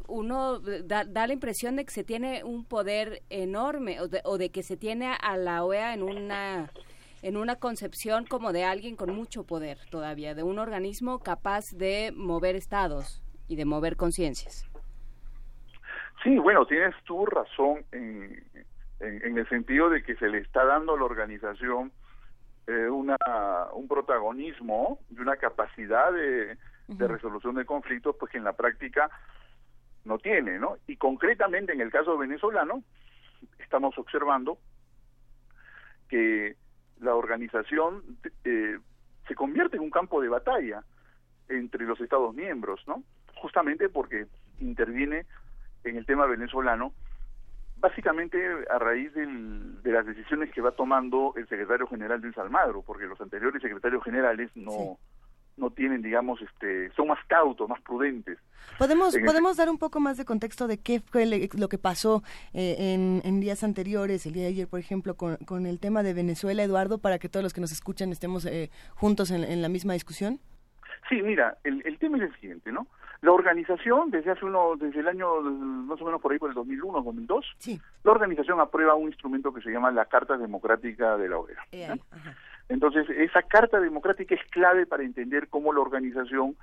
uno 0.06 0.60
da, 0.60 1.04
da, 1.04 1.26
la 1.26 1.32
impresión 1.34 1.76
de 1.76 1.84
que 1.84 1.90
se 1.90 2.04
tiene 2.04 2.44
un 2.44 2.64
poder 2.64 3.22
enorme 3.28 4.00
o 4.00 4.08
de, 4.08 4.22
o 4.24 4.38
de, 4.38 4.50
que 4.50 4.62
se 4.62 4.76
tiene 4.76 5.12
a 5.20 5.36
la 5.36 5.64
OEA 5.64 5.92
en 5.92 6.02
una 6.02 6.72
en 7.22 7.36
una 7.36 7.56
concepción 7.56 8.24
como 8.26 8.52
de 8.52 8.64
alguien 8.64 8.96
con 8.96 9.14
mucho 9.14 9.44
poder 9.44 9.78
todavía, 9.90 10.34
de 10.34 10.42
un 10.42 10.58
organismo 10.58 11.18
capaz 11.20 11.70
de 11.72 12.12
mover 12.14 12.56
estados 12.56 13.22
y 13.48 13.56
de 13.56 13.64
mover 13.64 13.96
conciencias. 13.96 14.66
Sí, 16.22 16.38
bueno, 16.38 16.66
tienes 16.66 16.94
tu 17.04 17.24
razón 17.26 17.84
en, 17.92 18.44
en, 19.00 19.38
el 19.38 19.48
sentido 19.48 19.88
de 19.88 20.02
que 20.02 20.16
se 20.16 20.28
le 20.28 20.38
está 20.38 20.64
dando 20.64 20.94
a 20.94 20.98
la 20.98 21.04
organización 21.04 21.92
eh, 22.66 22.88
una, 22.88 23.16
un 23.72 23.88
protagonismo 23.88 24.98
y 25.10 25.18
una 25.18 25.36
capacidad 25.36 26.12
de, 26.12 26.58
de 26.88 27.08
resolución 27.08 27.54
de 27.54 27.64
conflictos, 27.64 28.16
pues 28.18 28.30
que 28.30 28.38
en 28.38 28.44
la 28.44 28.52
práctica 28.52 29.10
no 30.04 30.18
tiene, 30.18 30.58
¿no? 30.58 30.76
Y 30.86 30.96
concretamente 30.96 31.72
en 31.72 31.80
el 31.80 31.90
caso 31.90 32.18
venezolano, 32.18 32.82
estamos 33.58 33.96
observando 33.96 34.58
que 36.08 36.56
la 37.00 37.14
organización 37.14 38.02
eh, 38.44 38.78
se 39.26 39.34
convierte 39.34 39.76
en 39.76 39.82
un 39.82 39.90
campo 39.90 40.20
de 40.20 40.28
batalla 40.28 40.82
entre 41.48 41.84
los 41.84 42.00
Estados 42.00 42.34
miembros, 42.34 42.80
¿no? 42.86 43.02
Justamente 43.34 43.88
porque 43.88 44.26
interviene 44.60 45.26
en 45.84 45.96
el 45.96 46.06
tema 46.06 46.26
venezolano, 46.26 46.92
básicamente 47.78 48.38
a 48.70 48.78
raíz 48.78 49.12
del, 49.14 49.82
de 49.82 49.92
las 49.92 50.04
decisiones 50.04 50.52
que 50.52 50.60
va 50.60 50.72
tomando 50.72 51.32
el 51.36 51.48
secretario 51.48 51.86
general 51.86 52.20
Luis 52.20 52.36
Almagro, 52.38 52.82
porque 52.82 53.06
los 53.06 53.20
anteriores 53.20 53.62
secretarios 53.62 54.04
generales 54.04 54.50
no 54.54 54.98
no 55.60 55.70
tienen, 55.70 56.02
digamos, 56.02 56.40
este, 56.42 56.90
son 56.92 57.08
más 57.08 57.18
cautos, 57.26 57.68
más 57.68 57.80
prudentes. 57.82 58.38
Podemos 58.78 59.16
podemos 59.24 59.56
dar 59.56 59.68
un 59.68 59.78
poco 59.78 60.00
más 60.00 60.16
de 60.16 60.24
contexto 60.24 60.66
de 60.66 60.78
qué 60.78 61.00
fue 61.00 61.26
lo 61.26 61.68
que 61.68 61.78
pasó 61.78 62.22
eh, 62.54 63.20
en, 63.24 63.40
días 63.40 63.62
anteriores, 63.62 64.24
el 64.26 64.32
día 64.32 64.44
de 64.44 64.48
ayer, 64.48 64.68
por 64.68 64.80
ejemplo, 64.80 65.14
con, 65.14 65.36
con, 65.36 65.66
el 65.66 65.78
tema 65.78 66.02
de 66.02 66.14
Venezuela, 66.14 66.62
Eduardo, 66.62 66.98
para 66.98 67.18
que 67.18 67.28
todos 67.28 67.44
los 67.44 67.52
que 67.52 67.60
nos 67.60 67.72
escuchan 67.72 68.10
estemos 68.10 68.46
eh, 68.46 68.70
juntos 68.94 69.30
en, 69.30 69.62
la 69.62 69.68
misma 69.68 69.92
discusión. 69.92 70.40
Sí, 71.08 71.20
mira, 71.22 71.58
el, 71.64 71.82
el 71.84 71.98
tema 71.98 72.18
es 72.18 72.24
el 72.24 72.34
siguiente, 72.40 72.72
¿no? 72.72 72.86
La 73.22 73.32
organización, 73.32 74.10
desde 74.10 74.30
hace 74.30 74.46
uno, 74.46 74.76
desde 74.76 75.00
el 75.00 75.08
año 75.08 75.42
más 75.42 76.00
o 76.00 76.04
menos 76.06 76.22
por 76.22 76.32
ahí, 76.32 76.38
por 76.38 76.48
el 76.48 76.54
2001, 76.54 77.02
2002, 77.02 77.46
sí. 77.58 77.78
la 78.02 78.12
organización 78.12 78.60
aprueba 78.60 78.94
un 78.94 79.08
instrumento 79.08 79.52
que 79.52 79.60
se 79.60 79.70
llama 79.70 79.90
la 79.90 80.06
Carta 80.06 80.38
Democrática 80.38 81.18
de 81.18 81.28
la 81.28 81.38
OEA. 81.38 81.66
Eh, 81.72 81.88
Entonces, 82.70 83.10
esa 83.10 83.42
Carta 83.42 83.80
Democrática 83.80 84.34
es 84.34 84.50
clave 84.50 84.86
para 84.86 85.02
entender 85.02 85.48
cómo 85.48 85.72
la 85.72 85.80
organización 85.80 86.56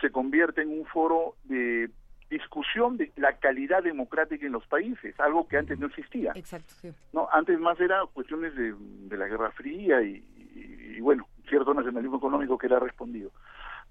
se 0.00 0.10
convierte 0.10 0.62
en 0.62 0.70
un 0.70 0.84
foro 0.86 1.36
de 1.44 1.88
discusión 2.28 2.96
de 2.96 3.12
la 3.16 3.36
calidad 3.36 3.82
democrática 3.82 4.44
en 4.44 4.52
los 4.52 4.66
países, 4.66 5.18
algo 5.20 5.46
que 5.46 5.58
antes 5.58 5.78
no 5.78 5.86
existía. 5.86 6.32
Exacto, 6.34 6.74
sí. 6.80 6.92
No, 7.12 7.28
antes 7.32 7.60
más 7.60 7.78
era 7.78 8.00
cuestiones 8.12 8.56
de, 8.56 8.74
de 8.76 9.16
la 9.16 9.28
Guerra 9.28 9.52
Fría 9.52 10.02
y, 10.02 10.24
y, 10.36 10.96
y, 10.96 11.00
bueno, 11.00 11.28
cierto 11.48 11.72
nacionalismo 11.72 12.16
económico 12.16 12.58
que 12.58 12.66
era 12.66 12.80
respondido. 12.80 13.30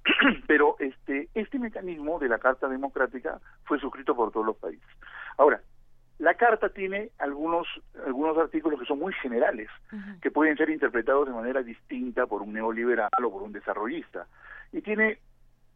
Pero 0.48 0.76
este 0.80 1.30
este 1.36 1.58
mecanismo 1.58 2.20
de 2.20 2.28
la 2.28 2.40
Carta 2.40 2.68
Democrática 2.68 3.40
fue 3.64 3.80
suscrito 3.80 4.14
por 4.14 4.32
todos 4.32 4.46
los 4.46 4.58
países. 4.58 4.90
Ahora, 5.38 5.62
la 6.22 6.36
carta 6.36 6.70
tiene 6.70 7.10
algunos 7.18 7.68
algunos 8.06 8.38
artículos 8.38 8.80
que 8.80 8.86
son 8.86 9.00
muy 9.00 9.12
generales, 9.14 9.70
uh 9.92 9.96
-huh. 9.96 10.20
que 10.22 10.30
pueden 10.30 10.56
ser 10.56 10.70
interpretados 10.70 11.26
de 11.28 11.34
manera 11.34 11.64
distinta 11.64 12.28
por 12.28 12.44
un 12.44 12.54
neoliberal 12.54 13.10
o 13.24 13.32
por 13.32 13.42
un 13.42 13.52
desarrollista. 13.52 14.28
Y 14.72 14.82
tiene 14.82 15.18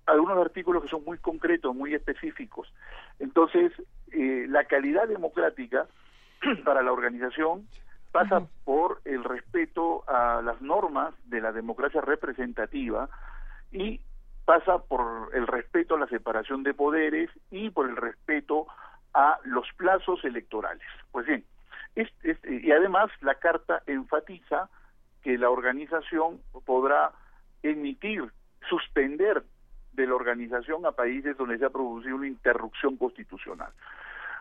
algunos 0.05 0.37
artículos 0.37 0.83
que 0.83 0.89
son 0.89 1.03
muy 1.03 1.17
concretos, 1.17 1.75
muy 1.75 1.95
específicos. 1.95 2.71
Entonces, 3.17 3.71
eh, 4.11 4.45
la 4.47 4.65
calidad 4.65 5.07
democrática 5.07 5.87
para 6.63 6.83
la 6.83 6.91
organización 6.91 7.67
pasa 8.11 8.37
uh 8.37 8.43
-huh. 8.43 8.49
por 8.65 9.01
el 9.03 9.23
respeto 9.23 10.03
a 10.07 10.43
las 10.43 10.61
normas 10.61 11.15
de 11.25 11.41
la 11.41 11.51
democracia 11.53 12.01
representativa 12.01 13.09
y 13.71 13.99
pasa 14.45 14.77
por 14.77 15.33
el 15.33 15.47
respeto 15.47 15.95
a 15.95 15.99
la 15.99 16.07
separación 16.07 16.61
de 16.61 16.75
poderes 16.75 17.31
y 17.49 17.71
por 17.71 17.89
el 17.89 17.95
respeto 17.95 18.67
a 19.15 19.39
los 19.45 19.65
plazos 19.77 20.23
electorales. 20.25 20.85
Pues 21.11 21.25
bien, 21.25 21.43
es, 21.95 22.09
es, 22.23 22.37
y 22.43 22.71
además 22.71 23.09
la 23.21 23.35
carta 23.35 23.81
enfatiza 23.87 24.69
que 25.23 25.37
la 25.37 25.49
organización 25.49 26.41
podrá 26.65 27.11
emitir, 27.63 28.29
suspender 28.69 29.43
de 29.93 30.05
la 30.05 30.15
organización 30.15 30.85
a 30.85 30.91
países 30.91 31.37
donde 31.37 31.57
se 31.57 31.65
ha 31.65 31.69
producido 31.69 32.17
una 32.17 32.27
interrupción 32.27 32.97
constitucional. 32.97 33.71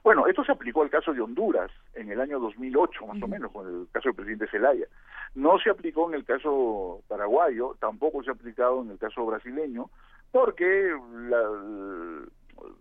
Bueno, 0.03 0.27
esto 0.27 0.45
se 0.45 0.53
aplicó 0.53 0.83
al 0.83 0.91
caso 0.91 1.15
de 1.15 1.21
Honduras 1.23 1.71
en 1.95 2.11
el 2.11 2.21
año 2.21 2.39
2008, 2.41 3.07
más 3.07 3.17
uh 3.17 3.21
-huh. 3.21 3.25
o 3.25 3.29
menos, 3.29 3.53
con 3.53 3.67
el 3.67 3.89
caso 3.93 4.09
del 4.09 4.17
presidente 4.17 4.49
Zelaya. 4.49 4.87
No 5.35 5.59
se 5.59 5.71
aplicó 5.71 6.09
en 6.09 6.17
el 6.17 6.25
caso 6.25 7.01
paraguayo, 7.09 7.77
tampoco 7.81 8.23
se 8.23 8.31
ha 8.31 8.35
aplicado 8.35 8.83
en 8.83 8.91
el 8.91 8.99
caso 8.99 9.25
brasileño, 9.25 9.89
porque 10.33 10.95
la, 11.31 11.41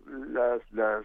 las, 0.06 0.72
las 0.72 1.04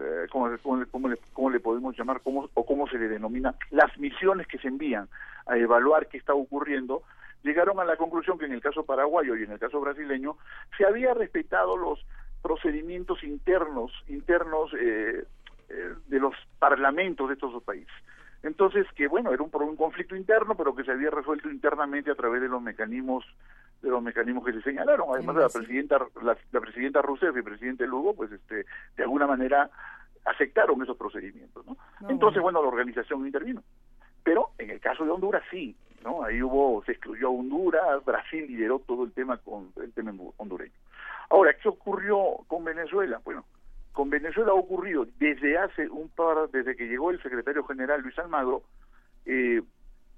eh, 0.00 0.26
¿cómo, 0.30 0.50
cómo, 0.62 0.84
cómo, 0.90 1.08
le, 1.08 1.16
¿cómo, 1.32 1.50
le, 1.50 1.60
podemos 1.60 1.96
llamar 1.96 2.20
cómo, 2.22 2.48
o 2.54 2.66
cómo 2.66 2.88
se 2.88 2.98
le 2.98 3.08
denomina? 3.08 3.54
Las 3.70 3.96
misiones 3.98 4.46
que 4.46 4.58
se 4.58 4.68
envían 4.68 5.08
a 5.46 5.56
evaluar 5.56 6.08
qué 6.08 6.18
está 6.18 6.34
ocurriendo 6.34 7.02
llegaron 7.42 7.80
a 7.80 7.84
la 7.84 7.96
conclusión 7.96 8.38
que 8.38 8.46
en 8.46 8.52
el 8.52 8.60
caso 8.60 8.84
paraguayo 8.84 9.36
y 9.36 9.44
en 9.44 9.52
el 9.52 9.58
caso 9.58 9.80
brasileño 9.80 10.36
se 10.76 10.84
había 10.84 11.14
respetado 11.14 11.76
los 11.76 12.04
procedimientos 12.42 13.22
internos 13.22 13.92
internos 14.08 14.72
eh, 14.74 15.24
eh, 15.68 15.94
de 16.08 16.18
los 16.18 16.34
parlamentos 16.58 17.28
de 17.28 17.34
estos 17.34 17.52
dos 17.52 17.62
países. 17.62 17.92
Entonces, 18.42 18.86
que 18.96 19.06
bueno, 19.06 19.32
era 19.32 19.42
un, 19.42 19.50
un 19.52 19.76
conflicto 19.76 20.16
interno, 20.16 20.54
pero 20.56 20.74
que 20.74 20.84
se 20.84 20.92
había 20.92 21.10
resuelto 21.10 21.50
internamente 21.50 22.10
a 22.10 22.14
través 22.14 22.40
de 22.40 22.48
los 22.48 22.62
mecanismos 22.62 23.24
de 23.82 23.88
los 23.88 24.02
mecanismos 24.02 24.44
que 24.44 24.52
se 24.52 24.62
señalaron. 24.62 25.08
Además, 25.12 25.36
la 25.36 25.48
presidenta 25.48 25.98
la, 26.22 26.36
la, 26.52 26.60
presidenta 26.60 27.02
Rousseff 27.02 27.34
y 27.34 27.38
el 27.38 27.44
presidente 27.44 27.86
Lugo, 27.86 28.14
pues 28.14 28.30
este, 28.32 28.66
de 28.96 29.02
alguna 29.02 29.26
manera 29.26 29.70
aceptaron 30.24 30.82
esos 30.82 30.96
procedimientos. 30.96 31.66
¿no? 31.66 31.76
no 32.00 32.10
Entonces, 32.10 32.42
bueno. 32.42 32.60
bueno, 32.60 32.62
la 32.62 32.68
organización 32.68 33.26
intervino. 33.26 33.62
Pero 34.22 34.50
en 34.58 34.70
el 34.70 34.80
caso 34.80 35.04
de 35.04 35.10
Honduras 35.10 35.42
sí, 35.50 35.76
¿no? 36.04 36.22
Ahí 36.22 36.42
hubo, 36.42 36.82
se 36.84 36.92
excluyó 36.92 37.28
a 37.28 37.30
Honduras, 37.30 38.04
Brasil 38.04 38.46
lideró 38.46 38.78
todo 38.80 39.04
el 39.04 39.12
tema 39.12 39.38
con 39.38 39.72
el 39.82 39.92
tema 39.92 40.12
hondureño. 40.36 40.74
Ahora, 41.30 41.54
¿qué 41.54 41.68
ocurrió 41.68 42.18
con 42.46 42.64
Venezuela? 42.64 43.20
Bueno, 43.24 43.44
con 43.92 44.10
Venezuela 44.10 44.52
ha 44.52 44.54
ocurrido 44.54 45.06
desde 45.18 45.58
hace 45.58 45.88
un 45.88 46.08
par, 46.08 46.50
desde 46.50 46.76
que 46.76 46.86
llegó 46.86 47.10
el 47.10 47.22
secretario 47.22 47.64
general 47.64 48.02
Luis 48.02 48.18
Almagro, 48.18 48.62
eh, 49.26 49.62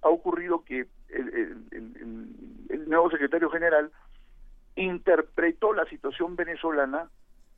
ha 0.02 0.08
ocurrido 0.08 0.64
que 0.64 0.86
el, 1.08 1.28
el, 1.28 1.66
el, 1.70 2.26
el, 2.68 2.88
nuevo 2.88 3.10
secretario 3.10 3.50
general 3.50 3.90
interpretó 4.74 5.72
la 5.72 5.84
situación 5.86 6.36
venezolana 6.36 7.08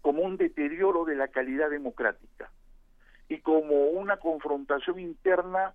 como 0.02 0.22
un 0.22 0.36
deterioro 0.36 1.04
de 1.04 1.16
la 1.16 1.28
calidad 1.28 1.70
democrática 1.70 2.50
y 3.28 3.38
como 3.38 3.86
una 3.86 4.18
confrontación 4.18 4.98
interna 4.98 5.72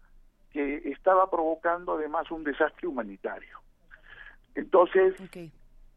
que 0.51 0.89
estaba 0.89 1.29
provocando 1.29 1.93
además 1.93 2.29
un 2.31 2.43
desastre 2.43 2.87
humanitario. 2.87 3.59
Entonces, 4.55 5.19
okay. 5.19 5.51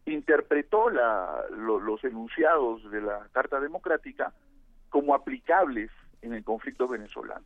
interpretó 0.06 0.90
la, 0.90 1.44
lo, 1.50 1.80
los 1.80 2.02
enunciados 2.04 2.90
de 2.90 3.00
la 3.00 3.26
Carta 3.32 3.60
Democrática 3.60 4.32
como 4.88 5.14
aplicables 5.14 5.90
en 6.22 6.32
el 6.34 6.44
conflicto 6.44 6.86
venezolano. 6.88 7.44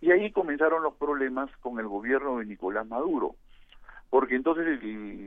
Y 0.00 0.10
ahí 0.10 0.30
comenzaron 0.30 0.82
los 0.82 0.94
problemas 0.94 1.50
con 1.58 1.78
el 1.78 1.86
gobierno 1.86 2.38
de 2.38 2.46
Nicolás 2.46 2.86
Maduro, 2.86 3.34
porque 4.10 4.36
entonces 4.36 4.78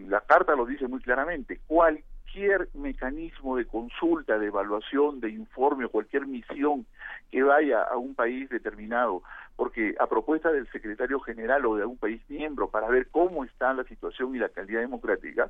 la 0.08 0.22
carta 0.22 0.56
lo 0.56 0.66
dice 0.66 0.88
muy 0.88 1.02
claramente, 1.02 1.60
cualquier 1.68 2.70
mecanismo 2.74 3.58
de 3.58 3.66
consulta, 3.66 4.38
de 4.38 4.48
evaluación, 4.48 5.20
de 5.20 5.32
informe 5.32 5.86
o 5.86 5.90
cualquier 5.90 6.28
misión 6.28 6.86
que 7.32 7.42
vaya 7.44 7.82
a 7.84 7.98
un 7.98 8.16
país 8.16 8.50
determinado, 8.50 9.24
porque 9.56 9.96
a 10.00 10.08
propuesta 10.08 10.52
del 10.52 10.70
secretario 10.72 11.20
general 11.20 11.66
o 11.66 11.76
de 11.76 11.86
un 11.86 11.98
país 11.98 12.22
miembro 12.30 12.70
para 12.70 12.88
ver 12.88 13.08
cómo 13.10 13.44
está 13.44 13.74
la 13.74 13.84
situación 13.84 14.36
y 14.36 14.40
la 14.40 14.50
calidad 14.50 14.82
democrática, 14.82 15.50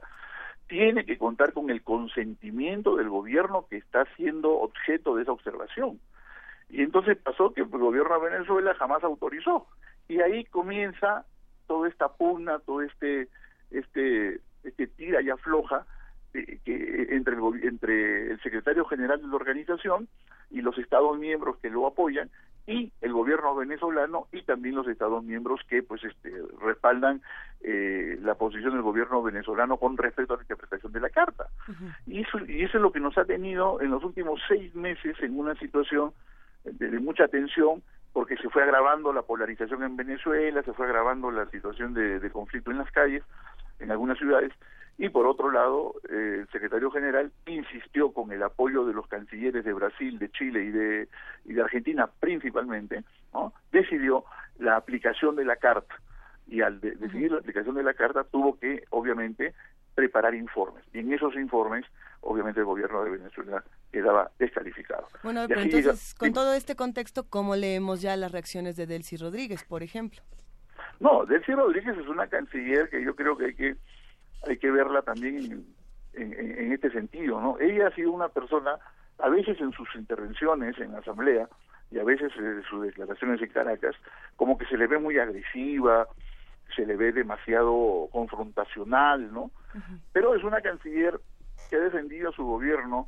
tiene 0.67 1.03
que 1.03 1.17
contar 1.17 1.51
con 1.53 1.69
el 1.69 1.83
consentimiento 1.83 2.95
del 2.95 3.09
gobierno 3.09 3.65
que 3.69 3.77
está 3.77 4.05
siendo 4.15 4.51
objeto 4.51 5.15
de 5.15 5.23
esa 5.23 5.31
observación. 5.31 5.99
Y 6.69 6.83
entonces 6.83 7.17
pasó 7.17 7.53
que 7.53 7.61
el 7.61 7.67
gobierno 7.67 8.19
de 8.19 8.29
Venezuela 8.29 8.75
jamás 8.75 9.03
autorizó. 9.03 9.67
Y 10.07 10.21
ahí 10.21 10.45
comienza 10.45 11.25
toda 11.67 11.87
esta 11.87 12.09
pugna, 12.09 12.59
todo 12.59 12.81
este 12.81 13.27
este 13.71 14.39
este 14.63 14.87
tira 14.87 15.21
y 15.21 15.29
afloja 15.29 15.85
eh, 16.33 16.59
que 16.65 17.07
entre 17.11 17.35
el 17.35 17.63
entre 17.63 18.31
el 18.31 18.41
secretario 18.41 18.85
general 18.85 19.21
de 19.21 19.27
la 19.27 19.35
organización 19.35 20.07
y 20.51 20.61
los 20.61 20.77
estados 20.77 21.17
miembros 21.17 21.57
que 21.57 21.69
lo 21.69 21.87
apoyan 21.87 22.29
y 22.67 22.91
el 23.01 23.13
gobierno 23.13 23.55
venezolano 23.55 24.27
y 24.31 24.43
también 24.43 24.75
los 24.75 24.87
estados 24.87 25.23
miembros 25.23 25.61
que 25.67 25.81
pues 25.83 26.03
este 26.03 26.31
respaldan 26.61 27.21
eh, 27.61 28.17
la 28.21 28.35
posición 28.35 28.73
del 28.73 28.81
gobierno 28.81 29.21
venezolano 29.23 29.77
con 29.77 29.97
respecto 29.97 30.33
a 30.33 30.37
la 30.37 30.43
interpretación 30.43 30.91
de 30.91 30.99
la 30.99 31.09
carta 31.09 31.47
uh 31.67 31.71
-huh. 31.71 31.95
y 32.07 32.21
eso 32.21 32.39
y 32.47 32.63
eso 32.63 32.77
es 32.77 32.81
lo 32.81 32.91
que 32.91 32.99
nos 32.99 33.17
ha 33.17 33.25
tenido 33.25 33.81
en 33.81 33.91
los 33.91 34.03
últimos 34.03 34.39
seis 34.47 34.73
meses 34.75 35.15
en 35.21 35.37
una 35.37 35.55
situación 35.55 36.13
de, 36.63 36.89
de, 36.89 36.99
mucha 36.99 37.27
tensión 37.27 37.81
porque 38.13 38.37
se 38.37 38.49
fue 38.49 38.63
agravando 38.63 39.13
la 39.13 39.21
polarización 39.21 39.83
en 39.83 39.95
Venezuela, 39.95 40.63
se 40.63 40.73
fue 40.73 40.85
agravando 40.85 41.31
la 41.31 41.45
situación 41.49 41.93
de, 41.93 42.19
de 42.19 42.31
conflicto 42.31 42.71
en 42.71 42.79
las 42.79 42.91
calles, 42.91 43.23
en 43.79 43.91
algunas 43.91 44.17
ciudades, 44.17 44.51
y 44.99 45.07
por 45.07 45.25
otro 45.27 45.49
lado, 45.49 45.95
eh, 46.09 46.39
el 46.41 46.49
secretario 46.49 46.91
general 46.91 47.31
insistió 47.45 48.11
con 48.11 48.33
el 48.33 48.43
apoyo 48.43 48.85
de 48.85 48.93
los 48.93 49.07
cancilleres 49.07 49.63
de 49.63 49.71
Brasil, 49.71 50.19
de 50.19 50.29
Chile 50.29 50.65
y 50.65 50.71
de, 50.71 51.07
y 51.45 51.53
de 51.53 51.61
Argentina 51.61 52.09
principalmente, 52.19 53.05
¿no? 53.33 53.53
decidió 53.71 54.25
la 54.57 54.75
aplicación 54.75 55.37
de 55.37 55.45
la 55.45 55.55
carta. 55.55 55.95
Y 56.47 56.59
al 56.61 56.81
de, 56.81 56.95
decidir 56.95 57.31
la 57.31 57.39
aplicación 57.39 57.75
de 57.75 57.83
la 57.83 57.93
carta 57.93 58.25
tuvo 58.25 58.59
que, 58.59 58.83
obviamente, 58.89 59.53
preparar 59.99 60.33
informes. 60.33 60.85
Y 60.93 60.99
en 60.99 61.11
esos 61.11 61.35
informes, 61.35 61.85
obviamente, 62.21 62.61
el 62.61 62.65
gobierno 62.65 63.03
de 63.03 63.11
Venezuela 63.11 63.61
quedaba 63.91 64.31
descalificado. 64.39 65.05
Bueno, 65.23 65.45
pero 65.47 65.59
entonces, 65.59 66.13
llega... 66.13 66.19
con 66.19 66.31
todo 66.31 66.53
este 66.53 66.77
contexto, 66.77 67.25
¿cómo 67.29 67.57
leemos 67.57 68.01
ya 68.01 68.15
las 68.15 68.31
reacciones 68.31 68.77
de 68.77 68.87
Delcy 68.87 69.17
Rodríguez, 69.17 69.65
por 69.65 69.83
ejemplo? 69.83 70.21
No, 71.01 71.25
Delcy 71.25 71.51
Rodríguez 71.51 71.97
es 71.97 72.07
una 72.07 72.27
canciller 72.27 72.89
que 72.89 73.03
yo 73.03 73.13
creo 73.13 73.35
que 73.37 73.45
hay 73.47 73.55
que, 73.55 73.75
hay 74.47 74.57
que 74.57 74.71
verla 74.71 75.01
también 75.01 75.35
en, 76.13 76.33
en, 76.33 76.59
en 76.59 76.71
este 76.71 76.89
sentido, 76.91 77.41
¿no? 77.41 77.59
Ella 77.59 77.87
ha 77.87 77.95
sido 77.95 78.13
una 78.13 78.29
persona, 78.29 78.77
a 79.17 79.27
veces 79.27 79.59
en 79.59 79.73
sus 79.73 79.93
intervenciones 79.95 80.77
en 80.79 80.93
la 80.93 80.99
Asamblea, 80.99 81.49
y 81.91 81.99
a 81.99 82.03
veces 82.03 82.31
en 82.37 82.63
sus 82.69 82.83
declaraciones 82.83 83.41
en 83.41 83.49
Caracas, 83.49 83.95
como 84.37 84.57
que 84.57 84.65
se 84.67 84.77
le 84.77 84.87
ve 84.87 84.97
muy 84.97 85.17
agresiva, 85.17 86.07
se 86.75 86.85
le 86.85 86.95
ve 86.95 87.11
demasiado 87.11 88.07
confrontacional, 88.11 89.31
¿no? 89.33 89.43
Uh 89.43 89.51
-huh. 89.77 89.99
Pero 90.11 90.35
es 90.35 90.43
una 90.43 90.61
canciller 90.61 91.19
que 91.69 91.75
ha 91.75 91.79
defendido 91.79 92.29
a 92.29 92.33
su 92.33 92.43
gobierno 92.43 93.07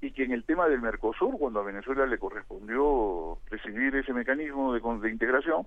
y 0.00 0.12
que 0.12 0.24
en 0.24 0.32
el 0.32 0.44
tema 0.44 0.68
del 0.68 0.80
Mercosur, 0.80 1.38
cuando 1.38 1.60
a 1.60 1.64
Venezuela 1.64 2.06
le 2.06 2.18
correspondió 2.18 3.38
recibir 3.50 3.94
ese 3.96 4.12
mecanismo 4.12 4.72
de, 4.72 4.80
de 4.80 5.10
integración, 5.10 5.66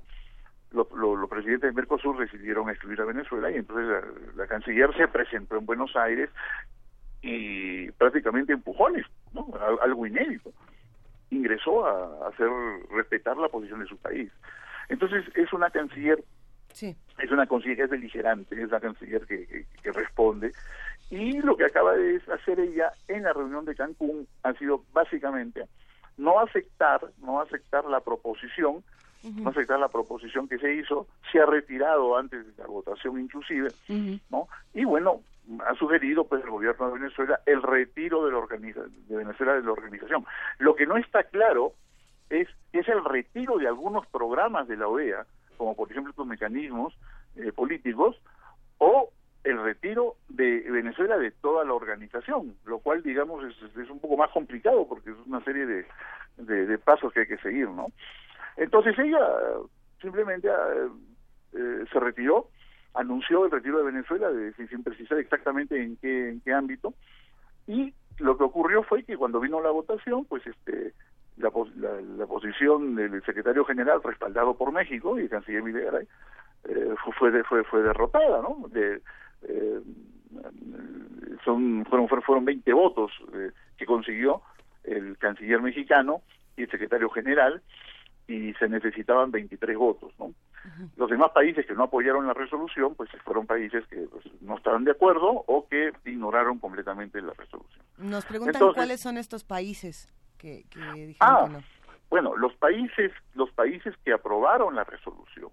los 0.71 0.91
lo, 0.91 1.15
lo 1.15 1.27
presidentes 1.27 1.67
del 1.67 1.75
Mercosur 1.75 2.17
decidieron 2.17 2.69
excluir 2.69 2.99
a 3.01 3.05
Venezuela 3.05 3.51
y 3.51 3.55
entonces 3.57 3.85
la, 3.87 4.01
la, 4.43 4.47
canciller 4.47 4.91
se 4.97 5.07
presentó 5.07 5.55
en 5.55 5.67
Buenos 5.67 5.95
Aires 5.95 6.31
y 7.21 7.91
prácticamente 7.91 8.53
empujones, 8.53 9.05
¿no? 9.33 9.47
algo 9.81 10.07
inédito. 10.07 10.51
Ingresó 11.29 11.85
a 11.85 12.27
hacer 12.27 12.49
respetar 12.91 13.37
la 13.37 13.49
posición 13.49 13.79
de 13.81 13.85
su 13.87 13.97
país. 13.97 14.31
Entonces 14.89 15.23
es 15.35 15.53
una 15.53 15.69
canciller 15.69 16.23
Sí. 16.73 16.95
Es 17.19 17.31
una 17.31 17.43
es 17.43 17.89
beligerante, 17.89 18.61
es 18.61 18.67
una 18.67 18.79
canciller 18.79 19.25
que, 19.25 19.65
que, 19.81 19.91
responde. 19.91 20.51
Y 21.09 21.41
lo 21.41 21.55
que 21.55 21.65
acaba 21.65 21.93
de 21.93 22.21
hacer 22.33 22.59
ella 22.59 22.91
en 23.07 23.23
la 23.23 23.33
reunión 23.33 23.65
de 23.65 23.75
Cancún 23.75 24.27
ha 24.41 24.53
sido 24.53 24.83
básicamente 24.93 25.65
no 26.17 26.39
aceptar, 26.39 27.01
no 27.21 27.41
aceptar 27.41 27.85
la 27.85 28.01
proposición, 28.01 28.83
no 29.23 29.49
aceptar 29.49 29.79
la 29.79 29.87
proposición 29.87 30.47
que 30.47 30.57
se 30.57 30.73
hizo, 30.73 31.07
se 31.31 31.39
ha 31.39 31.45
retirado 31.45 32.17
antes 32.17 32.45
de 32.45 32.61
la 32.61 32.67
votación 32.67 33.19
inclusive, 33.19 33.69
¿no? 34.29 34.47
Y 34.73 34.83
bueno, 34.85 35.21
ha 35.65 35.75
sugerido 35.75 36.25
pues 36.25 36.43
el 36.43 36.49
gobierno 36.49 36.87
de 36.87 36.99
Venezuela 36.99 37.39
el 37.45 37.61
retiro 37.61 38.25
de 38.25 38.31
la 38.31 38.37
organiza 38.37 38.81
de 38.81 39.15
Venezuela 39.15 39.53
de 39.53 39.61
la 39.61 39.71
organización. 39.71 40.25
Lo 40.59 40.75
que 40.75 40.85
no 40.85 40.97
está 40.97 41.23
claro 41.23 41.73
es 42.29 42.47
es 42.73 42.87
el 42.87 43.03
retiro 43.05 43.57
de 43.57 43.67
algunos 43.67 44.05
programas 44.07 44.67
de 44.67 44.77
la 44.77 44.87
OEA, 44.87 45.25
como 45.63 45.75
por 45.75 45.89
ejemplo 45.89 46.11
estos 46.11 46.27
mecanismos 46.27 46.93
eh, 47.37 47.53
políticos, 47.53 48.19
o 48.79 49.09
el 49.45 49.61
retiro 49.61 50.15
de 50.27 50.59
Venezuela 50.69 51.17
de 51.17 51.31
toda 51.31 51.63
la 51.63 51.73
organización, 51.73 52.55
lo 52.65 52.79
cual, 52.79 53.01
digamos, 53.01 53.43
es, 53.45 53.77
es 53.77 53.89
un 53.89 53.99
poco 53.99 54.17
más 54.17 54.29
complicado 54.31 54.87
porque 54.87 55.11
es 55.11 55.17
una 55.25 55.43
serie 55.43 55.65
de, 55.65 55.85
de, 56.37 56.77
pasos 56.77 57.13
que 57.13 57.21
hay 57.21 57.27
que 57.27 57.37
seguir, 57.37 57.69
¿no? 57.69 57.87
Entonces 58.57 58.97
ella 58.99 59.25
simplemente 60.01 60.49
eh, 60.49 60.89
eh, 61.53 61.85
se 61.91 61.99
retiró, 61.99 62.49
anunció 62.93 63.45
el 63.45 63.51
retiro 63.51 63.77
de 63.79 63.85
Venezuela, 63.85 64.29
de, 64.31 64.53
sin 64.53 64.83
precisar 64.83 65.17
exactamente 65.17 65.81
en 65.81 65.95
qué, 65.97 66.29
en 66.29 66.41
qué 66.41 66.53
ámbito, 66.53 66.93
y 67.67 67.93
lo 68.19 68.37
que 68.37 68.43
ocurrió 68.43 68.83
fue 68.83 69.03
que 69.03 69.17
cuando 69.17 69.39
vino 69.39 69.61
la 69.61 69.71
votación, 69.71 70.25
pues 70.25 70.45
este 70.45 70.93
la, 71.37 71.51
la, 72.17 72.27
posición 72.27 72.95
del 72.95 73.23
secretario 73.23 73.65
general 73.65 74.01
respaldado 74.03 74.55
por 74.55 74.71
México 74.71 75.17
y 75.17 75.23
el 75.23 75.29
canciller 75.29 75.63
Videgaray 75.63 76.07
eh, 76.65 76.95
fue, 77.17 77.43
fue, 77.43 77.63
fue 77.63 77.81
derrotada, 77.81 78.41
¿no? 78.41 78.67
De, 78.69 79.01
eh, 79.43 79.81
son 81.43 81.85
fueron 81.85 82.07
fueron 82.07 82.45
20 82.45 82.73
votos 82.73 83.11
eh, 83.33 83.51
que 83.77 83.85
consiguió 83.85 84.41
el 84.83 85.17
canciller 85.17 85.61
mexicano 85.61 86.21
y 86.55 86.63
el 86.63 86.71
secretario 86.71 87.09
general 87.09 87.61
y 88.27 88.53
se 88.53 88.69
necesitaban 88.69 89.31
23 89.31 89.77
votos, 89.77 90.13
¿no? 90.17 90.33
Los 90.95 91.09
demás 91.09 91.31
países 91.31 91.65
que 91.65 91.73
no 91.73 91.83
apoyaron 91.83 92.25
la 92.25 92.33
resolución, 92.33 92.95
pues 92.95 93.09
fueron 93.25 93.45
países 93.45 93.85
que 93.87 93.97
pues, 94.09 94.23
no 94.41 94.55
estaban 94.55 94.85
de 94.85 94.91
acuerdo 94.91 95.43
o 95.45 95.67
que 95.67 95.91
ignoraron 96.05 96.59
completamente 96.59 97.21
la 97.21 97.33
resolución. 97.33 97.83
Nos 97.97 98.23
preguntan 98.25 98.61
cuáles 98.73 99.01
son 99.01 99.17
estos 99.17 99.43
países 99.43 100.13
que, 100.43 100.65
que 100.69 100.79
dijeron 100.79 101.15
ah, 101.21 101.45
que 101.47 101.53
no. 101.53 101.63
Bueno, 102.09 102.35
los 102.35 102.53
países, 102.55 103.11
los 103.33 103.49
países 103.51 103.95
que 104.03 104.11
aprobaron 104.11 104.75
la 104.75 104.83
resolución, 104.83 105.49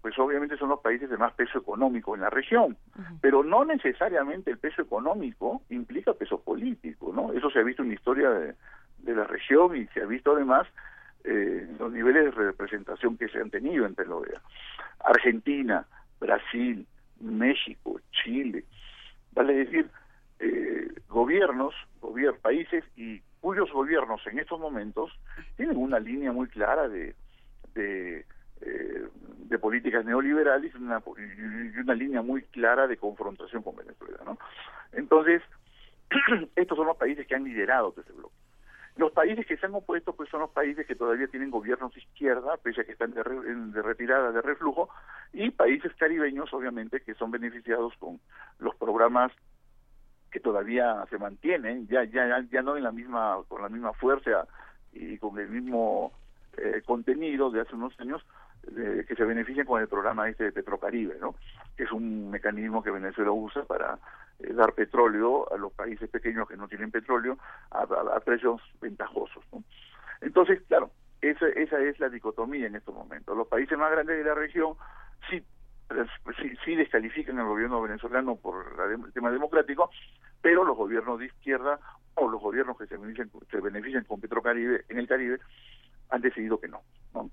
pues 0.00 0.18
obviamente 0.18 0.56
son 0.56 0.68
los 0.68 0.80
países 0.80 1.10
de 1.10 1.16
más 1.16 1.34
peso 1.34 1.58
económico 1.58 2.14
en 2.14 2.20
la 2.20 2.30
región, 2.30 2.76
pero 3.20 3.42
no 3.42 3.64
necesariamente 3.64 4.50
el 4.50 4.58
peso 4.58 4.82
económico 4.82 5.62
implica 5.70 6.14
peso 6.14 6.40
político, 6.40 7.12
¿no? 7.12 7.32
Eso 7.32 7.50
se 7.50 7.58
ha 7.58 7.62
visto 7.62 7.82
en 7.82 7.88
la 7.88 7.94
historia 7.94 8.30
de, 8.30 8.54
de 8.98 9.14
la 9.14 9.24
región 9.24 9.76
y 9.76 9.86
se 9.88 10.02
ha 10.02 10.06
visto 10.06 10.32
además 10.32 10.66
eh, 11.24 11.66
los 11.78 11.92
niveles 11.92 12.24
de 12.24 12.30
representación 12.30 13.16
que 13.16 13.28
se 13.28 13.38
han 13.40 13.50
tenido 13.50 13.86
entre 13.86 14.06
la 14.06 14.16
OEA. 14.16 14.40
Argentina, 15.00 15.86
Brasil, 16.20 16.86
México, 17.20 18.00
Chile, 18.12 18.64
vale 19.32 19.54
decir, 19.54 19.90
eh, 20.38 20.88
gobiernos, 21.08 21.74
gobiernos, 22.00 22.40
países 22.40 22.84
y 22.96 23.22
cuyos 23.44 23.70
gobiernos 23.70 24.26
en 24.26 24.38
estos 24.38 24.58
momentos 24.58 25.12
tienen 25.58 25.76
una 25.76 25.98
línea 25.98 26.32
muy 26.32 26.48
clara 26.48 26.88
de, 26.88 27.14
eh, 27.74 28.24
de 28.62 29.58
políticas 29.58 30.02
neoliberales 30.02 30.72
y 30.74 30.78
una, 30.78 31.02
y 31.18 31.78
una 31.78 31.92
línea 31.92 32.22
muy 32.22 32.40
clara 32.44 32.86
de 32.86 32.96
confrontación 32.96 33.62
con 33.62 33.76
Venezuela. 33.76 34.16
¿no? 34.24 34.38
Entonces, 34.92 35.42
estos 36.56 36.74
son 36.74 36.86
los 36.86 36.96
países 36.96 37.26
que 37.26 37.34
han 37.34 37.44
liderado 37.44 37.92
ese 37.98 38.14
bloque. 38.14 38.34
Los 38.96 39.12
países 39.12 39.44
que 39.44 39.58
se 39.58 39.66
han 39.66 39.74
opuesto 39.74 40.16
pues 40.16 40.30
son 40.30 40.40
los 40.40 40.50
países 40.50 40.86
que 40.86 40.94
todavía 40.94 41.26
tienen 41.26 41.50
gobiernos 41.50 41.92
de 41.92 42.00
izquierda, 42.00 42.56
pese 42.56 42.80
a 42.80 42.84
que 42.84 42.92
están 42.92 43.12
de, 43.12 43.22
de, 43.22 43.82
retirada, 43.82 44.32
de 44.32 44.40
reflujo, 44.40 44.88
y 45.34 45.50
países 45.50 45.92
caribeños, 45.96 46.50
obviamente, 46.54 47.02
que 47.02 47.12
son 47.12 47.30
beneficiados 47.30 47.92
con 47.98 48.20
los 48.58 48.74
programas 48.76 49.32
que 50.34 50.40
todavía 50.40 51.06
se 51.10 51.16
mantienen, 51.16 51.86
ya 51.86 52.02
ya 52.02 52.44
ya 52.50 52.60
no 52.60 52.76
en 52.76 52.82
la 52.82 52.90
misma 52.90 53.38
con 53.46 53.62
la 53.62 53.68
misma 53.68 53.92
fuerza 53.92 54.48
y 54.92 55.16
con 55.18 55.38
el 55.38 55.48
mismo 55.48 56.10
eh, 56.56 56.82
contenido 56.84 57.52
de 57.52 57.60
hace 57.60 57.76
unos 57.76 57.98
años 58.00 58.20
que 59.06 59.14
se 59.14 59.24
benefician 59.24 59.66
con 59.66 59.80
el 59.80 59.86
programa 59.86 60.28
este 60.28 60.44
de 60.44 60.52
Petrocaribe, 60.52 61.18
¿no? 61.20 61.36
Que 61.76 61.84
es 61.84 61.92
un 61.92 62.30
mecanismo 62.30 62.82
que 62.82 62.90
Venezuela 62.90 63.30
usa 63.30 63.62
para 63.62 63.98
eh, 64.40 64.52
dar 64.54 64.72
petróleo 64.72 65.52
a 65.52 65.56
los 65.56 65.72
países 65.72 66.10
pequeños 66.10 66.48
que 66.48 66.56
no 66.56 66.66
tienen 66.66 66.90
petróleo 66.90 67.38
a, 67.70 67.86
precios 68.20 68.60
ventajosos. 68.80 69.44
Entonces, 70.20 70.62
claro, 70.66 70.90
esa, 71.20 71.46
esa 71.46 71.78
es 71.78 72.00
la 72.00 72.08
dicotomía 72.08 72.66
en 72.66 72.74
estos 72.74 72.94
momentos. 72.94 73.36
Los 73.36 73.46
países 73.46 73.78
más 73.78 73.92
grandes 73.92 74.16
de 74.16 74.24
la 74.24 74.34
región 74.34 74.74
sí, 75.30 75.44
sí, 76.40 76.52
sí 76.64 76.74
descalifican 76.74 77.38
al 77.38 77.46
gobierno 77.46 77.80
venezolano 77.82 78.36
por 78.36 78.64
el 78.90 79.12
tema 79.12 79.30
democrático, 79.30 79.90
pero 80.40 80.64
los 80.64 80.76
gobiernos 80.76 81.18
de 81.18 81.26
izquierda 81.26 81.78
o 82.14 82.28
los 82.28 82.40
gobiernos 82.40 82.78
que 82.78 82.86
se 82.86 82.96
benefician, 82.96 83.30
se 83.50 83.60
benefician 83.60 84.04
con 84.04 84.20
Petrocaribe 84.20 84.84
en 84.88 84.98
el 84.98 85.08
Caribe 85.08 85.38
han 86.10 86.20
decidido 86.20 86.60
que 86.60 86.68
no, 86.68 86.82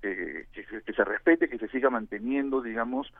Que, 0.00 0.46
que, 0.52 0.92
se 0.92 1.04
respete, 1.04 1.48
que 1.48 1.58
se 1.58 1.68
siga 1.68 1.90
manteniendo, 1.90 2.62
digamos, 2.62 3.12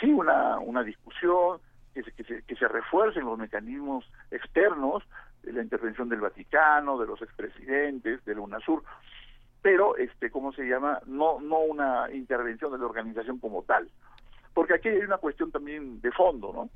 sí, 0.00 0.10
una, 0.10 0.58
una 0.58 0.82
discusión, 0.82 1.58
que 1.94 2.02
se, 2.02 2.12
que 2.12 2.24
se, 2.24 2.42
que 2.42 2.56
se 2.56 2.68
refuercen 2.68 3.24
los 3.24 3.38
mecanismos 3.38 4.10
externos 4.30 5.04
de 5.42 5.52
la 5.52 5.62
intervención 5.62 6.08
del 6.08 6.20
Vaticano, 6.20 6.98
de 6.98 7.06
los 7.06 7.22
expresidentes, 7.22 8.24
de 8.24 8.34
la 8.34 8.40
UNASUR, 8.40 8.82
pero, 9.66 9.96
este, 9.96 10.30
¿cómo 10.30 10.52
se 10.52 10.62
llama? 10.62 11.00
No, 11.06 11.40
no 11.40 11.58
una 11.58 12.08
intervención 12.12 12.70
de 12.70 12.78
la 12.78 12.84
organización 12.86 13.40
como 13.40 13.64
tal. 13.64 13.88
Porque 14.56 14.72
aquí 14.72 14.88
hay 14.88 15.00
una 15.00 15.18
cuestión 15.18 15.52
también 15.52 16.00
de 16.00 16.10
fondo, 16.12 16.50
¿no? 16.50 16.70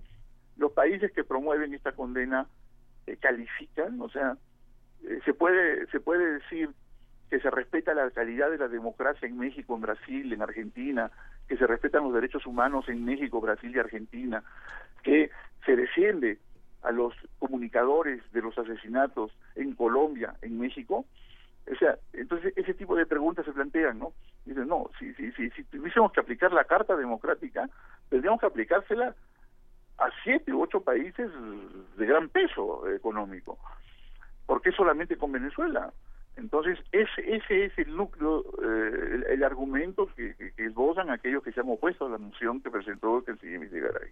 Los 0.59 0.73
países 0.73 1.11
que 1.13 1.25
promueven 1.25 1.73
esta 1.73 1.93
condena 1.93 2.47
eh, 3.07 3.17
califican, 3.17 3.99
o 4.03 4.11
sea, 4.11 4.37
eh, 5.03 5.19
se 5.25 5.33
puede 5.33 5.87
se 5.87 5.99
puede 5.99 6.35
decir 6.35 6.69
que 7.31 7.41
se 7.41 7.51
respeta 7.51 7.95
la 7.95 8.11
calidad 8.11 8.51
de 8.51 8.59
la 8.59 8.69
democracia 8.69 9.27
en 9.27 9.39
México, 9.39 9.75
en 9.75 9.81
Brasil, 9.81 10.31
en 10.31 10.43
Argentina, 10.43 11.11
que 11.49 11.57
se 11.57 11.67
respetan 11.67 12.05
los 12.05 12.13
derechos 12.13 12.45
humanos 12.45 12.87
en 12.91 13.03
México, 13.03 13.41
Brasil 13.41 13.75
y 13.75 13.79
Argentina, 13.79 14.45
que 15.03 15.31
se 15.65 15.75
defiende 15.75 16.37
a 16.83 16.91
los 16.91 17.15
comunicadores 17.39 18.21
de 18.33 18.43
los 18.43 18.59
asesinatos 18.59 19.33
en 19.55 19.75
Colombia, 19.75 20.35
en 20.43 20.59
México, 20.59 21.07
o 21.71 21.77
sea, 21.77 21.97
entonces 22.13 22.53
ese 22.57 22.75
tipo 22.75 22.97
de 22.97 23.07
preguntas 23.07 23.45
se 23.45 23.53
plantean, 23.53 23.99
¿no? 23.99 24.13
Dicen, 24.45 24.67
no, 24.67 24.91
si, 24.99 25.13
si, 25.15 25.31
si, 25.33 25.51
si 25.51 25.65
tuviésemos 25.65 26.13
que 26.13 26.21
aplicar 26.21 26.53
la 26.53 26.65
Carta 26.65 26.97
Democrática, 26.97 27.69
tendríamos 28.09 28.41
que 28.41 28.47
aplicársela 28.47 29.15
a 29.99 30.09
siete 30.25 30.53
u 30.53 30.63
ocho 30.63 30.81
países 30.81 31.31
de 31.97 32.07
gran 32.07 32.29
peso 32.29 32.89
económico. 32.89 33.59
¿Por 34.47 34.63
qué 34.63 34.73
solamente 34.73 35.17
con 35.17 35.31
Venezuela? 35.31 35.93
Entonces, 36.37 36.79
ese, 36.91 37.37
ese 37.37 37.67
es 37.67 37.79
el 37.79 37.95
núcleo, 37.95 38.45
eh, 38.63 39.25
el, 39.31 39.45
argumento 39.45 40.09
que, 40.17 40.35
que, 40.35 40.65
esbozan 40.65 41.11
aquellos 41.11 41.43
que 41.43 41.53
se 41.53 41.61
han 41.61 41.69
opuesto 41.69 42.07
a 42.07 42.11
la 42.11 42.19
moción 42.19 42.63
que 42.63 42.71
presentó 42.71 43.19
el 43.19 43.25
canciller 43.25 43.61
Videgaray. 43.61 44.11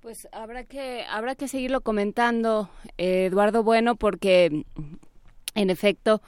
Pues 0.00 0.28
habrá 0.32 0.64
que, 0.64 1.04
habrá 1.10 1.34
que 1.34 1.48
seguirlo 1.48 1.80
comentando, 1.80 2.70
eh, 2.98 3.26
Eduardo 3.26 3.64
Bueno, 3.64 3.96
porque 3.96 4.64
en 5.56 5.70
efecto 5.70 6.22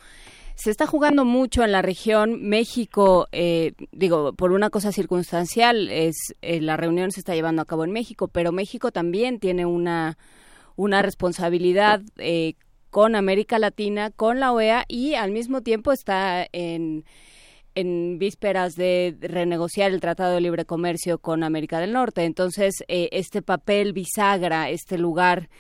se 0.57 0.73
está 0.73 0.87
jugando 0.87 1.25
mucho 1.25 1.63
en 1.63 1.71
la 1.71 1.83
región. 1.83 2.43
México, 2.43 3.29
eh, 3.31 3.75
digo, 3.93 4.33
por 4.33 4.51
una 4.51 4.71
cosa 4.71 4.91
circunstancial, 4.91 5.89
es 5.89 6.35
la 6.43 6.77
reunión 6.77 7.13
se 7.13 7.21
está 7.21 7.37
llevando 7.37 7.63
a 7.63 7.65
cabo 7.65 7.85
en 7.85 7.93
México, 7.93 8.27
pero 8.27 8.51
México 8.51 8.91
también 8.91 9.39
tiene 9.39 9.67
una 9.67 10.19
una 10.79 11.03
responsabilidad 11.03 12.03
eh, 12.19 12.55
con 12.91 13.17
América 13.17 13.59
Latina, 13.59 14.11
con 14.13 14.39
la 14.39 14.53
OEA 14.53 14.85
y 14.87 15.15
al 15.15 15.33
mismo 15.33 15.61
tiempo 15.61 15.91
está 15.91 16.47
en, 16.53 17.05
en 17.75 18.19
vísperas 18.19 18.77
de 18.77 19.17
renegociar 19.21 19.91
el 19.91 20.01
Tratado 20.01 20.35
de 20.35 20.41
Libre 20.41 20.65
Comercio 20.65 21.19
con 21.19 21.43
América 21.43 21.81
del 21.81 21.93
Norte. 21.93 22.25
Entonces, 22.25 22.85
eh, 22.87 23.09
este 23.11 23.43
papel 23.43 23.93
bisagra, 23.93 24.71
este 24.71 24.99
lugar 24.99 25.51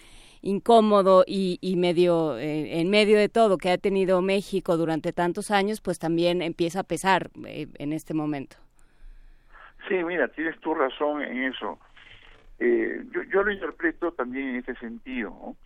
incómodo 0.42 1.24
y, 1.26 1.58
y 1.60 1.76
medio 1.76 2.38
eh, 2.38 2.80
en 2.80 2.90
medio 2.90 3.18
de 3.18 3.28
todo 3.28 3.58
que 3.58 3.70
ha 3.70 3.78
tenido 3.78 4.22
México 4.22 4.76
durante 4.76 5.12
tantos 5.12 5.50
años, 5.50 5.80
pues 5.80 5.98
también 5.98 6.42
empieza 6.42 6.80
a 6.80 6.84
pesar 6.84 7.30
eh, 7.46 7.66
en 7.78 7.92
este 7.92 8.14
momento. 8.14 8.56
Sí, 9.88 9.94
mira, 10.04 10.28
tienes 10.28 10.58
tu 10.60 10.74
razón 10.74 11.22
en 11.22 11.44
eso. 11.44 11.78
Eh, 12.58 13.04
yo, 13.10 13.22
yo 13.24 13.42
lo 13.42 13.52
interpreto 13.52 14.12
también 14.12 14.48
en 14.48 14.56
ese 14.56 14.74
sentido. 14.76 15.30
¿no? 15.30 15.56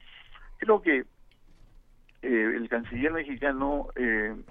Creo 0.59 0.82
que 0.82 1.05
eh, 2.23 2.53
el 2.57 2.69
canciller 2.69 3.12
mexicano 3.12 3.89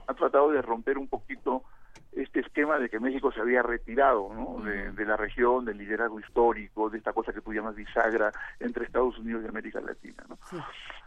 ha 0.07 0.14
tratado 0.14 0.52
de 0.52 0.61
romper 0.61 0.98
un 0.98 1.07
poquito 1.07 1.64
este 2.11 2.41
esquema 2.41 2.77
de 2.77 2.89
que 2.89 2.99
México 2.99 3.31
se 3.31 3.39
había 3.39 3.63
retirado 3.63 4.30
¿no? 4.34 4.63
de, 4.63 4.91
de 4.91 5.05
la 5.05 5.15
región, 5.15 5.63
del 5.63 5.77
liderazgo 5.77 6.19
histórico, 6.19 6.89
de 6.89 6.97
esta 6.97 7.13
cosa 7.13 7.31
que 7.31 7.41
tú 7.41 7.53
llamas 7.53 7.76
bisagra 7.76 8.31
entre 8.59 8.85
Estados 8.85 9.18
Unidos 9.18 9.43
y 9.45 9.47
América 9.47 9.80
Latina. 9.80 10.23
¿no? 10.27 10.38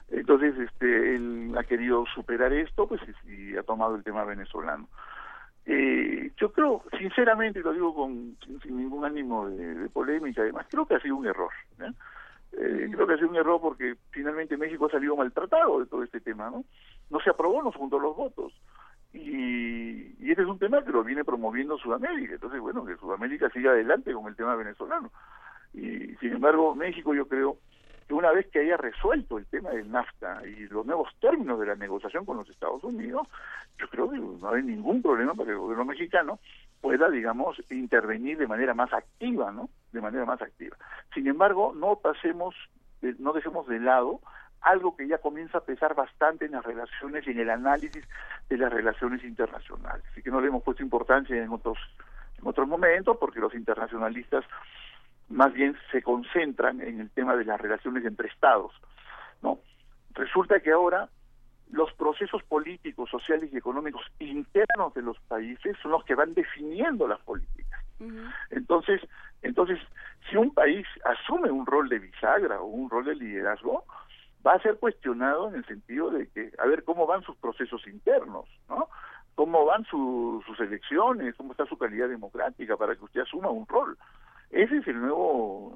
Entonces, 0.08 0.58
este, 0.58 1.16
él 1.16 1.54
ha 1.58 1.64
querido 1.64 2.04
superar 2.14 2.52
esto, 2.52 2.86
pues 2.86 3.00
y, 3.26 3.56
ha 3.56 3.62
tomado 3.62 3.96
el 3.96 4.02
tema 4.02 4.24
venezolano. 4.24 4.88
Eh, 5.66 6.30
yo 6.36 6.52
creo, 6.52 6.82
sinceramente, 6.98 7.60
lo 7.60 7.72
digo 7.72 7.94
con, 7.94 8.36
sin, 8.44 8.60
sin 8.60 8.76
ningún 8.76 9.04
ánimo 9.04 9.48
de, 9.48 9.74
de 9.74 9.88
polémica, 9.88 10.42
además, 10.42 10.66
creo 10.70 10.86
que 10.86 10.94
ha 10.94 11.00
sido 11.00 11.16
un 11.16 11.26
error. 11.26 11.50
¿eh? 11.80 11.90
Eh, 12.56 12.88
creo 12.92 13.06
que 13.06 13.14
ha 13.14 13.16
sido 13.16 13.30
un 13.30 13.36
error 13.36 13.60
porque 13.60 13.96
finalmente 14.10 14.56
México 14.56 14.86
ha 14.86 14.90
salido 14.90 15.16
maltratado 15.16 15.80
de 15.80 15.86
todo 15.86 16.02
este 16.04 16.20
tema, 16.20 16.50
¿no? 16.50 16.64
No 17.10 17.20
se 17.20 17.30
aprobó, 17.30 17.62
no 17.62 17.72
se 17.72 17.78
juntó 17.78 17.98
los 17.98 18.14
votos. 18.14 18.52
Y, 19.14 20.16
y 20.18 20.30
este 20.30 20.42
es 20.42 20.48
un 20.48 20.58
tema 20.58 20.82
que 20.84 20.90
lo 20.90 21.04
viene 21.04 21.24
promoviendo 21.24 21.78
Sudamérica. 21.78 22.34
Entonces, 22.34 22.60
bueno, 22.60 22.84
que 22.84 22.96
Sudamérica 22.96 23.48
siga 23.50 23.70
adelante 23.70 24.12
con 24.12 24.26
el 24.26 24.36
tema 24.36 24.56
venezolano. 24.56 25.10
Y 25.72 26.14
sin 26.16 26.32
embargo, 26.32 26.74
México 26.74 27.14
yo 27.14 27.26
creo 27.26 27.58
que 28.06 28.14
una 28.14 28.32
vez 28.32 28.46
que 28.50 28.60
haya 28.60 28.76
resuelto 28.76 29.38
el 29.38 29.46
tema 29.46 29.70
del 29.70 29.90
NAFTA 29.90 30.46
y 30.46 30.66
los 30.68 30.84
nuevos 30.84 31.08
términos 31.20 31.58
de 31.58 31.66
la 31.66 31.74
negociación 31.74 32.24
con 32.24 32.36
los 32.36 32.48
Estados 32.50 32.84
Unidos, 32.84 33.26
yo 33.78 33.88
creo 33.88 34.10
que 34.10 34.18
no 34.18 34.50
hay 34.50 34.62
ningún 34.62 35.00
problema 35.00 35.32
para 35.34 35.46
que 35.46 35.52
el 35.52 35.58
gobierno 35.58 35.84
mexicano 35.84 36.38
pueda, 36.80 37.08
digamos, 37.08 37.56
intervenir 37.70 38.36
de 38.36 38.46
manera 38.46 38.74
más 38.74 38.92
activa, 38.92 39.50
¿no? 39.52 39.70
De 39.92 40.02
manera 40.02 40.26
más 40.26 40.42
activa. 40.42 40.76
Sin 41.14 41.26
embargo, 41.26 41.72
no 41.74 41.96
pasemos, 41.96 42.54
eh, 43.00 43.14
no 43.18 43.32
dejemos 43.32 43.66
de 43.68 43.80
lado 43.80 44.20
algo 44.64 44.96
que 44.96 45.06
ya 45.06 45.18
comienza 45.18 45.58
a 45.58 45.64
pesar 45.64 45.94
bastante 45.94 46.46
en 46.46 46.52
las 46.52 46.64
relaciones 46.64 47.26
y 47.26 47.30
en 47.30 47.40
el 47.40 47.50
análisis 47.50 48.04
de 48.48 48.56
las 48.56 48.72
relaciones 48.72 49.22
internacionales. 49.24 50.04
Así 50.10 50.22
que 50.22 50.30
no 50.30 50.40
le 50.40 50.48
hemos 50.48 50.62
puesto 50.62 50.82
importancia 50.82 51.36
en 51.36 51.50
otros 51.50 51.78
en 52.38 52.48
otros 52.48 52.66
momentos 52.66 53.16
porque 53.18 53.40
los 53.40 53.54
internacionalistas 53.54 54.44
más 55.28 55.52
bien 55.52 55.76
se 55.90 56.02
concentran 56.02 56.80
en 56.80 57.00
el 57.00 57.10
tema 57.10 57.36
de 57.36 57.44
las 57.44 57.60
relaciones 57.60 58.04
entre 58.04 58.28
estados, 58.28 58.72
¿no? 59.42 59.58
Resulta 60.12 60.60
que 60.60 60.72
ahora 60.72 61.08
los 61.70 61.92
procesos 61.94 62.42
políticos, 62.44 63.10
sociales 63.10 63.50
y 63.52 63.56
económicos 63.56 64.02
internos 64.18 64.94
de 64.94 65.02
los 65.02 65.18
países 65.20 65.76
son 65.82 65.92
los 65.92 66.04
que 66.04 66.14
van 66.14 66.34
definiendo 66.34 67.08
las 67.08 67.20
políticas. 67.20 67.80
Entonces, 68.50 69.00
entonces, 69.42 69.78
si 70.28 70.36
un 70.36 70.52
país 70.52 70.86
asume 71.04 71.50
un 71.50 71.64
rol 71.64 71.88
de 71.88 71.98
bisagra 71.98 72.60
o 72.60 72.66
un 72.66 72.90
rol 72.90 73.04
de 73.04 73.14
liderazgo, 73.14 73.84
va 74.46 74.52
a 74.54 74.60
ser 74.60 74.76
cuestionado 74.78 75.48
en 75.48 75.56
el 75.56 75.64
sentido 75.66 76.10
de 76.10 76.28
que, 76.28 76.52
a 76.58 76.66
ver, 76.66 76.84
cómo 76.84 77.06
van 77.06 77.22
sus 77.22 77.36
procesos 77.36 77.86
internos, 77.86 78.46
¿no? 78.68 78.88
Cómo 79.34 79.64
van 79.64 79.84
su- 79.84 80.42
sus 80.46 80.60
elecciones, 80.60 81.34
cómo 81.36 81.52
está 81.52 81.66
su 81.66 81.76
calidad 81.76 82.08
democrática 82.08 82.76
para 82.76 82.94
que 82.94 83.04
usted 83.04 83.22
asuma 83.22 83.50
un 83.50 83.66
rol. 83.66 83.96
Ese 84.50 84.76
es 84.76 84.86
el 84.86 85.00
nuevo, 85.00 85.74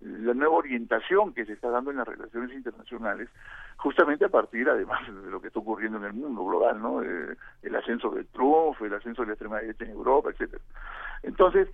la 0.00 0.32
nueva 0.32 0.54
orientación 0.54 1.34
que 1.34 1.44
se 1.44 1.52
está 1.52 1.68
dando 1.68 1.90
en 1.90 1.98
las 1.98 2.08
relaciones 2.08 2.52
internacionales, 2.52 3.28
justamente 3.76 4.24
a 4.24 4.30
partir, 4.30 4.68
además, 4.70 5.00
de 5.06 5.30
lo 5.30 5.40
que 5.42 5.48
está 5.48 5.58
ocurriendo 5.60 5.98
en 5.98 6.04
el 6.04 6.12
mundo 6.14 6.44
global, 6.46 6.80
¿no? 6.80 7.02
Eh, 7.02 7.36
el 7.62 7.76
ascenso 7.76 8.10
del 8.10 8.26
Trump, 8.28 8.80
el 8.80 8.94
ascenso 8.94 9.22
de 9.22 9.26
la 9.28 9.32
extrema 9.34 9.58
derecha 9.58 9.84
en 9.84 9.90
Europa, 9.90 10.30
etcétera. 10.30 10.62
Entonces, 11.22 11.68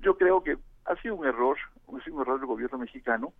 yo 0.00 0.16
creo 0.16 0.42
que 0.42 0.56
ha 0.86 0.96
sido 0.96 1.14
un 1.14 1.26
error, 1.26 1.56
ha 1.96 2.00
sido 2.02 2.16
un 2.16 2.22
error 2.22 2.38
del 2.40 2.48
gobierno 2.48 2.78
mexicano, 2.78 3.32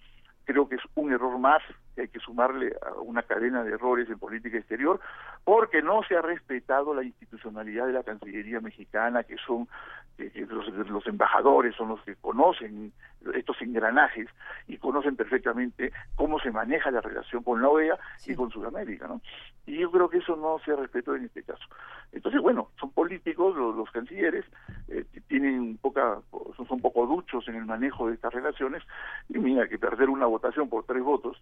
creo 0.44 0.68
que 0.68 0.76
es 0.76 0.82
un 0.94 1.12
error 1.12 1.38
más 1.38 1.62
que 1.94 2.02
hay 2.02 2.08
que 2.08 2.18
sumarle 2.18 2.74
a 2.82 3.00
una 3.00 3.22
cadena 3.22 3.62
de 3.62 3.72
errores 3.72 4.08
en 4.08 4.18
política 4.18 4.58
exterior, 4.58 5.00
porque 5.44 5.80
no 5.82 6.02
se 6.02 6.16
ha 6.16 6.22
respetado 6.22 6.92
la 6.92 7.04
institucionalidad 7.04 7.86
de 7.86 7.92
la 7.92 8.02
Cancillería 8.02 8.60
mexicana, 8.60 9.22
que 9.22 9.36
son 9.46 9.68
que, 10.16 10.30
que 10.30 10.46
los, 10.46 10.68
los 10.88 11.06
embajadores 11.06 11.74
son 11.76 11.88
los 11.88 12.00
que 12.02 12.16
conocen 12.16 12.92
estos 13.34 13.60
engranajes 13.62 14.28
y 14.66 14.76
conocen 14.76 15.16
perfectamente 15.16 15.92
cómo 16.14 16.38
se 16.40 16.50
maneja 16.50 16.90
la 16.90 17.00
relación 17.00 17.42
con 17.42 17.62
la 17.62 17.68
OEA 17.68 17.98
y 18.26 18.34
con 18.34 18.50
Sudamérica, 18.50 19.08
¿no? 19.08 19.20
Y 19.66 19.78
yo 19.78 19.90
creo 19.90 20.10
que 20.10 20.18
eso 20.18 20.36
no 20.36 20.58
se 20.64 20.76
respetó 20.76 21.16
en 21.16 21.24
este 21.24 21.42
caso. 21.42 21.64
Entonces, 22.12 22.40
bueno, 22.42 22.68
son 22.78 22.90
políticos 22.90 23.56
los, 23.56 23.74
los 23.74 23.90
cancilleres, 23.90 24.44
eh, 24.88 25.04
tienen 25.26 25.78
poca, 25.78 26.18
son, 26.56 26.66
son 26.68 26.80
poco 26.80 27.06
duchos 27.06 27.48
en 27.48 27.56
el 27.56 27.64
manejo 27.64 28.08
de 28.08 28.14
estas 28.14 28.34
relaciones, 28.34 28.82
y 29.28 29.38
mira 29.38 29.66
que 29.66 29.78
perder 29.78 30.10
una 30.10 30.26
votación 30.34 30.68
por 30.68 30.84
tres 30.84 31.02
votos, 31.02 31.40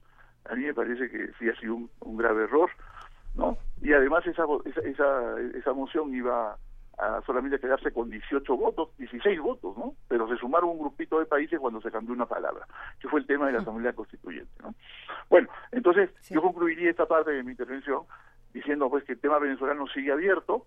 a 0.48 0.55
mí 0.55 0.64
me 0.64 0.74
parece 0.74 1.10
que 1.10 1.31
sí 1.39 1.48
ha 1.48 1.56
sido 1.60 1.74
un, 1.74 1.90
un 2.01 2.16
grave 2.16 2.44
error, 2.44 2.70
¿no? 3.35 3.56
Y 3.81 3.93
además 3.93 4.27
esa, 4.27 4.44
esa, 4.85 5.40
esa 5.55 5.73
moción 5.73 6.14
iba 6.14 6.56
a 6.98 7.23
solamente 7.23 7.59
quedarse 7.59 7.90
con 7.90 8.10
18 8.10 8.56
votos, 8.56 8.90
16 8.98 9.40
votos, 9.40 9.77
¿no? 9.77 9.94
Pero 10.09 10.28
se 10.28 10.36
sumaron 10.36 10.70
un 10.70 10.78
grupito 10.78 11.19
de 11.19 11.27
países 11.27 11.59
cuando 11.59 11.81
se 11.81 11.90
cambió 11.90 12.14
una 12.14 12.27
palabra, 12.27 12.66
que 13.01 13.09
fue 13.09 13.20
el 13.20 13.27
tema 13.27 13.47
de 13.47 13.52
la 13.52 13.60
Asamblea 13.60 13.93
Constituyente, 13.93 14.52
¿no? 14.62 14.74
Bueno, 15.31 15.48
entonces 15.70 16.10
yo 16.31 16.43
concluiría 16.43 16.90
esta 16.90 17.06
parte 17.06 17.31
de 17.31 17.43
mi 17.43 17.52
intervención 17.52 18.02
diciendo 18.52 18.90
pues 18.90 19.05
que 19.05 19.12
el 19.12 19.20
tema 19.20 19.39
venezolano 19.39 19.86
sigue 19.89 20.12
abierto, 20.12 20.66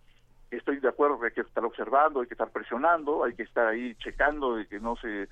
estoy 0.49 0.79
de 0.79 0.89
acuerdo 0.89 1.19
que 1.19 1.27
hay 1.27 1.33
que 1.33 1.41
estar 1.41 1.63
observando, 1.63 2.21
hay 2.21 2.27
que 2.27 2.33
estar 2.33 2.49
presionando, 2.49 3.23
hay 3.23 3.35
que 3.35 3.43
estar 3.43 3.67
ahí 3.67 3.95
checando 3.95 4.55
de 4.55 4.67
que 4.67 4.79
no 4.79 4.95
se 4.97 5.23
eh, 5.23 5.27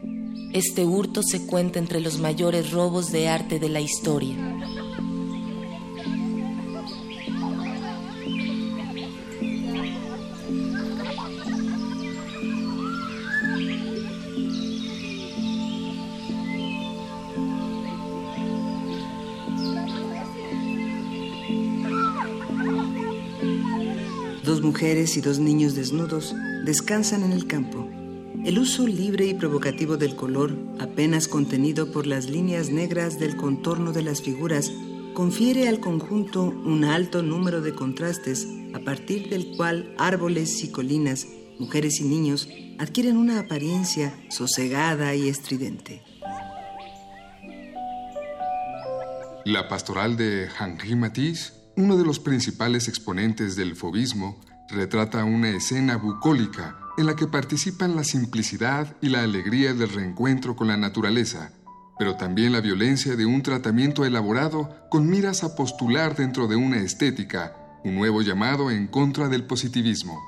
Este 0.52 0.84
hurto 0.84 1.22
se 1.22 1.46
cuenta 1.46 1.78
entre 1.78 2.00
los 2.00 2.18
mayores 2.18 2.72
robos 2.72 3.12
de 3.12 3.28
arte 3.28 3.58
de 3.60 3.68
la 3.68 3.80
historia. 3.80 4.36
Mujeres 24.80 25.18
y 25.18 25.20
dos 25.20 25.38
niños 25.38 25.74
desnudos 25.74 26.34
descansan 26.64 27.22
en 27.22 27.32
el 27.32 27.46
campo. 27.46 27.86
El 28.46 28.58
uso 28.58 28.86
libre 28.86 29.26
y 29.26 29.34
provocativo 29.34 29.98
del 29.98 30.16
color, 30.16 30.56
apenas 30.78 31.28
contenido 31.28 31.92
por 31.92 32.06
las 32.06 32.30
líneas 32.30 32.70
negras 32.70 33.18
del 33.18 33.36
contorno 33.36 33.92
de 33.92 34.00
las 34.00 34.22
figuras, 34.22 34.72
confiere 35.12 35.68
al 35.68 35.80
conjunto 35.80 36.44
un 36.44 36.84
alto 36.84 37.22
número 37.22 37.60
de 37.60 37.74
contrastes 37.74 38.48
a 38.72 38.78
partir 38.78 39.28
del 39.28 39.54
cual 39.54 39.94
árboles 39.98 40.64
y 40.64 40.70
colinas, 40.70 41.26
mujeres 41.58 42.00
y 42.00 42.04
niños 42.04 42.48
adquieren 42.78 43.18
una 43.18 43.38
apariencia 43.38 44.14
sosegada 44.30 45.14
y 45.14 45.28
estridente. 45.28 46.00
La 49.44 49.68
pastoral 49.68 50.16
de 50.16 50.48
Henri 50.58 50.96
Matisse, 50.96 51.52
uno 51.76 51.98
de 51.98 52.04
los 52.06 52.18
principales 52.18 52.88
exponentes 52.88 53.56
del 53.56 53.76
fobismo, 53.76 54.40
retrata 54.70 55.24
una 55.24 55.50
escena 55.50 55.96
bucólica 55.96 56.78
en 56.96 57.06
la 57.06 57.16
que 57.16 57.26
participan 57.26 57.96
la 57.96 58.04
simplicidad 58.04 58.96
y 59.00 59.08
la 59.08 59.22
alegría 59.22 59.74
del 59.74 59.88
reencuentro 59.88 60.56
con 60.56 60.68
la 60.68 60.76
naturaleza, 60.76 61.52
pero 61.98 62.16
también 62.16 62.52
la 62.52 62.60
violencia 62.60 63.16
de 63.16 63.26
un 63.26 63.42
tratamiento 63.42 64.04
elaborado 64.04 64.70
con 64.90 65.08
miras 65.08 65.44
a 65.44 65.54
postular 65.56 66.16
dentro 66.16 66.46
de 66.46 66.56
una 66.56 66.78
estética, 66.78 67.56
un 67.84 67.94
nuevo 67.94 68.22
llamado 68.22 68.70
en 68.70 68.86
contra 68.86 69.28
del 69.28 69.44
positivismo. 69.44 70.18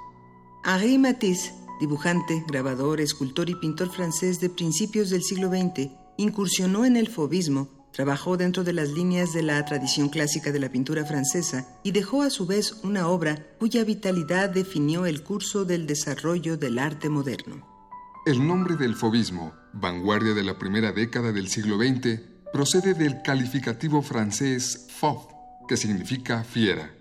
Henri 0.64 0.98
Matisse, 0.98 1.52
dibujante, 1.80 2.44
grabador, 2.48 3.00
escultor 3.00 3.50
y 3.50 3.54
pintor 3.54 3.90
francés 3.90 4.40
de 4.40 4.48
principios 4.48 5.10
del 5.10 5.22
siglo 5.22 5.48
XX, 5.48 5.90
incursionó 6.16 6.84
en 6.84 6.96
el 6.96 7.08
fobismo 7.08 7.81
Trabajó 7.92 8.38
dentro 8.38 8.64
de 8.64 8.72
las 8.72 8.88
líneas 8.88 9.34
de 9.34 9.42
la 9.42 9.62
tradición 9.66 10.08
clásica 10.08 10.50
de 10.50 10.58
la 10.58 10.70
pintura 10.70 11.04
francesa 11.04 11.68
y 11.82 11.92
dejó 11.92 12.22
a 12.22 12.30
su 12.30 12.46
vez 12.46 12.80
una 12.82 13.06
obra 13.06 13.46
cuya 13.58 13.84
vitalidad 13.84 14.48
definió 14.48 15.04
el 15.04 15.22
curso 15.22 15.66
del 15.66 15.86
desarrollo 15.86 16.56
del 16.56 16.78
arte 16.78 17.10
moderno. 17.10 17.66
El 18.24 18.46
nombre 18.46 18.76
del 18.76 18.94
fobismo, 18.94 19.52
vanguardia 19.74 20.32
de 20.32 20.42
la 20.42 20.58
primera 20.58 20.92
década 20.92 21.32
del 21.32 21.48
siglo 21.48 21.76
XX, 21.76 22.20
procede 22.50 22.94
del 22.94 23.20
calificativo 23.20 24.00
francés 24.00 24.86
fauve, 24.90 25.34
que 25.68 25.76
significa 25.76 26.44
fiera. 26.44 26.94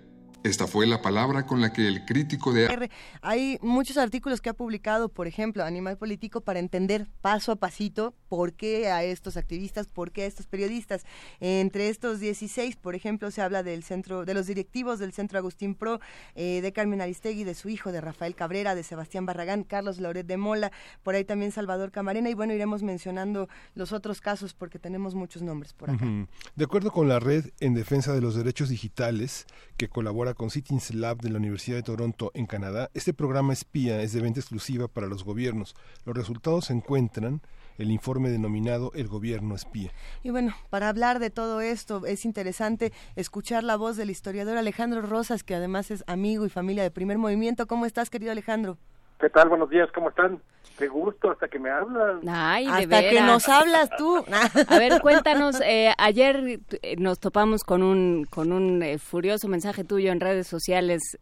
Esta 0.44 0.66
fue 0.66 0.88
la 0.88 1.02
palabra 1.02 1.46
con 1.46 1.62
la 1.62 1.72
que 1.72 1.88
el 1.88 2.04
crítico 2.04 2.52
de... 2.52 2.90
Hay 3.22 3.60
muchos 3.62 3.98
artículos 3.98 4.42
que 4.42 4.50
ha 4.50 4.54
publicado, 4.54 5.08
por 5.08 5.28
ejemplo, 5.28 5.64
Animal 5.64 5.98
Político, 5.98 6.42
para 6.42 6.60
entender 6.60 7.08
paso 7.22 7.52
a 7.52 7.56
pasito 7.58 8.16
por 8.32 8.54
qué 8.54 8.90
a 8.90 9.04
estos 9.04 9.36
activistas, 9.36 9.88
por 9.88 10.14
qué 10.14 10.24
a 10.24 10.26
estos 10.26 10.48
periodistas. 10.48 11.04
Entre 11.42 11.90
estos 11.90 12.22
16, 12.22 12.78
por 12.78 12.96
ejemplo, 12.96 13.30
se 13.30 13.42
habla 13.42 13.62
del 13.62 13.84
centro, 13.84 14.24
de 14.24 14.34
los 14.34 14.48
directivos 14.48 15.00
del 15.00 15.12
Centro 15.12 15.38
Agustín 15.38 15.76
Pro, 15.76 16.00
eh, 16.36 16.62
de 16.62 16.72
Carmen 16.72 17.02
Aristegui, 17.02 17.44
de 17.44 17.56
su 17.56 17.68
hijo, 17.68 17.92
de 17.92 18.00
Rafael 18.00 18.34
Cabrera, 18.34 18.74
de 18.74 18.84
Sebastián 18.84 19.26
Barragán, 19.26 19.66
Carlos 19.66 20.00
Lauret 20.00 20.26
de 20.26 20.38
Mola, 20.38 20.72
por 21.04 21.16
ahí 21.16 21.26
también 21.26 21.52
Salvador 21.52 21.92
Camarena, 21.92 22.30
y 22.30 22.34
bueno, 22.34 22.54
iremos 22.54 22.84
mencionando 22.84 23.50
los 23.76 23.92
otros 23.92 24.22
casos 24.22 24.54
porque 24.54 24.80
tenemos 24.80 25.14
muchos 25.14 25.42
nombres 25.42 25.74
por 25.74 25.90
acá. 25.90 26.08
De 26.56 26.64
acuerdo 26.64 26.90
con 26.90 27.10
la 27.10 27.20
Red 27.20 27.50
en 27.60 27.74
Defensa 27.74 28.14
de 28.14 28.22
los 28.22 28.36
Derechos 28.36 28.70
Digitales, 28.70 29.46
que 29.76 29.90
colabora 29.90 30.36
con 30.36 30.52
Citins 30.52 30.94
Lab 30.94 31.18
de 31.18 31.32
la 31.32 31.38
Universidad 31.38 31.76
de 31.76 31.84
Toronto 31.84 32.32
en 32.34 32.46
Canadá, 32.46 32.90
este 32.94 33.14
programa 33.14 33.52
espía 33.52 34.02
es 34.02 34.14
de 34.14 34.22
venta 34.22 34.40
exclusiva 34.40 34.88
para 34.88 35.08
los 35.08 35.26
gobiernos. 35.26 35.76
Los 36.06 36.16
resultados 36.16 36.68
se 36.68 36.74
encuentran 36.74 37.42
el 37.82 37.92
informe 37.92 38.30
denominado 38.30 38.92
El 38.94 39.08
gobierno 39.08 39.56
espía. 39.56 39.92
Y 40.24 40.30
bueno, 40.30 40.54
para 40.70 40.90
hablar 40.90 41.20
de 41.20 41.30
todo 41.30 41.62
esto 41.62 42.06
es 42.06 42.26
interesante 42.26 42.94
escuchar 43.16 43.64
la 43.64 43.76
voz 43.76 43.98
del 43.98 44.10
historiador 44.10 44.58
Alejandro 44.58 45.02
Rosas, 45.02 45.44
que 45.44 45.56
además 45.56 45.92
es 45.92 46.04
amigo 46.08 46.46
y 46.46 46.50
familia 46.50 46.84
de 46.84 46.92
Primer 46.92 47.18
Movimiento. 47.18 47.68
¿Cómo 47.68 47.86
estás, 47.86 48.10
querido 48.10 48.32
Alejandro? 48.32 48.78
¿Qué 49.20 49.30
tal? 49.30 49.50
Buenos 49.50 49.70
días, 49.70 49.88
¿cómo 49.94 50.10
están? 50.10 50.42
Qué 50.80 50.88
gusto, 50.88 51.30
hasta 51.30 51.48
que 51.48 51.60
me 51.60 51.70
hablan. 51.70 52.22
Ay, 52.28 52.66
de 52.66 52.72
hasta 52.72 53.02
que 53.02 53.22
nos 53.22 53.48
hablas 53.50 53.90
tú. 53.98 54.26
A 54.68 54.80
ver, 54.80 55.00
cuéntanos, 55.02 55.62
eh, 55.62 55.94
ayer 56.00 56.60
eh, 56.82 56.96
nos 56.98 57.20
topamos 57.20 57.64
con 57.64 57.84
un, 57.84 58.26
con 58.26 58.52
un 58.52 58.82
eh, 58.82 58.98
furioso 58.98 59.48
mensaje 59.48 59.84
tuyo 59.84 60.12
en 60.12 60.20
redes 60.20 60.48
sociales, 60.48 61.20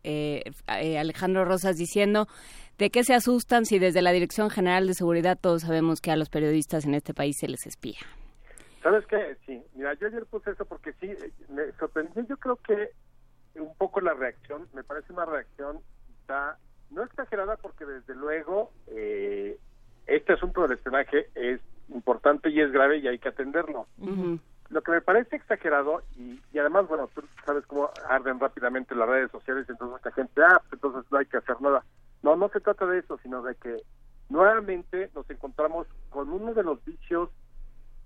Alejandro 0.68 1.44
Rosas, 1.44 1.76
diciendo 1.76 2.28
de 2.80 2.90
qué 2.90 3.04
se 3.04 3.14
asustan 3.14 3.66
si 3.66 3.78
desde 3.78 4.02
la 4.02 4.12
Dirección 4.12 4.50
General 4.50 4.88
de 4.88 4.94
Seguridad 4.94 5.38
todos 5.40 5.64
sabemos 5.64 6.00
que 6.00 6.12
a 6.12 6.16
los 6.16 6.30
periodistas 6.30 6.86
en 6.86 6.96
este 6.96 7.14
país 7.14 7.38
se 7.38 7.50
les 7.50 7.68
espía. 7.68 8.00
¿Sabes 8.82 9.06
qué? 9.08 9.36
Sí, 9.46 9.62
mira, 9.76 9.94
yo 9.96 10.08
ayer 10.08 10.26
puse 10.26 10.52
eso 10.52 10.64
porque 10.64 10.94
sí, 10.94 11.10
me 11.50 11.72
sorprendió, 11.74 12.26
yo 12.26 12.38
creo 12.38 12.56
que 12.56 12.92
un 13.56 13.76
poco 13.76 14.00
la 14.00 14.14
reacción, 14.14 14.70
me 14.74 14.86
parece 14.86 15.12
una 15.12 15.26
reacción 15.26 15.80
está 16.22 16.58
no 16.90 17.04
exagerada 17.04 17.58
porque 17.58 17.86
desde 17.86 18.16
luego 18.16 18.72
eh, 18.88 19.60
este 20.08 20.34
asunto 20.34 20.62
del 20.62 20.72
espionaje 20.72 21.28
es 21.36 21.60
importante 21.90 22.50
y 22.50 22.62
es 22.62 22.72
grave 22.72 23.00
y 23.00 23.08
hay 23.10 23.20
que 23.20 23.28
atenderlo. 23.30 23.88
Lo 24.70 24.82
que 24.84 24.92
me 24.92 25.02
parece 25.02 25.36
exagerado 25.36 26.04
y, 26.16 26.40
además, 26.58 26.88
bueno, 26.88 27.10
tú 27.14 27.24
sabes 27.46 27.66
cómo 27.66 27.90
arden 28.08 28.40
rápidamente 28.40 28.96
las 28.96 29.10
redes 29.10 29.32
sociales, 29.32 29.66
entonces 29.68 29.98
mucha 29.98 30.12
gente, 30.16 30.42
ah, 30.44 30.62
pues 30.62 30.74
entonces 30.74 31.12
no 31.12 31.18
hay 31.18 31.26
que 31.26 31.38
hacer 31.38 31.60
nada. 31.60 31.84
No, 32.22 32.36
no 32.36 32.50
se 32.50 32.60
trata 32.60 32.86
de 32.86 33.00
eso, 33.00 33.18
sino 33.24 33.42
de 33.42 33.56
que 33.56 33.78
nuevamente 34.30 35.10
nos 35.16 35.30
encontramos 35.30 35.88
con 36.10 36.30
uno 36.30 36.54
de 36.54 36.64
los 36.64 36.84
vicios 36.86 37.30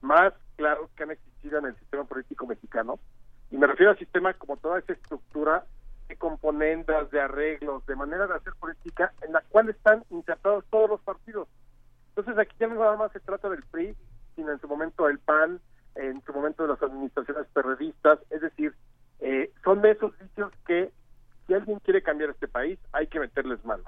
más 0.01 0.33
claros 0.55 0.89
que 0.95 1.03
han 1.03 1.11
existido 1.11 1.59
en 1.59 1.65
el 1.65 1.75
sistema 1.77 2.03
político 2.03 2.45
mexicano. 2.45 2.99
Y 3.51 3.57
me 3.57 3.67
refiero 3.67 3.91
al 3.91 3.99
sistema 3.99 4.33
como 4.33 4.57
toda 4.57 4.79
esa 4.79 4.93
estructura 4.93 5.65
de 6.07 6.15
componendas, 6.17 7.09
de 7.11 7.21
arreglos, 7.21 7.85
de 7.85 7.95
manera 7.95 8.27
de 8.27 8.35
hacer 8.35 8.53
política 8.59 9.13
en 9.21 9.33
la 9.33 9.41
cual 9.41 9.69
están 9.69 10.03
insertados 10.09 10.65
todos 10.69 10.89
los 10.89 11.01
partidos. 11.01 11.47
Entonces 12.09 12.37
aquí 12.37 12.55
ya 12.59 12.67
no 12.67 12.75
nada 12.75 12.97
más 12.97 13.11
se 13.11 13.19
trata 13.19 13.49
del 13.49 13.63
PRI, 13.71 13.95
sino 14.35 14.51
en 14.51 14.59
su 14.59 14.67
momento 14.67 15.07
del 15.07 15.19
PAN, 15.19 15.59
en 15.95 16.21
su 16.23 16.33
momento 16.33 16.63
de 16.63 16.69
las 16.69 16.83
administraciones 16.83 17.47
periodistas, 17.53 18.19
es 18.29 18.41
decir, 18.41 18.73
eh, 19.19 19.51
son 19.63 19.81
de 19.81 19.91
esos 19.91 20.17
vicios 20.19 20.51
que 20.65 20.91
si 21.47 21.53
alguien 21.53 21.79
quiere 21.79 22.01
cambiar 22.01 22.31
este 22.31 22.47
país 22.47 22.79
hay 22.91 23.07
que 23.07 23.19
meterles 23.19 23.63
mano. 23.65 23.83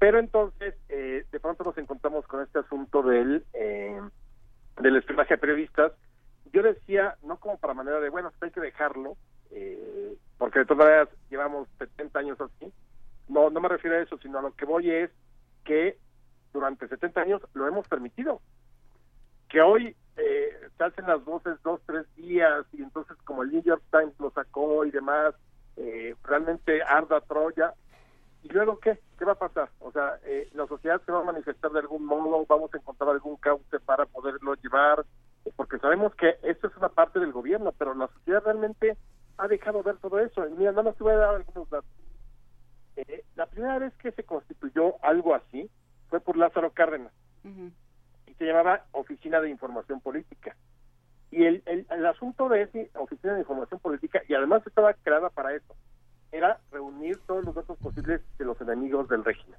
Pero 0.00 0.18
entonces, 0.18 0.74
eh, 0.88 1.24
de 1.30 1.40
pronto 1.40 1.62
nos 1.62 1.78
encontramos 1.78 2.26
con 2.26 2.42
este 2.42 2.58
asunto 2.58 3.00
del, 3.02 3.44
eh, 3.52 4.00
del 4.80 4.96
espionaje 4.96 5.34
a 5.34 5.36
periodistas. 5.36 5.92
Yo 6.52 6.64
decía, 6.64 7.16
no 7.22 7.36
como 7.36 7.58
para 7.58 7.72
manera 7.72 8.00
de, 8.00 8.10
bueno, 8.10 8.32
hay 8.40 8.50
que 8.50 8.60
dejarlo, 8.60 9.16
eh, 9.52 10.16
porque 10.36 10.58
de 10.58 10.64
todas 10.64 10.84
maneras 10.84 11.08
llevamos 11.30 11.68
70 11.78 12.18
años 12.18 12.40
así. 12.40 12.72
No, 13.28 13.50
no 13.50 13.60
me 13.60 13.68
refiero 13.68 13.96
a 13.96 14.00
eso, 14.00 14.18
sino 14.18 14.40
a 14.40 14.42
lo 14.42 14.52
que 14.52 14.64
voy 14.64 14.90
es 14.90 15.10
que 15.64 15.96
durante 16.52 16.88
70 16.88 17.20
años 17.20 17.42
lo 17.54 17.68
hemos 17.68 17.86
permitido. 17.86 18.40
Que 19.48 19.60
hoy 19.60 19.94
eh, 20.16 20.68
se 20.76 20.84
hacen 20.84 21.06
las 21.06 21.24
voces 21.24 21.56
dos, 21.62 21.80
tres 21.86 22.06
días 22.16 22.66
y 22.72 22.82
entonces 22.82 23.16
como 23.24 23.42
el 23.42 23.52
New 23.52 23.62
York 23.62 23.82
Times 23.90 24.18
lo 24.18 24.30
sacó 24.30 24.84
y 24.84 24.90
demás, 24.90 25.34
eh, 25.76 26.14
realmente 26.24 26.82
arda 26.82 27.20
Troya. 27.20 27.74
¿Y 28.42 28.48
luego 28.48 28.78
qué? 28.80 28.98
¿Qué 29.18 29.24
va 29.24 29.32
a 29.32 29.38
pasar? 29.38 29.70
O 29.78 29.92
sea, 29.92 30.18
eh, 30.24 30.48
la 30.54 30.66
sociedad 30.66 31.00
se 31.04 31.12
va 31.12 31.20
a 31.20 31.24
manifestar 31.24 31.70
de 31.70 31.78
algún 31.78 32.04
modo, 32.04 32.44
vamos 32.46 32.74
a 32.74 32.76
encontrar 32.76 33.10
algún 33.10 33.36
cauce 33.36 33.78
para 33.80 34.04
poderlo 34.06 34.54
llevar, 34.54 35.04
porque 35.56 35.78
sabemos 35.78 36.14
que 36.16 36.36
esto 36.42 36.66
es 36.66 36.76
una 36.76 36.88
parte 36.88 37.20
del 37.20 37.32
gobierno, 37.32 37.72
pero 37.72 37.94
la 37.94 38.08
sociedad 38.08 38.42
realmente 38.44 38.96
ha 39.38 39.48
dejado 39.48 39.82
ver 39.82 39.96
todo 39.98 40.18
eso. 40.18 40.44
Mira, 40.56 40.72
nada 40.72 40.82
más 40.84 40.96
te 40.96 41.04
voy 41.04 41.12
a 41.12 41.18
dar 41.18 41.34
algunos 41.36 41.70
datos. 41.70 41.90
Eh, 42.96 43.24
la 43.36 43.46
primera 43.46 43.78
vez 43.78 43.94
que 43.94 44.12
se 44.12 44.24
constituyó 44.24 45.02
algo 45.04 45.34
así 45.34 45.70
fue 46.08 46.20
por 46.20 46.36
Lázaro 46.36 46.72
Cárdenas 46.72 47.12
y 48.26 48.34
se 48.34 48.44
llamaba 48.44 48.84
Oficina 48.92 49.40
de 49.40 49.50
Información 49.50 50.00
Política. 50.00 50.56
Y 51.32 51.44
el, 51.44 51.62
el, 51.66 51.86
el, 51.90 52.06
asunto 52.06 52.48
de 52.48 52.62
esa 52.62 53.00
Oficina 53.00 53.34
de 53.34 53.40
Información 53.40 53.80
Política, 53.80 54.22
y 54.28 54.34
además 54.34 54.62
estaba 54.64 54.94
creada 54.94 55.30
para 55.30 55.54
eso, 55.54 55.74
era 56.30 56.60
reunir 56.70 57.18
todos 57.26 57.44
los 57.44 57.54
datos 57.54 57.76
posibles 57.78 58.20
de 58.38 58.44
los 58.44 58.60
enemigos 58.60 59.08
del 59.08 59.24
régimen. 59.24 59.58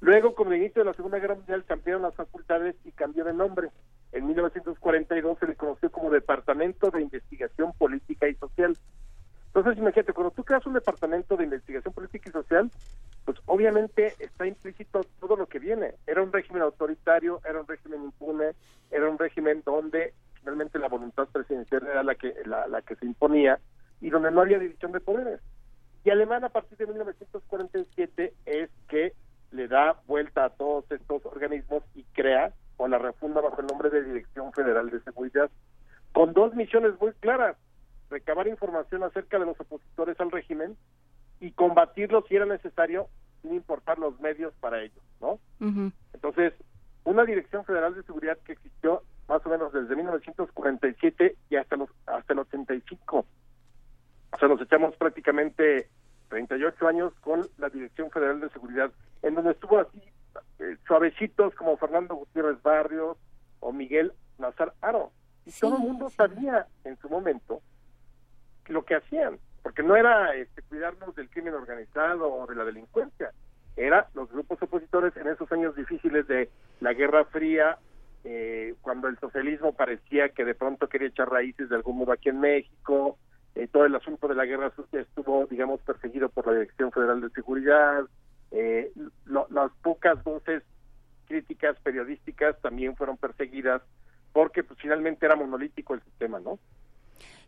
Luego, 0.00 0.34
con 0.34 0.52
el 0.52 0.60
inicio 0.60 0.82
de 0.82 0.90
la 0.90 0.94
Segunda 0.94 1.18
Guerra 1.18 1.36
Mundial, 1.36 1.64
cambiaron 1.64 2.02
las 2.02 2.14
facultades 2.14 2.76
y 2.84 2.92
cambió 2.92 3.24
de 3.24 3.32
nombre 3.32 3.70
en 4.12 4.26
1942 4.28 5.38
se 5.38 5.46
le 5.46 5.56
conoció 5.56 5.90
como 5.90 6.10
Departamento 6.10 6.90
de 6.90 7.02
Investigación 7.02 7.72
Política 7.76 8.28
y 8.28 8.34
Social. 8.36 8.76
Entonces, 9.48 9.78
imagínate, 9.78 10.12
cuando 10.12 10.30
tú 10.30 10.44
creas 10.44 10.66
un 10.66 10.74
departamento 10.74 11.36
de 11.36 11.44
investigación 11.44 11.92
política 11.92 12.28
y 12.28 12.32
social, 12.32 12.70
pues 13.24 13.38
obviamente 13.46 14.14
está 14.18 14.46
implícito 14.46 15.02
todo 15.20 15.36
lo 15.36 15.46
que 15.46 15.58
viene. 15.58 15.94
Era 16.06 16.22
un 16.22 16.32
régimen 16.32 16.62
autoritario, 16.62 17.40
era 17.48 17.60
un 17.60 17.66
régimen 17.66 18.04
impune, 18.04 18.52
era 18.90 19.08
un 19.08 19.18
régimen 19.18 19.62
donde 19.64 20.12
finalmente 20.46 20.78
la 20.78 20.86
voluntad 20.86 21.26
presidencial 21.26 21.84
era 21.84 22.04
la 22.04 22.14
que, 22.14 22.32
la, 22.44 22.68
la 22.68 22.80
que 22.80 22.94
se 22.94 23.04
imponía 23.04 23.58
y 24.00 24.10
donde 24.10 24.30
no 24.30 24.42
había 24.42 24.60
división 24.60 24.92
de 24.92 25.00
poderes. 25.00 25.40
Y 26.04 26.10
Alemán 26.10 26.44
a 26.44 26.50
partir 26.50 26.78
de 26.78 26.86
1947 26.86 28.32
es 28.46 28.70
que 28.88 29.12
le 29.50 29.66
da 29.66 30.00
vuelta 30.06 30.44
a 30.44 30.50
todos 30.50 30.88
estos 30.92 31.26
organismos 31.26 31.82
y 31.96 32.04
crea 32.12 32.52
o 32.76 32.86
la 32.86 32.98
refunda 32.98 33.40
bajo 33.40 33.60
el 33.60 33.66
nombre 33.66 33.90
de 33.90 34.04
Dirección 34.04 34.52
Federal 34.52 34.88
de 34.88 35.00
Seguridad, 35.00 35.50
con 36.12 36.32
dos 36.32 36.54
misiones 36.54 36.92
muy 37.00 37.10
claras, 37.14 37.56
recabar 38.08 38.46
información 38.46 39.02
acerca 39.02 39.40
de 39.40 39.46
los 39.46 39.58
opositores 39.58 40.20
al 40.20 40.30
régimen 40.30 40.76
y 41.40 41.50
combatirlos 41.50 42.24
si 42.28 42.36
era 42.36 42.46
necesario, 42.46 43.08
sin 43.42 43.54
importar 43.54 43.98
los 43.98 44.20
medios 44.20 44.54
para 44.60 44.80
ello. 44.80 45.00
¿no? 45.20 45.40
Entonces, 46.12 46.52
una 47.02 47.24
Dirección 47.24 47.64
Federal 47.64 47.96
de 47.96 48.04
Seguridad 48.04 48.38
que 48.44 48.52
existió 48.52 49.02
más 49.28 49.44
o 49.44 49.48
menos 49.48 49.72
desde 49.72 49.96
1947 49.96 50.35
y 51.48 51.56
hasta 51.56 51.76
los 51.76 51.90
hasta 52.06 52.32
el 52.32 52.40
85. 52.40 53.26
O 54.32 54.38
sea, 54.38 54.48
nos 54.48 54.60
echamos 54.60 54.96
prácticamente 54.96 55.88
38 56.28 56.88
años 56.88 57.12
con 57.20 57.46
la 57.58 57.68
Dirección 57.68 58.10
Federal 58.10 58.40
de 58.40 58.50
Seguridad, 58.50 58.90
en 59.22 59.34
donde 59.34 59.52
estuvo 59.52 59.78
así 59.78 60.02
eh, 60.58 60.76
suavecitos 60.86 61.54
como 61.54 61.76
Fernando 61.76 62.14
Gutiérrez 62.14 62.62
Barrios 62.62 63.16
o 63.60 63.72
Miguel 63.72 64.12
Nazar 64.38 64.74
Aro. 64.80 65.12
Y 65.44 65.52
todo 65.52 65.76
el 65.76 65.82
mundo 65.82 66.10
sabía 66.10 66.66
en 66.84 66.98
su 66.98 67.08
momento 67.08 67.62
lo 68.66 68.84
que 68.84 68.96
hacían, 68.96 69.38
porque 69.62 69.82
no 69.82 69.94
era 69.94 70.34
este, 70.34 70.62
cuidarnos 70.62 71.14
del 71.14 71.30
crimen 71.30 71.54
organizado 71.54 72.32
o 72.32 72.46
de 72.46 72.56
la 72.56 72.64
delincuencia, 72.64 73.30
era 73.76 74.08
los 74.14 74.30
grupos 74.30 74.60
opositores 74.62 75.16
en 75.16 75.28
esos 75.28 75.50
años 75.52 75.76
difíciles 75.76 76.26
de 76.26 76.50
la 76.80 76.94
Guerra 76.94 77.24
Fría, 77.26 77.78
eh, 78.28 78.74
cuando 78.82 79.06
el 79.06 79.16
socialismo 79.20 79.72
parecía 79.72 80.30
que 80.30 80.44
de 80.44 80.56
pronto 80.56 80.88
quería 80.88 81.06
echar 81.06 81.30
raíces 81.30 81.68
de 81.68 81.76
algún 81.76 81.98
modo 81.98 82.10
aquí 82.10 82.28
en 82.28 82.40
México, 82.40 83.18
eh, 83.54 83.68
todo 83.68 83.84
el 83.84 83.94
asunto 83.94 84.26
de 84.26 84.34
la 84.34 84.44
guerra 84.44 84.74
sucia 84.74 85.00
estuvo, 85.00 85.46
digamos, 85.46 85.80
perseguido 85.82 86.28
por 86.28 86.48
la 86.48 86.54
Dirección 86.54 86.90
Federal 86.90 87.20
de 87.20 87.30
Seguridad, 87.30 88.04
eh, 88.50 88.90
las 89.26 89.70
pocas 89.80 90.22
voces 90.24 90.64
críticas 91.26 91.78
periodísticas 91.84 92.60
también 92.60 92.96
fueron 92.96 93.16
perseguidas 93.16 93.82
porque 94.32 94.64
pues, 94.64 94.78
finalmente 94.80 95.24
era 95.24 95.36
monolítico 95.36 95.94
el 95.94 96.02
sistema, 96.02 96.40
¿no? 96.40 96.58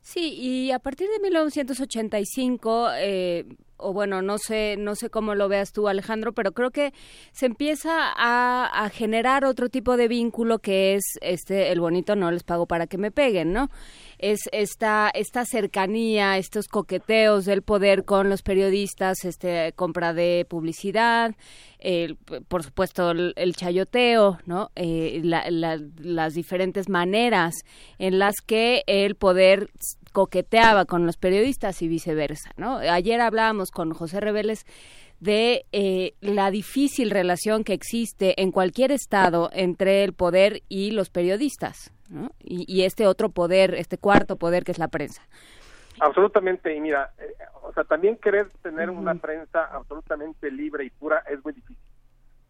Sí, 0.01 0.33
y 0.41 0.71
a 0.71 0.79
partir 0.79 1.09
de 1.11 1.19
1985, 1.19 2.89
eh, 2.99 3.47
o 3.79 3.93
bueno, 3.93 4.23
no 4.23 4.39
sé, 4.39 4.77
no 4.79 4.95
sé 4.95 5.11
cómo 5.11 5.35
lo 5.35 5.49
veas 5.49 5.73
tú, 5.73 5.89
Alejandro, 5.89 6.33
pero 6.33 6.53
creo 6.53 6.71
que 6.71 6.93
se 7.33 7.47
empieza 7.47 8.13
a, 8.17 8.91
generar 8.93 9.45
otro 9.45 9.69
tipo 9.69 9.97
de 9.97 10.09
vínculo 10.09 10.59
que 10.59 10.95
es 10.95 11.05
este, 11.21 11.73
el 11.73 11.81
bonito 11.81 12.17
no 12.17 12.31
les 12.31 12.43
pago 12.43 12.67
para 12.67 12.87
que 12.87 12.99
me 12.99 13.11
peguen, 13.11 13.53
¿no? 13.53 13.69
es 14.19 14.41
esta, 14.53 15.11
esta 15.15 15.45
cercanía, 15.45 16.39
estos 16.39 16.67
coqueteos 16.67 17.45
del 17.45 17.63
poder 17.63 18.05
con 18.05 18.29
los 18.29 18.43
periodistas, 18.43 19.25
este 19.25 19.73
compra 19.75 20.13
de 20.13 20.45
publicidad, 20.49 21.35
por 22.49 22.65
supuesto 22.65 23.13
el, 23.13 23.55
chayoteo, 23.55 24.39
¿no? 24.47 24.71
Eh, 24.75 25.21
las 25.23 26.35
diferentes 26.35 26.89
maneras 26.89 27.55
en 27.99 28.19
las 28.19 28.35
que 28.45 28.83
el 28.87 29.15
poder 29.15 29.71
coqueteaba 30.13 30.85
con 30.85 31.07
los 31.07 31.17
periodistas 31.17 31.83
y 31.83 31.89
viceversa, 31.89 32.51
¿no? 32.57 32.79
Ayer 32.79 33.21
hablábamos 33.21 33.71
con 33.71 33.93
José 33.93 34.21
Reveles 34.21 34.65
de 35.21 35.67
eh, 35.73 36.15
la 36.21 36.51
difícil 36.51 37.11
relación 37.11 37.65
que 37.65 37.73
existe 37.73 38.41
en 38.41 38.53
cualquier 38.53 38.93
estado 38.93 39.51
entre 39.53 40.05
el 40.05 40.13
poder 40.13 40.63
y 40.69 40.93
los 40.93 41.11
periodistas, 41.11 41.93
y, 42.41 42.85
este 42.85 43.07
otro 43.07 43.29
poder, 43.29 43.75
este 43.75 43.99
cuarto 43.99 44.37
poder 44.37 44.65
que 44.65 44.73
es 44.73 44.79
la 44.79 44.89
prensa. 44.89 45.23
Absolutamente, 46.01 46.75
y 46.75 46.81
mira, 46.81 47.13
eh, 47.19 47.35
o 47.63 47.73
sea, 47.73 47.85
también 47.85 48.17
querer 48.17 48.49
tener 48.63 48.89
una 48.89 49.15
prensa 49.17 49.65
absolutamente 49.65 50.51
libre 50.51 50.85
y 50.85 50.91
pura 50.91 51.23
es 51.29 51.45
muy 51.45 51.53
difícil. 51.53 51.77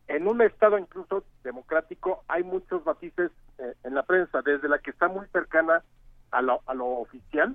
En 0.07 0.29
un 0.29 0.41
estado 0.43 0.79
incluso 0.79 1.25
democrático 1.43 2.25
hay 2.29 2.43
muchos 2.43 2.85
matices 2.85 3.31
eh, 3.59 3.75
en 3.85 3.95
la 3.95 4.03
prensa, 4.03 4.43
desde 4.43 4.69
la 4.69 4.79
que 4.79 4.91
está 4.91 5.09
muy 5.09 5.27
cercana 5.29 5.83
a 6.31 6.43
lo, 6.43 6.63
a 6.67 6.75
lo 6.75 6.87
oficial 6.87 7.55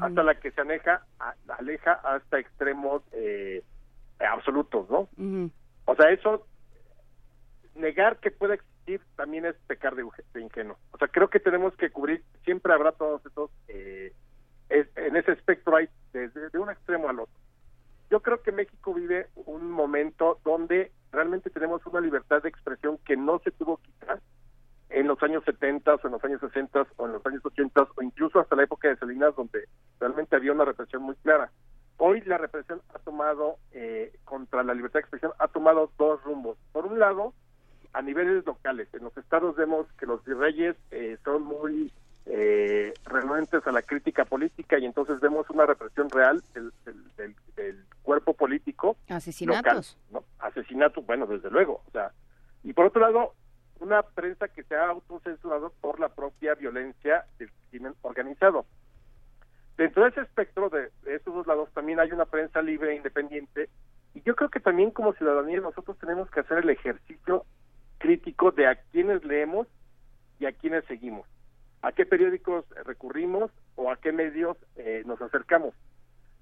hasta 0.00 0.22
la 0.22 0.34
que 0.36 0.50
se 0.50 0.62
aleja, 0.62 1.04
aleja 1.58 1.92
hasta 1.92 2.38
extremos 2.38 3.02
eh, 3.12 3.62
absolutos, 4.18 4.88
¿no? 4.88 5.08
O 5.84 5.94
sea, 5.94 6.10
eso, 6.10 6.46
negar 7.74 8.18
que 8.18 8.30
pueda 8.30 8.54
existir 8.54 9.02
también 9.16 9.44
es 9.44 9.56
pecar 9.66 9.94
de, 9.94 10.04
ingenuo. 10.40 10.78
O 10.92 10.98
sea, 10.98 11.08
creo 11.08 11.28
que 11.28 11.40
tenemos 11.40 11.76
que 11.76 11.90
cubrir, 11.90 12.24
siempre 12.44 12.72
habrá 12.72 12.92
todos 12.92 13.24
estos, 13.26 13.50
eh, 13.68 14.12
en 14.70 15.16
ese 15.16 15.32
espectro 15.32 15.76
hay 15.76 15.88
desde 16.12 16.48
de 16.48 16.58
un 16.58 16.70
extremo 16.70 17.08
al 17.08 17.20
otro. 17.20 17.34
Yo 18.10 18.20
creo 18.20 18.42
que 18.42 18.52
México 18.52 18.94
vive 18.94 19.28
un 19.34 19.70
momento 19.70 20.40
donde 20.44 20.92
realmente 21.12 21.50
tenemos 21.50 21.84
una 21.86 22.00
libertad 22.00 22.42
de 22.42 22.48
expresión 22.48 22.98
que 23.04 23.16
no 23.16 23.38
se 23.40 23.50
tuvo 23.50 23.78
quitar 23.78 24.20
en 24.90 25.06
los 25.06 25.22
años 25.22 25.42
70 25.44 25.94
o 25.94 26.00
en 26.04 26.12
los 26.12 26.24
años 26.24 26.40
60 26.40 26.86
o 26.96 27.06
en 27.06 27.12
los 27.12 27.26
años 27.26 27.44
80 27.44 27.88
o 27.96 28.02
incluso 28.02 28.40
hasta 28.40 28.56
la 28.56 28.64
época 28.64 28.88
de 28.88 28.96
Salinas 28.96 29.34
donde 29.36 29.68
realmente 29.98 30.36
había 30.36 30.52
una 30.52 30.64
represión 30.64 31.02
muy 31.02 31.14
clara. 31.16 31.50
Hoy 31.96 32.20
la 32.22 32.38
represión 32.38 32.80
ha 32.94 32.98
tomado 32.98 33.56
eh, 33.72 34.12
contra 34.24 34.62
la 34.62 34.74
libertad 34.74 34.94
de 34.94 35.00
expresión 35.00 35.32
ha 35.38 35.48
tomado 35.48 35.90
dos 35.96 36.22
rumbos. 36.24 36.58
Por 36.72 36.86
un 36.86 36.98
lado, 36.98 37.32
a 37.92 38.02
niveles 38.02 38.44
locales. 38.44 38.88
En 38.92 39.04
los 39.04 39.16
estados 39.16 39.56
vemos 39.56 39.86
que 39.98 40.06
los 40.06 40.24
virreyes 40.24 40.76
eh, 40.90 41.16
son 41.24 41.44
muy 41.44 41.92
eh, 42.26 42.92
renuentes 43.04 43.66
a 43.66 43.72
la 43.72 43.82
crítica 43.82 44.24
política 44.24 44.78
y 44.78 44.86
entonces 44.86 45.20
vemos 45.20 45.48
una 45.50 45.66
represión 45.66 46.10
real 46.10 46.42
del, 46.52 46.72
del, 47.56 47.84
cuerpo 48.02 48.34
político. 48.34 48.96
Asesinatos. 49.08 49.96
Asesinatos, 50.38 51.06
bueno, 51.06 51.26
desde 51.26 51.50
luego. 51.50 51.82
O 51.86 51.90
sea, 51.90 52.12
y 52.62 52.72
por 52.72 52.86
otro 52.86 53.00
lado, 53.00 53.34
una 53.80 54.02
prensa 54.02 54.48
que 54.48 54.62
se 54.64 54.74
ha 54.74 54.88
autocensurado 54.88 55.72
por 55.80 56.00
la 56.00 56.08
propia 56.08 56.54
violencia 56.54 57.24
del 57.38 57.50
crimen 57.70 57.94
organizado. 58.02 58.66
Dentro 59.76 60.04
de 60.04 60.10
ese 60.10 60.20
espectro 60.20 60.70
de, 60.70 60.90
de 61.02 61.16
esos 61.16 61.34
dos 61.34 61.46
lados 61.46 61.68
también 61.72 62.00
hay 62.00 62.12
una 62.12 62.26
prensa 62.26 62.62
libre 62.62 62.92
e 62.92 62.96
independiente 62.96 63.68
y 64.14 64.22
yo 64.22 64.36
creo 64.36 64.48
que 64.48 64.60
también 64.60 64.92
como 64.92 65.12
ciudadanía 65.14 65.60
nosotros 65.60 65.98
tenemos 65.98 66.30
que 66.30 66.40
hacer 66.40 66.58
el 66.58 66.70
ejercicio 66.70 67.44
crítico 67.98 68.52
de 68.52 68.68
a 68.68 68.76
quiénes 68.76 69.24
leemos 69.24 69.66
y 70.38 70.46
a 70.46 70.52
quiénes 70.52 70.84
seguimos, 70.84 71.26
a 71.82 71.92
qué 71.92 72.06
periódicos 72.06 72.64
recurrimos 72.84 73.50
o 73.74 73.90
a 73.90 73.96
qué 73.96 74.12
medios 74.12 74.56
eh, 74.76 75.02
nos 75.06 75.20
acercamos. 75.20 75.74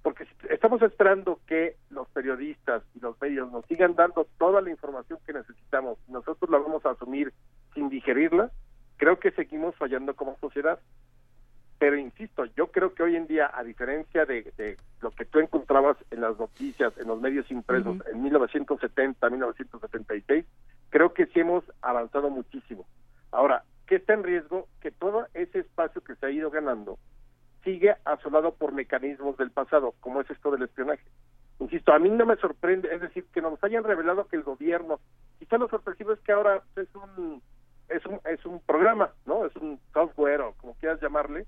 Porque 0.02 0.24
si 0.24 0.32
estamos 0.50 0.82
esperando 0.82 1.40
que 1.46 1.76
los 1.90 2.08
periodistas 2.08 2.82
y 2.94 3.00
los 3.00 3.20
medios 3.20 3.50
nos 3.52 3.64
sigan 3.66 3.94
dando 3.94 4.26
toda 4.38 4.60
la 4.60 4.70
información 4.70 5.18
que 5.24 5.32
necesitamos, 5.32 5.98
nosotros 6.08 6.50
la 6.50 6.58
vamos 6.58 6.84
a 6.84 6.90
asumir 6.90 7.32
sin 7.74 7.88
digerirla, 7.88 8.50
creo 8.96 9.18
que 9.18 9.30
seguimos 9.30 9.76
fallando 9.76 10.14
como 10.14 10.36
sociedad. 10.38 10.80
Pero 11.78 11.96
insisto, 11.96 12.44
yo 12.56 12.68
creo 12.68 12.94
que 12.94 13.02
hoy 13.02 13.16
en 13.16 13.26
día, 13.26 13.50
a 13.52 13.64
diferencia 13.64 14.24
de, 14.24 14.76
lo 15.00 15.10
que 15.10 15.24
tú 15.24 15.40
encontrabas 15.40 15.96
en 16.10 16.20
las 16.20 16.38
noticias, 16.38 16.96
en 16.98 17.08
los 17.08 17.20
medios 17.20 17.50
impresos, 17.50 17.98
en 18.06 18.22
1970, 18.22 19.30
1976, 19.30 20.46
creo 20.90 21.12
que 21.12 21.26
sí 21.26 21.40
hemos 21.40 21.64
avanzado 21.80 22.30
muchísimo. 22.30 22.86
Ahora, 23.32 23.64
¿qué 23.86 23.96
está 23.96 24.14
en 24.14 24.22
riesgo? 24.22 24.68
Que 24.80 24.92
todo 24.92 25.26
ese 25.34 25.60
espacio 25.60 26.02
que 26.02 26.14
se 26.14 26.26
ha 26.26 26.30
ido 26.30 26.50
ganando 26.50 26.98
sigue 27.64 27.94
asolado 28.04 28.54
por 28.54 28.72
mecanismos 28.72 29.36
del 29.36 29.50
pasado, 29.50 29.94
como 30.00 30.20
es 30.20 30.30
esto 30.30 30.50
del 30.50 30.62
espionaje. 30.62 31.04
Insisto, 31.58 31.92
a 31.92 31.98
mí 31.98 32.08
no 32.08 32.26
me 32.26 32.36
sorprende, 32.36 32.92
es 32.92 33.00
decir, 33.00 33.24
que 33.32 33.40
nos 33.40 33.62
hayan 33.62 33.84
revelado 33.84 34.26
que 34.26 34.36
el 34.36 34.42
gobierno, 34.42 35.00
quizá 35.38 35.58
lo 35.58 35.68
sorpresivo 35.68 36.12
es 36.12 36.20
que 36.20 36.32
ahora 36.32 36.62
es 36.76 36.88
un 36.94 37.42
es 37.88 38.04
un 38.06 38.20
es 38.24 38.44
un 38.44 38.60
programa, 38.60 39.10
¿no? 39.26 39.46
Es 39.46 39.54
un 39.56 39.78
software 39.92 40.40
o 40.40 40.54
como 40.54 40.74
quieras 40.74 41.00
llamarle, 41.00 41.46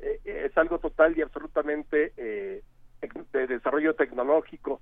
eh, 0.00 0.20
es 0.24 0.56
algo 0.56 0.78
total 0.78 1.16
y 1.18 1.22
absolutamente 1.22 2.12
eh, 2.16 2.62
de 3.32 3.46
desarrollo 3.46 3.94
tecnológico, 3.94 4.80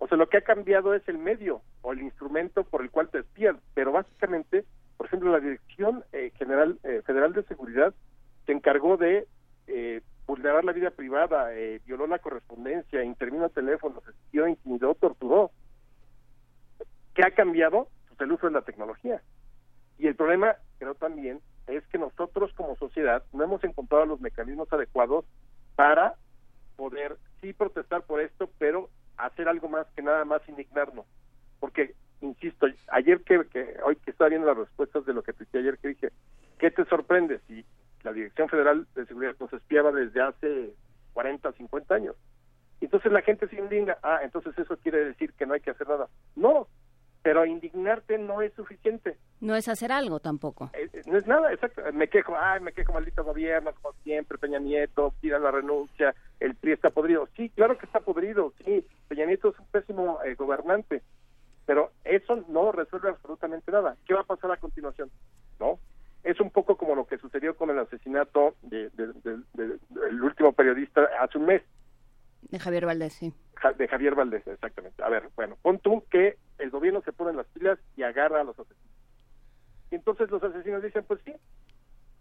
o 0.00 0.08
sea, 0.08 0.16
lo 0.16 0.28
que 0.28 0.38
ha 0.38 0.42
cambiado 0.42 0.94
es 0.94 1.06
el 1.08 1.18
medio 1.18 1.60
o 1.82 1.92
el 1.92 2.00
instrumento 2.00 2.64
por 2.64 2.80
el 2.80 2.90
cual 2.90 3.10
te 3.10 3.18
espían, 3.18 3.60
pero 3.74 3.92
básicamente, 3.92 4.64
por 4.96 5.06
ejemplo, 5.06 5.30
la 5.30 5.40
Dirección 5.40 6.04
eh, 6.12 6.32
General 6.38 6.78
eh, 6.84 7.02
Federal 7.04 7.34
de 7.34 7.42
Seguridad 7.44 7.94
se 8.46 8.52
encargó 8.52 8.96
de 8.96 9.28
eh, 9.66 10.00
vulnerar 10.30 10.64
la 10.64 10.72
vida 10.72 10.90
privada, 10.90 11.50
violó 11.84 12.06
la 12.06 12.20
correspondencia, 12.20 13.02
intervino 13.02 13.48
teléfonos, 13.48 14.06
espió, 14.06 14.46
intimidó, 14.46 14.94
torturó. 14.94 15.50
¿Qué 17.14 17.24
ha 17.24 17.32
cambiado? 17.32 17.88
Pues 18.06 18.20
el 18.20 18.30
uso 18.30 18.46
de 18.46 18.52
la 18.52 18.62
tecnología. 18.62 19.20
Y 19.98 20.06
el 20.06 20.14
problema, 20.14 20.54
creo 20.78 20.94
también, 20.94 21.40
es 21.66 21.84
que 21.88 21.98
nosotros 21.98 22.52
como 22.54 22.76
sociedad 22.76 23.24
no 23.32 23.42
hemos 23.42 23.64
encontrado 23.64 24.06
los 24.06 24.20
mecanismos 24.20 24.72
adecuados 24.72 25.24
para 25.74 26.14
poder 26.76 27.16
sí 27.40 27.52
protestar 27.52 28.02
por 28.02 28.20
esto, 28.20 28.48
pero 28.58 28.88
hacer 29.16 29.48
algo 29.48 29.68
más 29.68 29.88
que 29.96 30.02
nada 30.02 30.24
más 30.24 30.48
indignarnos. 30.48 31.06
Porque, 31.58 31.96
insisto, 32.20 32.68
ayer 32.92 33.20
que, 33.24 33.36
hoy 33.84 33.96
que 33.96 34.12
estaba 34.12 34.30
viendo 34.30 34.46
las 34.46 34.58
respuestas 34.58 35.04
de 35.06 35.12
lo 35.12 35.24
que 35.24 35.32
te 35.32 35.58
ayer 35.58 35.76
que 35.78 35.88
dije, 35.88 36.10
¿qué 36.60 36.70
te 36.70 36.84
sorprende 36.84 37.40
si 37.48 37.66
la 38.02 38.12
Dirección 38.12 38.48
Federal 38.48 38.86
de 38.94 39.06
Seguridad 39.06 39.36
nos 39.38 39.52
espiaba 39.52 39.92
desde 39.92 40.20
hace 40.20 40.74
40, 41.12 41.52
50 41.52 41.94
años? 41.94 42.16
Entonces 42.80 43.12
la 43.12 43.22
gente 43.22 43.46
se 43.48 43.56
indigna, 43.56 43.98
ah, 44.02 44.20
entonces 44.22 44.58
eso 44.58 44.76
quiere 44.78 45.04
decir 45.04 45.32
que 45.34 45.46
no 45.46 45.54
hay 45.54 45.60
que 45.60 45.70
hacer 45.70 45.86
nada. 45.88 46.08
No, 46.34 46.66
pero 47.22 47.44
indignarte 47.44 48.18
no 48.18 48.40
es 48.40 48.52
suficiente. 48.54 49.18
No 49.40 49.54
es 49.54 49.68
hacer 49.68 49.92
algo 49.92 50.20
tampoco. 50.20 50.70
Eh, 50.72 50.88
eh, 50.92 51.02
no 51.06 51.18
es 51.18 51.26
nada, 51.26 51.52
exacto. 51.52 51.82
Me 51.92 52.08
quejo, 52.08 52.34
ay, 52.38 52.60
me 52.60 52.72
quejo 52.72 52.92
maldito 52.92 53.24
gobierno, 53.24 53.72
como 53.80 53.94
siempre, 54.02 54.38
Peña 54.38 54.58
Nieto, 54.58 55.12
pida 55.20 55.38
la 55.38 55.50
renuncia, 55.50 56.14
el 56.40 56.54
PRI 56.54 56.72
está 56.72 56.90
podrido. 56.90 57.28
Sí, 57.36 57.50
claro 57.50 57.76
que 57.76 57.86
está 57.86 58.00
podrido, 58.00 58.54
sí, 58.64 58.86
Peña 59.08 59.26
Nieto 59.26 59.50
es 59.50 59.58
un 59.58 59.66
pésimo 59.66 60.18
eh, 60.24 60.34
gobernante, 60.34 61.02
pero 61.66 61.92
eso 62.04 62.44
no 62.48 62.72
resuelve 62.72 63.10
absolutamente 63.10 63.70
nada. 63.70 63.96
¿Qué 64.06 64.14
va 64.14 64.20
a 64.20 64.24
pasar 64.24 64.50
a 64.52 64.56
continuación? 64.56 65.10
¿No? 65.58 65.78
Es 66.22 66.40
un 66.40 66.50
poco 66.50 66.76
como 66.76 66.94
lo 66.94 67.06
que 67.06 67.18
sucedió 67.18 67.56
con 67.56 67.70
el 67.70 67.78
asesinato 67.78 68.54
del 68.62 70.22
último 70.22 70.52
periodista 70.52 71.08
hace 71.20 71.38
un 71.38 71.46
mes. 71.46 71.62
De 72.42 72.58
Javier 72.58 72.86
Valdés, 72.86 73.14
sí. 73.14 73.32
de 73.76 73.88
Javier 73.88 74.14
Valdés, 74.14 74.46
exactamente. 74.46 75.02
A 75.02 75.08
ver, 75.08 75.28
bueno, 75.34 75.56
pon 75.62 75.78
tú 75.78 76.04
que 76.10 76.36
el 76.58 76.70
gobierno 76.70 77.02
se 77.02 77.12
pone 77.12 77.30
en 77.30 77.36
las 77.38 77.46
pilas 77.48 77.78
y 77.96 78.02
agarra 78.02 78.40
a 78.40 78.44
los 78.44 78.58
asesinos. 78.58 78.90
Y 79.90 79.94
entonces 79.96 80.30
los 80.30 80.42
asesinos 80.42 80.82
dicen, 80.82 81.04
pues 81.06 81.20
sí, 81.24 81.34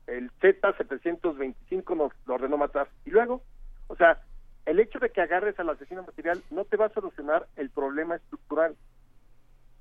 el 0.08 0.32
Z725 0.40 1.96
nos 1.96 2.12
lo 2.26 2.34
ordenó 2.34 2.58
matar. 2.58 2.90
Y 3.06 3.12
luego, 3.12 3.44
o 3.88 3.96
sea, 3.96 4.22
el 4.66 4.80
hecho 4.80 5.00
de 5.00 5.10
que 5.10 5.22
agarres 5.22 5.60
al 5.60 5.70
asesino 5.70 6.04
material 6.04 6.42
no 6.52 6.66
te 6.66 6.78
va 6.78 6.86
a 6.86 6.94
solucionar 6.94 7.48
el 7.56 7.70
problema 7.70 8.16
estructural, 8.16 8.76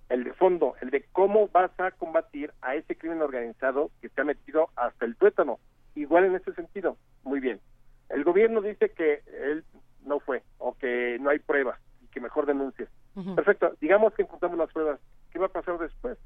el 0.08 0.24
de 0.24 0.32
fondo, 0.32 0.74
el 0.80 0.90
de 0.90 1.04
cómo 1.12 1.48
vas 1.48 1.70
a 1.78 1.90
combatir 1.92 2.52
a 2.62 2.74
ese 2.74 2.96
crimen 2.96 3.20
organizado 3.20 3.90
que 4.00 4.08
se 4.08 4.20
ha 4.20 4.24
metido 4.24 4.70
hasta 4.76 5.04
el 5.04 5.16
tuétano. 5.16 5.58
Igual 5.94 6.24
en 6.24 6.36
ese 6.36 6.52
sentido, 6.54 6.96
muy 7.24 7.40
bien. 7.40 7.60
El 8.08 8.24
gobierno 8.24 8.60
dice 8.62 8.90
que 8.90 9.22
él 9.42 9.64
no 10.04 10.20
fue 10.20 10.42
o 10.58 10.76
que 10.76 11.18
no 11.20 11.30
hay 11.30 11.38
pruebas 11.38 11.78
y 12.02 12.06
que 12.08 12.20
mejor 12.20 12.46
denuncie. 12.46 12.88
Perfecto, 13.34 13.74
digamos 13.80 14.14
que 14.14 14.22
encontramos 14.22 14.58
las 14.58 14.72
pruebas, 14.72 15.00
¿qué 15.32 15.40
va 15.40 15.46
a 15.46 15.52
pasar 15.52 15.76
después? 15.78 16.16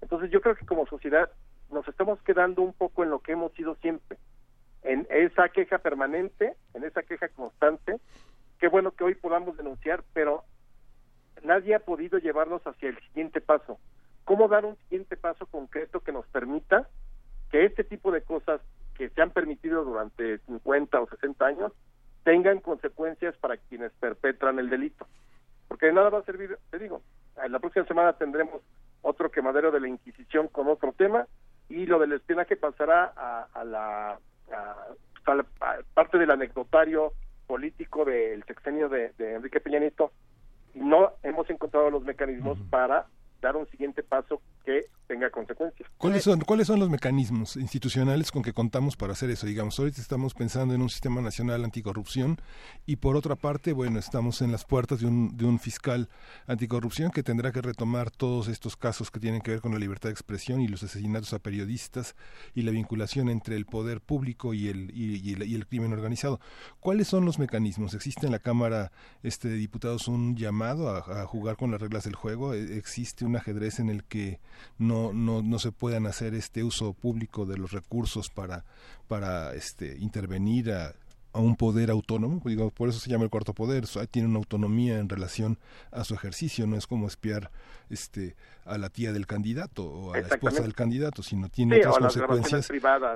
Entonces 0.00 0.30
yo 0.30 0.40
creo 0.40 0.56
que 0.56 0.64
como 0.64 0.86
sociedad 0.86 1.30
nos 1.70 1.86
estamos 1.86 2.20
quedando 2.22 2.62
un 2.62 2.72
poco 2.72 3.02
en 3.02 3.10
lo 3.10 3.20
que 3.20 3.32
hemos 3.32 3.52
sido 3.52 3.74
siempre, 3.76 4.16
en 4.82 5.06
esa 5.10 5.50
queja 5.50 5.78
permanente, 5.78 6.54
en 6.74 6.84
esa 6.84 7.02
queja 7.02 7.28
constante. 7.28 8.00
Qué 8.58 8.68
bueno 8.68 8.92
que 8.92 9.04
hoy 9.04 9.14
podamos 9.14 9.56
denunciar, 9.56 10.02
pero 10.14 10.44
nadie 11.44 11.74
ha 11.74 11.80
podido 11.80 12.18
llevarnos 12.18 12.66
hacia 12.66 12.90
el 12.90 12.98
siguiente 13.08 13.40
paso. 13.40 13.78
¿Cómo 14.24 14.48
dar 14.48 14.64
un 14.64 14.76
siguiente 14.84 15.16
paso 15.16 15.46
concreto 15.46 16.00
que 16.00 16.12
nos 16.12 16.26
permita 16.28 16.88
que 17.50 17.64
este 17.64 17.84
tipo 17.84 18.12
de 18.12 18.22
cosas 18.22 18.60
que 18.94 19.08
se 19.10 19.22
han 19.22 19.30
permitido 19.30 19.84
durante 19.84 20.38
50 20.38 21.00
o 21.00 21.08
60 21.08 21.44
años 21.44 21.72
tengan 22.24 22.60
consecuencias 22.60 23.36
para 23.38 23.56
quienes 23.56 23.92
perpetran 23.92 24.58
el 24.58 24.70
delito? 24.70 25.06
Porque 25.68 25.86
de 25.86 25.92
nada 25.92 26.10
va 26.10 26.18
a 26.18 26.24
servir, 26.24 26.58
te 26.70 26.78
digo, 26.78 27.02
la 27.48 27.58
próxima 27.58 27.86
semana 27.86 28.12
tendremos 28.12 28.60
otro 29.02 29.30
quemadero 29.30 29.70
de 29.70 29.80
la 29.80 29.88
Inquisición 29.88 30.48
con 30.48 30.68
otro 30.68 30.92
tema 30.92 31.26
y 31.68 31.86
lo 31.86 31.98
del 31.98 32.12
espionaje 32.12 32.56
pasará 32.56 33.12
a, 33.54 33.64
la, 33.64 34.18
parte 35.94 36.18
del 36.18 36.30
anecdotario 36.30 37.12
político 37.46 38.04
del 38.04 38.44
sexenio 38.44 38.88
de, 38.88 39.12
Enrique 39.18 39.60
Peña 39.60 39.78
Nieto 39.78 40.12
no 40.74 41.12
hemos 41.22 41.48
encontrado 41.50 41.90
los 41.90 42.04
mecanismos 42.04 42.58
para 42.70 43.06
dar 43.40 43.56
un 43.56 43.66
siguiente 43.68 44.02
paso 44.02 44.40
que 44.64 44.86
tenga 45.06 45.30
consecuencias. 45.30 45.88
¿Cuáles 45.98 46.24
son, 46.24 46.40
¿Cuáles 46.40 46.66
son 46.66 46.80
los 46.80 46.88
mecanismos 46.88 47.56
institucionales 47.56 48.30
con 48.30 48.42
que 48.42 48.52
contamos 48.52 48.96
para 48.96 49.12
hacer 49.12 49.30
eso? 49.30 49.46
Digamos, 49.46 49.78
ahorita 49.78 50.00
estamos 50.00 50.32
pensando 50.32 50.74
en 50.74 50.80
un 50.80 50.88
sistema 50.88 51.20
nacional 51.20 51.64
anticorrupción 51.64 52.38
y 52.86 52.96
por 52.96 53.16
otra 53.16 53.36
parte, 53.36 53.72
bueno, 53.72 53.98
estamos 53.98 54.40
en 54.40 54.52
las 54.52 54.64
puertas 54.64 55.00
de 55.00 55.06
un, 55.06 55.36
de 55.36 55.44
un 55.44 55.58
fiscal 55.58 56.08
anticorrupción 56.46 57.10
que 57.10 57.22
tendrá 57.22 57.52
que 57.52 57.60
retomar 57.60 58.10
todos 58.10 58.48
estos 58.48 58.76
casos 58.76 59.10
que 59.10 59.20
tienen 59.20 59.42
que 59.42 59.50
ver 59.50 59.60
con 59.60 59.72
la 59.72 59.78
libertad 59.78 60.08
de 60.08 60.14
expresión 60.14 60.60
y 60.60 60.68
los 60.68 60.82
asesinatos 60.82 61.32
a 61.34 61.38
periodistas 61.40 62.16
y 62.54 62.62
la 62.62 62.70
vinculación 62.70 63.28
entre 63.28 63.56
el 63.56 63.66
poder 63.66 64.00
público 64.00 64.54
y 64.54 64.68
el, 64.68 64.90
y, 64.94 65.34
el, 65.34 65.66
crimen 65.66 65.92
organizado. 65.92 66.40
¿Cuáles 66.80 67.08
son 67.08 67.24
los 67.24 67.38
mecanismos? 67.38 67.94
¿Existe 67.94 68.26
en 68.26 68.32
la 68.32 68.38
Cámara 68.38 68.92
este, 69.22 69.48
de 69.48 69.56
Diputados 69.56 70.08
un 70.08 70.36
llamado 70.36 70.88
a, 70.88 71.22
a 71.22 71.26
jugar 71.26 71.56
con 71.56 71.70
las 71.70 71.80
reglas 71.80 72.04
del 72.04 72.14
juego? 72.14 72.54
¿Existe 72.54 73.24
un 73.24 73.36
ajedrez 73.36 73.78
en 73.78 73.90
el 73.90 74.04
que 74.04 74.40
no, 74.78 75.12
no, 75.12 75.42
no 75.42 75.58
se 75.58 75.72
puedan 75.72 76.06
hacer 76.06 76.34
este 76.34 76.64
uso 76.64 76.92
público 76.92 77.46
de 77.46 77.58
los 77.58 77.72
recursos 77.72 78.30
para, 78.30 78.64
para 79.08 79.54
este, 79.54 79.96
intervenir 79.98 80.72
a, 80.72 80.94
a 81.32 81.40
un 81.40 81.56
poder 81.56 81.90
autónomo, 81.90 82.42
por 82.74 82.88
eso 82.88 83.00
se 83.00 83.10
llama 83.10 83.24
el 83.24 83.30
cuarto 83.30 83.54
poder, 83.54 83.84
tiene 84.10 84.28
una 84.28 84.38
autonomía 84.38 84.98
en 84.98 85.08
relación 85.08 85.58
a 85.90 86.04
su 86.04 86.14
ejercicio, 86.14 86.66
no 86.66 86.76
es 86.76 86.86
como 86.86 87.06
espiar 87.06 87.50
este 87.90 88.36
a 88.64 88.78
la 88.78 88.90
tía 88.90 89.12
del 89.12 89.26
candidato 89.26 89.84
o 89.84 90.14
a 90.14 90.20
la 90.20 90.28
esposa 90.28 90.62
del 90.62 90.74
candidato, 90.74 91.22
sino 91.22 91.48
tiene 91.48 91.78
otras 91.78 91.98
consecuencias 91.98 92.70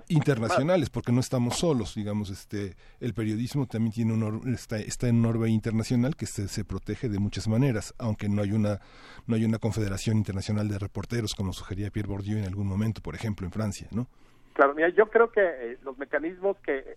internacionales, 0.09 0.91
porque 0.91 1.13
no 1.13 1.21
estamos 1.21 1.57
solos, 1.57 1.95
digamos, 1.95 2.31
este 2.31 2.77
el 3.01 3.15
periodismo 3.15 3.67
también 3.67 3.93
tiene 3.93 4.13
un 4.13 4.53
está, 4.53 4.79
está 4.79 5.09
en 5.09 5.25
un 5.25 5.49
internacional 5.49 6.17
que 6.17 6.27
se, 6.27 6.49
se 6.49 6.65
protege 6.65 7.09
de 7.09 7.19
muchas 7.19 7.49
maneras, 7.49 7.95
aunque 7.99 8.29
no 8.29 8.43
hay 8.43 8.53
una 8.53 8.81
no 9.27 9.37
hay 9.37 9.45
una 9.45 9.59
confederación 9.59 10.17
internacional 10.17 10.69
de 10.69 10.79
reporteros 10.79 11.35
como 11.35 11.53
sugería 11.53 11.91
Pierre 11.91 12.09
Bourdieu 12.09 12.39
en 12.39 12.45
algún 12.45 12.67
momento, 12.67 13.01
por 13.03 13.15
ejemplo, 13.15 13.47
en 13.47 13.53
Francia, 13.53 13.89
¿no? 13.91 14.09
Claro, 14.55 14.75
mira, 14.75 14.89
yo 14.89 15.11
creo 15.11 15.31
que 15.31 15.43
eh, 15.43 15.79
los 15.83 15.99
mecanismos 15.99 16.57
que 16.65 16.97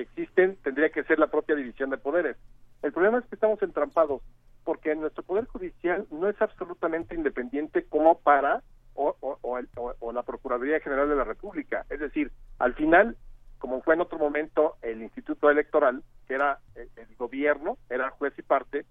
existen 0.00 0.56
tendría 0.62 0.90
que 0.90 1.04
ser 1.04 1.18
la 1.18 1.28
propia 1.28 1.54
división 1.54 1.90
de 1.90 1.98
poderes. 1.98 2.36
El 2.82 2.92
problema 2.92 3.18
es 3.18 3.26
que 3.26 3.34
estamos 3.34 3.62
entrampados 3.62 4.22
porque 4.64 4.94
nuestro 4.94 5.22
poder 5.22 5.46
judicial 5.46 6.06
no 6.10 6.28
es 6.28 6.40
absolutamente 6.42 7.14
independiente 7.14 7.84
como 7.84 8.18
para 8.18 8.62
o, 8.94 9.16
o, 9.20 10.12
la 10.12 10.22
Procuraduría 10.22 10.80
General 10.80 11.08
de 11.08 11.16
la 11.16 11.24
República. 11.24 11.84
Es 11.90 12.00
decir, 12.00 12.32
al 12.58 12.74
final, 12.74 13.16
como 13.58 13.82
fue 13.82 13.94
en 13.94 14.00
otro 14.00 14.18
momento 14.18 14.76
el 14.82 15.02
Instituto 15.02 15.50
Electoral, 15.50 16.02
que 16.26 16.34
era 16.34 16.58
el, 16.74 16.88
el 16.96 17.14
gobierno, 17.16 17.78
era 17.90 18.10
juez 18.10 18.32
y 18.38 18.42
parte, 18.42 18.86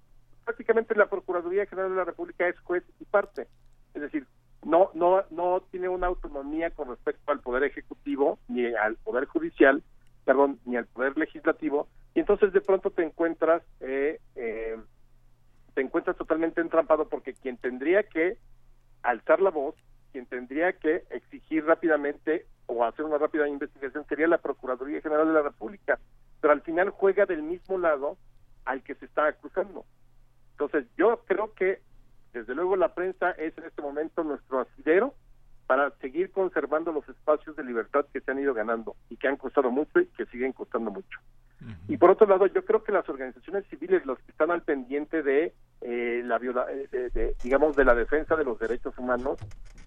prácticamente 0.46 0.96
la 0.96 1.08
Procuraduría 1.08 1.66
General 1.66 1.90
de 1.90 1.98
la 1.98 2.06
República 2.06 2.48
es 2.48 2.58
juez 2.60 2.84
y 3.00 3.06
parte. 3.06 3.48
Es 3.94 4.02
decir, 4.02 4.26
no, 4.64 4.92
no, 4.94 5.24
no 5.30 5.62
tiene 5.72 5.90
una 5.90 6.08
autonomía 6.08 6.72
con 6.72 6.90
respecto 6.90 7.32
al 7.32 7.40
Poder 7.40 7.64
Ejecutivo 7.64 8.40
ni 8.48 8.66
al 8.66 8.96
Poder 8.98 9.26
Judicial, 9.26 9.84
perdón, 10.26 10.60
ni 10.66 10.76
al 10.76 10.88
poder 10.88 11.18
legislativo, 11.18 11.88
y 12.14 12.20
entonces 12.20 12.52
de 12.52 12.62
pronto 12.62 12.92
te 12.92 13.04
encuentras, 13.04 13.62
eh, 13.80 14.20
eh, 14.36 14.78
te 15.74 15.82
encuentras 15.82 16.18
totalmente 16.18 16.62
entrampado 16.62 17.08
porque 17.08 17.34
quien 17.34 17.58
tendría 17.58 18.04
que 18.04 18.38
alzar 19.04 19.40
la 19.40 19.52
voz, 19.52 19.76
quien 20.12 20.26
tendría 20.26 20.74
que 20.74 21.04
exigir 21.12 21.66
rápidamente 21.66 22.48
o 22.66 22.84
hacer 22.84 23.06
una 23.06 23.18
rápida 23.18 23.48
investigación 23.48 24.06
sería 24.08 24.28
la 24.28 24.40
Procuraduría 24.40 25.02
General 25.02 25.28
de 25.28 25.34
la 25.34 25.42
República, 25.44 26.00
pero 26.42 26.54
al 26.54 26.62
final 26.62 26.90
juega 26.90 27.26
del 27.26 27.44
mismo 27.44 27.78
lado 27.78 28.18
al 28.64 28.82
que 28.82 28.96
se 28.96 29.06
está 29.06 29.28
acusando. 29.28 29.86
Entonces 30.52 30.86
yo 30.98 31.22
creo 31.26 31.54
que 31.54 31.82
desde 32.34 32.56
luego 32.56 32.76
la 32.76 32.96
prensa 32.96 33.32
es 33.32 33.58
en 33.58 33.66
este 33.66 33.82
momento 33.82 34.24
nuestro 34.24 34.62
asidero 34.62 35.14
para 35.68 35.92
seguir 36.02 36.32
conservando 36.32 36.92
los 36.92 37.08
espacios 37.10 37.56
de 37.56 37.64
libertad 37.64 38.06
que 38.14 38.22
se 38.22 38.32
han 38.32 38.40
ido 38.40 38.54
ganando 38.54 38.96
y 39.10 39.18
que 39.18 39.28
han 39.28 39.38
costado 39.38 39.72
mucho 39.72 40.00
y 40.00 40.08
que 40.08 40.26
siguen 40.28 40.54
costando 40.54 40.92
mucho. 40.92 41.20
Y 41.88 41.98
por 41.98 42.12
otro 42.12 42.28
lado, 42.28 42.46
yo 42.48 42.64
creo 42.64 42.84
que 42.84 42.92
las 42.92 43.08
organizaciones 43.10 43.66
civiles, 43.70 44.06
los 44.06 44.20
que 44.20 44.32
están 44.32 44.52
al 44.52 44.62
pendiente 44.62 45.24
de 45.24 45.54
eh, 45.82 46.22
la 46.24 46.38
viola, 46.38 46.68
eh, 46.70 47.10
de, 47.14 47.36
digamos, 47.44 47.76
de 47.76 47.86
la 47.86 47.96
defensa 47.96 48.36
de 48.36 48.44
los 48.44 48.60
derechos 48.60 48.96
humanos 48.98 49.40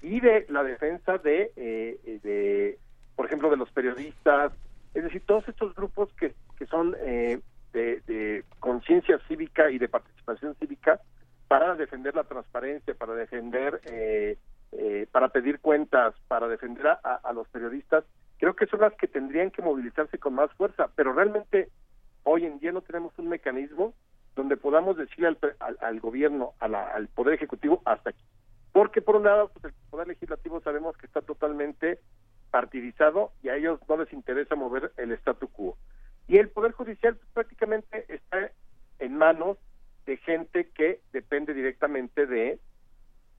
y 0.03 0.21
de 0.21 0.47
la 0.49 0.65
defensa 0.65 1.19
de, 1.19 1.53
eh, 1.55 2.21
de 2.25 2.79
por 3.15 3.27
ejemplo, 3.27 3.51
de 3.51 3.57
los 3.59 3.71
periodistas, 3.71 4.53
es 4.95 5.05
decir, 5.05 5.23
todos 5.27 5.47
estos 5.49 5.75
grupos 5.75 6.13
que, 6.15 6.35
que 6.59 6.67
son 6.67 6.93
de, 6.93 7.41
de 7.73 8.45
conciencia 8.59 9.21
cívica 9.29 9.71
y 9.71 9.79
de 9.79 9.89
participación 9.89 10.57
cívica 10.57 11.01
para 11.49 11.75
defender 11.75 12.15
la 12.15 12.25
transparencia, 12.25 12.95
para 12.95 13.15
defender 13.15 13.81
eh, 13.87 14.37
eh, 14.73 15.07
para 15.11 15.29
pedir 15.29 15.61
cuentas, 15.61 16.15
para 16.29 16.49
defender 16.49 16.87
a, 16.87 17.33
los 17.33 17.49
periodistas, 17.49 18.05
creo 18.39 18.55
que 18.55 18.67
son 18.67 18.81
las 18.81 18.95
que 18.95 19.09
tendrían 19.09 19.51
que 19.51 19.63
movilizarse 19.63 20.19
con 20.19 20.35
más 20.35 20.53
fuerza, 20.53 20.89
pero 20.95 21.13
realmente 21.13 21.71
hoy 22.25 22.45
en 22.45 22.59
día 22.59 22.73
no 22.73 22.83
tenemos 22.83 23.19
un 23.19 23.29
mecanismo 23.29 23.95
donde 24.37 24.57
podamos 24.57 24.97
decirle 24.97 25.37
al, 25.81 26.01
gobierno, 26.01 26.53
al 26.61 27.09
Poder 27.09 27.35
Ejecutivo, 27.35 27.83
hasta 27.85 28.11
aquí. 28.11 28.25
Porque 28.73 29.03
por 29.03 29.17
un 29.17 29.25
lado, 29.25 29.51
pues, 29.53 29.65
el 29.65 29.73
Poder 29.91 30.09
Legislativo 30.09 30.61
sabemos 30.61 30.97
que 30.97 31.07
está 31.07 31.23
totalmente 31.23 31.99
partidizado 32.51 33.33
y 33.43 33.49
a 33.49 33.57
ellos 33.57 33.81
no 33.89 33.97
les 33.97 34.13
interesa 34.13 34.55
mover 34.55 34.93
el 34.97 35.13
statu 35.13 35.49
quo. 35.49 35.77
Y 36.29 36.37
el 36.37 36.51
Poder 36.51 36.73
Judicial 36.73 37.17
pues, 37.17 37.29
prácticamente 37.33 38.05
está 38.09 38.51
en 38.99 39.17
manos 39.17 39.59
de 40.07 40.17
gente 40.19 40.69
que 40.71 41.01
depende 41.13 41.55
directamente 41.55 42.27
de 42.27 42.59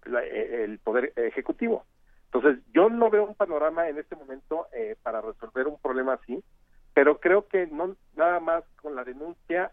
eh, 0.05 0.63
el 0.63 0.79
poder 0.79 1.13
ejecutivo. 1.15 1.85
Entonces, 2.25 2.63
yo 2.73 2.89
no 2.89 3.09
veo 3.09 3.25
un 3.25 3.35
panorama 3.35 3.89
en 3.89 3.97
este 3.97 4.15
momento 4.15 4.67
eh, 4.71 4.95
para 5.01 5.21
resolver 5.21 5.67
un 5.67 5.79
problema 5.79 6.13
así, 6.13 6.43
pero 6.93 7.19
creo 7.19 7.47
que 7.47 7.67
no 7.67 7.95
nada 8.15 8.39
más 8.39 8.63
con 8.81 8.95
la 8.95 9.03
denuncia 9.03 9.71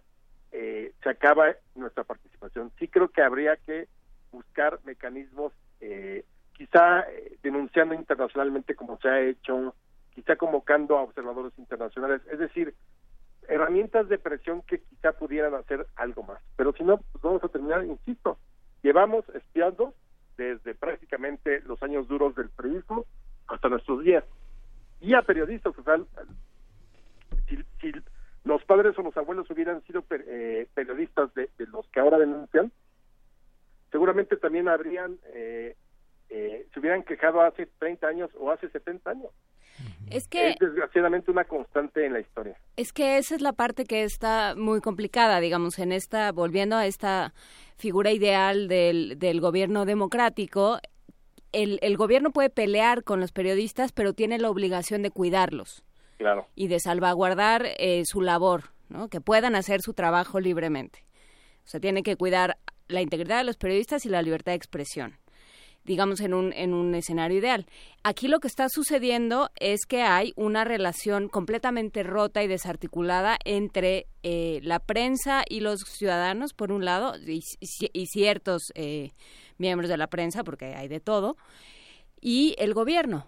eh, 0.53 0.93
se 1.03 1.11
acaba 1.11 1.55
nuestra 1.75 2.05
participación. 2.05 2.73
Sí 2.79 2.89
creo 2.89 3.09
que 3.09 3.23
habría 3.23 3.57
que 3.57 3.89
buscar 4.33 4.81
mecanismos, 4.85 5.53
quizá 6.53 7.05
denunciando 7.43 7.95
internacionalmente 7.95 8.75
como 8.75 8.99
se 8.99 9.09
ha 9.09 9.21
hecho, 9.21 9.75
quizá 10.15 10.37
convocando 10.37 10.97
a 10.97 11.03
observadores 11.03 11.53
internacionales, 11.59 12.23
es 12.31 12.39
decir, 12.39 12.75
herramientas 13.49 14.09
de 14.09 14.19
presión 14.19 14.63
que 14.63 14.81
quizá 14.81 15.13
pudieran 15.13 15.55
hacer 15.55 15.87
algo 15.97 16.23
más. 16.23 16.41
Pero 16.57 16.73
si 16.73 16.85
no, 16.85 16.99
pues 16.99 17.23
vamos 17.23 17.45
a 17.45 17.49
terminar, 17.49 17.85
insisto, 17.85 18.39
llevamos 18.83 19.25
espiando 19.35 19.95
desde 20.37 20.75
prácticamente 20.75 21.61
los 21.63 21.83
años 21.83 22.09
duros 22.09 22.35
del 22.35 22.51
periodismo 22.51 23.05
hasta 23.49 23.69
nuestros 23.69 24.05
días. 24.05 24.25
Y 25.01 25.15
a 25.15 25.23
periodistas, 25.23 25.77
o 25.79 25.83
sea, 25.83 25.99
si, 27.49 27.57
si 27.81 27.93
los 28.47 28.63
padres 28.65 28.97
o 28.99 29.03
los 29.03 29.17
abuelos 29.17 29.51
hubieran 29.51 29.83
sido 29.83 30.05
eh, 30.11 30.69
periodistas 30.73 31.35
de, 31.35 31.51
los 31.67 31.87
que 31.89 32.01
ahora 32.01 32.19
denuncian, 32.19 32.71
seguramente 33.91 34.37
también 34.37 34.69
habrían, 34.69 35.19
eh, 35.35 35.77
eh, 36.31 36.67
se 36.73 36.81
hubieran 36.81 37.03
quejado 37.03 37.41
hace 37.41 37.67
30 37.67 38.07
años 38.07 38.31
o 38.39 38.51
hace 38.53 38.69
70 38.69 39.11
años. 39.11 39.31
Es 40.11 40.29
que 40.29 40.51
es 40.51 40.57
desgraciadamente 40.61 41.31
una 41.31 41.45
constante 41.45 42.07
en 42.07 42.13
la 42.13 42.21
historia. 42.21 42.57
Es 42.77 42.93
que 42.93 43.19
esa 43.19 43.35
es 43.35 43.41
la 43.41 43.53
parte 43.53 43.85
que 43.85 44.05
está 44.05 44.55
muy 44.57 44.81
complicada, 44.81 45.41
digamos, 45.41 45.79
en 45.79 45.93
esta 45.93 46.31
volviendo 46.33 46.77
a 46.77 46.87
esta 46.87 47.35
figura 47.77 48.13
ideal 48.13 48.69
del, 48.69 49.19
del 49.19 49.41
gobierno 49.41 49.85
democrático. 49.85 50.79
El, 51.53 51.79
el 51.83 51.97
gobierno 51.97 52.31
puede 52.31 52.51
pelear 52.51 53.03
con 53.03 53.21
los 53.21 53.33
periodistas, 53.33 53.93
pero 53.93 54.13
tiene 54.13 54.39
la 54.39 54.51
obligación 54.51 55.03
de 55.03 55.11
cuidarlos. 55.11 55.83
Claro. 56.19 56.47
Y 56.55 56.69
de 56.69 56.81
salvaguardar 56.81 57.67
eh, 57.79 58.03
su 58.07 58.23
labor, 58.23 58.71
¿no? 58.89 59.09
Que 59.09 59.21
puedan 59.21 59.55
hacer 59.55 59.83
su 59.83 59.93
trabajo 59.93 60.41
libremente. 60.41 61.05
O 61.65 61.69
sea, 61.69 61.81
tiene 61.81 62.03
que 62.03 62.17
cuidar 62.17 62.59
la 62.89 63.03
integridad 63.03 63.39
de 63.39 63.45
los 63.45 63.57
periodistas 63.57 64.07
y 64.07 64.09
la 64.09 64.23
libertad 64.23 64.53
de 64.53 64.57
expresión 64.57 65.19
digamos, 65.87 66.21
en 66.21 66.35
un, 66.35 66.53
en 66.53 66.75
un 66.75 66.95
escenario 66.95 67.39
ideal. 67.39 67.67
Aquí 68.03 68.29
lo 68.29 68.41
que 68.41 68.49
está 68.49 68.69
sucediendo 68.69 69.51
es 69.59 69.87
que 69.87 70.03
hay 70.03 70.33
una 70.37 70.65
relación 70.65 71.29
completamente 71.29 72.03
rota 72.03 72.43
y 72.43 72.49
desarticulada 72.49 73.39
entre 73.45 74.07
eh, 74.23 74.61
la 74.63 74.81
prensa 74.81 75.45
y 75.49 75.61
los 75.61 75.81
ciudadanos, 75.81 76.53
por 76.53 76.73
un 76.73 76.85
lado, 76.85 77.15
y, 77.19 77.41
ciertos 78.07 78.73
eh, 78.75 79.13
miembros 79.59 79.89
de 79.89 79.97
la 79.97 80.09
prensa, 80.09 80.45
porque 80.45 80.75
hay 80.75 80.89
de 80.89 81.01
todo, 81.01 81.37
y 82.21 82.55
el 82.59 82.75
gobierno. 82.75 83.27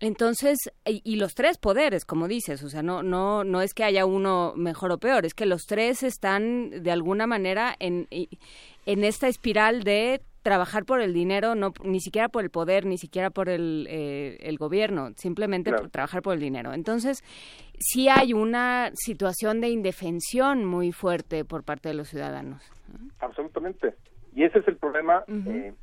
Entonces, 0.00 0.56
y, 0.86 1.16
los 1.16 1.34
tres 1.34 1.58
poderes, 1.58 2.06
como 2.06 2.26
dices, 2.26 2.62
o 2.62 2.70
sea, 2.70 2.82
no, 2.82 3.02
no, 3.02 3.44
no 3.44 3.60
es 3.60 3.74
que 3.74 3.84
haya 3.84 4.06
uno 4.06 4.54
mejor 4.56 4.92
o 4.92 4.98
peor, 4.98 5.26
es 5.26 5.34
que 5.34 5.44
los 5.44 5.66
tres 5.66 6.02
están 6.02 6.82
de 6.82 6.90
alguna 6.90 7.26
manera 7.26 7.76
en, 7.78 8.08
en 8.10 9.04
esta 9.04 9.28
espiral 9.28 9.82
de 9.84 10.22
trabajar 10.42 10.84
por 10.84 11.00
el 11.00 11.12
dinero, 11.12 11.54
no 11.54 11.72
ni 11.84 12.00
siquiera 12.00 12.28
por 12.28 12.44
el 12.44 12.50
poder, 12.50 12.86
ni 12.86 12.98
siquiera 12.98 13.30
por 13.30 13.48
el, 13.48 13.86
eh, 13.90 14.38
el 14.40 14.56
gobierno, 14.58 15.10
simplemente 15.16 15.72
por 15.72 15.90
trabajar 15.90 16.22
por 16.22 16.34
el 16.34 16.40
dinero. 16.40 16.72
Entonces, 16.72 17.22
sí 17.78 18.08
hay 18.08 18.32
una 18.32 18.90
situación 18.94 19.60
de 19.60 19.68
indefensión 19.68 20.64
muy 20.64 20.92
fuerte 20.92 21.44
por 21.44 21.64
parte 21.64 21.88
de 21.88 21.94
los 21.94 22.08
ciudadanos. 22.08 22.62
Absolutamente. 23.18 23.94
Y 24.34 24.44
ese 24.44 24.60
es 24.60 24.68
el 24.68 24.76
problema. 24.76 25.24
eh, 25.28 25.74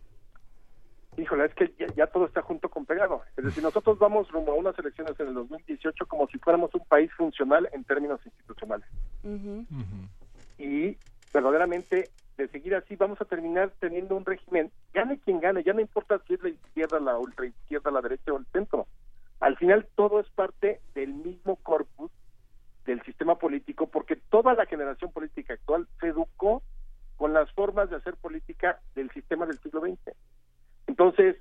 híjole, 1.17 1.45
es 1.45 1.53
que 1.53 1.73
ya, 1.95 2.07
todo 2.07 2.25
está 2.25 2.41
junto 2.41 2.69
con 2.69 2.85
pegado. 2.85 3.21
Es 3.35 3.45
decir, 3.45 3.63
nosotros 3.63 3.97
vamos 3.99 4.29
rumbo 4.31 4.53
a 4.53 4.55
unas 4.55 4.77
elecciones 4.79 5.19
en 5.19 5.27
el 5.29 5.34
2018 5.34 6.05
como 6.05 6.27
si 6.27 6.38
fuéramos 6.39 6.73
un 6.75 6.85
país 6.85 7.11
funcional 7.13 7.69
en 7.73 7.84
términos 7.84 8.19
institucionales. 8.25 8.88
Y 10.57 10.97
verdaderamente 11.34 12.09
de 12.38 12.47
seguir 12.49 12.76
así 12.76 12.95
vamos 12.95 13.19
a 13.19 13.26
terminar 13.26 13.72
teniendo 13.80 14.15
un 14.15 14.26
régimen, 14.26 14.72
gane 14.93 15.19
quien 15.19 15.39
gane, 15.39 15.64
ya 15.64 15.73
no 15.73 15.81
importa 15.81 16.22
si 16.27 16.35
es 16.35 16.43
la 16.43 16.49
izquierda, 16.49 16.99
la 16.99 17.18
ultraizquierda, 17.18 17.91
la 17.91 18.01
derecha 18.01 18.31
o 18.31 18.38
el 18.38 18.45
centro. 18.47 18.88
Al 19.39 19.57
final 19.57 19.88
todo 19.95 20.19
es 20.19 20.30
parte 20.30 20.81
del 20.93 21.14
mismo 21.14 21.57
corpus 21.57 22.11
del 22.85 23.01
sistema 23.03 23.38
político 23.38 23.88
porque 23.88 24.15
toda 24.15 24.53
la 24.53 24.65
generación 24.65 25.11
política 25.11 25.53
actual 25.53 25.88
se 25.99 26.07
educó 26.07 26.64
con 27.18 27.34
las 27.34 27.51
formas 27.53 27.89
de 27.89 27.97
hacer 27.97 28.15
política 28.15 28.80
del 28.95 29.11
sistema 29.11 29.45
del 29.45 29.59
siglo 29.59 29.81
XX. 29.81 30.15
Entonces, 30.85 31.35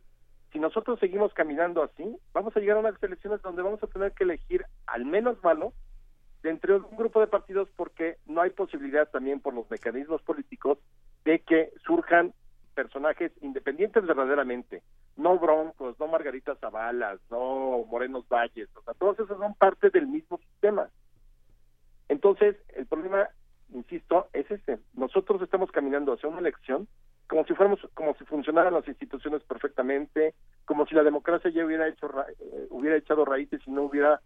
si 0.53 0.59
nosotros 0.59 0.99
seguimos 0.99 1.33
caminando 1.35 1.83
así, 1.83 2.17
vamos 2.33 2.57
a 2.57 2.61
llegar 2.61 2.79
a 2.79 2.81
unas 2.81 3.03
elecciones 3.03 3.43
donde 3.43 3.63
vamos 3.63 3.83
a 3.83 3.87
tener 3.87 4.13
que 4.13 4.25
elegir 4.25 4.65
al 4.87 5.05
menos 5.05 5.43
malo 5.45 5.73
entre 6.43 6.75
un 6.77 6.97
grupo 6.97 7.21
de 7.21 7.27
partidos 7.27 7.69
porque 7.77 8.17
no 8.27 8.41
hay 8.41 8.51
posibilidad 8.51 9.09
también 9.09 9.41
por 9.41 9.55
los 9.55 9.69
mecanismos 9.71 10.23
políticos 10.23 10.79
de 11.25 11.41
que 11.41 11.73
surjan 11.85 12.33
personajes 12.75 13.33
independientes 13.41 14.07
verdaderamente, 14.07 14.83
no 15.17 15.39
Broncos, 15.39 15.99
no 15.99 16.07
Margarita 16.07 16.55
Zabalas, 16.57 17.19
no 17.31 17.85
Morenos 17.89 18.29
Valles, 18.29 18.69
o 18.77 18.83
sea, 18.83 18.95
todos 18.95 19.19
esos 19.19 19.39
son 19.39 19.55
parte 19.55 19.91
del 19.91 20.07
mismo 20.07 20.39
sistema. 20.39 20.89
Entonces, 22.09 22.57
el 22.75 22.87
problema, 22.87 23.29
insisto, 23.73 24.29
es 24.33 24.49
este. 24.51 24.79
Nosotros 24.95 25.43
estamos 25.43 25.73
caminando 25.73 26.13
hacia 26.13 26.29
una 26.29 26.39
elección 26.39 26.87
como 27.29 27.45
si 27.45 27.55
fuéramos, 27.55 27.81
como 27.95 28.15
si 28.15 28.25
funcionaran 28.25 28.75
las 28.75 28.87
instituciones 28.87 29.43
perfectamente, 29.43 30.35
como 30.65 30.87
si 30.87 30.95
la 30.95 31.03
democracia 31.03 31.51
ya 31.51 31.65
hubiera 31.65 31.89
hecho, 31.89 32.07
eh, 32.07 32.67
hubiera 32.71 32.97
echado 32.97 33.25
raíces 33.25 33.61
y 33.67 33.71
no 33.71 33.83
hubiera 33.83 34.21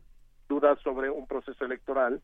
dudas 0.51 0.79
sobre 0.81 1.09
un 1.09 1.27
proceso 1.27 1.65
electoral. 1.65 2.21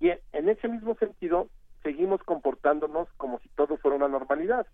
Y 0.00 0.08
en 0.08 0.48
ese 0.48 0.68
mismo 0.68 0.94
sentido, 0.94 1.48
seguimos 1.82 2.22
comportándonos 2.22 3.08
como 3.18 3.40
si 3.40 3.48
todo 3.50 3.76
fuera 3.76 3.96
una 3.96 4.08
normalidad. 4.08 4.66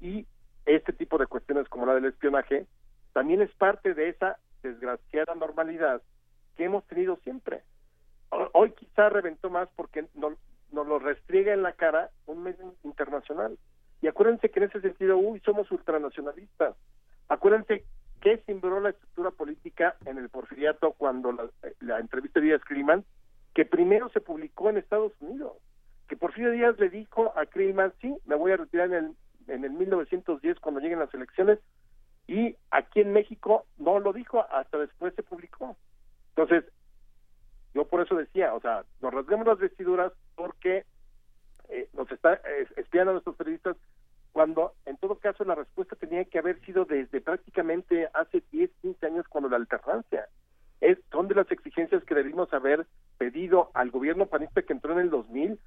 Y 0.00 0.26
este 0.66 0.92
tipo 0.92 1.18
de 1.18 1.26
cuestiones 1.26 1.68
como 1.68 1.86
la 1.86 1.94
del 1.94 2.04
espionaje 2.04 2.66
también 3.14 3.42
es 3.42 3.50
parte 3.54 3.94
de 3.94 4.10
esa 4.10 4.38
desgraciada 4.62 5.34
normalidad 5.34 6.02
que 6.56 6.64
hemos 6.64 6.86
tenido 6.86 7.16
siempre. 7.24 7.62
Hoy 8.52 8.70
quizá 8.72 9.08
reventó 9.08 9.50
más 9.50 9.68
porque 9.74 10.06
nos, 10.14 10.34
nos 10.70 10.86
lo 10.86 10.98
restriega 10.98 11.52
en 11.52 11.62
la 11.62 11.72
cara 11.72 12.10
un 12.26 12.42
medio 12.42 12.74
internacional. 12.84 13.58
Y 14.02 14.08
acuérdense 14.08 14.50
que 14.50 14.60
en 14.60 14.66
ese 14.66 14.80
sentido, 14.80 15.16
uy, 15.16 15.40
somos 15.40 15.70
ultranacionalistas. 15.70 16.74
Acuérdense 17.28 17.84
qué 18.22 18.38
simbró 18.46 18.80
la 18.80 18.90
estructura 18.90 19.32
política 19.32 19.96
en 20.06 20.16
el 20.16 20.28
porfiriato 20.30 20.92
cuando 20.92 21.32
la, 21.80 21.98
entrevista 21.98 22.40
de 22.40 22.46
Díaz 22.46 22.62
Kriman, 22.64 23.04
que 23.52 23.64
primero 23.64 24.08
se 24.10 24.20
publicó 24.20 24.70
en 24.70 24.78
Estados 24.78 25.12
Unidos, 25.20 25.52
que 26.08 26.16
Porfirio 26.16 26.52
Díaz 26.52 26.78
le 26.78 26.88
dijo 26.88 27.32
a 27.36 27.44
Kriman, 27.46 27.92
sí, 28.00 28.14
me 28.24 28.36
voy 28.36 28.52
a 28.52 28.56
retirar 28.56 28.86
en 28.86 28.94
el, 28.94 29.16
en 29.48 29.64
el 29.64 29.72
1910 29.72 30.60
cuando 30.60 30.80
lleguen 30.80 31.00
las 31.00 31.12
elecciones, 31.12 31.58
y 32.28 32.56
aquí 32.70 33.00
en 33.00 33.12
México 33.12 33.66
no 33.78 33.98
lo 33.98 34.12
dijo, 34.12 34.40
hasta 34.50 34.78
después 34.78 35.14
se 35.14 35.24
publicó. 35.24 35.76
Entonces, 36.30 36.64
yo 37.74 37.86
por 37.86 38.02
eso 38.02 38.14
decía, 38.14 38.54
o 38.54 38.60
sea, 38.60 38.84
nos 39.00 39.12
rasgamos 39.12 39.46
las 39.46 39.58
vestiduras 39.58 40.12
porque 40.36 40.84
eh, 41.68 41.88
nos 41.94 42.10
está 42.12 42.34
eh, 42.34 42.68
espiando 42.76 43.10
a 43.10 43.14
nuestros 43.14 43.34
periodistas 43.36 43.76
cuando 44.32 44.72
en 44.86 44.96
todo 44.96 45.16
caso 45.16 45.44
la 45.44 45.54
respuesta 45.54 45.94
tenía 45.96 46.24
que 46.24 46.38
haber 46.38 46.60
sido 46.64 46.84
desde 46.84 47.20
prácticamente 47.20 48.08
hace 48.14 48.42
10, 48.50 48.70
15 48.80 49.06
años 49.06 49.28
cuando 49.28 49.50
la 49.50 49.56
alternancia. 49.56 50.26
Es, 50.80 50.98
son 51.12 51.28
de 51.28 51.34
las 51.34 51.50
exigencias 51.52 52.02
que 52.04 52.14
debimos 52.14 52.52
haber 52.52 52.86
pedido 53.18 53.70
al 53.74 53.90
gobierno 53.90 54.26
panista 54.26 54.62
que 54.62 54.72
entró 54.72 54.92
en 54.94 55.00
el 55.00 55.10
2000, 55.10 55.60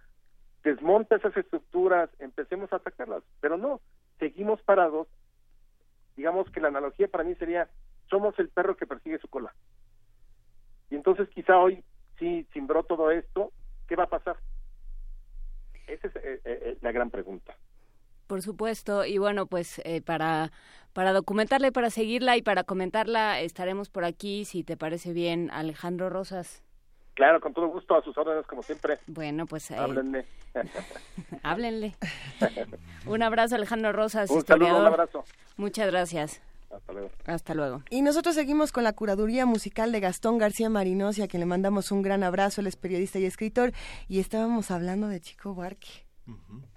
desmonta 0.64 1.16
esas 1.16 1.38
estructuras, 1.38 2.10
empecemos 2.20 2.74
a 2.74 2.78
atacarlas, 2.78 3.24
pero 3.40 3.56
no, 3.56 3.80
seguimos 4.20 4.62
parados. 4.64 5.08
Digamos 6.18 6.50
que 6.50 6.60
la 6.60 6.70
analogía 6.70 7.08
para 7.08 7.24
mí 7.24 7.36
sería, 7.36 7.70
somos 8.10 8.38
el 8.40 8.50
perro 8.50 8.76
que 8.76 8.88
persigue 8.88 9.20
su 9.20 9.28
cola. 9.28 9.54
Y 10.90 10.96
entonces 10.96 11.30
quizá 11.30 11.58
hoy 11.60 11.84
sí 12.18 12.48
simbró 12.52 12.84
todo 12.84 13.12
esto, 13.12 13.52
¿qué 13.88 13.96
va 13.96 14.06
a 14.06 14.10
pasar? 14.10 14.38
Esa 15.88 16.08
es 16.08 16.16
eh, 16.16 16.42
eh, 16.44 16.78
la 16.82 16.92
gran 16.92 17.12
pregunta. 17.12 17.56
Por 18.27 18.41
supuesto, 18.41 19.06
y 19.06 19.18
bueno, 19.18 19.45
pues 19.45 19.80
eh, 19.85 20.02
para, 20.02 20.52
para 20.93 21.14
documentarla 21.14 21.68
y 21.68 21.72
para 21.72 21.89
seguirla 21.89 22.38
y 22.38 22.41
para 22.41 22.64
comentarla 22.64 23.39
estaremos 23.39 23.89
por 23.89 24.03
aquí, 24.03 24.45
si 24.45 24.64
te 24.64 24.77
parece 24.77 25.14
bien, 25.14 25.52
Alejandro 25.52 26.10
Rosas. 26.10 26.64
Claro, 27.14 27.39
con 27.39 27.53
todo 27.53 27.68
gusto, 27.68 27.95
a 27.95 28.03
sus 28.03 28.18
órdenes 28.18 28.45
como 28.45 28.61
siempre. 28.61 28.99
Bueno, 29.07 29.45
pues... 29.45 29.72
Eh, 29.72 29.76
háblenle. 29.80 30.26
háblenle. 31.43 31.95
un 33.06 33.23
abrazo, 33.23 33.56
Alejandro 33.56 33.93
Rosas, 33.93 34.30
un 34.30 34.45
Saludo, 34.45 34.80
un 34.80 34.88
abrazo. 34.88 35.23
Muchas 35.56 35.88
gracias. 35.91 36.41
Hasta 36.76 36.93
luego. 36.93 37.10
Hasta 37.26 37.53
luego. 37.53 37.84
Y 37.89 38.02
nosotros 38.02 38.35
seguimos 38.35 38.72
con 38.72 38.84
la 38.84 38.93
curaduría 38.93 39.45
musical 39.45 39.91
de 39.91 40.02
Gastón 40.02 40.38
García 40.38 40.69
Marinos, 40.69 41.19
a 41.19 41.27
quien 41.27 41.39
le 41.39 41.45
mandamos 41.45 41.91
un 41.91 42.02
gran 42.02 42.23
abrazo. 42.23 42.61
Él 42.61 42.68
es 42.68 42.76
periodista 42.76 43.18
y 43.19 43.26
escritor. 43.26 43.72
Y 44.10 44.19
estábamos 44.19 44.72
hablando 44.72 45.07
de 45.07 45.22
Chico 45.22 45.53
Buarque. 45.53 46.06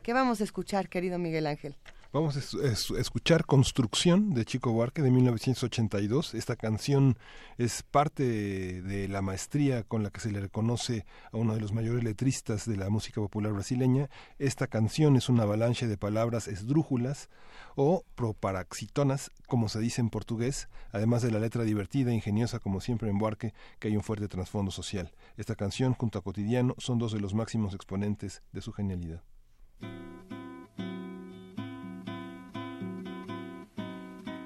¿Qué 0.08 0.14
vamos 0.14 0.40
a 0.40 0.44
escuchar, 0.44 0.88
querido 0.88 1.18
Miguel 1.18 1.46
Ángel? 1.46 1.76
Vamos 2.14 2.34
a 2.34 2.98
escuchar 2.98 3.44
Construcción 3.44 4.32
de 4.32 4.46
Chico 4.46 4.72
Buarque 4.72 5.02
de 5.02 5.10
1982. 5.10 6.32
Esta 6.32 6.56
canción 6.56 7.18
es 7.58 7.82
parte 7.82 8.80
de 8.80 9.06
la 9.08 9.20
maestría 9.20 9.82
con 9.82 10.02
la 10.02 10.08
que 10.08 10.20
se 10.20 10.32
le 10.32 10.40
reconoce 10.40 11.04
a 11.30 11.36
uno 11.36 11.54
de 11.54 11.60
los 11.60 11.74
mayores 11.74 12.04
letristas 12.04 12.64
de 12.64 12.78
la 12.78 12.88
música 12.88 13.20
popular 13.20 13.52
brasileña. 13.52 14.08
Esta 14.38 14.66
canción 14.66 15.14
es 15.14 15.28
una 15.28 15.42
avalancha 15.42 15.86
de 15.86 15.98
palabras 15.98 16.48
esdrújulas 16.48 17.28
o 17.76 18.02
proparaxitonas, 18.14 19.30
como 19.46 19.68
se 19.68 19.78
dice 19.78 20.00
en 20.00 20.08
portugués, 20.08 20.70
además 20.90 21.20
de 21.20 21.32
la 21.32 21.38
letra 21.38 21.64
divertida 21.64 22.12
e 22.12 22.14
ingeniosa 22.14 22.60
como 22.60 22.80
siempre 22.80 23.10
en 23.10 23.18
Buarque, 23.18 23.52
que 23.78 23.88
hay 23.88 23.96
un 23.98 24.02
fuerte 24.02 24.26
trasfondo 24.26 24.70
social. 24.70 25.12
Esta 25.36 25.54
canción 25.54 25.92
junto 25.92 26.18
a 26.18 26.22
Cotidiano 26.22 26.74
son 26.78 26.98
dos 26.98 27.12
de 27.12 27.20
los 27.20 27.34
máximos 27.34 27.74
exponentes 27.74 28.42
de 28.52 28.62
su 28.62 28.72
genialidad. 28.72 29.22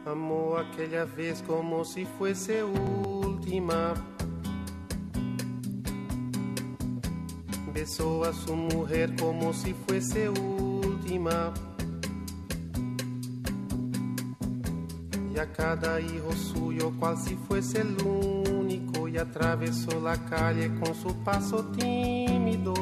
Amó 0.04 0.58
aquella 0.58 1.04
vez 1.04 1.42
como 1.46 1.84
si 1.84 2.04
fuese 2.04 2.62
última. 2.62 3.94
Besó 7.72 8.24
a 8.24 8.32
su 8.32 8.54
mujer 8.54 9.14
como 9.18 9.52
si 9.52 9.72
fuese 9.72 10.28
última. 10.28 11.54
Y 15.34 15.38
a 15.38 15.50
cada 15.52 16.00
hijo 16.00 16.32
suyo 16.32 16.92
cual 16.98 17.16
si 17.16 17.34
fuese 17.34 17.80
el 17.80 17.96
único 18.02 19.08
y 19.08 19.16
atravesó 19.16 19.98
la 20.00 20.16
calle 20.26 20.74
con 20.80 20.94
su 20.94 21.14
paso 21.24 21.64
tímido. 21.72 22.74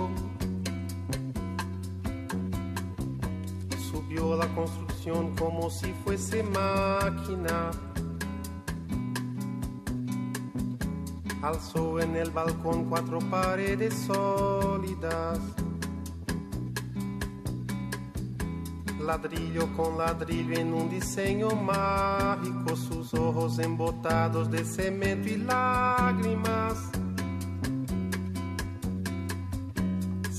La 4.21 4.47
construcción 4.55 5.35
como 5.35 5.71
si 5.71 5.93
fuese 6.05 6.43
máquina. 6.43 7.71
Alzó 11.43 12.01
en 12.01 12.17
el 12.17 12.31
balcón 12.31 12.85
cuatro 12.85 13.19
paredes 13.19 13.95
sólidas. 14.07 15.41
Ladrillo 19.01 19.75
con 19.75 19.97
ladrillo 19.99 20.61
en 20.61 20.75
un 20.75 20.91
diseño 20.91 21.51
mágico, 21.51 22.77
sus 22.77 23.15
ojos 23.15 23.59
embotados 23.59 24.51
de 24.51 24.65
cemento 24.65 25.29
y 25.31 25.39
lágrimas. 25.39 26.91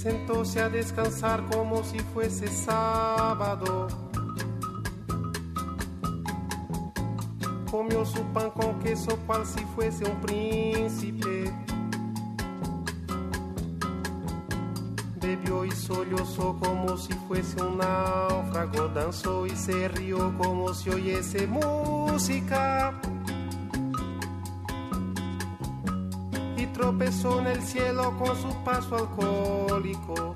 Sentóse 0.01 0.59
a 0.59 0.67
descansar 0.67 1.45
como 1.45 1.83
si 1.83 1.99
fuese 1.99 2.47
sábado. 2.47 3.87
Comió 7.69 8.03
su 8.03 8.23
pan 8.33 8.49
con 8.49 8.79
queso 8.79 9.15
cual 9.27 9.45
si 9.45 9.63
fuese 9.75 10.03
un 10.05 10.19
príncipe. 10.21 11.53
Bebió 15.21 15.65
y 15.65 15.71
sollozó 15.71 16.57
como 16.59 16.97
si 16.97 17.13
fuese 17.27 17.61
un 17.61 17.77
náufrago. 17.77 18.87
Danzó 18.87 19.45
y 19.45 19.51
se 19.51 19.87
rió 19.87 20.35
como 20.35 20.73
si 20.73 20.89
oyese 20.89 21.45
música. 21.45 22.99
Tropezó 26.81 27.39
en 27.41 27.47
el 27.47 27.61
cielo 27.61 28.17
con 28.17 28.35
su 28.35 28.51
paso 28.63 28.95
alcohólico. 28.95 30.35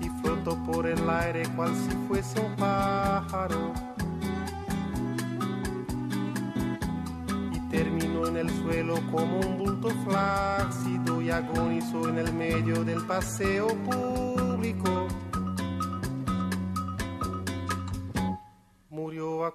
Y 0.00 0.08
flotó 0.20 0.56
por 0.64 0.86
el 0.86 1.10
aire 1.10 1.42
cual 1.56 1.74
si 1.74 1.96
fuese 2.06 2.40
un 2.40 2.54
pájaro. 2.54 3.72
Y 7.52 7.58
terminó 7.68 8.28
en 8.28 8.36
el 8.36 8.50
suelo 8.62 8.94
como 9.10 9.40
un 9.40 9.58
bulto 9.58 9.90
flácido 10.06 11.20
y 11.20 11.30
agonizó 11.30 12.08
en 12.08 12.18
el 12.18 12.32
medio 12.32 12.84
del 12.84 13.04
paseo 13.06 13.66
público. 13.66 15.01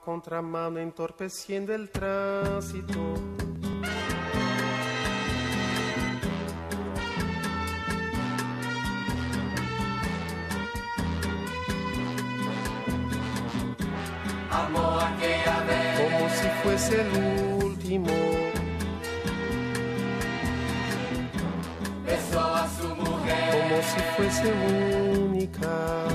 Contramano 0.08 0.80
entorpeciendo 0.80 1.76
el 1.76 1.90
tránsito. 1.90 3.14
Aquella 14.50 15.64
vez. 15.68 16.00
como 16.00 16.30
si 16.30 16.48
fuese 16.64 17.02
el 17.02 17.64
último. 17.66 18.08
Besó 22.06 22.56
a 22.56 22.70
su 22.70 22.96
mujer. 22.96 23.52
Como 23.52 23.82
si 23.82 24.00
fuese 24.16 24.54
única. 25.20 26.07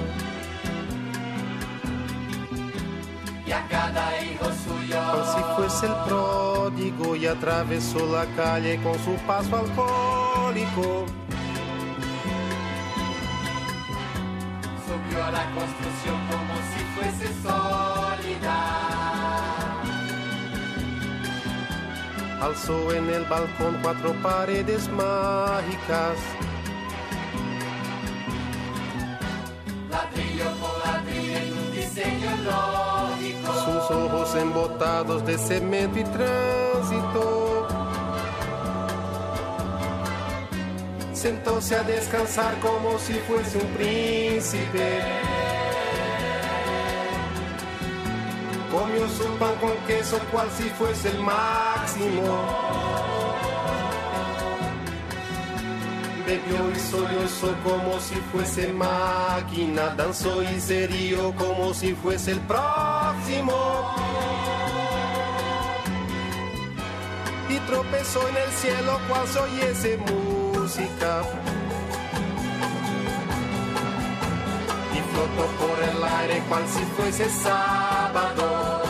El 5.83 5.95
pródigo 6.07 7.17
y 7.17 7.27
atravesó 7.27 8.07
la 8.07 8.25
calle 8.37 8.81
con 8.83 8.95
su 9.01 9.15
paso 9.27 9.57
alcohólico. 9.57 11.07
Subió 14.87 15.25
a 15.25 15.31
la 15.31 15.45
construcción 15.51 16.19
como 16.31 16.55
si 16.71 16.81
fuese 16.95 17.27
sólida. 17.43 18.57
Alzó 22.41 22.93
en 22.93 23.09
el 23.11 23.25
balcón 23.25 23.79
cuatro 23.83 24.13
paredes 24.23 24.89
mágicas. 24.91 26.19
Ladrillo 29.91 30.51
por 30.61 30.87
ladrillo 30.87 31.37
en 31.39 31.53
un 31.53 31.73
diseño 31.73 32.31
lógico. 32.45 32.91
Ojos 33.93 34.35
embotados 34.35 35.24
de 35.24 35.39
cemento 35.39 35.98
y 35.98 36.05
tránsito. 36.05 37.69
Sentóse 41.12 41.77
a 41.77 41.82
descansar 41.85 42.59
como 42.59 42.98
si 42.98 43.12
fuese 43.12 43.59
un 43.59 43.66
príncipe. 43.74 45.01
Comió 48.73 49.09
su 49.09 49.24
pan 49.39 49.55
con 49.60 49.77
queso 49.86 50.19
cual 50.32 50.48
si 50.56 50.64
fuese 50.70 51.10
el 51.10 51.20
máximo. 51.20 52.73
Bebió 56.27 56.70
y 56.70 56.78
sollozó 56.78 57.55
como 57.62 58.01
si 58.01 58.14
fuese 58.32 58.73
máquina. 58.73 59.94
Danzó 59.94 60.43
y 60.43 60.60
se 60.60 60.86
rió 60.86 61.35
como 61.36 61.74
si 61.74 61.94
fuese 61.94 62.32
el 62.32 62.40
Y 67.49 67.59
tropezó 67.66 68.28
en 68.28 68.36
el 68.36 68.51
cielo 68.53 68.99
cual 69.09 69.27
se 69.28 69.39
oyese 69.39 69.99
música. 69.99 71.23
Y 74.93 75.01
flotó 75.12 75.44
por 75.61 75.82
el 75.82 76.05
aire 76.20 76.43
cual 76.49 76.65
si 76.69 76.85
fuese 76.97 77.28
sábado. 77.31 78.82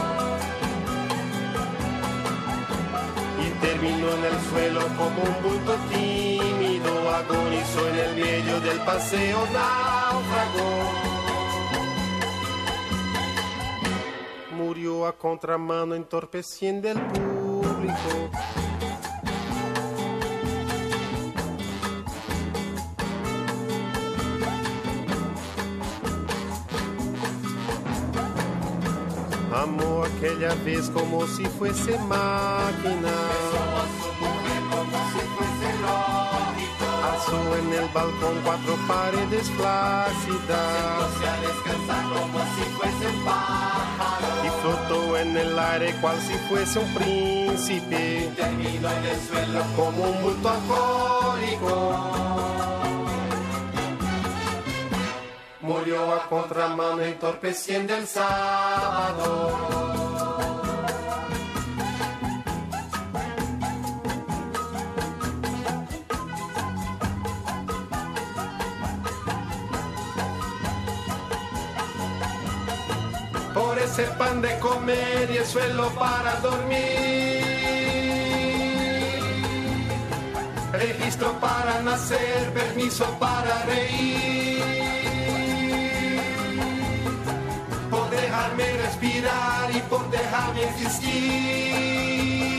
Y 3.45 3.51
terminó 3.61 4.09
en 4.15 4.25
el 4.25 4.41
suelo 4.51 4.81
como 4.97 5.23
un 5.23 5.43
bulto 5.43 5.75
tímido. 5.91 7.11
Agonizó 7.11 7.89
en 7.89 7.99
el 7.99 8.17
medio 8.17 8.61
del 8.61 8.79
paseo 8.81 9.47
náufrago. 9.53 11.12
Murió 14.73 15.07
a 15.07 15.13
contramano 15.13 15.95
entorpeciendo 15.95 16.89
el 16.89 16.99
público. 16.99 18.31
Amó 29.55 30.05
aquella 30.05 30.55
vez 30.65 30.89
como 30.89 31.27
si 31.27 31.45
fuese 31.45 31.99
máquina. 31.99 33.13
Alzó 37.03 37.57
en 37.57 37.73
el 37.73 37.89
balcón 37.93 38.41
cuatro 38.45 38.77
paredes 38.87 39.51
flácidas. 39.51 41.09
Y 44.45 44.49
flotó 44.61 45.17
en 45.19 45.37
el 45.37 45.59
aire 45.59 45.95
cual 46.01 46.17
si 46.21 46.35
fuese 46.49 46.79
un 46.79 46.95
príncipe. 46.95 48.33
Terminó 48.37 48.91
en 48.91 49.05
el 49.05 49.21
suelo 49.21 49.63
como 49.77 50.05
un 50.05 50.23
bulto 50.23 50.49
alcohólico. 50.49 51.73
Murió 55.61 56.13
a 56.13 56.29
contramano 56.29 57.03
entorpeciendo 57.03 57.95
el 57.95 58.07
sábado. 58.07 59.92
hacer 73.93 74.09
pan 74.17 74.41
de 74.41 74.59
comer 74.59 75.31
y 75.35 75.37
el 75.37 75.45
suelo 75.45 75.91
para 75.91 76.37
dormir. 76.37 77.45
Registro 80.73 81.39
para 81.39 81.83
nacer, 81.83 82.51
permiso 82.55 83.05
para 83.19 83.65
reír. 83.67 84.63
Por 87.91 88.09
dejarme 88.09 88.65
respirar 88.79 89.71
y 89.77 89.81
por 89.91 90.11
dejarme 90.11 90.65
existir. 90.71 92.52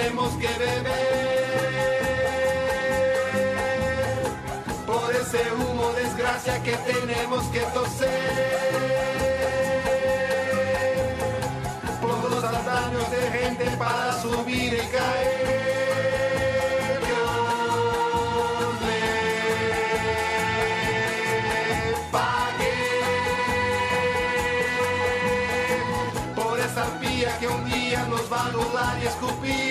Tenemos 0.00 0.32
que 0.36 0.48
beber, 0.48 0.84
por 4.86 5.14
ese 5.14 5.52
humo 5.52 5.92
desgracia 5.92 6.62
que 6.62 6.72
tenemos 6.72 7.44
que 7.48 7.60
toser. 7.74 9.10
años 12.70 13.10
de 13.10 13.38
gente 13.38 13.64
para 13.76 14.12
subir 14.22 14.72
y 14.74 14.86
caer. 14.96 15.80
Dios 17.06 17.30
por 26.36 26.60
esa 26.60 26.82
arpía 26.84 27.38
que 27.38 27.48
un 27.48 27.70
día 27.70 28.04
nos 28.06 28.32
va 28.32 28.40
a 28.40 28.46
anular 28.46 28.98
y 29.02 29.06
escupir. 29.06 29.69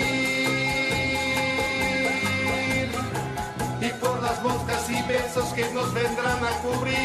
Besos 5.30 5.54
que 5.54 5.70
nos 5.74 5.94
vendrán 5.94 6.44
a 6.44 6.50
cubrir. 6.62 6.98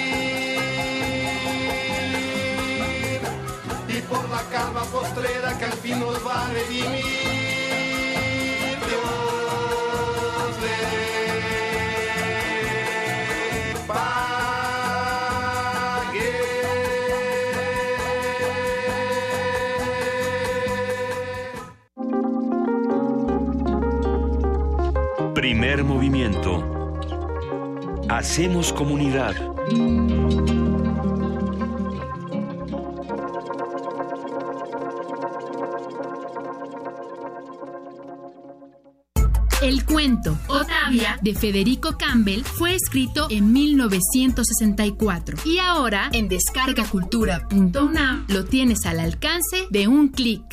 y 3.88 4.00
por 4.08 4.28
la 4.30 4.42
calma 4.50 4.82
postrera 4.84 5.56
que 5.58 5.64
al 5.64 5.72
fin 5.72 6.00
nos 6.00 6.26
va 6.26 6.46
a 6.46 6.48
redimir. 6.48 7.04
Dios 8.88 10.56
le 10.62 10.78
pague. 13.86 14.84
Primer 25.34 25.84
movimiento. 25.84 26.73
Hacemos 28.16 28.72
comunidad. 28.72 29.34
El 39.60 39.84
cuento 39.84 40.38
Otavia 40.46 41.18
de 41.22 41.34
Federico 41.34 41.98
Campbell 41.98 42.44
fue 42.44 42.76
escrito 42.76 43.26
en 43.30 43.52
1964 43.52 45.38
y 45.44 45.58
ahora 45.58 46.08
en 46.12 46.28
descargacultura.unam 46.28 48.26
lo 48.28 48.44
tienes 48.44 48.86
al 48.86 49.00
alcance 49.00 49.66
de 49.70 49.88
un 49.88 50.10
clic. 50.10 50.44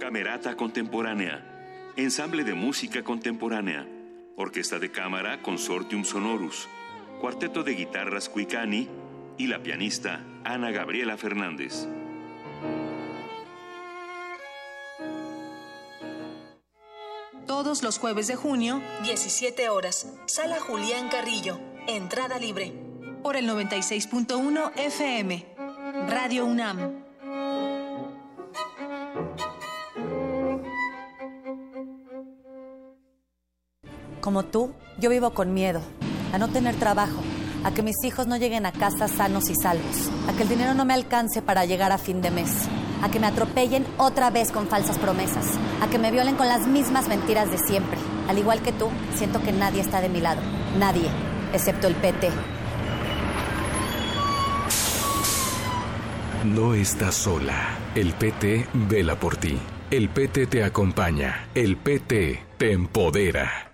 Camerata 0.00 0.56
Contemporánea, 0.56 1.53
Ensamble 1.96 2.42
de 2.42 2.54
Música 2.54 3.04
Contemporánea, 3.04 3.86
Orquesta 4.36 4.80
de 4.80 4.90
Cámara 4.90 5.40
Consortium 5.42 6.02
Sonorus, 6.02 6.68
Cuarteto 7.20 7.62
de 7.62 7.74
Guitarras 7.74 8.28
Cuicani 8.28 8.88
y 9.38 9.46
la 9.46 9.62
pianista 9.62 10.20
Ana 10.42 10.72
Gabriela 10.72 11.16
Fernández. 11.16 11.86
Todos 17.46 17.84
los 17.84 18.00
jueves 18.00 18.26
de 18.26 18.34
junio, 18.34 18.82
17 19.04 19.68
horas, 19.68 20.12
Sala 20.26 20.58
Julián 20.58 21.08
Carrillo, 21.08 21.60
entrada 21.86 22.40
libre. 22.40 22.72
Por 23.22 23.36
el 23.36 23.48
96.1 23.48 24.72
FM, 24.74 25.46
Radio 26.08 26.44
UNAM. 26.44 27.03
Como 34.24 34.42
tú, 34.42 34.72
yo 34.98 35.10
vivo 35.10 35.34
con 35.34 35.52
miedo 35.52 35.82
a 36.32 36.38
no 36.38 36.48
tener 36.48 36.74
trabajo, 36.76 37.20
a 37.62 37.72
que 37.72 37.82
mis 37.82 38.02
hijos 38.04 38.26
no 38.26 38.38
lleguen 38.38 38.64
a 38.64 38.72
casa 38.72 39.06
sanos 39.06 39.50
y 39.50 39.54
salvos, 39.54 40.08
a 40.26 40.32
que 40.32 40.44
el 40.44 40.48
dinero 40.48 40.72
no 40.72 40.86
me 40.86 40.94
alcance 40.94 41.42
para 41.42 41.66
llegar 41.66 41.92
a 41.92 41.98
fin 41.98 42.22
de 42.22 42.30
mes, 42.30 42.50
a 43.02 43.10
que 43.10 43.20
me 43.20 43.26
atropellen 43.26 43.84
otra 43.98 44.30
vez 44.30 44.50
con 44.50 44.66
falsas 44.66 44.96
promesas, 44.96 45.44
a 45.82 45.90
que 45.90 45.98
me 45.98 46.10
violen 46.10 46.36
con 46.36 46.48
las 46.48 46.66
mismas 46.66 47.06
mentiras 47.06 47.50
de 47.50 47.58
siempre. 47.58 47.98
Al 48.26 48.38
igual 48.38 48.62
que 48.62 48.72
tú, 48.72 48.88
siento 49.14 49.42
que 49.42 49.52
nadie 49.52 49.82
está 49.82 50.00
de 50.00 50.08
mi 50.08 50.22
lado, 50.22 50.40
nadie, 50.78 51.10
excepto 51.52 51.86
el 51.86 51.94
PT. 51.94 52.30
No 56.44 56.72
estás 56.72 57.14
sola. 57.14 57.76
El 57.94 58.14
PT 58.14 58.68
vela 58.72 59.20
por 59.20 59.36
ti. 59.36 59.58
El 59.90 60.08
PT 60.08 60.46
te 60.46 60.64
acompaña. 60.64 61.48
El 61.54 61.76
PT 61.76 62.42
te 62.56 62.72
empodera. 62.72 63.73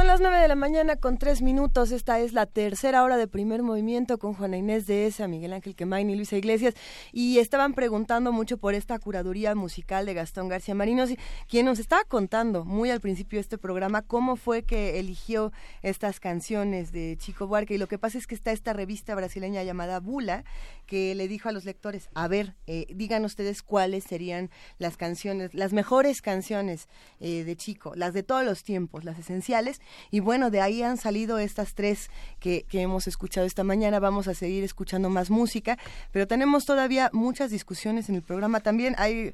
Son 0.00 0.06
las 0.06 0.22
9 0.22 0.38
de 0.38 0.48
la 0.48 0.54
mañana 0.54 0.96
con 0.96 1.18
3 1.18 1.42
minutos. 1.42 1.92
Esta 1.92 2.20
es 2.20 2.32
la 2.32 2.46
tercera 2.46 3.04
hora 3.04 3.18
de 3.18 3.28
primer 3.28 3.62
movimiento 3.62 4.16
con 4.16 4.32
Juana 4.32 4.56
Inés 4.56 4.86
de 4.86 5.06
Esa, 5.06 5.28
Miguel 5.28 5.52
Ángel 5.52 5.76
Quemain 5.76 6.08
y 6.08 6.16
Luisa 6.16 6.38
Iglesias. 6.38 6.72
Y 7.12 7.38
estaban 7.38 7.74
preguntando 7.74 8.32
mucho 8.32 8.56
por 8.56 8.72
esta 8.72 8.98
curaduría 8.98 9.54
musical 9.54 10.06
de 10.06 10.14
Gastón 10.14 10.48
García 10.48 10.74
Marinos, 10.74 11.10
quien 11.50 11.66
nos 11.66 11.78
estaba 11.78 12.04
contando 12.04 12.64
muy 12.64 12.88
al 12.88 13.02
principio 13.02 13.36
de 13.36 13.42
este 13.42 13.58
programa 13.58 14.00
cómo 14.00 14.36
fue 14.36 14.62
que 14.62 14.98
eligió 14.98 15.52
estas 15.82 16.18
canciones 16.18 16.92
de 16.92 17.18
Chico 17.18 17.46
Buarque. 17.46 17.74
Y 17.74 17.78
lo 17.78 17.86
que 17.86 17.98
pasa 17.98 18.16
es 18.16 18.26
que 18.26 18.34
está 18.34 18.52
esta 18.52 18.72
revista 18.72 19.14
brasileña 19.14 19.64
llamada 19.64 20.00
Bula, 20.00 20.44
que 20.90 21.14
le 21.14 21.28
dijo 21.28 21.48
a 21.48 21.52
los 21.52 21.64
lectores, 21.64 22.08
a 22.16 22.26
ver, 22.26 22.56
eh, 22.66 22.86
digan 22.92 23.24
ustedes 23.24 23.62
cuáles 23.62 24.02
serían 24.02 24.50
las 24.78 24.96
canciones, 24.96 25.54
las 25.54 25.72
mejores 25.72 26.20
canciones 26.20 26.88
eh, 27.20 27.44
de 27.44 27.54
Chico, 27.54 27.92
las 27.94 28.12
de 28.12 28.24
todos 28.24 28.44
los 28.44 28.64
tiempos, 28.64 29.04
las 29.04 29.16
esenciales 29.16 29.80
y 30.10 30.18
bueno, 30.18 30.50
de 30.50 30.60
ahí 30.60 30.82
han 30.82 30.96
salido 30.96 31.38
estas 31.38 31.76
tres 31.76 32.10
que, 32.40 32.64
que 32.68 32.80
hemos 32.80 33.06
escuchado 33.06 33.46
esta 33.46 33.62
mañana. 33.62 34.00
Vamos 34.00 34.26
a 34.26 34.34
seguir 34.34 34.64
escuchando 34.64 35.10
más 35.10 35.30
música, 35.30 35.78
pero 36.10 36.26
tenemos 36.26 36.66
todavía 36.66 37.08
muchas 37.12 37.52
discusiones 37.52 38.08
en 38.08 38.16
el 38.16 38.22
programa. 38.22 38.58
También 38.58 38.96
hay 38.98 39.32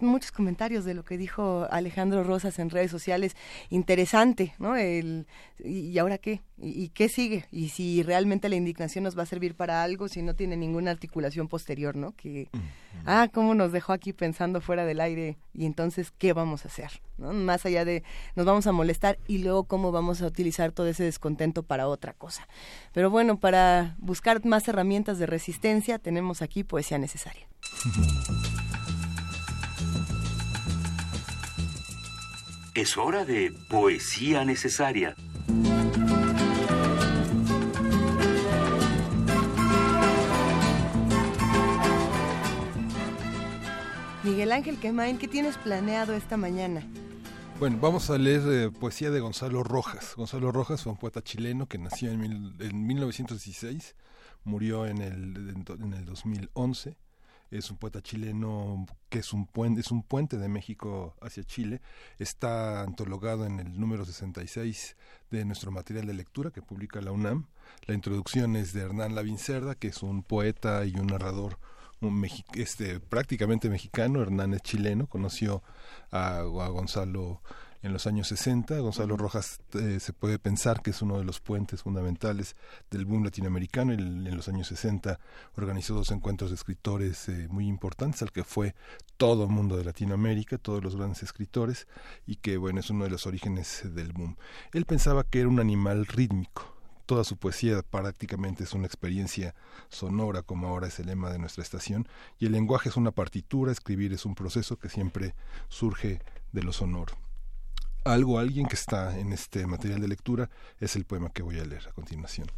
muchos 0.00 0.32
comentarios 0.32 0.84
de 0.84 0.94
lo 0.94 1.04
que 1.04 1.16
dijo 1.16 1.68
Alejandro 1.70 2.24
Rosas 2.24 2.58
en 2.58 2.70
redes 2.70 2.90
sociales. 2.90 3.36
Interesante, 3.70 4.56
¿no? 4.58 4.74
El, 4.74 5.28
¿Y 5.60 5.96
ahora 5.98 6.18
qué? 6.18 6.42
¿Y, 6.56 6.90
qué 6.90 7.08
sigue? 7.08 7.46
Y 7.50 7.70
si 7.70 8.04
realmente 8.04 8.48
la 8.48 8.54
indignación 8.54 9.02
nos 9.02 9.18
va 9.18 9.24
a 9.24 9.26
servir 9.26 9.56
para 9.56 9.82
algo, 9.82 10.06
si 10.06 10.22
no 10.22 10.34
tiene 10.34 10.56
ninguna 10.56 10.92
articulación 10.92 11.48
posterior, 11.48 11.96
¿no? 11.96 12.12
Que, 12.12 12.48
ah, 13.06 13.28
cómo 13.32 13.54
nos 13.54 13.72
dejó 13.72 13.92
aquí 13.92 14.12
pensando 14.12 14.60
fuera 14.60 14.86
del 14.86 15.00
aire 15.00 15.36
y 15.52 15.66
entonces, 15.66 16.12
¿qué 16.16 16.32
vamos 16.32 16.64
a 16.64 16.68
hacer? 16.68 17.02
¿no? 17.18 17.32
Más 17.32 17.66
allá 17.66 17.84
de, 17.84 18.04
nos 18.36 18.46
vamos 18.46 18.68
a 18.68 18.72
molestar 18.72 19.18
y 19.26 19.38
luego 19.38 19.64
cómo 19.64 19.90
vamos 19.90 20.22
a 20.22 20.26
utilizar 20.26 20.70
todo 20.70 20.86
ese 20.86 21.02
descontento 21.02 21.64
para 21.64 21.88
otra 21.88 22.12
cosa. 22.12 22.46
Pero 22.92 23.10
bueno, 23.10 23.38
para 23.38 23.96
buscar 23.98 24.44
más 24.44 24.68
herramientas 24.68 25.18
de 25.18 25.26
resistencia, 25.26 25.98
tenemos 25.98 26.40
aquí 26.40 26.62
poesía 26.62 26.98
necesaria. 26.98 27.48
Es 32.74 32.96
hora 32.96 33.24
de 33.24 33.52
poesía 33.68 34.44
necesaria. 34.44 35.16
Miguel 44.24 44.52
Ángel 44.52 44.78
Quemain, 44.78 45.18
¿qué 45.18 45.28
tienes 45.28 45.58
planeado 45.58 46.14
esta 46.14 46.38
mañana? 46.38 46.82
Bueno, 47.60 47.76
vamos 47.78 48.08
a 48.08 48.16
leer 48.16 48.40
eh, 48.46 48.70
poesía 48.70 49.10
de 49.10 49.20
Gonzalo 49.20 49.62
Rojas. 49.62 50.14
Gonzalo 50.16 50.50
Rojas 50.50 50.82
fue 50.82 50.92
un 50.92 50.98
poeta 50.98 51.22
chileno 51.22 51.68
que 51.68 51.76
nació 51.76 52.10
en, 52.10 52.86
1916, 52.86 53.94
murió 54.44 54.86
en 54.86 55.02
el, 55.02 55.66
en, 55.78 55.92
el 55.92 56.06
2011. 56.06 56.96
Es 57.50 57.70
un 57.70 57.76
poeta 57.76 58.00
chileno 58.00 58.86
que 59.10 59.18
es 59.18 59.34
un, 59.34 59.46
puente, 59.46 59.82
es 59.82 59.90
un 59.90 60.02
puente 60.02 60.38
de 60.38 60.48
México 60.48 61.14
hacia 61.20 61.44
Chile. 61.44 61.82
Está 62.18 62.80
antologado 62.80 63.44
en 63.44 63.60
el 63.60 63.78
número 63.78 64.06
66 64.06 64.96
de 65.30 65.44
nuestro 65.44 65.70
material 65.70 66.06
de 66.06 66.14
lectura 66.14 66.50
que 66.50 66.62
publica 66.62 67.02
la 67.02 67.12
UNAM. 67.12 67.48
La 67.84 67.94
introducción 67.94 68.56
es 68.56 68.72
de 68.72 68.80
Hernán 68.80 69.14
Lavincerda, 69.14 69.74
que 69.74 69.88
es 69.88 70.02
un 70.02 70.22
poeta 70.22 70.86
y 70.86 70.96
un 70.96 71.08
narrador 71.08 71.58
este, 72.54 73.00
prácticamente 73.00 73.68
mexicano, 73.68 74.22
Hernán 74.22 74.54
es 74.54 74.62
chileno, 74.62 75.06
conoció 75.06 75.62
a, 76.10 76.42
Gonzalo 76.42 77.40
en 77.82 77.92
los 77.92 78.06
años 78.06 78.28
60. 78.28 78.78
Gonzalo 78.78 79.16
Rojas 79.16 79.60
eh, 79.74 79.98
se 80.00 80.12
puede 80.12 80.38
pensar 80.38 80.82
que 80.82 80.90
es 80.90 81.02
uno 81.02 81.18
de 81.18 81.24
los 81.24 81.40
puentes 81.40 81.82
fundamentales 81.82 82.56
del 82.90 83.04
boom 83.04 83.24
latinoamericano. 83.24 83.92
en 83.92 84.36
los 84.36 84.48
años 84.48 84.68
60 84.68 85.18
organizó 85.56 85.94
dos 85.94 86.10
encuentros 86.10 86.50
de 86.50 86.56
escritores 86.56 87.28
eh, 87.28 87.46
muy 87.50 87.66
importantes, 87.66 88.22
al 88.22 88.32
que 88.32 88.44
fue 88.44 88.74
todo 89.16 89.44
el 89.44 89.50
mundo 89.50 89.76
de 89.76 89.84
Latinoamérica, 89.84 90.58
todos 90.58 90.82
los 90.82 90.96
grandes 90.96 91.22
escritores, 91.22 91.86
y 92.26 92.36
que 92.36 92.56
bueno, 92.56 92.80
es 92.80 92.90
uno 92.90 93.04
de 93.04 93.10
los 93.10 93.26
orígenes 93.26 93.82
del 93.94 94.12
boom. 94.12 94.36
Él 94.72 94.86
pensaba 94.86 95.24
que 95.24 95.40
era 95.40 95.48
un 95.48 95.60
animal 95.60 96.06
rítmico, 96.06 96.73
toda 97.06 97.24
su 97.24 97.36
poesía 97.36 97.82
prácticamente 97.82 98.64
es 98.64 98.72
una 98.72 98.86
experiencia 98.86 99.54
sonora, 99.88 100.42
como 100.42 100.68
ahora 100.68 100.88
es 100.88 100.98
el 100.98 101.06
lema 101.06 101.30
de 101.30 101.38
nuestra 101.38 101.62
estación, 101.62 102.08
y 102.38 102.46
el 102.46 102.52
lenguaje 102.52 102.88
es 102.88 102.96
una 102.96 103.10
partitura, 103.10 103.72
escribir 103.72 104.12
es 104.12 104.24
un 104.24 104.34
proceso 104.34 104.78
que 104.78 104.88
siempre 104.88 105.34
surge 105.68 106.20
de 106.52 106.62
lo 106.62 106.72
sonoro. 106.72 107.14
Algo, 108.04 108.38
alguien 108.38 108.66
que 108.66 108.74
está 108.74 109.18
en 109.18 109.32
este 109.32 109.66
material 109.66 110.00
de 110.00 110.08
lectura 110.08 110.50
es 110.78 110.94
el 110.96 111.04
poema 111.04 111.30
que 111.30 111.42
voy 111.42 111.58
a 111.58 111.64
leer 111.64 111.88
a 111.88 111.92
continuación. 111.92 112.48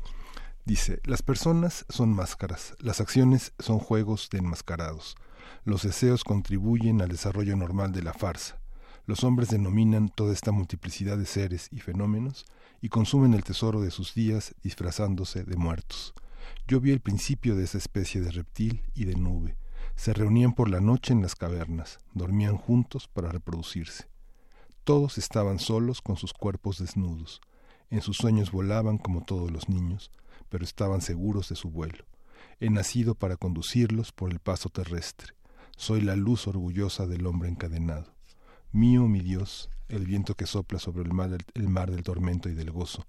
Dice, 0.65 1.01
las 1.05 1.23
personas 1.23 1.87
son 1.89 2.13
máscaras, 2.13 2.75
las 2.81 3.01
acciones 3.01 3.53
son 3.61 3.79
juegos 3.79 4.29
de 4.31 4.39
enmascarados, 4.39 5.17
los 5.65 5.83
deseos 5.83 6.25
contribuyen 6.25 7.01
al 7.01 7.09
desarrollo 7.09 7.55
normal 7.55 7.93
de 7.93 8.03
la 8.03 8.13
farsa, 8.13 8.59
los 9.07 9.23
hombres 9.23 9.49
denominan 9.49 10.09
toda 10.09 10.33
esta 10.33 10.51
multiplicidad 10.51 11.17
de 11.17 11.27
seres 11.27 11.69
y 11.71 11.79
fenómenos 11.79 12.47
y 12.87 12.89
consumen 12.89 13.35
el 13.35 13.43
tesoro 13.43 13.81
de 13.81 13.91
sus 13.91 14.15
días 14.15 14.55
disfrazándose 14.63 15.43
de 15.43 15.57
muertos. 15.57 16.15
Yo 16.69 16.81
vi 16.81 16.93
el 16.93 17.01
principio 17.01 17.57
de 17.57 17.65
esa 17.65 17.79
especie 17.79 18.21
de 18.21 18.31
reptil 18.31 18.85
y 18.95 19.07
de 19.07 19.17
nube. 19.17 19.57
Se 19.97 20.13
reunían 20.13 20.53
por 20.53 20.71
la 20.71 20.79
noche 20.79 21.13
en 21.13 21.21
las 21.21 21.35
cavernas, 21.35 21.99
dormían 22.15 22.57
juntos 22.57 23.09
para 23.09 23.33
reproducirse. 23.33 24.09
Todos 24.85 25.19
estaban 25.19 25.59
solos 25.59 26.01
con 26.01 26.17
sus 26.17 26.33
cuerpos 26.33 26.79
desnudos. 26.79 27.41
En 27.91 28.03
sus 28.03 28.19
sueños 28.19 28.53
volaban 28.53 28.99
como 28.99 29.25
todos 29.25 29.51
los 29.51 29.69
niños, 29.69 30.13
pero 30.49 30.63
estaban 30.63 31.01
seguros 31.01 31.49
de 31.49 31.57
su 31.57 31.71
vuelo. 31.71 32.05
He 32.61 32.71
nacido 32.71 33.17
para 33.17 33.37
conducirlos 33.37 34.13
por 34.13 34.31
el 34.31 34.39
paso 34.39 34.69
terrestre. 34.69 35.33
Soy 35.77 36.03
la 36.03 36.15
luz 36.15 36.47
orgullosa 36.47 37.09
del 37.09 37.27
hombre 37.27 37.49
encadenado. 37.49 38.15
Mío, 38.71 39.09
mi 39.09 39.23
Dios, 39.23 39.71
el 39.89 40.07
viento 40.07 40.35
que 40.35 40.47
sopla 40.47 40.79
sobre 40.79 41.03
el 41.05 41.13
mar, 41.13 41.37
el 41.55 41.69
mar 41.69 41.91
del 41.91 42.03
tormento 42.03 42.49
y 42.49 42.55
del 42.55 42.71
gozo, 42.71 43.07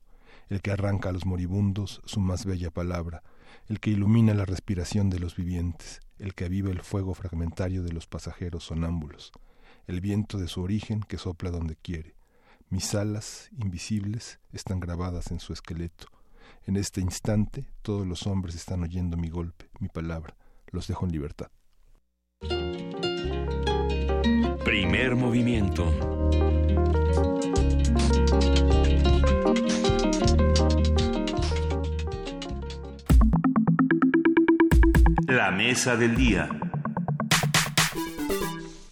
el 0.50 0.62
que 0.62 0.72
arranca 0.72 1.10
a 1.10 1.12
los 1.12 1.26
moribundos 1.26 2.02
su 2.06 2.20
más 2.20 2.46
bella 2.46 2.72
palabra, 2.72 3.24
el 3.68 3.80
que 3.80 3.90
ilumina 3.90 4.34
la 4.34 4.46
respiración 4.46 5.10
de 5.10 5.20
los 5.20 5.36
vivientes, 5.36 6.00
el 6.20 6.34
que 6.34 6.46
aviva 6.46 6.72
el 6.72 6.82
fuego 6.82 7.14
fragmentario 7.14 7.84
de 7.84 7.94
los 7.94 8.08
pasajeros 8.08 8.64
sonámbulos, 8.64 9.32
el 9.88 10.02
viento 10.02 10.38
de 10.38 10.48
su 10.48 10.62
origen 10.62 11.02
que 11.02 11.18
sopla 11.18 11.52
donde 11.52 11.76
quiere. 11.76 12.16
Mis 12.70 12.94
alas, 12.96 13.50
invisibles, 13.58 14.40
están 14.52 14.80
grabadas 14.80 15.32
en 15.32 15.40
su 15.40 15.54
esqueleto. 15.54 16.08
En 16.66 16.76
este 16.76 17.00
instante 17.00 17.70
todos 17.82 18.06
los 18.06 18.28
hombres 18.28 18.56
están 18.56 18.84
oyendo 18.84 19.16
mi 19.16 19.30
golpe, 19.30 19.70
mi 19.80 19.88
palabra. 19.88 20.36
Los 20.72 20.88
dejo 20.88 21.06
en 21.06 21.12
libertad. 21.14 21.48
Primer 24.66 25.16
movimiento 25.16 26.28
La 35.38 35.52
mesa 35.52 35.96
del 35.96 36.16
día. 36.16 36.50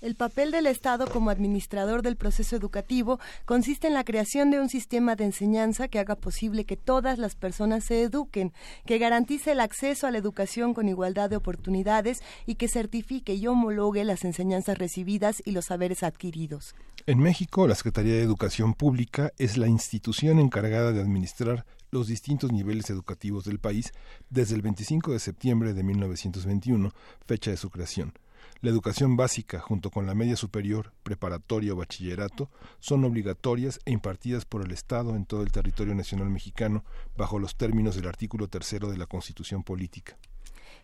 El 0.03 0.13
papel 0.13 0.51
del 0.51 0.67
Estado 0.67 1.07
como 1.07 1.31
administrador 1.31 2.03
del 2.03 2.17
proceso 2.17 2.55
educativo 2.55 3.19
consiste 3.45 3.87
en 3.87 3.95
la 3.95 4.03
creación 4.03 4.51
de 4.51 4.59
un 4.59 4.69
sistema 4.69 5.15
de 5.15 5.23
enseñanza 5.23 5.87
que 5.87 5.97
haga 5.97 6.13
posible 6.13 6.65
que 6.65 6.77
todas 6.77 7.17
las 7.17 7.33
personas 7.33 7.85
se 7.85 8.03
eduquen, 8.03 8.53
que 8.85 8.99
garantice 8.99 9.53
el 9.53 9.59
acceso 9.59 10.05
a 10.05 10.11
la 10.11 10.19
educación 10.19 10.75
con 10.75 10.87
igualdad 10.87 11.31
de 11.31 11.37
oportunidades 11.37 12.21
y 12.45 12.53
que 12.53 12.67
certifique 12.67 13.33
y 13.33 13.47
homologue 13.47 14.03
las 14.03 14.23
enseñanzas 14.23 14.77
recibidas 14.77 15.41
y 15.45 15.49
los 15.49 15.65
saberes 15.65 16.03
adquiridos. 16.03 16.75
En 17.07 17.17
México, 17.17 17.67
la 17.67 17.73
Secretaría 17.73 18.13
de 18.13 18.21
Educación 18.21 18.75
Pública 18.75 19.31
es 19.39 19.57
la 19.57 19.67
institución 19.67 20.37
encargada 20.37 20.91
de 20.91 21.01
administrar 21.01 21.65
los 21.95 22.07
distintos 22.07 22.51
niveles 22.51 22.89
educativos 22.89 23.45
del 23.45 23.59
país 23.59 23.93
desde 24.29 24.55
el 24.55 24.61
25 24.61 25.13
de 25.13 25.19
septiembre 25.19 25.73
de 25.73 25.81
1921, 25.81 26.91
fecha 27.25 27.51
de 27.51 27.57
su 27.57 27.69
creación. 27.69 28.13
La 28.59 28.69
educación 28.69 29.15
básica, 29.15 29.59
junto 29.59 29.91
con 29.91 30.05
la 30.05 30.13
media 30.13 30.35
superior, 30.35 30.91
preparatoria 31.03 31.71
o 31.71 31.77
bachillerato, 31.77 32.49
son 32.79 33.05
obligatorias 33.05 33.79
e 33.85 33.91
impartidas 33.91 34.43
por 34.43 34.61
el 34.61 34.71
Estado 34.71 35.15
en 35.15 35.25
todo 35.25 35.41
el 35.41 35.53
territorio 35.53 35.95
nacional 35.95 36.29
mexicano 36.29 36.83
bajo 37.15 37.39
los 37.39 37.55
términos 37.55 37.95
del 37.95 38.07
artículo 38.07 38.49
tercero 38.49 38.91
de 38.91 38.97
la 38.97 39.05
Constitución 39.05 39.63
Política. 39.63 40.17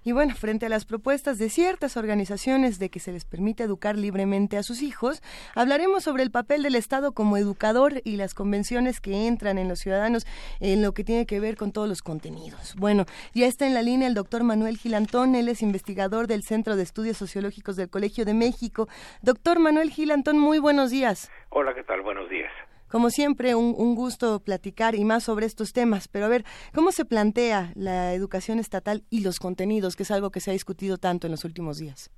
Y 0.04 0.14
bueno, 0.14 0.34
frente 0.34 0.66
a 0.66 0.70
las 0.70 0.86
propuestas 0.86 1.38
de 1.38 1.50
ciertas 1.50 1.96
organizaciones 1.96 2.80
de 2.80 2.90
que 2.90 3.00
se 3.00 3.12
les 3.12 3.24
permite 3.24 3.64
educar 3.64 3.96
libremente 3.96 4.58
a 4.58 4.64
sus 4.64 4.82
hijos, 4.82 5.22
hablaremos 5.54 6.04
sobre 6.04 6.24
el 6.24 6.32
papel 6.32 6.64
del 6.64 6.76
Estado 6.76 7.12
como 7.12 7.38
educador 7.38 8.02
y 8.04 8.16
las 8.16 8.34
convenciones 8.34 9.00
que 9.00 9.28
entran 9.28 9.60
en 9.60 9.68
los 9.68 9.80
ciudadanos 9.80 10.26
en 10.60 10.82
lo 10.82 10.94
que 10.94 11.04
tiene 11.04 11.28
que 11.28 11.40
ver 11.40 11.56
con 11.56 11.72
todos 11.72 11.88
los 11.88 12.02
contenidos. 12.02 12.76
Bueno, 12.78 13.06
ya 13.34 13.46
está 13.46 13.68
en 13.68 13.76
la 13.76 13.84
línea 13.84 14.08
el 14.08 14.16
doctor 14.16 14.44
Manuel 14.44 14.78
Gilantón, 14.78 15.36
él 15.36 15.50
es 15.50 15.62
investigador 15.62 16.26
del 16.26 16.42
Centro 16.44 16.76
de 16.76 16.84
Estudios 16.84 17.18
Sociológicos 17.18 17.76
del 17.76 17.90
Colegio 17.90 18.26
de 18.26 18.34
México. 18.34 18.88
Doctor 19.22 19.60
Manuel 19.60 19.92
Gilantón, 19.92 20.40
muy 20.40 20.58
buenos 20.58 20.90
días. 20.90 21.30
Hola, 21.50 21.76
¿qué 21.76 21.84
tal? 21.84 22.02
Buenos 22.02 22.30
días. 22.30 22.51
Como 22.92 23.10
siempre, 23.10 23.56
un, 23.56 23.96
gusto 23.96 24.42
platicar 24.44 24.96
y 24.96 25.06
más 25.06 25.24
sobre 25.24 25.46
estos 25.46 25.72
temas. 25.72 26.10
Pero 26.10 26.26
a 26.26 26.28
ver, 26.28 26.44
¿cómo 26.76 26.92
se 26.92 27.06
plantea 27.06 27.72
la 27.74 28.14
educación 28.14 28.60
estatal 28.60 29.04
y 29.10 29.24
los 29.24 29.40
contenidos, 29.40 29.96
que 29.96 30.04
es 30.04 30.12
algo 30.12 30.30
que 30.30 30.42
se 30.42 30.52
ha 30.52 30.54
discutido 30.54 30.98
tanto 30.98 31.26
en 31.26 31.32
los 31.32 31.46
últimos 31.46 31.78
días? 31.78 32.12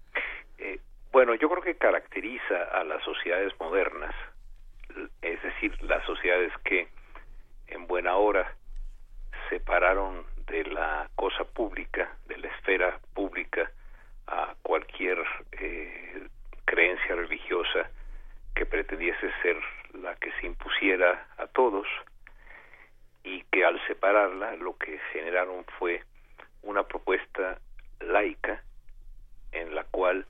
Eh, 0.57 0.79
bueno, 1.11 1.35
yo 1.35 1.47
creo 1.47 1.61
que 1.61 1.75
caracteriza 1.75 2.63
a 2.73 2.83
las 2.85 3.03
sociedades 3.03 3.53
modernas, 3.59 4.15
es 5.21 5.43
decir, 5.43 5.79
las 5.83 6.03
sociedades 6.05 6.51
que 6.65 6.87
en 7.67 7.85
buena 7.85 8.15
hora 8.15 8.55
separaron 9.49 10.25
de 10.47 10.63
la 10.65 11.07
cosa 11.15 11.43
pública, 11.43 12.17
de 12.27 12.37
la 12.39 12.47
esfera 12.47 12.99
pública, 13.13 13.69
a 14.25 14.55
cualquier 14.63 15.19
eh, 15.51 16.27
creencia 16.65 17.15
religiosa 17.15 17.91
que 18.55 18.65
pretendiese 18.65 19.29
ser 19.43 19.57
la 19.93 20.15
que 20.15 20.31
se 20.39 20.47
impusiera 20.47 21.27
a 21.37 21.47
todos 21.47 21.87
y 23.23 23.43
que 23.51 23.63
al 23.63 23.79
separarla 23.87 24.55
lo 24.57 24.77
que 24.77 24.99
generaron 25.11 25.65
fue 25.79 26.03
una 26.61 26.83
propuesta 26.83 27.59
laica 27.99 28.61
en 29.51 29.75
la 29.75 29.83
cual 29.85 30.25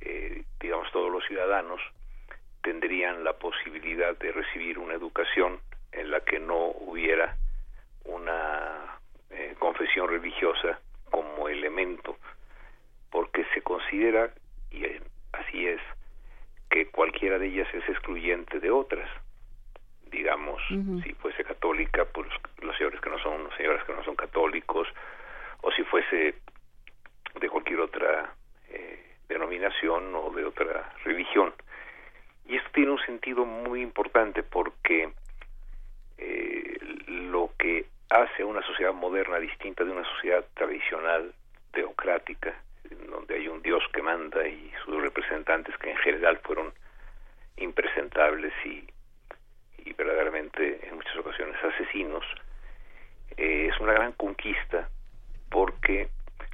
eh, 0.00 0.44
digamos 0.60 0.90
todos 0.92 1.10
los 1.10 1.24
ciudadanos 1.26 1.80
tendrían 2.62 3.22
la 3.22 3.34
posibilidad 3.34 4.16
de 4.18 4.32
recibir 4.32 4.78
una 4.78 4.94
educación 4.94 5.60
en 5.92 6.10
la 6.10 6.20
que 6.20 6.40
no 6.40 6.66
hubiera 6.66 7.36
una 8.04 8.98
eh, 9.30 9.54
confesión 9.58 10.08
religiosa 10.08 10.80
como 11.10 11.48
elemento 11.48 12.16
porque 13.10 13.44
se 13.54 13.62
considera 13.62 14.30
y 14.70 14.84
así 15.32 15.66
es 15.66 15.80
que 16.70 16.86
cualquiera 16.86 17.38
de 17.38 17.46
ellas 17.46 17.68
es 17.74 17.88
excluyente 17.88 18.60
de 18.60 18.70
otras. 18.70 19.08
Digamos, 20.10 20.62
si 21.02 21.12
fuese 21.14 21.44
católica, 21.44 22.04
pues 22.06 22.28
los 22.62 22.76
señores 22.76 23.00
que 23.00 23.10
no 23.10 23.18
son, 23.18 23.44
los 23.44 23.54
señores 23.56 23.84
que 23.84 23.92
no 23.92 24.04
son 24.04 24.16
católicos, 24.16 24.88
o 25.62 25.70
si 25.72 25.82
fuese 25.84 26.34
de 27.40 27.48
cualquier 27.48 27.80
otra 27.80 28.32
eh, 28.68 29.16
denominación 29.28 30.14
o 30.14 30.30
de 30.30 30.44
otra 30.44 30.92
religión. 31.04 31.52
Y 32.46 32.56
esto 32.56 32.70
tiene 32.72 32.92
un 32.92 33.00
sentido 33.00 33.44
muy 33.44 33.82
importante 33.82 34.42
porque 34.42 35.10
eh, 36.18 36.78
lo 37.08 37.50
que 37.58 37.86
hace 38.10 38.44
una 38.44 38.62
sociedad 38.62 38.94
moderna 38.94 39.38
distinta 39.38 39.84
de 39.84 39.90
una 39.90 40.04
sociedad 40.14 40.44
tradicional, 40.54 41.34
teocrática, 41.72 42.54
donde 43.10 43.34
hay 43.34 43.48
un 43.48 43.62
Dios 43.62 43.82
que 43.92 44.02
manda 44.02 44.46
y 44.46 44.72
sus 44.84 45.00
representantes 45.00 45.76
que 45.78 45.90
en 45.90 45.96
general 45.98 46.38
fueron 46.38 46.72
impresentables 47.56 48.52
y, 48.64 48.86
verdaderamente 49.96 50.86
en 50.86 50.96
muchas 50.96 51.16
ocasiones 51.16 51.56
asesinos, 51.64 52.24
eh, 53.36 53.70
es 53.72 53.80
una 53.80 53.94
gran 53.94 54.12
conquista 54.12 54.90
porque 55.48 56.08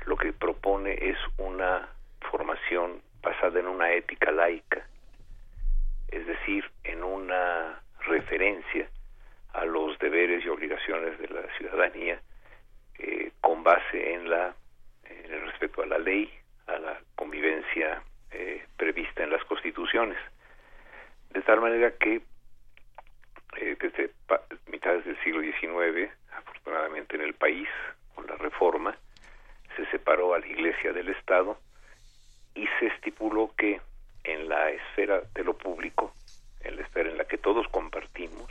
lo 0.07 0.17
que 0.17 0.33
propone 0.33 0.93
es 0.93 1.19
una 1.39 1.89
formación 2.31 3.03
basada 3.21 3.59
en 3.59 3.67
una 3.67 3.93
ética 3.93 4.31
laica, 4.31 4.87
es 6.09 6.27
decir, 6.27 6.71
en 6.85 7.03
una 7.03 7.81
referencia 8.07 8.89
a 9.55 9.65
los 9.65 9.99
deberes 9.99 10.45
y 10.45 10.49
obligaciones 10.49 11.19
de 11.19 11.29
la 11.29 11.43
ciudadanía 11.57 12.21
eh, 12.99 13.33
con 13.41 13.63
base 13.63 14.15
en 14.15 14.31
la 14.31 14.55
en 15.25 15.33
el 15.33 15.43
respeto 15.43 15.83
a 15.83 15.87
la 15.87 15.99
ley, 15.99 16.31
a 16.67 16.79
la 16.79 17.01
convivencia 17.15 18.03
eh, 18.31 18.65
prevista 18.77 19.23
en 19.23 19.31
las 19.31 19.45
constituciones. 19.45 20.19
De 21.31 21.43
tal 21.43 21.61
manera 21.61 21.91
que 21.93 22.23
eh, 23.57 23.77
desde 23.81 24.11
mitades 24.67 25.05
del 25.05 25.19
siglo 25.23 25.41
XIX, 25.41 26.11
afortunadamente 26.37 27.17
en 27.17 27.23
el 27.23 27.35
país, 27.35 27.69
con 28.15 28.27
la 28.27 28.37
reforma, 28.37 28.97
se 29.77 29.87
separó 29.87 30.35
a 30.35 30.39
la 30.39 30.47
Iglesia 30.47 30.93
del 30.93 31.09
Estado 31.09 31.59
y 32.55 32.67
se 32.79 32.87
estipuló 32.87 33.53
que 33.57 33.81
en 34.25 34.49
la 34.49 34.71
esfera 34.71 35.23
de 35.35 35.45
lo 35.45 35.57
público, 35.57 36.15
en 36.61 36.77
la 36.77 36.83
esfera 36.83 37.11
en 37.11 37.19
la 37.19 37.25
que 37.25 37.39
todos 37.39 37.67
compartimos, 37.69 38.51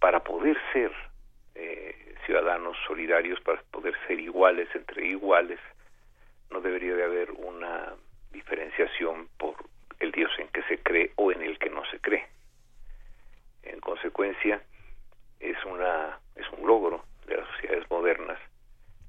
para 0.00 0.20
poder 0.20 0.56
ser 0.72 0.92
eh, 1.54 2.11
ciudadanos 2.26 2.76
solidarios, 2.86 3.40
para 3.40 3.62
poder 3.70 3.94
ser 4.06 4.20
iguales 4.20 4.68
entre 4.74 5.06
iguales, 5.06 5.58
no 6.50 6.60
debería 6.60 6.94
de 6.94 7.04
haber 7.04 7.30
una 7.32 7.94
diferenciación 8.32 9.28
por 9.38 9.56
el 10.00 10.12
Dios 10.12 10.30
en 10.38 10.48
que 10.48 10.62
se 10.64 10.78
cree 10.78 11.12
o 11.16 11.32
en 11.32 11.42
el 11.42 11.58
que 11.58 11.70
no 11.70 11.84
se 11.86 11.98
cree. 12.00 12.26
En 13.62 13.80
consecuencia, 13.80 14.62
es 15.40 15.56
una 15.64 16.18
es 16.36 16.46
un 16.56 16.66
logro 16.66 17.04
de 17.26 17.36
las 17.36 17.46
sociedades 17.48 17.90
modernas 17.90 18.38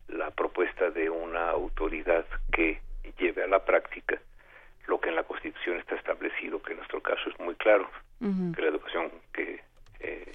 la 0.07 0.31
propuesta 0.31 0.89
de 0.89 1.09
una 1.09 1.49
autoridad 1.49 2.25
que 2.51 2.81
lleve 3.17 3.43
a 3.43 3.47
la 3.47 3.63
práctica 3.63 4.19
lo 4.87 4.99
que 4.99 5.09
en 5.09 5.15
la 5.15 5.23
Constitución 5.23 5.77
está 5.77 5.95
establecido, 5.95 6.61
que 6.61 6.71
en 6.71 6.77
nuestro 6.77 7.01
caso 7.01 7.29
es 7.29 7.39
muy 7.39 7.55
claro, 7.55 7.89
que 8.19 8.61
la 8.61 8.67
educación 8.67 9.11
que 9.33 9.61
eh, 9.99 10.31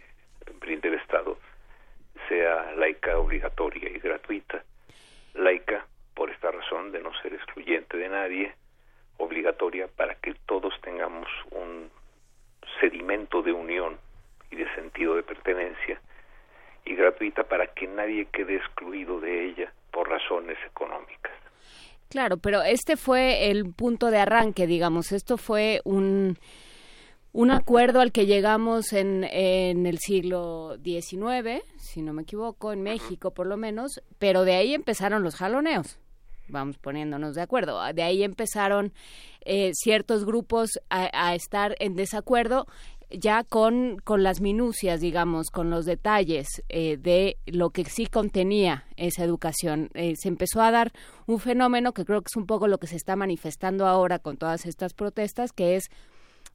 brinde 0.60 0.88
el 0.88 0.94
Estado 0.94 1.38
sea 2.28 2.72
laica, 2.72 3.18
obligatoria 3.18 3.88
y 3.88 3.98
gratuita. 3.98 4.62
Laica 5.34 5.86
por 6.14 6.30
esta 6.30 6.50
razón 6.50 6.92
de 6.92 7.00
no 7.00 7.12
ser 7.22 7.34
excluyente 7.34 7.96
de 7.96 8.08
nadie, 8.08 8.54
obligatoria 9.18 9.88
para 9.88 10.14
que 10.16 10.34
todos 10.46 10.74
tengamos 10.82 11.28
un 11.50 11.90
sedimento 12.80 13.42
de 13.42 13.52
unión 13.52 13.98
y 14.50 14.56
de 14.56 14.74
sentido 14.74 15.14
de 15.14 15.22
pertenencia, 15.22 16.00
y 16.84 16.94
gratuita 16.94 17.44
para 17.44 17.66
que 17.68 17.86
nadie 17.86 18.26
quede 18.32 18.56
excluido 18.56 19.20
de 19.20 19.46
ella 19.46 19.72
por 19.90 20.08
razones 20.08 20.58
económicas. 20.66 21.32
Claro, 22.38 22.40
pero 22.40 22.62
este 22.62 22.96
fue 22.96 23.50
el 23.50 23.72
punto 23.72 24.10
de 24.10 24.18
arranque, 24.18 24.66
digamos, 24.66 25.12
esto 25.12 25.36
fue 25.36 25.80
un 25.84 26.38
un 27.30 27.50
acuerdo 27.50 28.00
al 28.00 28.10
que 28.10 28.26
llegamos 28.26 28.92
en, 28.92 29.22
en 29.22 29.86
el 29.86 29.98
siglo 29.98 30.76
XIX, 30.82 31.62
si 31.76 32.02
no 32.02 32.12
me 32.12 32.22
equivoco, 32.22 32.72
en 32.72 32.82
México 32.82 33.32
por 33.32 33.46
lo 33.46 33.56
menos, 33.56 34.00
pero 34.18 34.44
de 34.44 34.56
ahí 34.56 34.74
empezaron 34.74 35.22
los 35.22 35.36
jaloneos. 35.36 35.98
Vamos 36.48 36.78
poniéndonos 36.78 37.34
de 37.34 37.42
acuerdo. 37.42 37.80
De 37.92 38.02
ahí 38.02 38.22
empezaron 38.22 38.92
eh, 39.42 39.70
ciertos 39.74 40.24
grupos 40.24 40.80
a, 40.88 41.34
estar 41.34 41.76
en 41.78 41.94
desacuerdo 41.94 42.66
ya 43.10 43.44
con, 43.44 43.98
con 44.04 44.22
las 44.22 44.40
minucias, 44.40 45.00
digamos, 45.00 45.50
con 45.50 45.70
los 45.70 45.86
detalles 45.86 46.62
eh, 46.68 46.96
de 46.96 47.36
lo 47.46 47.70
que 47.70 47.84
sí 47.84 48.06
contenía 48.06 48.84
esa 48.96 49.24
educación. 49.24 49.90
Eh, 49.94 50.14
se 50.16 50.28
empezó 50.28 50.60
a 50.60 50.70
dar 50.70 50.92
un 51.26 51.38
fenómeno 51.38 51.92
que 51.92 52.04
creo 52.04 52.20
que 52.20 52.28
es 52.30 52.36
un 52.36 52.46
poco 52.46 52.68
lo 52.68 52.78
que 52.78 52.86
se 52.86 52.96
está 52.96 53.16
manifestando 53.16 53.86
ahora 53.86 54.18
con 54.18 54.36
todas 54.36 54.66
estas 54.66 54.94
protestas, 54.94 55.52
que 55.52 55.76
es 55.76 55.90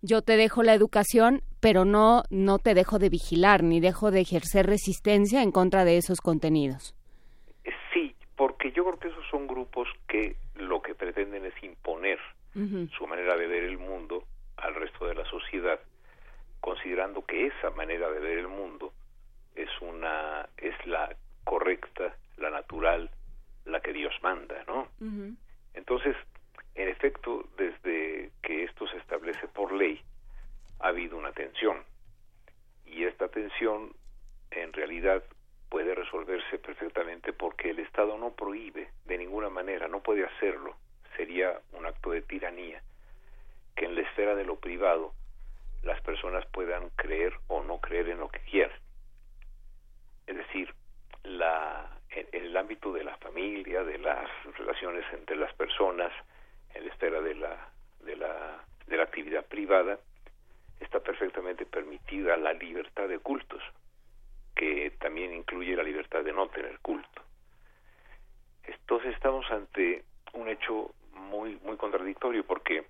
yo 0.02 0.22
te 0.22 0.36
dejo 0.36 0.64
la 0.64 0.74
educación, 0.74 1.42
pero 1.62 1.86
no, 1.86 2.24
no 2.30 2.60
te 2.60 2.74
dejo 2.74 3.00
de 3.00 3.10
vigilar 3.10 3.64
ni 3.64 3.80
dejo 3.80 4.12
de 4.12 4.22
ejercer 4.22 4.66
resistencia 4.66 5.42
en 5.42 5.52
contra 5.52 5.86
de 5.86 5.98
esos 5.98 6.20
contenidos. 6.20 6.94
Sí, 7.94 8.14
porque 8.36 8.72
yo 8.74 8.84
creo 8.84 9.00
que 9.00 9.08
esos 9.08 9.26
son 9.32 9.48
grupos 9.48 9.88
que 10.08 10.36
lo 10.56 10.82
que 10.82 10.94
pretenden 10.94 11.46
es 11.46 11.54
imponer 11.64 12.20
su 12.54 13.08
manera 13.08 13.36
de 13.36 13.48
ver 13.48 13.64
el 13.64 13.80
mundo 13.80 14.26
al 14.58 14.76
resto 14.76 15.08
de 15.08 15.16
la 15.16 15.26
sociedad, 15.26 15.80
considerando 16.64 17.26
que 17.26 17.48
esa 17.48 17.72
manera 17.72 18.10
de 18.10 18.22
ver 18.22 18.38
el 18.38 18.48
mundo 18.48 18.94
es 19.54 19.70
una 19.82 20.48
es 20.56 20.74
la 20.88 21.14
correcta, 21.44 22.16
la 22.38 22.50
natural, 22.52 23.10
la 23.66 23.82
que 23.82 23.92
Dios 23.92 24.14
manda, 24.22 24.64
¿no? 24.66 24.88
Entonces, 25.74 26.16
en 26.76 26.88
efecto, 26.88 27.50
desde 27.58 28.32
que 28.42 28.64
esto 28.64 28.88
se 28.88 28.96
establece 28.96 29.46
por 29.50 29.74
ley, 29.74 30.02
ha 30.80 30.88
habido 30.88 31.18
una 31.18 31.34
tensión. 31.34 31.84
Y 32.86 33.04
esta 33.04 33.28
tensión, 33.28 33.92
en 34.52 34.72
realidad, 34.72 35.22
puede 35.68 35.94
resolverse 35.94 36.60
perfectamente 36.60 37.34
porque 37.34 37.72
el 37.72 37.80
Estado 37.80 38.18
no 38.18 38.32
prohíbe 38.32 38.88
de 39.04 39.18
ninguna 39.18 39.50
manera, 39.50 39.90
no 39.90 40.02
puede 40.02 40.24
hacerlo. 40.24 40.78
Sería 41.18 41.60
un 41.74 41.86
acto 41.86 42.12
de 42.12 42.22
tiranía 42.22 42.82
que 43.76 43.84
en 43.84 43.96
la 43.96 44.02
esfera 44.02 44.34
de 44.34 44.46
lo 44.46 44.56
privado 44.56 45.14
las 45.84 46.02
personas 46.02 46.46
puedan 46.48 46.90
creer 46.92 47.34
o 47.48 47.62
no 47.64 47.80
creer 47.80 48.10
en 48.10 48.20
lo 48.20 48.30
que 48.30 48.40
quieran. 48.40 48.78
Es 50.28 50.38
decir, 50.38 50.74
la 51.24 51.90
en, 52.10 52.28
el 52.32 52.58
ámbito 52.58 52.92
de 52.94 53.04
la 53.04 53.18
familia, 53.18 53.84
de 53.84 53.98
las 53.98 54.30
relaciones 54.58 55.06
entre 55.14 55.36
las 55.36 55.54
personas, 55.54 56.12
en 56.74 56.86
la 56.86 56.94
esfera 56.94 57.22
de 57.22 57.36
la, 57.36 57.70
de 58.02 58.16
la, 58.16 58.64
de 58.88 58.98
la 58.98 59.04
actividad 59.04 59.46
privada, 59.46 60.00
está 60.80 61.00
perfectamente 61.00 61.66
permitida 61.66 62.38
la 62.38 62.54
libertad 62.54 63.08
de 63.08 63.20
cultos, 63.20 63.62
que 64.56 64.92
también 65.00 65.34
incluye 65.34 65.76
la 65.76 65.84
libertad 65.84 66.24
de 66.24 66.34
no 66.34 66.48
tener 66.50 66.80
culto. 66.80 67.22
Entonces 68.64 69.14
estamos 69.16 69.50
ante 69.52 70.04
un 70.34 70.48
hecho 70.48 70.94
muy 71.14 71.60
muy 71.64 71.78
contradictorio 71.78 72.44
porque 72.46 72.86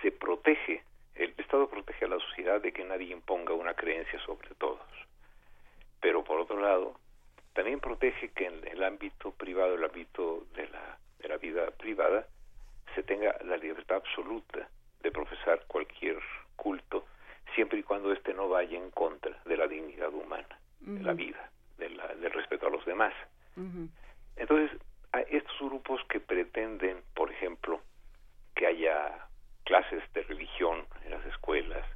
se 0.00 0.12
protege 0.12 0.82
el 1.14 1.34
Estado 1.36 1.68
protege 1.68 2.04
a 2.06 2.08
la 2.08 2.18
sociedad 2.18 2.60
de 2.60 2.72
que 2.72 2.84
nadie 2.84 3.12
imponga 3.12 3.54
una 3.54 3.74
creencia 3.74 4.18
sobre 4.24 4.48
todos. 4.56 4.80
Pero 6.00 6.24
por 6.24 6.40
otro 6.40 6.60
lado, 6.60 6.96
también 7.52 7.80
protege 7.80 8.30
que 8.30 8.46
en 8.46 8.66
el 8.66 8.82
ámbito 8.82 9.32
privado, 9.32 9.74
el 9.74 9.84
ámbito 9.84 10.46
de 10.54 10.68
la, 10.68 10.98
de 11.18 11.28
la 11.28 11.36
vida 11.36 11.70
privada, 11.72 12.26
se 12.94 13.02
tenga 13.02 13.36
la 13.44 13.56
libertad 13.56 13.98
absoluta 13.98 14.68
de 15.02 15.10
profesar 15.10 15.62
cualquier 15.66 16.18
culto, 16.56 17.06
siempre 17.54 17.78
y 17.78 17.82
cuando 17.82 18.12
éste 18.12 18.32
no 18.34 18.48
vaya 18.48 18.78
en 18.78 18.90
contra 18.90 19.38
de 19.44 19.56
la 19.56 19.66
dignidad 19.66 20.12
humana, 20.12 20.58
de 20.80 21.02
la 21.02 21.12
vida, 21.12 21.50
de 21.78 21.90
la, 21.90 22.06
del 22.08 22.32
respeto 22.32 22.66
a 22.66 22.70
los 22.70 22.84
demás. 22.84 23.14
Entonces, 24.36 24.78
a 25.12 25.20
estos 25.20 25.58
grupos 25.60 26.00
que 26.08 26.20
pretenden, 26.20 27.02
por 27.14 27.30
ejemplo, 27.30 27.80
que 28.54 28.66
haya 28.66 29.26
clases 29.64 30.02
de 30.12 30.22
religión 30.22 30.84
en 31.04 31.12
las 31.12 31.24
escuelas, 31.26 31.86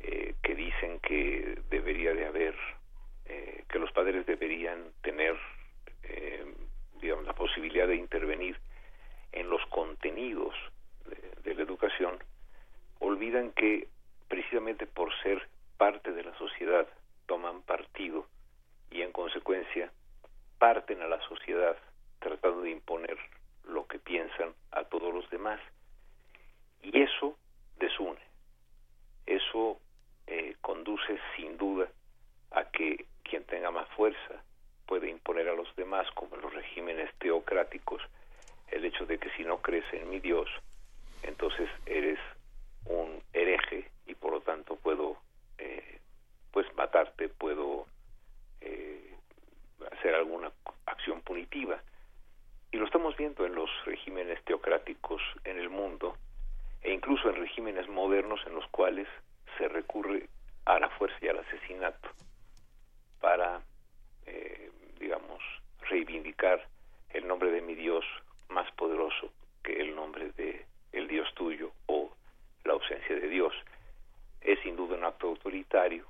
eh, 0.00 0.34
que 0.42 0.54
dicen 0.54 1.00
que 1.00 1.58
debería 1.70 2.12
de 2.12 2.26
haber, 2.26 2.54
eh, 3.24 3.64
que 3.68 3.78
los 3.78 3.90
padres 3.92 4.26
deberían 4.26 4.92
tener, 5.02 5.36
eh, 6.02 6.44
digamos, 7.00 7.24
la 7.24 7.32
posibilidad 7.32 7.88
de 7.88 7.96
intervenir 7.96 8.58
en 9.32 9.48
los 9.48 9.64
contenidos 9.66 10.54
de, 11.42 11.54
la 11.54 11.62
educación, 11.62 12.18
olvidan 12.98 13.52
que 13.52 13.88
precisamente 14.28 14.86
por 14.86 15.12
ser 15.22 15.48
parte 15.76 16.12
de 16.12 16.24
la 16.24 16.36
sociedad 16.36 16.86
toman 17.26 17.62
partido 17.62 18.26
y 18.90 19.02
en 19.02 19.12
consecuencia 19.12 19.90
parten 20.58 21.00
a 21.02 21.06
la 21.06 21.20
sociedad 21.28 21.76
tratando 22.18 22.62
de 22.62 22.70
imponer 22.70 23.16
lo 23.64 23.86
que 23.86 23.98
piensan 23.98 24.54
a 24.72 24.84
todos 24.84 25.12
los 25.14 25.28
demás. 25.30 25.60
Y 26.84 27.00
eso 27.00 27.36
desune, 27.78 28.20
eso 29.24 29.80
eh, 30.26 30.54
conduce 30.60 31.18
sin 31.34 31.56
duda 31.56 31.88
a 32.50 32.64
que 32.70 33.06
quien 33.22 33.42
tenga 33.44 33.70
más 33.70 33.88
fuerza 33.90 34.44
puede 34.86 35.08
imponer 35.08 35.48
a 35.48 35.54
los 35.54 35.74
demás, 35.76 36.06
como 36.14 36.36
en 36.36 36.42
los 36.42 36.52
regímenes 36.52 37.10
teocráticos, 37.18 38.02
el 38.68 38.84
hecho 38.84 39.06
de 39.06 39.18
que 39.18 39.30
si 39.30 39.44
no 39.44 39.62
crees 39.62 39.84
en 39.94 40.10
mi 40.10 40.20
Dios, 40.20 40.48
entonces 41.22 41.70
eres 41.86 42.18
un 42.84 43.22
hereje 43.32 43.90
y 44.06 44.14
por 44.14 44.32
lo 44.32 44.40
tanto 44.42 44.76
puedo 44.76 45.16
eh, 45.56 46.00
pues 46.52 46.66
matarte, 46.76 47.30
puedo 47.30 47.86
eh, 48.60 49.16
hacer 49.90 50.14
alguna 50.14 50.52
acción 50.84 51.22
punitiva. 51.22 51.82
Y 52.72 52.76
lo 52.76 52.84
estamos 52.84 53.16
viendo 53.16 53.46
en 53.46 53.54
los 53.54 53.70
regímenes 53.86 54.42
teocráticos 54.44 55.22
en 55.44 55.58
el 55.58 55.70
mundo 55.70 56.18
e 56.84 56.92
incluso 56.92 57.28
en 57.28 57.36
regímenes 57.36 57.88
modernos 57.88 58.40
en 58.46 58.54
los 58.54 58.66
cuales 58.68 59.08
se 59.58 59.66
recurre 59.68 60.28
a 60.64 60.78
la 60.78 60.88
fuerza 60.90 61.16
y 61.20 61.28
al 61.28 61.38
asesinato 61.38 62.10
para, 63.20 63.60
eh, 64.26 64.70
digamos, 65.00 65.42
reivindicar 65.88 66.66
el 67.10 67.26
nombre 67.26 67.50
de 67.50 67.62
mi 67.62 67.74
Dios 67.74 68.04
más 68.48 68.70
poderoso 68.72 69.32
que 69.62 69.80
el 69.80 69.96
nombre 69.96 70.30
de 70.36 70.64
el 70.92 71.08
Dios 71.08 71.28
tuyo 71.34 71.72
o 71.86 72.14
la 72.64 72.74
ausencia 72.74 73.16
de 73.16 73.28
Dios. 73.28 73.52
Es 74.40 74.60
sin 74.60 74.76
duda 74.76 74.96
un 74.96 75.04
acto 75.04 75.28
autoritario. 75.28 76.06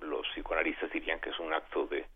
Los 0.00 0.26
psicoanalistas 0.28 0.90
dirían 0.90 1.20
que 1.20 1.30
es 1.30 1.38
un 1.38 1.52
acto 1.52 1.86
de 1.86 2.06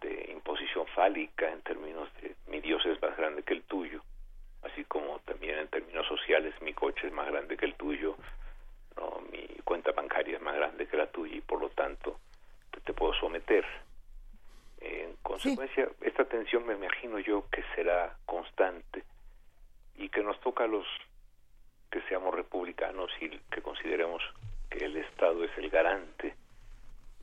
de 0.00 0.30
imposición 0.32 0.86
fálica 0.88 1.50
en 1.50 1.62
términos 1.62 2.08
de 2.20 2.34
mi 2.48 2.60
Dios 2.60 2.84
es 2.86 3.00
más 3.02 3.16
grande 3.16 3.42
que 3.42 3.54
el 3.54 3.62
tuyo, 3.62 4.02
así 4.62 4.84
como 4.84 5.18
también 5.20 5.58
en 5.58 5.68
términos 5.68 6.06
sociales 6.06 6.54
mi 6.60 6.72
coche 6.74 7.06
es 7.06 7.12
más 7.12 7.26
grande 7.26 7.56
que 7.56 7.66
el 7.66 7.74
tuyo, 7.74 8.16
no 8.96 9.20
mi 9.32 9.46
cuenta 9.64 9.92
bancaria 9.92 10.36
es 10.36 10.42
más 10.42 10.56
grande 10.56 10.86
que 10.86 10.96
la 10.96 11.06
tuya 11.06 11.36
y 11.36 11.40
por 11.40 11.60
lo 11.60 11.70
tanto 11.70 12.18
te, 12.84 12.92
puedo 12.92 13.12
someter. 13.14 13.64
En 14.80 15.14
consecuencia, 15.22 15.88
esta 16.00 16.24
tensión 16.24 16.66
me 16.66 16.74
imagino 16.74 17.18
yo 17.18 17.46
que 17.50 17.62
será 17.74 18.16
constante 18.26 19.04
y 19.96 20.08
que 20.08 20.22
nos 20.22 20.40
toca 20.40 20.64
a 20.64 20.66
los 20.66 20.86
que 21.90 22.00
seamos 22.02 22.34
republicanos 22.34 23.10
y 23.20 23.28
que 23.50 23.62
consideremos 23.62 24.22
que 24.70 24.84
el 24.84 24.96
Estado 24.96 25.44
es 25.44 25.50
el 25.58 25.68
garante 25.70 26.34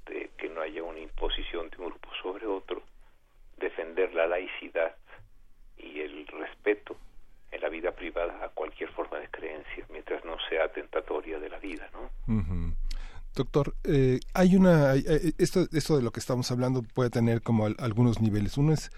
de 0.05 0.29
que 0.37 0.49
no 0.49 0.61
haya 0.61 0.83
una 0.83 0.99
imposición 0.99 1.69
de 1.69 1.77
un 1.77 1.89
grupo 1.89 2.09
sobre 2.21 2.45
otro, 2.45 2.83
defender 3.57 4.13
la 4.13 4.27
laicidad 4.27 4.95
y 5.77 6.01
el 6.01 6.27
respeto 6.27 6.97
en 7.51 7.61
la 7.61 7.69
vida 7.69 7.91
privada 7.91 8.43
a 8.43 8.49
cualquier 8.49 8.89
forma 8.91 9.19
de 9.19 9.29
creencia, 9.29 9.85
mientras 9.89 10.23
no 10.25 10.37
sea 10.49 10.71
tentatoria 10.71 11.39
de 11.39 11.49
la 11.49 11.59
vida, 11.59 11.89
¿no? 11.93 12.09
Doctor, 13.37 13.75
eh, 13.83 14.19
hay 14.33 14.55
una, 14.55 14.95
esto, 14.95 15.67
esto 15.71 15.95
de 15.95 16.01
lo 16.01 16.11
que 16.11 16.19
estamos 16.19 16.49
hablando 16.49 16.81
puede 16.81 17.11
tener 17.11 17.43
como 17.43 17.67
algunos 17.67 18.19
niveles. 18.19 18.57
Uno 18.57 18.73
es, 18.73 18.89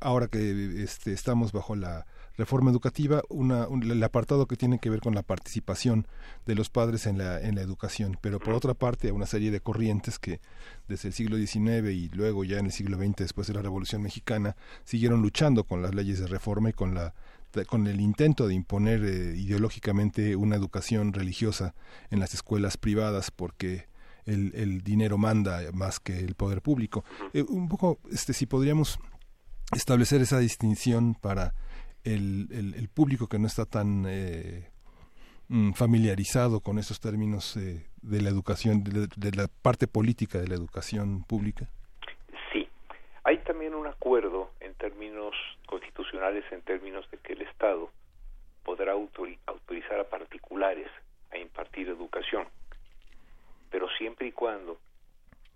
ahora 0.00 0.28
que 0.28 0.82
este, 0.82 1.12
estamos 1.12 1.52
bajo 1.52 1.76
la 1.76 2.06
reforma 2.38 2.70
educativa, 2.70 3.22
una, 3.28 3.66
el 3.82 4.02
apartado 4.02 4.46
que 4.46 4.56
tiene 4.56 4.78
que 4.78 4.88
ver 4.88 5.00
con 5.00 5.14
la 5.14 5.22
participación 5.22 6.06
de 6.46 6.54
los 6.54 6.70
padres 6.70 7.06
en 7.06 7.18
la, 7.18 7.38
en 7.40 7.54
la 7.54 7.60
educación, 7.60 8.16
pero 8.22 8.40
por 8.40 8.54
otra 8.54 8.72
parte 8.72 9.12
una 9.12 9.26
serie 9.26 9.50
de 9.50 9.60
corrientes 9.60 10.18
que 10.18 10.40
desde 10.88 11.08
el 11.08 11.14
siglo 11.14 11.36
XIX 11.36 11.90
y 11.90 12.08
luego 12.14 12.44
ya 12.44 12.58
en 12.58 12.66
el 12.66 12.72
siglo 12.72 12.96
XX, 12.96 13.16
después 13.16 13.46
de 13.46 13.52
la 13.54 13.60
Revolución 13.62 14.02
Mexicana, 14.02 14.56
siguieron 14.84 15.20
luchando 15.20 15.64
con 15.64 15.82
las 15.82 15.94
leyes 15.94 16.18
de 16.18 16.28
reforma 16.28 16.70
y 16.70 16.72
con 16.72 16.94
la 16.94 17.12
con 17.66 17.86
el 17.86 18.00
intento 18.00 18.48
de 18.48 18.54
imponer 18.54 19.04
eh, 19.04 19.36
ideológicamente 19.36 20.36
una 20.36 20.56
educación 20.56 21.12
religiosa 21.12 21.74
en 22.10 22.20
las 22.20 22.34
escuelas 22.34 22.76
privadas 22.76 23.30
porque 23.30 23.86
el, 24.24 24.52
el 24.54 24.82
dinero 24.82 25.18
manda 25.18 25.60
más 25.72 26.00
que 26.00 26.18
el 26.18 26.34
poder 26.34 26.62
público. 26.62 27.04
Eh, 27.32 27.42
un 27.42 27.68
poco, 27.68 27.98
este, 28.10 28.32
si 28.32 28.46
podríamos 28.46 28.98
establecer 29.74 30.20
esa 30.20 30.38
distinción 30.38 31.14
para 31.14 31.54
el, 32.04 32.48
el, 32.50 32.88
público 32.88 33.28
que 33.28 33.38
no 33.38 33.46
está 33.46 33.64
tan 33.64 34.04
eh, 34.08 34.70
mm, 35.48 35.72
familiarizado 35.72 36.60
con 36.60 36.78
esos 36.78 37.00
términos 37.00 37.56
eh, 37.56 37.86
de 38.02 38.20
la 38.20 38.28
educación, 38.28 38.82
de, 38.82 39.32
la 39.32 39.48
parte 39.48 39.86
política 39.86 40.38
de 40.38 40.48
la 40.48 40.54
educación 40.54 41.24
pública? 41.24 41.70
También 43.62 43.78
un 43.78 43.86
acuerdo 43.86 44.50
en 44.58 44.74
términos 44.74 45.36
constitucionales, 45.66 46.44
en 46.50 46.62
términos 46.62 47.08
de 47.12 47.18
que 47.18 47.34
el 47.34 47.42
Estado 47.42 47.92
podrá 48.64 48.90
autorizar 48.90 50.00
a 50.00 50.10
particulares 50.10 50.88
a 51.30 51.38
impartir 51.38 51.88
educación, 51.88 52.48
pero 53.70 53.88
siempre 53.90 54.26
y 54.26 54.32
cuando 54.32 54.80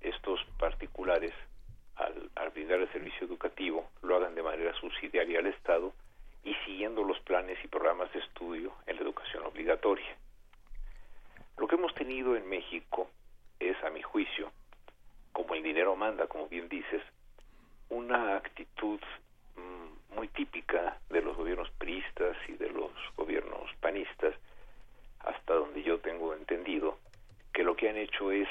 estos 0.01 0.39
particulares, 0.57 1.35
al 1.97 2.51
brindar 2.51 2.79
el 2.79 2.93
servicio 2.93 3.27
educativo, 3.27 3.91
lo 4.03 4.15
hagan 4.15 4.37
de 4.37 4.43
manera 4.45 4.73
subsidiaria 4.75 5.41
al 5.41 5.49
Estado 5.49 5.93
y 6.45 6.55
siguiendo 6.65 7.03
los 7.03 7.19
planes 7.23 7.59
y 7.65 7.67
programas 7.67 8.13
de 8.13 8.21
estudio 8.21 8.73
en 8.87 8.95
la 8.95 9.03
educación 9.03 9.45
obligatoria. 9.47 10.17
Lo 11.57 11.67
que 11.67 11.75
hemos 11.75 11.93
tenido 11.97 12.37
en 12.37 12.49
México 12.49 13.11
es, 13.59 13.77
a 13.83 13.91
mi 13.91 14.03
juicio, 14.03 14.53
como 15.33 15.57
el 15.57 15.65
dinero 15.65 15.97
manda, 15.97 16.29
como 16.29 16.47
bien 16.47 16.69
dices, 16.69 17.03
una 17.89 18.37
actitud 18.37 19.01
mm, 19.57 20.15
muy 20.15 20.29
típica 20.29 20.99
de 21.11 21.23
los 21.23 21.37
gobiernos 21.37 21.71
priistas 21.79 22.37
y 22.49 22.53
de 22.53 22.71
los 22.71 22.91
gobiernos 23.17 23.71
panistas, 23.81 24.35
hasta 25.21 25.55
donde 25.55 25.83
yo 25.83 25.99
tengo 25.99 26.35
entendido, 26.35 26.99
que 27.53 27.65
lo 27.65 27.75
que 27.77 27.89
han 27.89 27.97
hecho 27.97 28.31
es, 28.33 28.49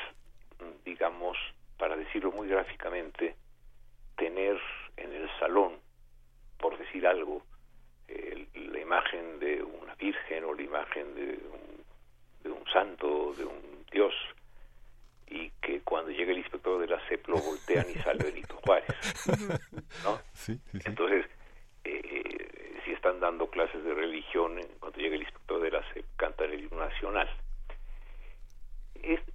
mm, 0.59 0.83
digamos, 0.83 1.37
para 1.77 1.95
decirlo 1.95 2.31
muy 2.31 2.47
gráficamente, 2.47 3.35
tener 4.17 4.59
en 4.97 5.13
el 5.13 5.29
salón, 5.39 5.73
por 6.57 6.77
decir 6.77 7.05
algo, 7.05 7.43
la 8.53 8.79
imagen 8.79 9.39
de 9.39 9.63
una 9.63 9.95
virgen 9.95 10.43
o 10.45 10.53
la 10.53 10.61
imagen 10.61 11.15
de 11.15 11.23
un, 11.23 11.83
de 12.43 12.51
un 12.51 12.65
santo, 12.71 13.33
de 13.33 13.45
un 13.45 13.85
dios, 13.91 14.13
y 15.27 15.49
que 15.61 15.81
cuando 15.81 16.11
llega 16.11 16.31
el 16.31 16.39
inspector 16.39 16.79
de 16.79 16.87
la 16.87 16.99
CEP 17.07 17.27
lo 17.27 17.37
voltean 17.37 17.85
y 17.89 17.99
sale 17.99 18.23
Benito 18.23 18.55
Juárez. 18.63 18.87
¿no? 20.03 20.19
Entonces, 20.85 21.25
eh, 21.83 22.81
si 22.85 22.91
están 22.91 23.19
dando 23.19 23.49
clases 23.49 23.83
de 23.83 23.93
religión, 23.93 24.59
eh, 24.59 24.67
cuando 24.79 24.99
llega 24.99 25.15
el 25.15 25.23
inspector 25.23 25.61
de 25.61 25.71
la 25.71 25.93
CEP 25.93 26.05
cantan 26.17 26.51
el 26.51 26.63
himno 26.63 26.79
nacional. 26.79 27.29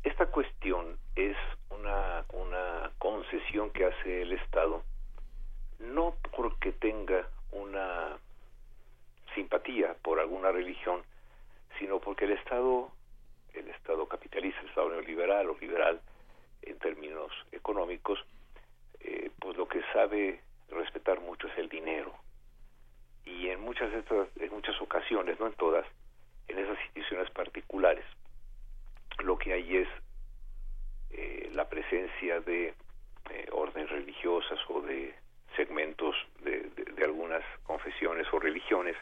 Esta 0.03 0.27
cuestión 0.27 0.99
es 1.15 1.37
una, 1.71 2.25
una 2.33 2.91
concesión 2.99 3.71
que 3.71 3.87
hace 3.87 4.23
el 4.23 4.33
Estado, 4.33 4.83
no 5.79 6.15
porque 6.37 6.73
tenga 6.73 7.29
una 7.53 8.19
simpatía 9.35 9.95
por 10.03 10.19
alguna 10.19 10.51
religión, 10.51 11.03
sino 11.79 12.01
porque 12.01 12.25
el 12.25 12.33
Estado 12.33 12.91
neoliberal 14.89 15.51
o 15.51 15.57
liberal 15.59 16.01
en 16.63 16.79
términos 16.79 17.33
económicos, 17.53 18.19
eh, 19.01 19.31
pues 19.39 19.57
lo 19.57 19.67
que 19.69 19.83
sabe 19.93 20.41
respetar 20.71 21.21
mucho 21.21 21.49
es 21.49 21.59
el 21.59 21.69
dinero. 21.69 22.15
Y 23.25 23.49
en 23.49 23.61
muchas, 23.61 23.93
estas, 23.93 24.29
en 24.37 24.51
muchas 24.51 24.81
ocasiones, 24.81 25.39
no 25.41 25.47
en 25.47 25.55
todas, 25.55 25.87
en 26.49 26.59
esas 26.59 26.79
instituciones 26.81 27.31
particulares, 27.31 28.05
lo 29.25 29.39
que 29.39 29.53
hay 29.53 29.77
es 29.77 29.89
eh, 31.11 31.51
la 31.55 31.69
presencia 31.69 32.41
de 32.41 32.75
eh, 33.31 33.47
órdenes 33.53 33.91
religiosas 33.91 34.59
o 34.69 34.81
de 34.81 35.15
segmentos 35.57 36.15
de, 36.43 36.71
algunas 37.03 37.43
confesiones 37.65 38.27
o 38.33 38.39
religiones 38.39 38.97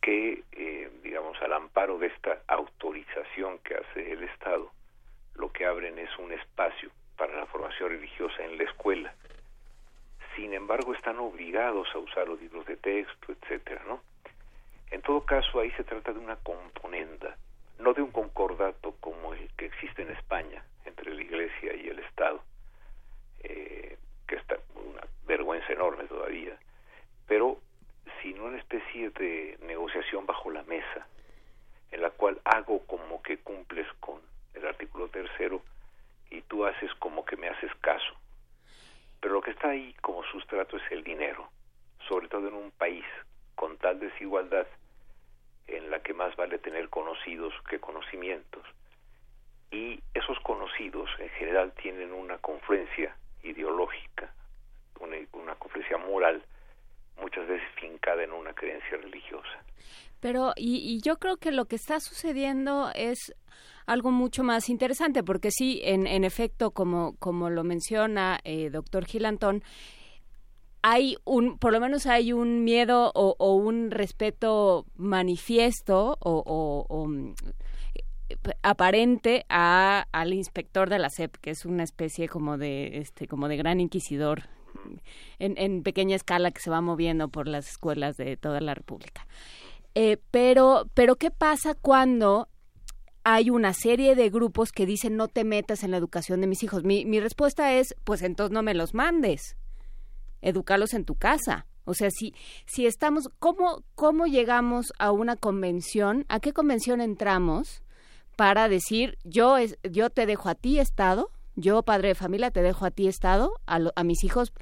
que, 0.00 0.42
eh, 0.52 0.90
digamos, 1.02 1.40
al 1.42 1.52
amparo 1.52 1.98
de 1.98 2.08
esta 2.08 2.42
autorización 2.46 3.58
que 3.58 3.74
hace 3.74 4.12
el 4.12 4.22
Estado, 4.24 4.70
lo 5.34 5.52
que 5.52 5.66
abren 5.66 5.98
es 5.98 6.10
un 6.18 6.32
espacio 6.32 6.90
para 7.16 7.36
la 7.36 7.46
formación 7.46 7.90
religiosa 7.90 8.44
en 8.44 8.58
la 8.58 8.64
escuela. 8.64 9.14
Sin 10.36 10.54
embargo, 10.54 10.94
están 10.94 11.18
obligados 11.18 11.88
a 11.94 11.98
usar 11.98 12.28
los 12.28 12.40
libros 12.40 12.64
de 12.66 12.76
texto, 12.76 13.32
etcétera, 13.32 13.82
¿no? 13.86 14.00
En 14.90 15.02
todo 15.02 15.24
caso, 15.24 15.60
ahí 15.60 15.70
se 15.72 15.84
trata 15.84 16.12
de 16.12 16.18
una 16.18 16.36
componenda, 16.36 17.36
no 17.78 17.92
de 17.92 18.02
un 18.02 18.10
concordato 18.10 18.94
como 19.00 19.34
el 19.34 19.50
que 19.56 19.66
existe 19.66 20.02
en 20.02 20.10
España 20.10 20.62
entre 20.84 21.14
la 21.14 21.22
Iglesia 21.22 21.74
y 21.74 21.88
el 21.88 21.98
Estado, 21.98 22.40
eh, 23.42 23.98
que 24.26 24.36
está 24.36 24.56
una 24.74 25.02
vergüenza 25.26 25.72
enorme 25.72 26.04
todavía, 26.04 26.56
pero 27.26 27.60
sino 28.22 28.44
una 28.44 28.58
especie 28.58 29.10
de 29.10 29.58
negociación 29.62 30.26
bajo 30.26 30.50
la 30.50 30.62
mesa, 30.64 31.06
en 31.90 32.02
la 32.02 32.10
cual 32.10 32.40
hago 32.44 32.84
como 32.86 33.22
que 33.22 33.38
cumples 33.38 33.86
con 34.00 34.20
el 34.54 34.66
artículo 34.66 35.08
tercero 35.08 35.62
y 36.30 36.42
tú 36.42 36.66
haces 36.66 36.92
como 36.94 37.24
que 37.24 37.36
me 37.36 37.48
haces 37.48 37.74
caso. 37.80 38.14
Pero 39.20 39.34
lo 39.34 39.40
que 39.40 39.50
está 39.52 39.70
ahí 39.70 39.94
como 40.00 40.22
sustrato 40.24 40.76
es 40.76 40.92
el 40.92 41.02
dinero, 41.02 41.48
sobre 42.06 42.28
todo 42.28 42.48
en 42.48 42.54
un 42.54 42.70
país 42.70 43.04
con 43.54 43.76
tal 43.78 43.98
desigualdad 43.98 44.66
en 45.66 45.90
la 45.90 46.00
que 46.00 46.14
más 46.14 46.34
vale 46.36 46.58
tener 46.58 46.88
conocidos 46.88 47.52
que 47.68 47.80
conocimientos. 47.80 48.64
Y 49.70 50.00
esos 50.14 50.38
conocidos 50.40 51.10
en 51.18 51.28
general 51.30 51.72
tienen 51.72 52.12
una 52.12 52.38
confluencia 52.38 53.14
ideológica, 53.42 54.32
una, 55.00 55.16
una 55.32 55.54
confluencia 55.56 55.98
moral, 55.98 56.42
muchas 57.20 57.46
veces 57.46 57.66
fincada 57.80 58.22
en 58.22 58.32
una 58.32 58.52
creencia 58.52 58.96
religiosa. 58.96 59.62
Pero, 60.20 60.52
y, 60.56 61.00
yo 61.02 61.18
creo 61.18 61.36
que 61.36 61.52
lo 61.52 61.66
que 61.66 61.76
está 61.76 62.00
sucediendo 62.00 62.90
es 62.94 63.34
algo 63.86 64.10
mucho 64.10 64.42
más 64.42 64.68
interesante, 64.68 65.22
porque 65.22 65.50
sí, 65.50 65.80
en, 65.84 66.24
efecto, 66.24 66.72
como, 66.72 67.16
como 67.18 67.50
lo 67.50 67.62
menciona 67.64 68.38
eh, 68.44 68.70
doctor 68.70 69.06
Gilantón, 69.06 69.62
hay 70.82 71.16
un, 71.24 71.58
por 71.58 71.72
lo 71.72 71.80
menos 71.80 72.06
hay 72.06 72.32
un 72.32 72.64
miedo 72.64 73.12
o, 73.14 73.54
un 73.54 73.90
respeto 73.90 74.86
manifiesto 74.96 76.16
o, 76.20 77.06
mm, 77.08 77.32
aparente 78.62 79.44
a, 79.48 80.06
al 80.12 80.34
inspector 80.34 80.88
de 80.90 80.98
la 80.98 81.10
SEP, 81.10 81.36
que 81.36 81.50
es 81.50 81.64
una 81.64 81.84
especie 81.84 82.28
como 82.28 82.58
de, 82.58 82.98
este, 82.98 83.26
como 83.26 83.48
de 83.48 83.56
gran 83.56 83.80
inquisidor 83.80 84.42
en, 85.38 85.56
en 85.58 85.82
pequeña 85.82 86.16
escala 86.16 86.50
que 86.50 86.60
se 86.60 86.70
va 86.70 86.80
moviendo 86.80 87.28
por 87.28 87.48
las 87.48 87.68
escuelas 87.68 88.16
de 88.16 88.36
toda 88.36 88.60
la 88.60 88.74
República. 88.74 89.26
Eh, 89.94 90.18
pero, 90.30 90.88
pero 90.94 91.16
¿qué 91.16 91.30
pasa 91.30 91.74
cuando 91.74 92.48
hay 93.24 93.50
una 93.50 93.72
serie 93.72 94.14
de 94.14 94.30
grupos 94.30 94.70
que 94.70 94.86
dicen 94.86 95.16
no 95.16 95.26
te 95.28 95.44
metas 95.44 95.82
en 95.82 95.90
la 95.90 95.96
educación 95.96 96.40
de 96.40 96.46
mis 96.46 96.62
hijos? 96.62 96.84
Mi, 96.84 97.20
respuesta 97.20 97.74
es, 97.74 97.96
pues 98.04 98.22
entonces 98.22 98.52
no 98.52 98.62
me 98.62 98.74
los 98.74 98.94
mandes 98.94 99.56
educarlos 100.40 100.94
en 100.94 101.04
tu 101.04 101.16
casa. 101.16 101.66
O 101.84 101.94
sea, 101.94 102.10
si, 102.10 102.32
si 102.64 102.86
estamos, 102.86 103.30
¿cómo, 103.38 103.82
¿cómo 103.96 104.26
llamamos 104.26 104.92
a 104.98 105.10
una 105.10 105.34
convención? 105.34 106.26
¿A 106.28 106.38
qué 106.38 106.52
convención 106.52 107.00
entramos 107.00 107.82
para 108.36 108.68
decir, 108.68 109.18
yo, 109.24 109.56
es, 109.56 109.78
yo 109.82 110.10
te 110.10 110.26
dejo 110.26 110.48
a 110.48 110.54
ti, 110.54 110.78
Estado, 110.78 111.32
yo, 111.58 111.82
padre 111.82 112.08
de 112.08 112.14
familia, 112.14 112.50
te 112.50 112.62
dejo 112.62 112.86
a 112.86 112.90
ti, 112.90 113.08
Estado, 113.08 113.52
a, 113.66 113.80
a 113.94 114.04
mis 114.04 114.24
hijos, 114.24 114.52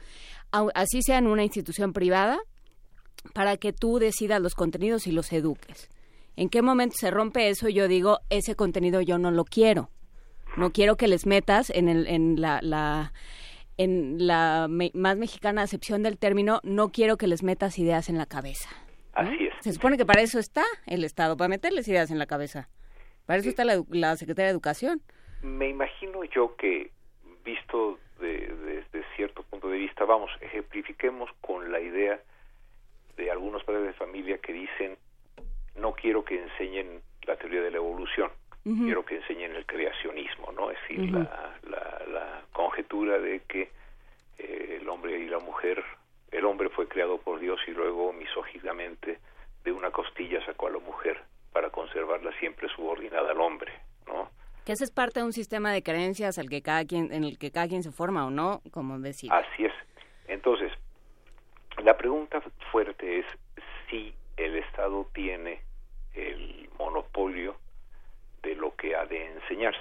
así 0.75 1.03
sea 1.03 1.19
en 1.19 1.27
una 1.27 1.45
institución 1.45 1.93
privada, 1.93 2.39
para 3.33 3.57
que 3.57 3.73
tú 3.73 3.99
decidas 3.99 4.41
los 4.41 4.55
contenidos 4.55 5.07
y 5.07 5.13
los 5.13 5.33
eduques? 5.33 5.89
¿En 6.37 6.49
qué 6.49 6.63
momento 6.63 6.97
se 6.99 7.11
rompe 7.11 7.49
eso? 7.49 7.69
Yo 7.69 7.89
digo, 7.89 8.21
ese 8.31 8.55
contenido 8.55 9.01
yo 9.01 9.19
no 9.19 9.31
lo 9.31 9.45
quiero. 9.45 9.91
No 10.57 10.71
quiero 10.71 10.97
que 10.97 11.09
les 11.09 11.27
metas 11.27 11.71
en, 11.71 11.89
el, 11.89 12.07
en 12.07 12.41
la, 12.41 12.61
la 12.63 13.13
en 13.79 14.27
la 14.27 14.69
más 14.69 15.17
mexicana 15.17 15.63
acepción 15.63 16.03
del 16.03 16.17
término, 16.17 16.61
no 16.63 16.91
quiero 16.91 17.19
que 17.19 17.27
les 17.27 17.43
metas 17.43 17.79
ideas 17.79 18.09
en 18.09 18.17
la 18.17 18.27
cabeza. 18.27 18.71
Así 19.13 19.35
es. 19.35 19.55
Se 19.61 19.73
supone 19.73 19.99
que 19.99 20.07
para 20.07 20.23
eso 20.23 20.39
está 20.39 20.65
el 20.87 21.05
Estado, 21.05 21.37
para 21.37 21.49
meterles 21.49 21.87
ideas 21.89 22.11
en 22.11 22.19
la 22.19 22.27
cabeza. 22.27 22.69
Para 23.27 23.41
eso 23.41 23.49
está 23.49 23.65
la, 23.65 23.83
la, 23.91 24.17
Secretaría 24.17 24.47
de 24.47 24.53
Educación. 24.53 25.03
Me 25.43 25.69
imagino 25.69 26.25
yo 26.25 26.57
que, 26.57 26.91
visto 27.45 27.99
desde 28.21 29.05
cierto 29.15 29.43
punto 29.43 29.69
de 29.69 29.79
vista, 29.79 30.05
vamos, 30.05 30.31
ejemplifiquemos 30.41 31.31
con 31.41 31.71
la 31.71 31.81
idea 31.81 32.21
de 33.17 33.31
algunos 33.31 33.65
padres 33.65 33.85
de 33.85 33.93
familia 33.93 34.39
que 34.39 34.53
dicen, 34.53 34.97
no 35.77 35.93
quiero 35.95 36.25
que 36.25 36.43
enseñen 36.43 37.03
la 37.27 37.37
teoría 37.37 37.63
de 37.63 37.71
la 37.71 37.79
evolución 37.79 38.31
quiero 38.75 39.05
que 39.05 39.17
enseñen 39.17 39.55
el 39.55 39.65
creacionismo, 39.65 40.51
¿no? 40.53 40.71
Es 40.71 40.79
decir, 40.83 41.13
la, 41.13 41.57
la, 42.09 42.43
conjetura 42.53 43.19
de 43.19 43.43
que 43.47 43.71
eh, 44.39 44.79
el 44.81 44.89
hombre 44.89 45.19
y 45.19 45.29
la 45.29 45.39
mujer, 45.39 45.85
el 46.33 46.45
hombre 46.45 46.69
fue 46.71 46.89
creado 46.89 47.19
por 47.19 47.39
Dios 47.39 47.61
y 47.69 47.71
luego 47.71 48.13
misógicamente 48.13 49.19
de 49.63 49.73
una 49.73 49.91
costilla 49.91 50.45
sacó 50.45 50.67
a 50.67 50.71
la 50.71 50.79
mujer 50.79 51.23
para 51.53 51.71
conservarla 51.71 52.33
siempre 52.39 52.69
subordinada 52.71 53.31
al 53.31 53.41
hombre, 53.41 53.73
¿no? 54.07 54.31
Que 54.67 54.73
ese 54.73 54.83
es 54.83 54.91
parte 54.91 55.21
de 55.21 55.27
un 55.27 55.33
sistema 55.33 55.73
de 55.73 55.85
creencias 55.85 56.39
al 56.39 56.49
que 56.49 56.61
cada 56.61 56.85
quien, 56.85 57.13
en 57.13 57.23
el 57.23 57.39
que 57.39 57.53
cada 57.53 57.69
quien 57.69 57.85
se 57.85 57.93
forma 57.93 58.27
o 58.27 58.31
no, 58.31 58.63
como 58.73 58.99
decir. 58.99 59.33
Así 59.33 59.65
es. 59.65 59.73
Entonces, 60.27 60.73
la 61.85 61.97
pregunta 61.97 62.43
fuerte 62.73 63.21
es 63.21 63.27
si 63.89 64.13
el 64.37 64.57
Estado 64.57 65.09
tiene 65.15 65.61
el 66.15 66.69
monopolio 66.81 67.57
de 68.43 68.57
lo 68.57 68.75
que 68.75 68.97
ha 68.97 69.07
de 69.07 69.35
enseñarse. 69.35 69.81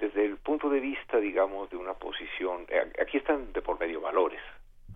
Desde 0.00 0.24
el 0.24 0.36
punto 0.38 0.68
de 0.68 0.80
vista, 0.80 1.18
digamos, 1.18 1.70
de 1.70 1.76
una 1.76 1.94
posición, 1.94 2.66
eh, 2.68 2.92
aquí 3.00 3.18
están 3.18 3.52
de 3.52 3.62
por 3.62 3.78
medio 3.78 4.00
valores, 4.00 4.40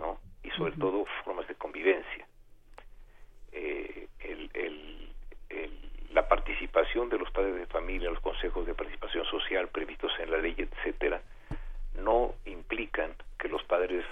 ¿no? 0.00 0.18
Y 0.42 0.50
sobre 0.50 0.72
todo 0.72 1.04
formas 1.24 1.46
de 1.46 1.54
convivencia. 1.54 2.26
Eh, 3.52 4.08
la 4.18 5.05
participación 6.96 7.08
de 7.10 7.18
los 7.18 7.30
padres 7.30 7.56
de 7.56 7.66
familia, 7.66 8.10
los 8.10 8.20
consejos 8.20 8.66
de 8.66 8.74
participación 8.74 9.24
social 9.26 9.68
previstos 9.68 10.12
en 10.18 10.30
la 10.30 10.38
ley, 10.38 10.54
etcétera, 10.56 11.20
no 11.94 12.34
implican 12.46 13.12
que 13.38 13.48
los 13.48 13.62
padres 13.64 14.04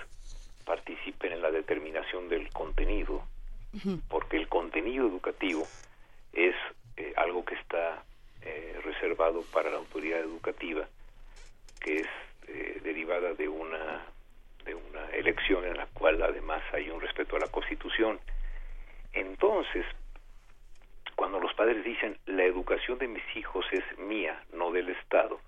participen 0.67 1.33
en 1.33 1.43
la 1.43 1.51
determinación 1.51 2.29
del 2.29 2.51
contenido, 2.51 3.23
porque 4.09 4.37
el 4.37 4.49
contenido 4.49 5.07
educativo 5.07 5.67
es 6.33 6.55
eh, 6.97 7.13
algo 7.17 7.45
que 7.45 7.55
está 7.55 8.05
eh, 8.43 8.79
reservado 8.85 9.43
para 9.53 9.71
la 9.71 9.79
autoridad 9.79 10.21
educativa, 10.21 10.87
que 11.81 12.01
es 12.01 12.09
eh, 12.49 12.81
derivada 12.85 13.35
de 13.35 13.49
una 13.49 14.05
de 14.65 14.75
una 14.75 15.11
elección 15.11 15.67
en 15.67 15.77
la 15.77 15.87
cual 15.89 16.23
además 16.23 16.63
hay 16.73 16.89
un 16.89 16.99
respeto 16.99 17.37
a 17.37 17.39
la 17.39 17.49
Constitución. 17.49 18.19
Entonces, 19.13 19.85
cuando 21.35 21.49
los 21.49 21.57
padres 21.57 21.83
dicen 21.83 22.17
la 22.27 22.45
educación 22.45 22.97
de 22.99 23.09
mis 23.09 23.25
hijos 23.35 23.67
es 23.73 23.83
mía, 23.99 24.41
no 24.53 24.71
del 24.71 24.89
Estado, 24.91 25.41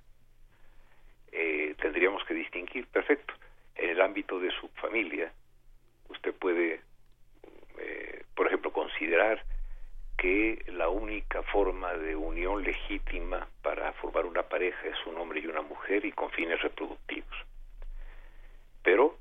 tendríamos 1.78 2.24
que 2.24 2.34
distinguir, 2.34 2.88
perfecto, 2.88 3.32
en 3.76 3.90
el 3.90 4.00
ámbito 4.00 4.40
de 4.40 4.50
su 4.50 4.66
familia, 4.70 5.32
usted 6.08 6.34
puede, 6.34 6.80
por 8.34 8.48
ejemplo, 8.48 8.72
considerar 8.72 9.44
que 10.18 10.64
la 10.72 10.88
única 10.88 11.44
forma 11.44 11.94
de 11.94 12.16
unión 12.16 12.64
legítima 12.64 13.46
para 13.62 13.92
formar 13.92 14.26
una 14.26 14.42
pareja 14.42 14.88
es 14.88 15.06
un 15.06 15.16
hombre 15.18 15.38
y 15.38 15.46
una 15.46 15.62
mujer 15.62 16.04
y 16.04 16.10
con 16.10 16.32
fines 16.32 16.60
reproductivos. 16.62 17.36
Pero 18.82 19.16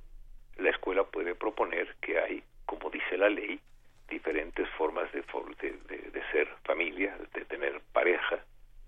la 0.58 0.72
escuela 0.72 1.04
puede 1.04 1.36
proponer 1.36 1.96
que 2.02 2.18
hay, 2.18 2.44
como 2.66 2.90
dice 2.90 3.20
la 3.20 3.30
ley, 3.30 3.60
diferentes 4.10 4.70
formas 4.72 5.12
de, 5.12 5.22
de, 5.22 6.24
ser 6.32 6.48
familia, 6.64 7.18
de 7.34 7.46
tener 7.46 7.82
pareja, 7.92 8.40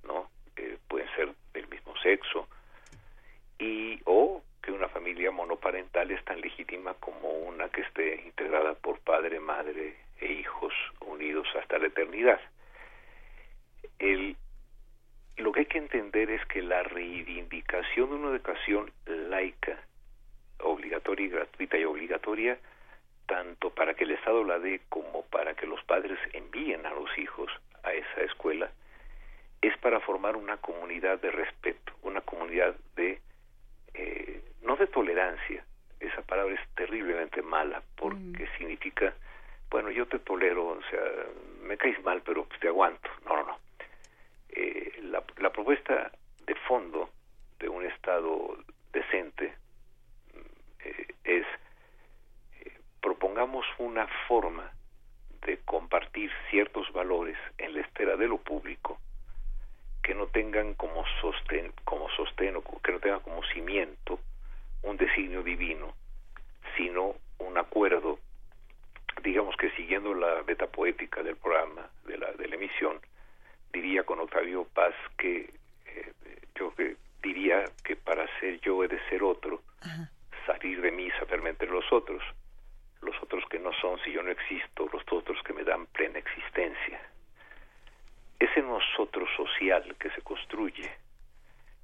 ¿no? 0.04 0.30
pueden 0.88 1.08
ser 1.16 1.34
del 1.54 1.68
mismo 1.68 1.96
sexo, 1.98 2.48
y 3.60 4.00
o 4.06 4.44
que 4.62 4.72
una 4.72 4.90
familia 4.90 5.32
monoparental 5.32 6.12
es 6.12 6.24
tan 6.26 6.42
legítima 6.42 6.94
como 6.96 7.30
una 7.30 7.70
que 7.70 7.82
esté 7.82 8.22
integrada 8.26 8.74
por 8.76 9.00
padre, 9.00 9.40
madre 9.40 9.96
e 10.20 10.34
hijos 10.34 10.74
unidos 11.02 11.48
hasta 11.60 11.78
la 11.78 11.88
eternidad. 11.88 12.40
El, 14.00 14.36
lo 15.38 15.52
que 15.52 15.62
hay 15.62 15.66
que 15.68 15.78
entender 15.78 16.30
es 16.30 16.46
que 16.48 16.62
la 16.62 16.84
reivindicación 16.84 18.10
de 18.10 18.16
una 18.16 18.30
educación 18.30 18.92
laica, 19.06 19.80
obligatoria 20.60 21.26
y 21.26 21.30
gratuita 21.30 21.78
y 21.78 21.86
obligatoria, 21.86 22.60
tanto 23.28 23.70
para 23.70 23.94
que 23.94 24.06
el 24.06 24.12
Estado 24.12 24.44
la 24.44 24.58
dé 24.58 24.82
como 24.90 25.24
para 25.26 25.54
que 25.54 25.68
los 25.68 25.84
padres 25.84 26.18
envíen 26.34 26.86
a 26.86 26.92
los 26.92 27.16
hijos 27.18 27.52
a 27.84 27.94
esa 27.94 28.22
escuela, 28.22 28.72
es 29.62 29.78
para 29.78 30.00
formar 30.00 30.36
una 30.36 30.58
comunidad 30.58 31.20
de 31.20 31.32
respeto, 31.32 31.94
una 32.04 32.22
comunidad 32.22 32.76
de, 32.96 33.22
eh, 33.94 34.42
no 34.62 34.76
de 34.76 34.88
tolerancia, 34.88 35.64
esa 36.00 36.22
palabra 36.22 36.56
es 36.56 36.76
terriblemente 36.76 37.42
mala 37.42 37.82
porque 37.96 38.48
significa, 38.58 39.14
bueno, 39.70 39.90
yo 39.90 40.06
te 40.08 40.20
tolero, 40.20 40.68
o 40.68 40.82
sea, 40.90 41.02
me 41.64 41.78
caes 41.78 42.02
mal, 42.04 42.22
pero 42.24 42.46
pues, 42.46 42.60
te 42.60 42.68
aguanto. 42.68 43.10
No, 43.26 43.36
no, 43.38 43.46
no. 43.46 43.60
Eh, 44.50 45.00
la, 45.04 45.24
la 45.38 45.50
propuesta 45.52 46.12
de 46.46 46.56
fondo 46.68 47.10
de 47.60 47.68
un 47.68 47.86
Estado 47.86 48.58
decente 48.94 49.54
eh, 50.80 51.08
es 51.24 51.46
propongamos 53.08 53.66
una 53.78 54.06
forma 54.28 54.70
de 55.46 55.60
compartir 55.60 56.30
ciertos 56.50 56.92
valores 56.92 57.38
en 57.58 57.74
la 57.74 57.80
esfera 57.80 58.18
de 58.18 58.28
lo 58.28 58.38
público 58.38 59.00
que 60.04 60.14
no 60.14 60.28
tengan 60.28 60.74
como 60.74 61.06
sostén, 61.22 61.72
como 61.86 62.10
sostén 62.10 62.58
o 62.58 62.62
que 62.82 62.92
no 62.92 63.00
tengan 63.00 63.22
como 63.22 63.42
cimiento 63.46 64.20
un 64.84 64.98
designio 64.98 65.42
divino, 65.42 65.94
sino 66.76 67.16
un 67.38 67.58
acuerdo, 67.58 68.20
digamos 69.24 69.56
que 69.56 69.72
siguiendo 69.72 70.14
la 70.14 70.42
beta 70.42 70.68
poética 70.68 71.24
del 71.24 71.38
programa, 71.38 71.90
de 72.04 72.18
la, 72.18 72.34
de 72.34 72.50
la 72.50 72.56
emisión, 72.56 73.00
diría 73.72 74.04
con 74.04 74.20
Octavio 74.20 74.66
Paz 74.74 74.96
que 75.18 75.50
eh, 75.86 76.12
yo 76.56 76.76
que 76.76 76.98
diría 77.24 77.64
que 77.86 77.96
para 77.96 78.28
ser 78.42 78.60
yo 78.60 78.84
he 78.84 78.90
de 78.90 79.00
ser 79.08 79.24
otro, 79.24 79.62
salir 80.46 80.82
de 80.82 80.92
mí, 80.92 81.10
saberme 81.12 81.52
entre 81.52 81.70
los 81.70 81.86
otros, 81.94 82.22
los 83.08 83.24
otros 83.24 83.44
que 83.50 83.58
no 83.58 83.72
son 83.82 83.98
si 84.04 84.12
yo 84.12 84.22
no 84.22 84.32
existo, 84.32 84.88
los 84.92 85.04
otros 85.12 85.42
que 85.44 85.54
me 85.54 85.64
dan 85.64 85.86
plena 85.88 86.20
existencia. 86.20 87.02
Ese 88.38 88.62
nosotros 88.62 89.30
social 89.36 89.96
que 89.98 90.10
se 90.12 90.22
construye 90.22 90.92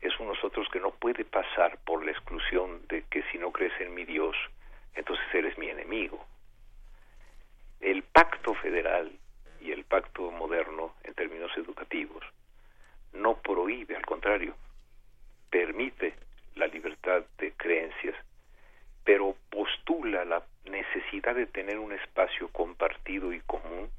es 0.02 0.20
un 0.20 0.28
nosotros 0.28 0.68
que 0.72 0.82
no 0.82 0.92
puede 0.92 1.24
pasar 1.24 1.80
por 1.86 2.04
la 2.04 2.12
exclusión 2.12 2.86
de 2.88 3.04
que 3.10 3.24
si 3.32 3.38
no 3.38 3.52
crees 3.52 3.74
en 3.80 3.94
mi 3.94 4.04
Dios, 4.04 4.36
entonces 4.96 5.26
eres 5.34 5.58
mi 5.58 5.70
enemigo. 5.70 6.26
El 7.80 8.04
pacto 8.04 8.54
federal 8.56 9.12
y 9.62 9.72
el 9.72 9.86
pacto 9.86 10.30
moderno 10.30 10.94
en 11.04 11.14
términos 11.14 11.52
educativos 11.56 12.24
no 13.14 13.38
prohíbe, 13.38 13.96
al 13.96 14.06
contrario, 14.06 14.56
permite 15.50 16.16
la 16.56 16.68
libertad 16.68 17.24
de 17.38 17.54
creencias, 17.54 18.16
pero 19.04 19.36
postula 19.50 20.26
la 20.26 20.44
necesidad 20.66 21.36
de 21.36 21.46
tener 21.46 21.78
un 21.78 21.92
espacio 21.92 22.48
compartido 22.50 23.34
y 23.34 23.40
común 23.42 23.90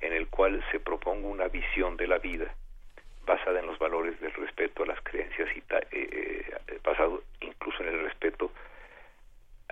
en 0.00 0.12
el 0.12 0.28
cual 0.28 0.64
se 0.70 0.80
proponga 0.80 1.28
una 1.28 1.48
visión 1.48 1.96
de 1.96 2.06
la 2.06 2.18
vida 2.18 2.54
basada 3.24 3.60
en 3.60 3.66
los 3.66 3.78
valores 3.78 4.18
del 4.20 4.32
respeto 4.32 4.82
a 4.82 4.86
las 4.86 5.00
creencias 5.02 5.48
y 5.54 5.58
eh, 5.58 5.64
eh, 5.92 6.80
basado 6.82 7.22
incluso 7.40 7.82
en 7.82 7.90
el 7.90 8.04
respeto 8.04 8.50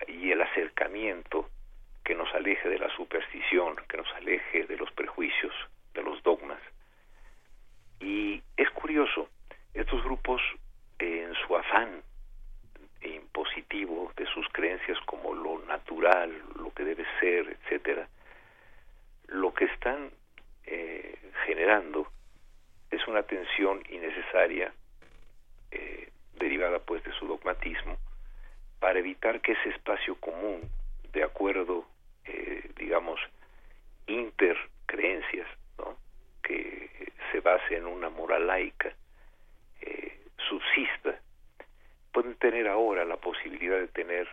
y 0.06 0.30
el 0.30 0.40
acercamiento 0.40 1.48
que 2.04 2.14
nos 2.14 2.32
aleje 2.34 2.68
de 2.68 2.78
la 2.78 2.88
superstición, 2.96 3.76
que 3.88 3.96
nos 3.96 4.10
aleje 4.14 4.64
de 4.64 4.76
los 4.76 4.90
prejuicios, 4.92 5.52
de 5.94 6.02
los 6.02 6.22
dogmas. 6.22 6.60
Y 8.00 8.42
es 8.56 8.70
curioso, 8.70 9.28
estos 9.74 10.02
grupos 10.04 10.40
en 10.98 11.34
su 11.34 11.56
afán 11.56 12.02
impositivo 13.02 14.12
de 14.16 14.26
sus 14.26 14.48
creencias 14.48 14.98
como 15.06 15.34
lo 15.34 15.60
natural, 15.66 16.32
lo 16.56 16.72
que 16.72 16.84
debe 16.84 17.04
ser, 17.20 17.48
etcétera, 17.48 18.08
lo 19.28 19.52
que 19.54 19.66
están 19.66 20.10
eh, 20.66 21.16
generando 21.46 22.10
es 22.90 23.06
una 23.06 23.22
tensión 23.22 23.82
innecesaria 23.90 24.72
eh, 25.70 26.10
derivada 26.38 26.78
pues 26.78 27.02
de 27.04 27.12
su 27.12 27.26
dogmatismo 27.26 27.98
para 28.80 28.98
evitar 28.98 29.40
que 29.40 29.52
ese 29.52 29.70
espacio 29.70 30.14
común 30.16 30.62
de 31.12 31.24
acuerdo 31.24 31.86
eh, 32.24 32.70
digamos 32.76 33.20
intercreencias 34.06 35.46
¿no? 35.78 35.96
que 36.42 37.12
se 37.30 37.40
base 37.40 37.76
en 37.76 37.86
una 37.86 38.08
moral 38.08 38.46
laica 38.46 38.92
eh, 39.80 40.20
subsista 40.48 41.20
pueden 42.18 42.34
tener 42.38 42.66
ahora 42.66 43.04
la 43.04 43.16
posibilidad 43.16 43.78
de 43.78 43.86
tener 43.86 44.26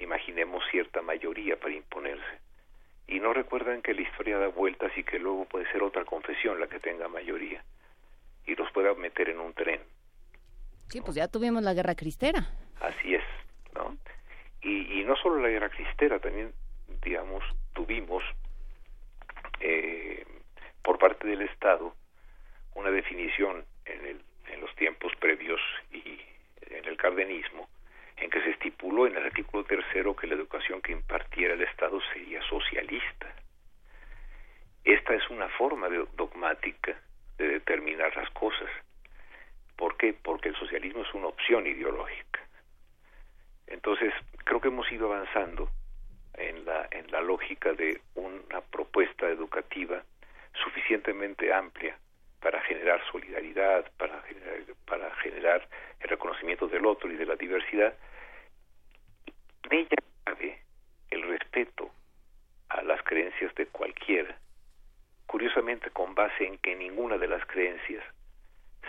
imaginemos 0.00 0.64
cierta 0.72 1.00
mayoría 1.00 1.56
para 1.56 1.74
imponerse 1.74 2.40
y 3.06 3.20
no 3.20 3.32
recuerdan 3.32 3.82
que 3.82 3.94
la 3.94 4.00
historia 4.00 4.36
da 4.36 4.48
vueltas 4.48 4.90
y 4.96 5.04
que 5.04 5.20
luego 5.20 5.44
puede 5.44 5.70
ser 5.70 5.84
otra 5.84 6.04
confesión 6.04 6.58
la 6.58 6.66
que 6.66 6.80
tenga 6.80 7.06
mayoría 7.06 7.62
y 8.46 8.56
los 8.56 8.68
pueda 8.72 8.94
meter 8.94 9.28
en 9.28 9.38
un 9.38 9.52
tren. 9.52 9.80
Sí, 10.88 11.00
pues 11.02 11.14
ya 11.14 11.28
tuvimos 11.28 11.62
la 11.62 11.72
guerra 11.72 11.94
cristera. 11.94 12.48
Así 12.80 13.14
es, 13.14 13.22
¿no? 13.76 13.96
Y, 14.62 15.00
y 15.00 15.04
no 15.04 15.14
solo 15.14 15.40
la 15.40 15.50
guerra 15.50 15.68
cristera, 15.68 16.18
también, 16.18 16.52
digamos, 17.04 17.44
tuvimos 17.74 18.24
eh, 19.60 20.26
por 20.82 20.98
parte 20.98 21.28
del 21.28 21.42
Estado 21.42 21.94
una 22.74 22.90
definición 22.90 23.64
en, 23.84 24.04
el, 24.04 24.20
en 24.48 24.60
los 24.60 24.74
tiempos 24.74 25.12
previos 25.20 25.60
y 25.92 26.18
en 26.70 26.84
el 26.86 26.96
cardenismo 26.96 27.68
en 28.16 28.30
que 28.30 28.40
se 28.42 28.50
estipuló 28.50 29.06
en 29.06 29.16
el 29.16 29.26
artículo 29.26 29.64
tercero 29.64 30.14
que 30.14 30.26
la 30.26 30.34
educación 30.34 30.82
que 30.82 30.92
impartiera 30.92 31.54
el 31.54 31.62
Estado 31.62 32.00
sería 32.12 32.42
socialista. 32.42 33.34
Esta 34.84 35.14
es 35.14 35.28
una 35.30 35.48
forma 35.48 35.88
dogmática 36.16 37.00
de 37.38 37.48
determinar 37.48 38.14
las 38.16 38.30
cosas. 38.30 38.70
¿Por 39.76 39.96
qué? 39.96 40.12
Porque 40.12 40.50
el 40.50 40.56
socialismo 40.56 41.02
es 41.02 41.14
una 41.14 41.28
opción 41.28 41.66
ideológica. 41.66 42.40
Entonces, 43.66 44.12
creo 44.44 44.60
que 44.60 44.68
hemos 44.68 44.90
ido 44.92 45.12
avanzando 45.12 45.70
en 46.34 46.64
la, 46.66 46.88
en 46.90 47.10
la 47.10 47.22
lógica 47.22 47.72
de 47.72 48.00
una 48.14 48.60
propuesta 48.60 49.28
educativa 49.28 50.02
suficientemente 50.52 51.52
amplia 51.52 51.96
para 52.40 52.60
generar 52.62 53.00
solidaridad, 53.10 53.90
para 53.96 54.20
generar, 54.22 54.60
para 54.86 55.14
generar 55.16 55.68
el 56.00 56.08
reconocimiento 56.08 56.66
del 56.68 56.86
otro 56.86 57.10
y 57.10 57.16
de 57.16 57.26
la 57.26 57.36
diversidad, 57.36 57.94
en 59.64 59.78
ella 59.78 59.96
cabe 60.24 60.62
el 61.10 61.22
respeto 61.22 61.90
a 62.68 62.82
las 62.82 63.02
creencias 63.02 63.54
de 63.54 63.66
cualquiera, 63.66 64.36
curiosamente 65.26 65.90
con 65.90 66.14
base 66.14 66.46
en 66.46 66.58
que 66.58 66.74
ninguna 66.74 67.18
de 67.18 67.28
las 67.28 67.44
creencias 67.46 68.04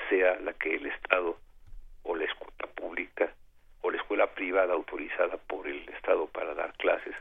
sea 0.09 0.39
la 0.39 0.53
que 0.53 0.75
el 0.75 0.85
Estado 0.87 1.37
o 2.03 2.15
la 2.15 2.25
escuela 2.25 2.73
pública 2.75 3.33
o 3.81 3.91
la 3.91 3.97
escuela 3.97 4.27
privada 4.27 4.73
autorizada 4.73 5.37
por 5.37 5.67
el 5.67 5.87
Estado 5.89 6.27
para 6.27 6.53
dar 6.53 6.73
clases 6.73 7.15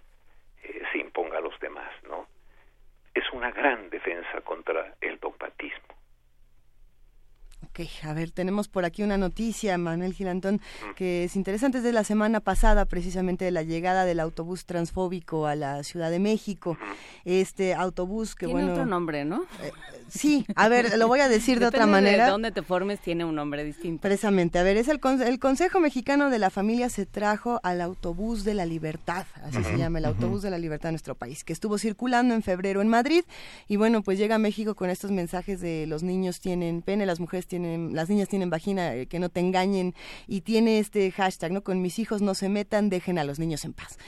eh, 0.63 0.83
se 0.93 0.99
imponga 0.99 1.39
a 1.39 1.41
los 1.41 1.59
demás, 1.61 1.91
¿no? 2.05 2.27
Es 3.15 3.25
una 3.33 3.51
gran 3.51 3.91
defensa 3.91 4.41
contra 4.43 4.95
el 5.01 5.19
dogmatismo. 5.19 6.00
Ok, 7.71 7.87
a 8.03 8.13
ver, 8.15 8.33
tenemos 8.33 8.67
por 8.67 8.85
aquí 8.85 9.05
una 9.05 9.17
noticia, 9.17 9.79
Manuel 9.79 10.13
Gilantón, 10.13 10.61
que 10.97 11.23
es 11.25 11.37
interesante, 11.37 11.79
es 11.79 11.85
de 11.85 11.93
la 11.93 12.03
semana 12.03 12.41
pasada, 12.41 12.85
precisamente 12.85 13.45
de 13.45 13.53
la 13.53 13.63
llegada 13.63 14.05
del 14.05 14.19
autobús 14.19 14.65
transfóbico 14.67 15.47
a 15.47 15.55
la 15.55 15.85
Ciudad 15.85 16.11
de 16.11 16.19
México. 16.19 16.77
Este 17.25 17.75
autobús 17.75 18.35
que, 18.35 18.47
tiene 18.47 18.63
bueno... 18.63 18.73
otro 18.73 18.87
nombre, 18.87 19.25
¿no? 19.25 19.45
Eh, 19.63 19.71
sí, 20.09 20.45
a 20.57 20.69
ver, 20.69 20.99
lo 20.99 21.07
voy 21.07 21.21
a 21.21 21.29
decir 21.29 21.61
de 21.61 21.67
otra 21.69 21.87
manera. 21.87 22.25
De 22.25 22.31
dónde 22.33 22.51
te 22.51 22.63
formes 22.63 22.99
tiene 22.99 23.25
un 23.25 23.37
nombre 23.37 23.63
distinto. 23.63 24.03
Precisamente, 24.03 24.59
a 24.59 24.65
ver, 24.65 24.77
es 24.77 24.89
el, 24.89 24.99
con- 24.99 25.23
el 25.23 25.39
Consejo 25.39 25.79
Mexicano 25.79 26.29
de 26.29 26.41
la 26.41 26.51
Familia 26.51 26.91
se 26.91 27.07
trajo 27.07 27.61
al 27.63 27.81
autobús 27.83 28.43
de 28.43 28.55
la 28.55 28.67
libertad, 28.67 29.27
así 29.45 29.63
se 29.63 29.79
llama, 29.79 30.01
el 30.01 30.07
autobús 30.07 30.43
de 30.43 30.51
la 30.51 30.59
libertad 30.59 30.89
de 30.89 30.95
nuestro 30.95 31.15
país, 31.15 31.45
que 31.45 31.53
estuvo 31.53 31.79
circulando 31.79 32.35
en 32.35 32.43
febrero 32.43 32.83
en 32.83 32.89
Madrid 32.89 33.23
y 33.69 33.77
bueno, 33.77 34.03
pues 34.03 34.19
llega 34.19 34.35
a 34.35 34.39
México 34.39 34.75
con 34.75 34.91
estos 34.91 35.13
mensajes 35.13 35.61
de 35.61 35.87
los 35.87 36.03
niños 36.03 36.41
tienen 36.41 36.83
pene, 36.83 37.07
las 37.07 37.21
mujeres 37.21 37.47
tienen, 37.47 37.60
las 37.93 38.09
niñas 38.09 38.29
tienen 38.29 38.51
vagina, 38.51 38.95
eh, 38.95 39.07
que 39.07 39.19
no 39.19 39.29
te 39.29 39.41
engañen 39.41 39.95
y 40.27 40.43
tiene 40.43 40.79
este 40.79 41.11
hashtag, 41.11 41.53
¿no? 41.53 41.63
Con 41.63 41.83
mis 41.83 41.99
hijos 41.99 42.23
no 42.23 42.35
se 42.35 42.49
metan, 42.49 42.91
dejen 42.91 43.19
a 43.19 43.25
los 43.25 43.39
niños 43.39 43.65
en 43.65 43.73
paz. 43.73 43.99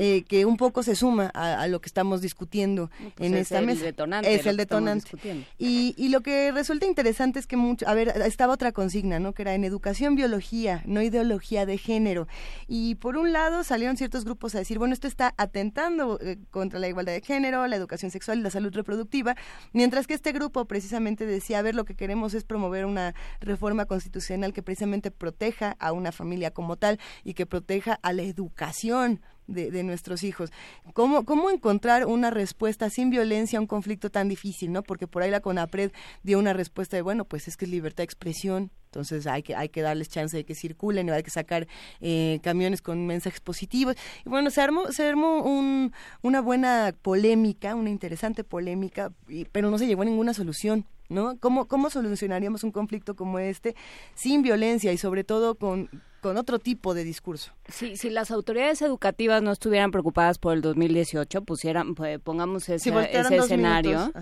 eh, 0.00 0.22
que 0.28 0.44
un 0.44 0.56
poco 0.56 0.84
se 0.84 0.94
suma 0.94 1.26
a, 1.34 1.66
lo 1.66 1.80
que 1.80 1.88
estamos 1.88 2.20
discutiendo 2.20 2.88
pues 3.16 3.28
en 3.28 3.34
es 3.34 3.42
esta 3.42 3.58
el 3.58 3.66
mesa. 3.66 3.84
Detonante, 3.84 4.32
es 4.32 4.46
el 4.46 4.56
detonante. 4.56 5.10
Y, 5.58 5.94
y 5.96 6.10
lo 6.10 6.20
que 6.20 6.52
resulta 6.52 6.86
interesante 6.86 7.40
es 7.40 7.48
que 7.48 7.56
mucho, 7.56 7.86
a 7.88 7.94
ver, 7.94 8.08
estaba 8.24 8.54
otra 8.54 8.70
consigna, 8.70 9.18
¿no? 9.18 9.32
Que 9.32 9.42
era 9.42 9.54
en 9.54 9.64
educación, 9.64 10.14
biología, 10.14 10.82
no 10.86 11.02
ideología 11.02 11.66
de 11.66 11.78
género. 11.78 12.28
Y 12.68 12.94
por 12.94 13.16
un 13.16 13.32
lado 13.32 13.64
salieron 13.64 13.96
ciertos 13.96 14.24
grupos 14.24 14.54
a 14.54 14.58
decir, 14.58 14.78
bueno, 14.78 14.94
esto 14.94 15.08
está 15.08 15.34
atentando 15.36 16.20
eh, 16.22 16.38
contra 16.52 16.78
la 16.78 16.86
igualdad 16.86 17.14
de 17.14 17.20
género, 17.20 17.66
la 17.66 17.74
educación 17.74 18.12
sexual 18.12 18.38
y 18.38 18.42
la 18.42 18.50
salud 18.50 18.72
reproductiva, 18.72 19.34
mientras 19.72 20.06
que 20.06 20.14
este 20.14 20.30
grupo 20.30 20.64
precisamente 20.66 21.26
decía, 21.26 21.58
a 21.58 21.62
ver, 21.62 21.74
lo 21.74 21.84
que 21.84 21.96
queremos 21.96 22.34
es 22.34 22.44
promover 22.44 22.86
una 22.88 23.14
reforma 23.40 23.84
constitucional 23.84 24.52
que 24.52 24.62
precisamente 24.62 25.10
proteja 25.10 25.76
a 25.78 25.92
una 25.92 26.12
familia 26.12 26.50
como 26.50 26.76
tal 26.76 26.98
y 27.24 27.34
que 27.34 27.46
proteja 27.46 27.98
a 28.02 28.12
la 28.12 28.22
educación 28.22 29.20
de, 29.48 29.82
nuestros 29.82 30.22
hijos. 30.22 30.52
¿Cómo, 30.92 31.24
¿Cómo 31.24 31.50
encontrar 31.50 32.06
una 32.06 32.30
respuesta 32.30 32.90
sin 32.90 33.10
violencia 33.10 33.58
a 33.58 33.62
un 33.62 33.66
conflicto 33.66 34.10
tan 34.10 34.28
difícil, 34.28 34.70
no? 34.70 34.82
Porque 34.82 35.06
por 35.06 35.22
ahí 35.22 35.30
la 35.30 35.40
CONAPRED 35.40 35.90
dio 36.22 36.38
una 36.38 36.52
respuesta 36.52 36.96
de, 36.96 37.02
bueno, 37.02 37.24
pues 37.24 37.48
es 37.48 37.56
que 37.56 37.64
es 37.64 37.70
libertad 37.70 37.98
de 37.98 38.04
expresión, 38.04 38.70
entonces 38.88 39.26
hay 39.26 39.42
que, 39.42 39.54
hay 39.54 39.68
que 39.68 39.82
darles 39.82 40.08
chance 40.08 40.36
de 40.36 40.44
que 40.44 40.54
circulen, 40.54 41.10
hay 41.10 41.22
que 41.22 41.30
sacar 41.30 41.66
eh, 42.00 42.40
camiones 42.42 42.80
con 42.80 43.06
mensajes 43.06 43.40
positivos. 43.40 43.96
Y 44.24 44.28
bueno, 44.28 44.50
se 44.50 44.60
armó, 44.60 44.92
se 44.92 45.06
armó 45.06 45.42
un, 45.42 45.92
una 46.22 46.40
buena 46.40 46.94
polémica, 47.02 47.74
una 47.74 47.90
interesante 47.90 48.44
polémica, 48.44 49.12
pero 49.52 49.70
no 49.70 49.78
se 49.78 49.86
llegó 49.86 50.02
a 50.02 50.06
ninguna 50.06 50.34
solución. 50.34 50.86
¿No? 51.10 51.38
¿Cómo, 51.40 51.68
¿Cómo 51.68 51.88
solucionaríamos 51.88 52.64
un 52.64 52.70
conflicto 52.70 53.16
como 53.16 53.38
este 53.38 53.74
sin 54.14 54.42
violencia 54.42 54.92
y 54.92 54.98
sobre 54.98 55.24
todo 55.24 55.54
con, 55.54 55.88
con 56.20 56.36
otro 56.36 56.58
tipo 56.58 56.94
de 56.94 57.04
discurso. 57.04 57.52
Sí, 57.66 57.96
si 57.96 58.10
las 58.10 58.30
autoridades 58.30 58.82
educativas 58.82 59.42
no 59.42 59.52
estuvieran 59.52 59.90
preocupadas 59.90 60.38
por 60.38 60.54
el 60.54 60.62
2018, 60.62 61.42
pusieran, 61.42 61.94
pues, 61.94 62.18
pongamos 62.20 62.68
ese, 62.68 62.90
ese 62.90 63.36
escenario, 63.36 64.12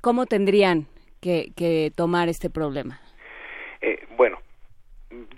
¿cómo 0.00 0.26
tendrían 0.26 0.86
que, 1.20 1.92
tomar 1.94 2.28
este 2.28 2.50
problema? 2.50 3.00
Eh, 3.80 4.06
bueno, 4.16 4.38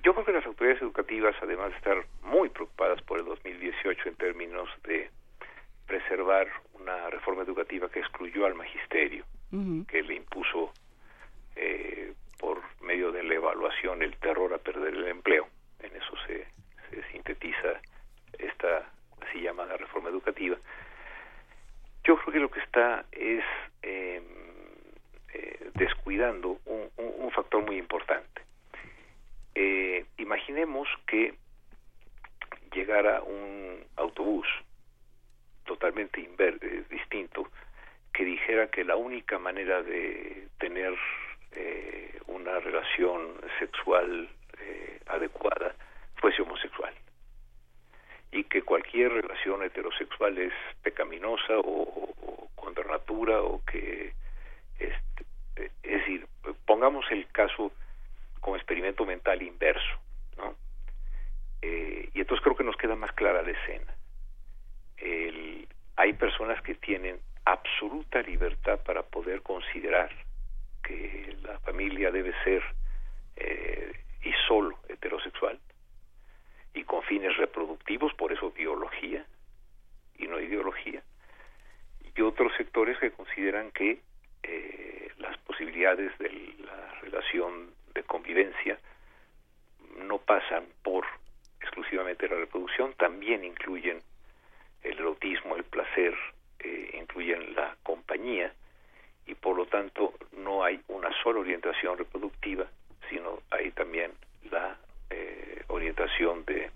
yo 0.02 0.14
creo 0.14 0.24
que 0.24 0.32
las 0.32 0.46
autoridades 0.46 0.82
educativas, 0.82 1.34
además 1.42 1.70
de 1.70 1.76
estar 1.76 2.06
muy 2.22 2.48
preocupadas 2.48 3.00
por 3.02 3.18
el 3.18 3.24
2018 3.24 4.08
en 4.08 4.14
términos 4.16 4.68
de 4.86 5.10
preservar 5.86 6.48
una 6.80 7.10
reforma 7.10 7.42
educativa 7.42 7.88
que 7.88 8.00
excluyó 8.00 8.46
al 8.46 8.54
magisterio, 8.54 9.24
que 9.86 10.02
le 10.02 10.14
impuso 10.14 10.72
eh, 11.56 12.14
por 12.42 12.60
medio 12.82 13.12
de 13.12 13.22
la 13.22 13.34
evaluación 13.34 14.02
el 14.02 14.16
terror 14.16 14.52
a 14.52 14.58
perder 14.58 14.94
el 14.94 15.06
empleo. 15.06 15.46
En 15.78 15.94
eso 15.94 16.12
se, 16.26 16.44
sintetiza 17.12 17.80
esta 18.36 18.84
así 19.20 19.40
llamada 19.40 19.76
reforma 19.76 20.10
educativa. 20.10 20.56
Yo 22.02 22.16
creo 22.16 22.32
que 22.32 22.40
lo 22.40 22.50
que 22.50 22.58
está 22.58 23.04
es 23.12 23.44
em, 23.82 24.24
eh, 25.34 25.70
descuidando 25.74 26.58
un, 26.66 26.90
factor 27.30 27.64
muy 27.64 27.78
importante. 27.78 28.42
Eh, 29.54 30.04
imaginemos 30.18 30.86
que 31.06 31.34
llegara 32.74 33.22
un 33.22 33.82
autobús 33.96 34.46
totalmente 35.64 36.20
eh, 36.20 36.84
distinto 36.90 37.48
que 38.12 38.24
dijera 38.24 38.66
que 38.66 38.84
la 38.84 38.96
única 38.96 39.38
manera 39.38 39.82
de 39.82 40.48
tener 40.58 40.94
eh, 41.54 42.18
una 42.26 42.58
relación 42.60 43.40
sexual 43.58 44.28
eh, 44.58 45.00
adecuada 45.06 45.74
fuese 46.16 46.42
homosexual 46.42 46.94
y 48.30 48.44
que 48.44 48.62
cualquier 48.62 49.12
relación 49.12 49.62
heterosexual 49.62 50.38
es 50.38 50.52
pecaminosa 50.82 51.58
o, 51.58 52.48
contra 52.54 52.84
natura 52.84 53.42
o 53.42 53.62
que 53.64 54.12
este, 54.78 55.24
es 55.82 56.00
decir 56.00 56.26
pongamos 56.64 57.04
el 57.10 57.26
caso 57.28 57.72
como 58.40 58.56
experimento 58.56 59.04
mental 59.04 59.42
inverso 59.42 59.98
¿no? 60.36 60.54
Eh, 61.60 62.08
y 62.14 62.20
entonces 62.20 62.42
creo 62.42 62.56
que 62.56 62.64
nos 62.64 62.76
queda 62.76 62.96
más 62.96 63.12
clara 63.12 63.42
la 63.42 63.50
escena 63.50 63.92
hay 66.02 66.14
personas 66.14 66.60
que 66.62 66.74
tienen 66.74 67.20
absoluta 67.44 68.22
libertad 68.22 68.80
para 68.84 69.04
poder 69.04 69.40
considerar 69.42 70.10
que 70.92 71.36
la 71.42 71.58
familia 71.60 72.10
debe 72.10 72.32
ser 72.44 72.62
eh, 73.36 73.92
y 74.22 74.32
solo 74.46 74.78
heterosexual 74.88 75.58
y 76.74 76.84
con 76.84 77.02
fines 77.02 77.36
reproductivos, 77.36 78.14
por 78.14 78.32
eso 78.32 78.50
biología 78.50 79.24
y 80.18 80.26
no 80.26 80.40
ideología, 80.40 81.02
y 82.14 82.20
otros 82.22 82.52
sectores 82.56 82.98
que 82.98 83.10
consideran 83.10 83.70
que 83.72 84.00
eh, 84.42 85.10
las 85.18 85.36
posibilidades 85.38 86.16
de 86.18 86.30
la 86.64 87.00
relación 87.00 87.74
de 87.94 88.02
convivencia 88.04 88.78
no 89.98 90.18
pasan 90.18 90.64
por 90.82 91.04
exclusivamente 91.60 92.28
la 92.28 92.36
reproducción, 92.36 92.94
también 92.94 93.44
incluyen 93.44 94.00
el 94.82 94.98
erotismo, 94.98 95.56
el 95.56 95.64
placer, 95.64 96.14
eh, 96.58 96.98
incluyen 96.98 97.54
la 97.54 97.76
compañía 97.82 98.52
y 99.26 99.34
por 99.34 99.56
lo 99.56 99.66
tanto 99.66 100.14
no 100.32 100.64
hay 100.64 100.80
una 100.88 101.10
sola 101.22 101.40
orientación 101.40 101.96
reproductiva, 101.98 102.66
sino 103.08 103.42
hay 103.50 103.70
también 103.72 104.12
la 104.50 104.76
eh, 105.10 105.62
orientación 105.68 106.44
de, 106.44 106.70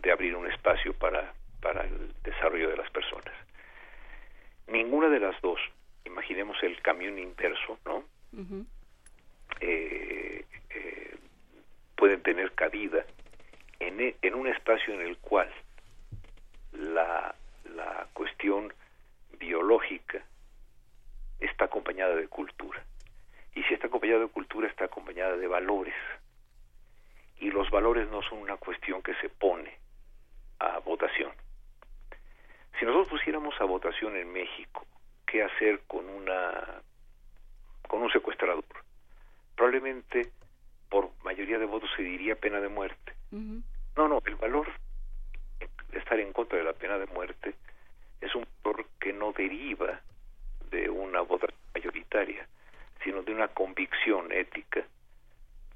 de 0.00 0.12
abrir 0.12 0.36
un 0.36 0.50
espacio 0.50 0.92
para, 0.94 1.32
para 1.60 1.84
el 1.84 2.12
desarrollo 2.22 2.70
de 2.70 2.76
las 2.76 2.90
personas. 2.90 3.32
Ninguna 4.66 5.08
de 5.08 5.20
las 5.20 5.40
dos, 5.40 5.60
imaginemos 6.04 6.56
el 6.62 6.80
camión 6.82 7.18
inverso, 7.18 7.78
¿no? 7.84 8.04
Eh, 9.60 10.44
eh, 10.70 11.16
pueden 11.96 12.22
tener 12.22 12.52
cabida 12.52 13.04
en, 13.78 14.00
e, 14.00 14.16
en 14.22 14.34
un 14.34 14.48
espacio 14.48 14.94
en 14.94 15.02
el 15.02 15.18
cual 15.18 15.50
la, 16.72 17.34
la 17.74 18.08
cuestión 18.12 18.72
biológica 19.38 20.24
está 21.44 21.66
acompañada 21.66 22.14
de 22.16 22.28
cultura. 22.28 22.82
Y 23.54 23.62
si 23.64 23.74
está 23.74 23.88
acompañada 23.88 24.20
de 24.20 24.28
cultura, 24.28 24.68
está 24.68 24.86
acompañada 24.86 25.36
de 25.36 25.46
valores. 25.46 25.94
Y 27.38 27.50
los 27.50 27.70
valores 27.70 28.08
no 28.08 28.22
son 28.22 28.38
una 28.38 28.56
cuestión 28.56 29.02
que 29.02 29.14
se 29.14 29.28
pone 29.28 29.76
a 30.58 30.78
votación. 30.78 31.32
Si 32.78 32.86
nosotros 32.86 33.08
pusiéramos 33.08 33.54
a 33.60 33.64
votación 33.64 34.16
en 34.16 34.32
México 34.32 34.86
qué 35.26 35.42
hacer 35.42 35.80
con 35.86 36.08
una 36.08 36.82
con 37.88 38.02
un 38.02 38.10
secuestrador, 38.10 38.64
probablemente 39.54 40.30
por 40.88 41.10
mayoría 41.24 41.58
de 41.58 41.66
votos 41.66 41.90
se 41.96 42.02
diría 42.02 42.36
pena 42.36 42.60
de 42.60 42.68
muerte. 42.68 43.12
No, 43.30 44.08
no, 44.08 44.22
el 44.24 44.36
valor 44.36 44.68
de 45.90 45.98
estar 45.98 46.18
en 46.18 46.32
contra 46.32 46.58
de 46.58 46.64
la 46.64 46.72
pena 46.72 46.98
de 46.98 47.06
muerte 47.06 47.54
es 48.20 48.34
un 48.34 48.46
valor 48.62 48.86
que 48.98 49.12
no 49.12 49.32
deriva 49.32 50.00
de 50.72 50.90
una 50.90 51.20
votación 51.20 51.60
mayoritaria, 51.74 52.46
sino 53.04 53.22
de 53.22 53.32
una 53.32 53.48
convicción 53.48 54.32
ética 54.32 54.84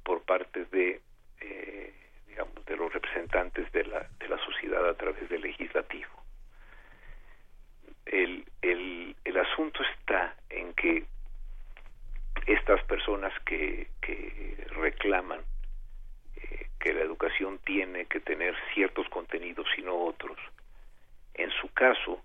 por 0.02 0.22
parte 0.22 0.64
de, 0.66 1.00
eh, 1.40 1.94
digamos, 2.26 2.64
de 2.64 2.76
los 2.76 2.92
representantes 2.92 3.70
de 3.72 3.84
la, 3.84 4.08
de 4.18 4.28
la 4.28 4.38
sociedad 4.38 4.88
a 4.88 4.94
través 4.94 5.28
del 5.28 5.42
legislativo. 5.42 6.10
El, 8.04 8.44
el, 8.62 9.16
el 9.24 9.36
asunto 9.36 9.82
está 9.98 10.34
en 10.50 10.72
que 10.74 11.04
estas 12.46 12.82
personas 12.84 13.32
que, 13.44 13.88
que 14.00 14.66
reclaman 14.70 15.40
eh, 16.36 16.68
que 16.78 16.92
la 16.92 17.02
educación 17.02 17.58
tiene 17.64 18.06
que 18.06 18.20
tener 18.20 18.54
ciertos 18.74 19.08
contenidos 19.08 19.66
y 19.76 19.82
no 19.82 19.96
otros, 19.96 20.38
en 21.34 21.50
su 21.60 21.72
caso 21.72 22.22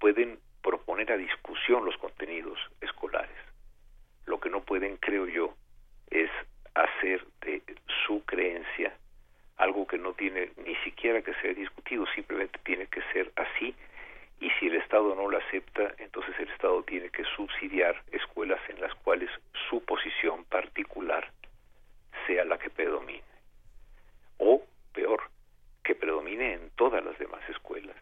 pueden 0.00 0.38
proponer 0.64 1.12
a 1.12 1.16
discusión 1.18 1.84
los 1.84 1.96
contenidos 1.98 2.58
escolares. 2.80 3.36
Lo 4.24 4.40
que 4.40 4.48
no 4.48 4.62
pueden, 4.62 4.96
creo 4.96 5.28
yo, 5.28 5.54
es 6.10 6.30
hacer 6.74 7.24
de 7.42 7.62
su 8.06 8.24
creencia 8.24 8.96
algo 9.58 9.86
que 9.86 9.98
no 9.98 10.14
tiene 10.14 10.50
ni 10.64 10.74
siquiera 10.76 11.22
que 11.22 11.34
ser 11.34 11.54
discutido, 11.54 12.06
simplemente 12.14 12.58
tiene 12.64 12.86
que 12.86 13.02
ser 13.12 13.30
así 13.36 13.74
y 14.40 14.50
si 14.58 14.66
el 14.66 14.74
Estado 14.76 15.14
no 15.14 15.28
lo 15.28 15.38
acepta, 15.38 15.94
entonces 15.98 16.34
el 16.38 16.48
Estado 16.48 16.82
tiene 16.82 17.10
que 17.10 17.24
subsidiar 17.36 18.02
escuelas 18.10 18.60
en 18.68 18.80
las 18.80 18.94
cuales 18.96 19.30
su 19.68 19.84
posición 19.84 20.44
particular 20.44 21.30
sea 22.26 22.44
la 22.44 22.58
que 22.58 22.70
predomine. 22.70 23.22
O, 24.38 24.62
peor, 24.92 25.22
que 25.84 25.94
predomine 25.94 26.54
en 26.54 26.70
todas 26.70 27.04
las 27.04 27.16
demás 27.18 27.48
escuelas. 27.48 27.96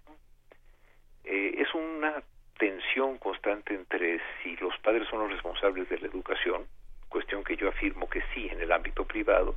Eh, 1.24 1.54
es 1.58 1.72
una 1.74 2.22
tensión 2.58 3.18
constante 3.18 3.74
entre 3.74 4.20
si 4.42 4.56
los 4.56 4.76
padres 4.78 5.08
son 5.08 5.20
los 5.20 5.32
responsables 5.32 5.88
de 5.88 5.98
la 5.98 6.06
educación, 6.06 6.66
cuestión 7.08 7.44
que 7.44 7.56
yo 7.56 7.68
afirmo 7.68 8.08
que 8.08 8.22
sí 8.34 8.48
en 8.48 8.60
el 8.60 8.72
ámbito 8.72 9.04
privado, 9.04 9.56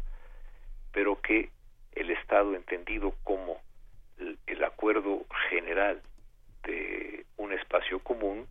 pero 0.91 1.19
que 1.21 1.49
el 1.93 2.11
Estado 2.11 2.55
entendido 2.55 3.13
como 3.23 3.61
el, 4.47 4.63
acuerdo 4.63 5.25
general 5.49 6.01
de 6.63 7.25
un 7.37 7.53
espacio 7.53 7.99
común, 7.99 8.47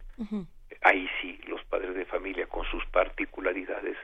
ahí 0.82 1.08
sí 1.20 1.40
los 1.46 1.62
padres 1.64 1.94
de 1.94 2.04
familia 2.04 2.46
con 2.46 2.64
sus 2.66 2.84
particularidades 2.86 3.96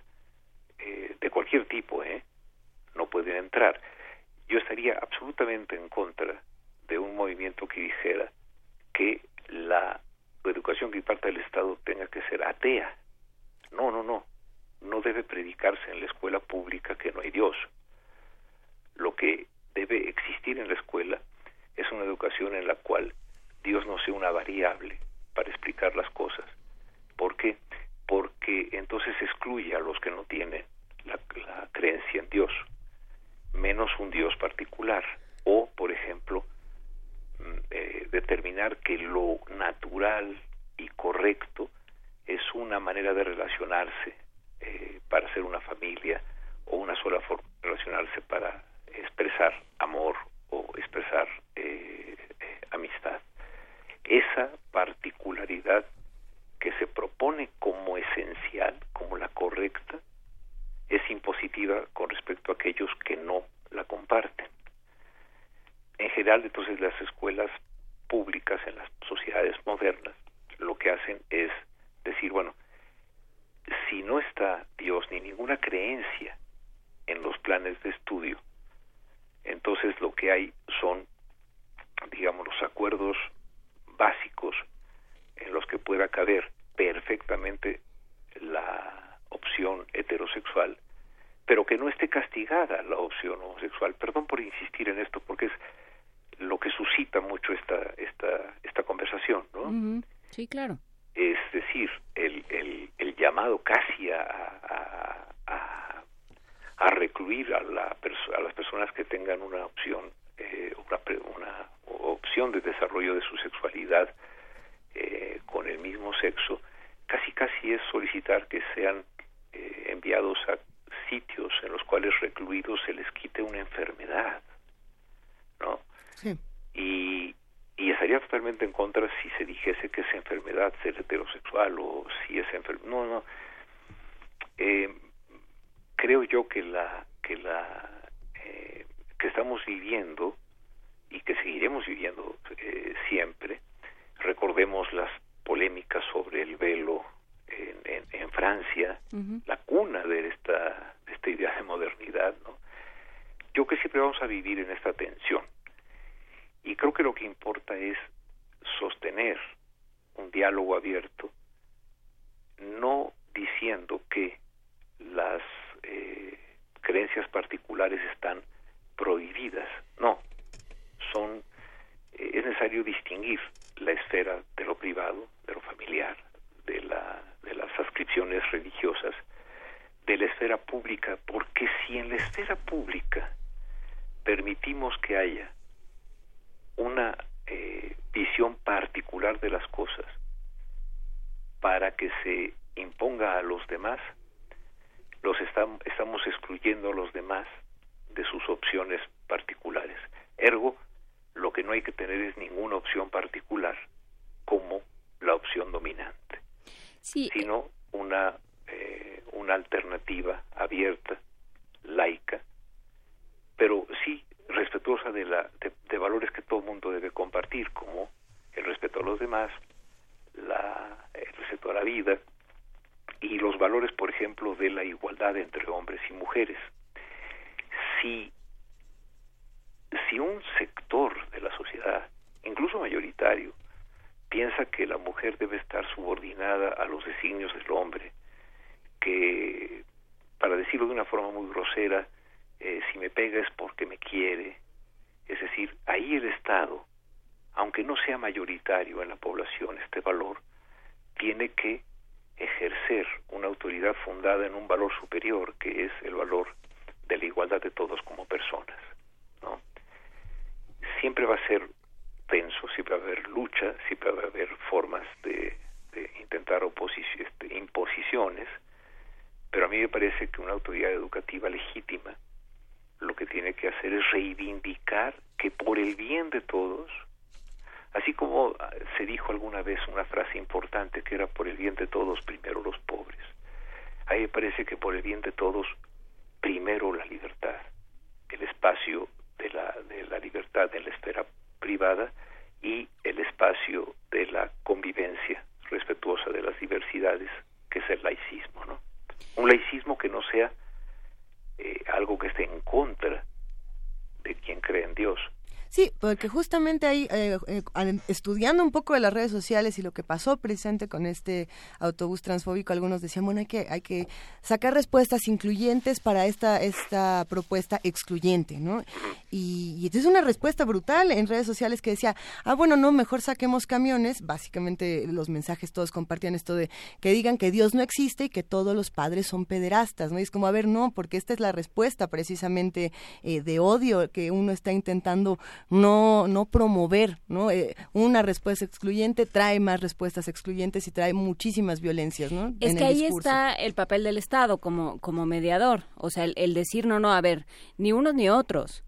porque 306.20 306.28
justamente 306.28 306.86
ahí, 306.86 307.08
eh, 307.10 307.38
eh, 307.46 307.62
estudiando 308.06 308.62
un 308.62 308.72
poco 308.72 308.92
de 308.92 309.00
las 309.00 309.10
redes 309.10 309.30
sociales 309.30 309.78
y 309.78 309.82
lo 309.82 309.92
que 309.92 310.02
pasó 310.02 310.36
presente 310.36 310.86
con 310.86 311.06
este 311.06 311.48
autobús 311.78 312.20
transfóbico, 312.20 312.74
algunos 312.74 313.00
decían, 313.00 313.24
bueno, 313.24 313.40
hay 313.40 313.46
que, 313.46 313.66
hay 313.70 313.80
que 313.80 314.06
sacar 314.42 314.74
respuestas 314.74 315.26
incluyentes 315.28 315.98
para 315.98 316.26
esta, 316.26 316.60
esta 316.60 317.24
propuesta 317.26 317.80
excluyente, 317.84 318.58
¿no? 318.58 318.84
Y, 319.30 319.76
y 319.78 319.96
es 319.96 320.04
una 320.04 320.20
respuesta 320.20 320.64
brutal 320.64 321.10
en 321.12 321.26
redes 321.26 321.46
sociales 321.46 321.82
que 321.82 321.90
decía, 321.90 322.16
ah, 322.44 322.54
bueno, 322.54 322.76
no, 322.76 322.92
mejor 322.92 323.20
saquemos 323.20 323.66
camiones. 323.66 324.22
Básicamente 324.22 325.06
los 325.06 325.28
mensajes 325.28 325.72
todos 325.72 325.92
compartían 325.92 326.34
esto 326.34 326.54
de 326.54 326.70
que 327.00 327.12
digan 327.12 327.38
que 327.38 327.50
Dios 327.50 327.74
no 327.74 327.82
existe 327.82 328.24
y 328.24 328.28
que 328.28 328.42
todos 328.42 328.74
los 328.74 328.90
padres 328.90 329.26
son 329.26 329.46
pederastas, 329.46 330.12
¿no? 330.12 330.18
Y 330.18 330.22
es 330.22 330.30
como, 330.30 330.46
a 330.46 330.50
ver, 330.50 330.66
no, 330.66 330.90
porque 330.92 331.16
esta 331.16 331.32
es 331.32 331.40
la 331.40 331.52
respuesta 331.52 332.08
precisamente 332.08 332.92
eh, 333.22 333.40
de 333.40 333.58
odio 333.58 334.10
que 334.10 334.30
uno 334.30 334.52
está 334.52 334.72
intentando 334.72 335.38
no, 335.68 336.26
no 336.28 336.46
promover, 336.46 337.20
¿no? 337.28 337.50
Eh, 337.50 337.76
una 337.92 338.22
respuesta 338.22 338.64
excluyente 338.64 339.26
trae 339.26 339.60
más 339.60 339.80
respuestas 339.80 340.28
excluyentes 340.28 340.86
y 340.88 340.90
trae 340.90 341.12
muchísimas 341.12 341.80
violencias, 341.80 342.32
¿no? 342.32 342.54
Es 342.60 342.74
que 342.74 342.84
ahí 342.84 343.04
está 343.04 343.52
el 343.52 343.74
papel 343.74 344.04
del 344.04 344.18
Estado 344.18 344.58
como, 344.58 344.98
como 344.98 345.26
mediador, 345.26 345.84
o 345.96 346.10
sea, 346.10 346.24
el, 346.24 346.54
decir, 346.54 346.86
no, 346.86 347.00
no, 347.00 347.12
a 347.12 347.20
ver, 347.20 347.46
ni 347.78 347.92
unos 347.92 348.14
ni 348.14 348.28
otros, 348.28 348.82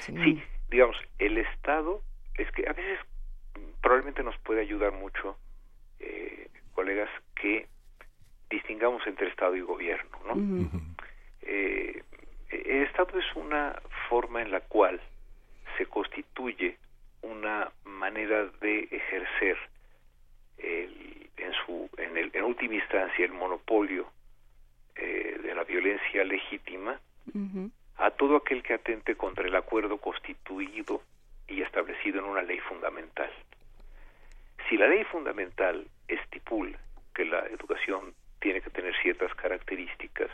sí. 0.00 0.42
digamos, 0.70 0.96
el 1.18 1.38
Estado 1.38 2.02
es 2.34 2.50
que 2.52 2.68
a 2.68 2.72
veces 2.72 2.98
probablemente 3.80 4.22
nos 4.22 4.36
puede 4.38 4.60
ayudar 4.60 4.92
mucho, 4.92 5.36
eh, 6.00 6.48
colegas, 6.74 7.10
que 7.34 7.66
distingamos 8.50 9.06
entre 9.06 9.28
Estado 9.28 9.56
y 9.56 9.60
gobierno, 9.60 10.18
¿no? 10.26 10.70
Eh, 11.42 12.02
el 12.50 12.82
Estado 12.84 13.18
es 13.18 13.24
una 13.34 13.80
forma 14.08 14.42
en 14.42 14.50
la 14.50 14.60
cual 14.60 15.00
se 15.76 15.86
constituye 15.86 16.76
una 17.22 17.70
manera 17.84 18.46
de 18.60 18.88
ejercer 18.90 19.56
en 20.58 21.52
su 21.66 21.88
en, 21.98 22.16
el, 22.16 22.30
en 22.34 22.44
última 22.44 22.74
instancia 22.74 23.24
el 23.24 23.32
monopolio 23.32 24.06
eh, 24.94 25.40
de 25.42 25.54
la 25.54 25.64
violencia 25.64 26.24
legítima 26.24 27.00
a 28.02 28.10
todo 28.10 28.36
aquel 28.36 28.64
que 28.64 28.74
atente 28.74 29.14
contra 29.14 29.46
el 29.46 29.54
acuerdo 29.54 29.96
constituido 29.98 31.02
y 31.46 31.62
establecido 31.62 32.18
en 32.18 32.24
una 32.24 32.42
ley 32.42 32.58
fundamental. 32.58 33.30
Si 34.68 34.76
la 34.76 34.88
ley 34.88 35.04
fundamental 35.04 35.86
estipula 36.08 36.76
que 37.14 37.24
la 37.24 37.46
educación 37.46 38.12
tiene 38.40 38.60
que 38.60 38.70
tener 38.70 38.92
ciertas 39.02 39.32
características, 39.36 40.30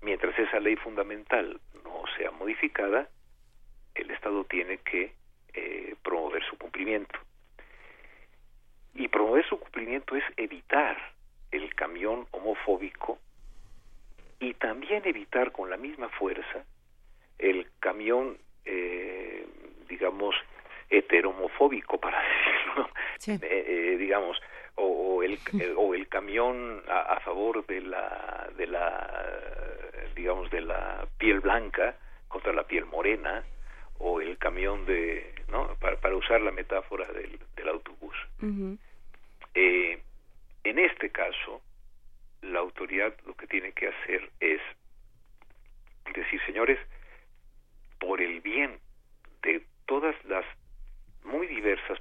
mientras 0.00 0.38
esa 0.38 0.58
ley 0.60 0.76
fundamental 0.76 1.60
no 1.84 2.04
sea 2.16 2.30
modificada, 2.30 3.06
el 3.94 4.10
Estado 4.10 4.42
tiene 4.44 4.78
que 4.78 5.12
eh, 5.52 5.94
promover 6.02 6.42
su 6.44 6.56
cumplimiento. 6.56 7.18
Y 8.94 9.08
promover 9.08 9.46
su 9.46 9.58
cumplimiento 9.58 10.16
es 10.16 10.24
evitar 10.38 10.96
el 11.50 11.74
camión 11.74 12.26
homofóbico 12.30 13.18
y 14.40 14.54
también 14.54 15.02
evitar 15.04 15.52
con 15.52 15.68
la 15.68 15.76
misma 15.76 16.08
fuerza 16.08 16.64
el 17.38 17.66
camión, 17.80 18.38
eh, 18.64 19.46
digamos, 19.88 20.34
heteromofóbico, 20.90 21.98
para 21.98 22.20
decirlo, 23.18 23.46
eh, 23.46 23.96
digamos, 23.98 24.40
o, 24.76 25.22
el, 25.22 25.38
o 25.76 25.94
el 25.94 26.08
camión 26.08 26.82
a, 26.88 27.14
a, 27.14 27.20
favor 27.20 27.66
de 27.66 27.80
la, 27.80 28.48
de 28.56 28.66
la, 28.66 29.24
digamos, 30.14 30.50
de 30.50 30.60
la 30.60 31.06
piel 31.18 31.40
blanca 31.40 31.96
contra 32.28 32.52
la 32.52 32.64
piel 32.64 32.84
morena, 32.86 33.44
o 33.98 34.20
el 34.20 34.36
camión 34.38 34.84
de, 34.86 35.34
¿no? 35.48 35.74
Para, 35.80 35.96
para 35.96 36.16
usar 36.16 36.40
la 36.40 36.50
metáfora 36.50 37.06
del, 37.12 37.38
del 37.56 37.68
autobús. 37.68 38.16
eh, 39.54 39.98
en 40.64 40.78
este 40.78 41.10
caso, 41.10 41.62
la 42.42 42.58
autoridad 42.58 43.14
lo 43.26 43.34
que 43.34 43.46
tiene 43.46 43.72
que 43.72 43.88
hacer 43.88 44.30
es 44.40 44.60
decir, 46.14 46.40
señores, 46.46 46.78
por 48.06 48.20
el 48.20 48.40
bien 48.40 48.78
de 49.42 49.64
todas 49.86 50.14
las 50.26 50.44
muy 51.24 51.46
diversas 51.46 51.98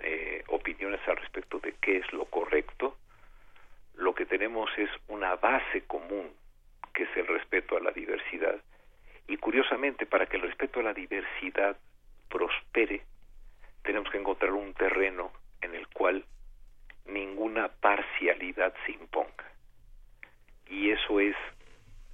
eh, 0.00 0.42
opiniones 0.48 1.00
al 1.06 1.16
respecto 1.16 1.60
de 1.60 1.74
qué 1.80 1.98
es 1.98 2.12
lo 2.12 2.24
correcto, 2.24 2.96
lo 3.94 4.12
que 4.14 4.26
tenemos 4.26 4.68
es 4.76 4.90
una 5.06 5.36
base 5.36 5.82
común, 5.86 6.32
que 6.92 7.04
es 7.04 7.16
el 7.16 7.28
respeto 7.28 7.76
a 7.76 7.80
la 7.80 7.92
diversidad, 7.92 8.56
y 9.28 9.36
curiosamente, 9.36 10.04
para 10.04 10.26
que 10.26 10.36
el 10.36 10.42
respeto 10.42 10.80
a 10.80 10.82
la 10.82 10.92
diversidad 10.92 11.76
prospere, 12.28 13.02
tenemos 13.82 14.10
que 14.10 14.18
encontrar 14.18 14.52
un 14.52 14.74
terreno 14.74 15.30
en 15.60 15.74
el 15.74 15.86
cual 15.88 16.24
ninguna 17.06 17.68
parcialidad 17.68 18.74
se 18.84 18.92
imponga. 18.92 19.44
Y 20.68 20.90
eso 20.90 21.20
es 21.20 21.36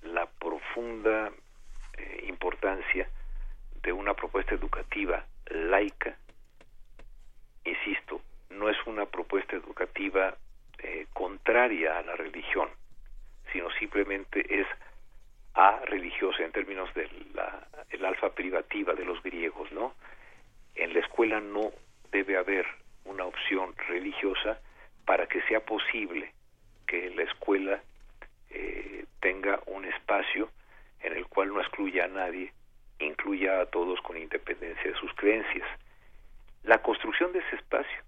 la 0.02 0.26
profunda 0.26 1.32
eh, 1.96 2.24
importancia 2.28 3.08
de 3.82 3.92
una 3.92 4.14
propuesta 4.14 4.54
educativa 4.54 5.24
laica. 5.50 6.16
Insisto, 7.64 8.20
no 8.50 8.68
es 8.68 8.76
una 8.86 9.06
propuesta 9.06 9.56
educativa 9.56 10.36
eh, 10.78 11.06
contraria 11.12 11.98
a 11.98 12.02
la 12.02 12.16
religión, 12.16 12.68
sino 13.52 13.70
simplemente 13.72 14.60
es 14.60 14.66
a 15.54 15.80
religiosa 15.86 16.42
en 16.42 16.52
términos 16.52 16.92
del 16.94 17.10
el 17.90 18.04
alfa 18.04 18.30
privativa 18.30 18.94
de 18.94 19.04
los 19.04 19.22
griegos, 19.22 19.70
¿no? 19.72 19.94
En 20.74 20.94
la 20.94 21.00
escuela 21.00 21.40
no 21.40 21.72
debe 22.10 22.38
haber 22.38 22.66
una 23.04 23.24
opción 23.26 23.74
religiosa 23.88 24.58
para 25.04 25.26
que 25.26 25.42
sea 25.42 25.60
posible 25.60 26.32
que 26.86 27.10
la 27.10 27.24
escuela 27.24 27.82
eh, 28.50 29.04
tenga 29.20 29.60
un 29.66 29.84
espacio 29.84 30.50
en 31.00 31.16
el 31.16 31.26
cual 31.26 31.48
no 31.48 31.60
excluya 31.60 32.04
a 32.04 32.08
nadie, 32.08 32.52
incluya 33.04 33.60
a 33.60 33.66
todos 33.66 34.00
con 34.02 34.16
independencia 34.16 34.90
de 34.90 34.98
sus 34.98 35.12
creencias. 35.14 35.68
La 36.62 36.82
construcción 36.82 37.32
de 37.32 37.40
ese 37.40 37.56
espacio 37.56 38.02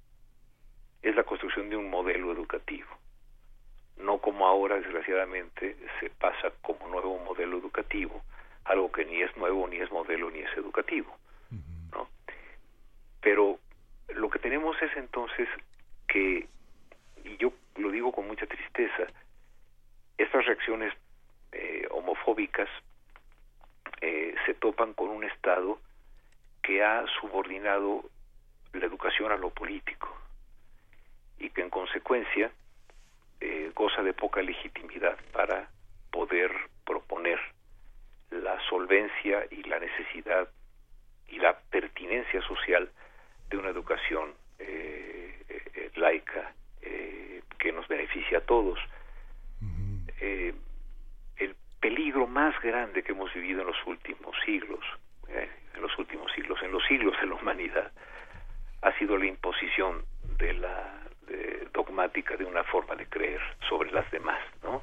es 1.03 1.15
la 1.17 1.25
construcción 1.25 1.69
de 1.69 1.77
un 1.77 1.91
modelo 1.91 2.33
educativo 2.33 2.89
no 3.97 4.19
como 4.19 4.47
ahora 4.47 4.77
desgraciadamente 4.77 5.77
se 6.01 6.11
pasa 6.11 6.53
como 6.63 6.89
nuevo 6.89 7.19
modelo 7.19 7.59
educativo, 7.59 8.23
algo 8.65 8.91
que 8.91 9.05
ni 9.05 9.23
es 9.23 9.37
nuevo, 9.37 9.69
ni 9.69 9.77
es 9.77 9.91
modelo, 9.91 10.31
ni 10.31 10.41
es 10.41 10.57
educativo. 10.57 11.17
¿no? 11.93 12.09
Pero 13.21 13.59
lo 14.09 14.29
que 14.31 14.39
tenemos 14.39 14.81
es 14.83 14.95
entonces 14.97 15.49
que, 16.09 16.49
y 17.25 17.37
yo 17.37 17.53
lo 17.77 17.91
digo 17.91 18.13
con 18.13 18.27
mucha 18.27 18.47
tristeza, 18.47 19.05
estas 20.19 20.47
reacciones 20.47 20.93
eh, 21.53 21.87
homofóbicas 21.91 22.69
eh, 24.01 24.35
se 24.47 24.55
topan 24.55 24.95
con 24.95 25.09
un 25.09 25.25
Estado 25.25 25.79
que 26.63 26.83
ha 26.83 27.05
subordinado 27.21 28.05
la 28.73 28.87
educación 28.87 29.33
a 29.33 29.37
lo 29.37 29.51
político 29.51 30.17
y 31.39 31.51
que 31.51 31.63
en 31.63 31.71
consecuencia 31.71 32.51
eh, 33.41 33.71
goza 33.75 34.03
de 34.03 34.15
poca 34.15 34.41
legitimidad 34.41 35.19
para 35.33 35.69
poder 36.11 36.51
proponer 36.85 37.39
la 38.31 38.59
solvencia 38.69 39.47
y 39.51 39.63
la 39.65 39.79
necesidad 39.79 40.49
y 41.29 41.39
la 41.39 41.59
pertinencia 41.71 42.41
social 42.43 42.91
de 43.51 43.57
una 43.59 43.69
educación 43.69 44.33
eh, 44.59 45.45
eh, 45.49 45.91
laica 45.97 46.53
que 47.59 47.73
nos 47.73 47.89
beneficia 47.89 48.39
a 48.39 48.41
todos. 48.43 48.79
Peligro 51.85 52.27
más 52.27 52.55
grande 52.63 53.03
que 53.03 53.13
hemos 53.13 53.31
vivido 53.35 53.61
en 53.61 53.67
los 53.67 53.77
últimos 53.87 54.35
siglos, 54.47 54.81
en 55.29 55.83
los 55.83 55.93
últimos 55.99 56.33
siglos, 56.33 56.59
en 56.63 56.73
los 56.73 56.83
siglos 56.89 57.15
de 57.21 57.27
la 57.27 57.35
humanidad, 57.35 57.93
ha 58.81 58.99
sido 58.99 59.19
la 59.19 59.27
imposición 59.27 60.03
de 60.39 60.55
la 60.55 60.99
dogmática 61.75 62.39
de 62.39 62.47
una 62.47 62.65
forma 62.65 62.95
de 62.95 63.05
creer 63.07 63.41
sobre 63.69 63.91
las 63.93 64.11
demás, 64.11 64.41
¿no? 64.63 64.81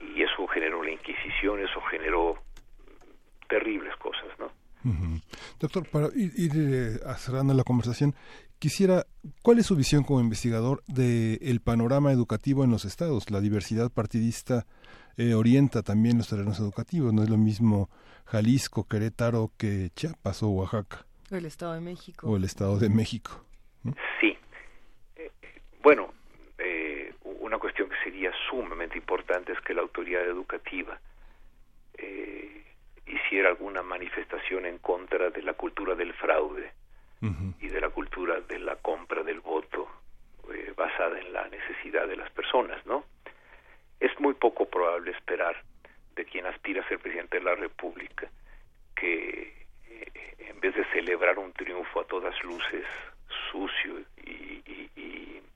Y 0.00 0.22
eso 0.22 0.46
generó 0.48 0.82
la 0.82 0.90
Inquisición, 0.90 1.60
eso 1.60 1.80
generó 1.90 2.36
terribles 3.48 3.96
cosas, 3.96 4.28
¿no? 4.38 4.50
Doctor, 5.58 5.88
para 5.88 6.08
ir, 6.14 6.52
eh, 6.54 6.98
cerrando 7.16 7.54
la 7.54 7.64
conversación, 7.64 8.14
quisiera, 8.58 9.06
¿cuál 9.42 9.60
es 9.60 9.66
su 9.66 9.74
visión 9.76 10.04
como 10.04 10.20
investigador 10.20 10.82
del 10.88 11.38
el 11.40 11.60
panorama 11.60 12.12
educativo 12.12 12.64
en 12.64 12.70
los 12.70 12.84
estados? 12.84 13.30
La 13.30 13.40
diversidad 13.40 13.90
partidista 13.90 14.66
eh, 15.16 15.34
orienta 15.34 15.82
también 15.82 16.18
los 16.18 16.28
terrenos 16.28 16.58
educativos, 16.60 17.12
no 17.12 17.22
es 17.22 17.30
lo 17.30 17.36
mismo 17.36 17.88
Jalisco, 18.26 18.86
Querétaro 18.88 19.50
que 19.56 19.90
Chiapas 19.94 20.42
o 20.42 20.48
Oaxaca. 20.48 21.06
O 21.30 21.36
el 21.36 21.46
Estado 21.46 21.74
de 21.74 21.80
México. 21.80 22.28
O 22.28 22.36
el 22.36 22.44
Estado 22.44 22.78
de 22.78 22.88
México. 22.88 23.44
Sí, 24.20 24.36
bueno, 25.82 26.12
eh, 26.58 27.14
una 27.22 27.58
cuestión 27.58 27.88
que 27.88 27.96
sería 28.02 28.32
sumamente 28.50 28.98
importante 28.98 29.52
es 29.52 29.60
que 29.60 29.74
la 29.74 29.82
autoridad 29.82 30.24
educativa 30.24 30.98
eh, 31.96 32.56
haber 33.36 33.46
alguna 33.46 33.82
manifestación 33.82 34.66
en 34.66 34.78
contra 34.78 35.30
de 35.30 35.42
la 35.42 35.54
cultura 35.54 35.94
del 35.94 36.12
fraude 36.14 36.72
y 37.60 37.68
de 37.68 37.80
la 37.80 37.88
cultura 37.90 38.40
de 38.40 38.58
la 38.58 38.76
compra 38.76 39.22
del 39.22 39.40
voto 39.40 39.88
eh, 40.52 40.72
basada 40.76 41.18
en 41.18 41.32
la 41.32 41.48
necesidad 41.48 42.06
de 42.06 42.16
las 42.16 42.30
personas, 42.30 42.84
¿no? 42.86 43.04
Es 44.00 44.18
muy 44.20 44.34
poco 44.34 44.66
probable 44.66 45.10
esperar 45.12 45.56
de 46.14 46.24
quien 46.24 46.46
aspira 46.46 46.82
a 46.82 46.88
ser 46.88 46.98
presidente 46.98 47.38
de 47.38 47.44
la 47.44 47.54
República 47.54 48.28
que 48.94 49.66
eh, 49.88 50.34
en 50.38 50.60
vez 50.60 50.74
de 50.74 50.84
celebrar 50.86 51.38
un 51.38 51.52
triunfo 51.52 52.00
a 52.00 52.06
todas 52.06 52.42
luces 52.44 52.84
sucio 53.50 54.00
y, 54.24 54.62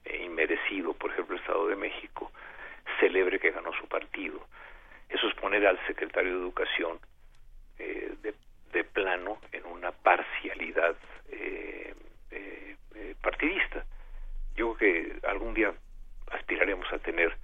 e 0.05 0.25
inmerecido, 0.25 0.95
por 0.95 1.11
ejemplo, 1.11 1.35
el 1.35 1.41
Estado 1.41 1.69
de 1.69 1.77
México, 1.77 2.31
celebre 2.99 3.39
que 3.39 3.51
ganó 3.51 3.73
su 3.75 3.87
partido. 3.87 4.41
Eso 5.09 5.29
es 5.29 5.35
poner 5.35 5.67
al 5.67 5.79
secretario 5.87 6.33
de 6.33 6.39
Educación 6.39 6.99
eh, 7.79 8.15
de, 8.23 8.35
plano 8.85 9.39
en 9.53 9.65
una 9.67 9.93
parcialidad 9.93 10.97
eh, 11.31 11.95
eh, 12.31 13.15
partidista. 13.23 13.85
Yo 14.57 14.75
creo 14.75 15.21
que 15.21 15.27
algún 15.27 15.55
día 15.55 15.73
aspiraremos 16.31 16.91
a 16.93 16.99
tener 16.99 17.37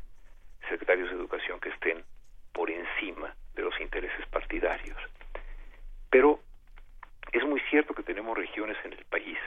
secretarios 0.68 1.10
de 1.10 1.16
Educación 1.16 1.60
que 1.60 1.70
estén 1.70 2.02
por 2.52 2.70
encima 2.70 3.34
de 3.54 3.62
los 3.62 3.78
intereses 3.80 4.26
partidarios. 4.26 4.98
Pero 6.10 6.40
es 7.32 7.44
muy 7.44 7.60
cierto 7.70 7.94
que 7.94 8.02
tenemos 8.02 8.36
regiones 8.36 8.76
en 8.84 8.92
el 8.92 9.04
país 9.06 9.38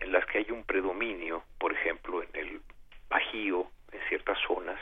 en 0.00 0.12
las 0.12 0.26
que 0.26 0.38
hay 0.38 0.50
un 0.50 0.64
predominio, 0.64 1.44
por 1.58 1.72
ejemplo, 1.72 2.22
en 2.22 2.28
el 2.34 2.60
Bajío, 3.08 3.66
en 3.92 4.00
ciertas 4.08 4.38
zonas, 4.46 4.78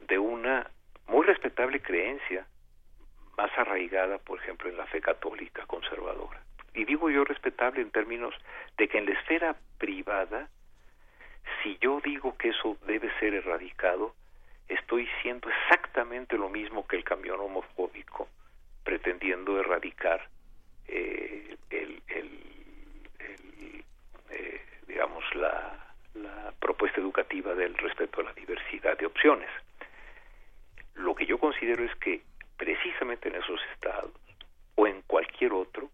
de 0.00 0.18
una 0.18 0.70
muy 1.06 1.26
respetable 1.26 1.80
creencia, 1.80 2.46
más 3.36 3.50
arraigada, 3.58 4.18
por 4.18 4.38
ejemplo, 4.38 4.68
en 4.68 4.76
la 4.76 4.86
fe 4.86 5.00
católica 5.00 5.66
conservadora. 5.66 6.40
Y 6.74 6.84
digo 6.84 7.10
yo 7.10 7.24
respetable 7.24 7.80
en 7.80 7.90
términos 7.90 8.34
de 8.76 8.88
que 8.88 8.98
en 8.98 9.06
la 9.06 9.12
esfera 9.12 9.56
privada, 9.78 10.48
si 11.62 11.78
yo 11.80 12.00
digo 12.00 12.36
que 12.36 12.50
eso 12.50 12.76
debe 12.86 13.10
ser 13.18 13.34
erradicado, 13.34 14.14
estoy 14.68 15.08
siendo 15.22 15.48
exactamente 15.48 16.36
lo 16.36 16.48
mismo 16.48 16.86
que 16.86 16.96
el 16.96 17.04
camión 17.04 17.40
homofóbico, 17.40 18.28
pretendiendo 18.84 19.58
erradicar 19.58 20.28
eh, 20.86 21.56
el, 21.70 22.02
eh, 24.30 24.62
digamos, 24.86 25.24
la, 25.34 25.94
la 26.14 26.52
propuesta 26.58 27.00
educativa 27.00 27.54
del 27.54 27.74
respeto 27.76 28.20
a 28.20 28.24
la 28.24 28.32
diversidad 28.32 28.96
de 28.98 29.06
opciones. 29.06 29.50
Lo 30.94 31.14
que 31.14 31.26
yo 31.26 31.38
considero 31.38 31.84
es 31.84 31.94
que 31.96 32.22
precisamente 32.56 33.28
en 33.28 33.36
esos 33.36 33.60
estados 33.72 34.12
o 34.74 34.86
en 34.86 35.02
cualquier 35.02 35.52
otro, 35.52 35.90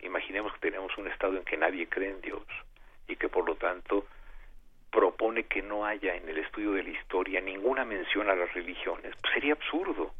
imaginemos 0.00 0.52
que 0.54 0.70
tenemos 0.70 0.96
un 0.98 1.08
estado 1.08 1.36
en 1.36 1.44
que 1.44 1.56
nadie 1.56 1.88
cree 1.88 2.10
en 2.10 2.20
Dios 2.20 2.44
y 3.08 3.16
que 3.16 3.28
por 3.28 3.46
lo 3.46 3.56
tanto 3.56 4.06
propone 4.96 5.44
que 5.44 5.60
no 5.60 5.84
haya 5.84 6.14
en 6.14 6.26
el 6.26 6.38
estudio 6.38 6.72
de 6.72 6.82
la 6.82 6.88
historia 6.88 7.38
ninguna 7.42 7.84
mención 7.84 8.30
a 8.30 8.34
las 8.34 8.50
religiones, 8.54 9.14
pues 9.20 9.34
sería 9.34 9.52
absurdo. 9.52 10.14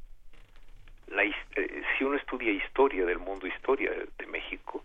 La, 1.07 1.25
eh, 1.25 1.83
si 1.97 2.05
uno 2.05 2.19
estudia 2.19 2.53
historia 2.53 3.07
del 3.07 3.19
mundo, 3.19 3.47
historia 3.47 3.91
de 3.91 4.27
México, 4.27 4.85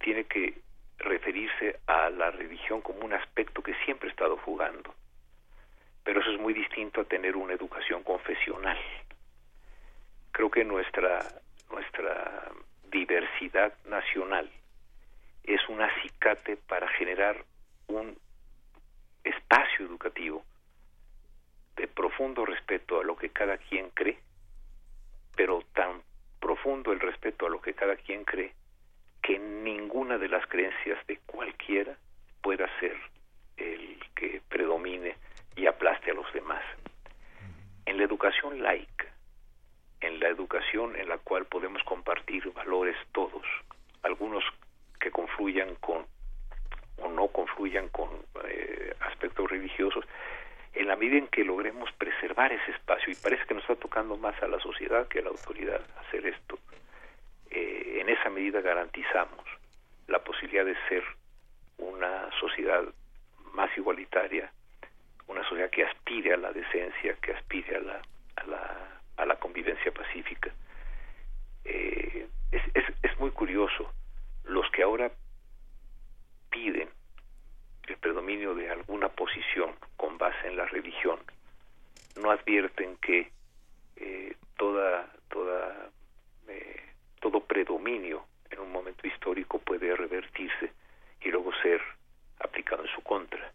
tiene 0.00 0.24
que 0.24 0.54
referirse 0.96 1.80
a 1.86 2.08
la 2.08 2.30
religión 2.30 2.80
como 2.80 3.00
un 3.00 3.12
aspecto 3.12 3.62
que 3.62 3.74
siempre 3.84 4.08
ha 4.08 4.12
estado 4.12 4.38
jugando. 4.38 4.94
Pero 6.02 6.22
eso 6.22 6.30
es 6.30 6.40
muy 6.40 6.54
distinto 6.54 7.02
a 7.02 7.04
tener 7.04 7.36
una 7.36 7.52
educación 7.52 8.04
confesional. 8.04 8.78
Creo 10.32 10.50
que 10.50 10.64
nuestra, 10.64 11.20
nuestra 11.70 12.52
diversidad 12.90 13.74
nacional 13.84 14.50
es 15.44 15.60
un 15.68 15.82
acicate 15.82 16.56
para 16.56 16.88
generar 16.88 17.44
un 17.88 18.16
espacio 19.26 19.86
educativo 19.86 20.44
de 21.76 21.88
profundo 21.88 22.44
respeto 22.46 23.00
a 23.00 23.04
lo 23.04 23.16
que 23.16 23.30
cada 23.30 23.58
quien 23.58 23.90
cree, 23.90 24.18
pero 25.36 25.62
tan 25.74 26.02
profundo 26.40 26.92
el 26.92 27.00
respeto 27.00 27.46
a 27.46 27.50
lo 27.50 27.60
que 27.60 27.74
cada 27.74 27.96
quien 27.96 28.24
cree 28.24 28.54
que 29.22 29.38
ninguna 29.38 30.18
de 30.18 30.28
las 30.28 30.46
creencias 30.46 31.04
de 31.06 31.18
cualquiera 31.26 31.96
pueda 32.40 32.68
ser 32.78 32.96
el 33.56 33.98
que 34.14 34.40
predomine 34.48 35.16
y 35.56 35.66
aplaste 35.66 36.12
a 36.12 36.14
los 36.14 36.32
demás. 36.32 36.62
En 37.86 37.98
la 37.98 38.04
educación 38.04 38.62
laica, 38.62 39.06
en 40.00 40.20
la 40.20 40.28
educación 40.28 40.96
en 40.96 41.08
la 41.08 41.18
cual 41.18 41.46
podemos 41.46 41.82
compartir 41.82 42.52
valores 42.52 42.96
todos, 43.12 43.44
algunos 44.02 44.44
que 45.00 45.10
confluyan 45.10 45.74
con 45.76 46.06
o 46.98 47.08
no 47.08 47.28
confluyan 47.28 47.88
con 47.88 48.08
eh, 48.48 48.94
aspectos 49.00 49.50
religiosos, 49.50 50.04
en 50.74 50.88
la 50.88 50.96
medida 50.96 51.18
en 51.18 51.28
que 51.28 51.44
logremos 51.44 51.90
preservar 51.92 52.52
ese 52.52 52.70
espacio, 52.72 53.12
y 53.12 53.16
parece 53.16 53.44
que 53.46 53.54
nos 53.54 53.62
está 53.62 53.76
tocando 53.76 54.16
más 54.16 54.40
a 54.42 54.46
la 54.46 54.60
sociedad 54.60 55.08
que 55.08 55.20
a 55.20 55.22
la 55.22 55.30
autoridad 55.30 55.80
hacer 56.00 56.26
esto, 56.26 56.58
eh, 57.50 57.98
en 58.00 58.08
esa 58.08 58.28
medida 58.30 58.60
garantizamos 58.60 59.44
la 60.08 60.18
posibilidad 60.18 60.64
de 60.64 60.76
ser 60.88 61.02
una 61.78 62.30
sociedad 62.38 62.84
más 63.52 63.70
igualitaria, 63.76 64.52
una 65.26 65.42
sociedad 65.48 65.70
que 65.70 65.84
aspire 65.84 66.34
a 66.34 66.36
la 66.36 66.52
decencia, 66.52 67.16
que 67.22 67.32
aspire 67.32 67.76
a 67.76 67.80
la, 67.80 68.02
a 68.36 68.46
la, 68.46 69.00
a 69.16 69.26
la 69.26 69.36
convivencia 69.36 69.92
pacífica. 69.92 70.50
Eh, 71.64 72.26
es, 72.52 72.62
es, 72.74 72.84
es 73.02 73.18
muy 73.18 73.30
curioso, 73.30 73.90
los 74.44 74.70
que 74.70 74.82
ahora 74.82 75.10
piden 76.56 76.88
el 77.86 77.96
predominio 77.98 78.54
de 78.54 78.70
alguna 78.70 79.10
posición 79.10 79.74
con 79.96 80.16
base 80.16 80.48
en 80.48 80.56
la 80.56 80.64
religión, 80.64 81.18
no 82.16 82.30
advierten 82.30 82.96
que 82.96 83.30
eh, 83.96 84.34
toda, 84.56 85.06
toda 85.28 85.90
eh, 86.48 86.82
todo 87.20 87.40
predominio 87.40 88.24
en 88.50 88.60
un 88.60 88.72
momento 88.72 89.06
histórico 89.06 89.58
puede 89.58 89.94
revertirse 89.94 90.72
y 91.20 91.28
luego 91.28 91.52
ser 91.62 91.82
aplicado 92.40 92.82
en 92.84 92.94
su 92.94 93.02
contra. 93.02 93.52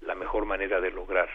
La 0.00 0.14
mejor 0.14 0.46
manera 0.46 0.80
de 0.80 0.90
lograr 0.90 1.28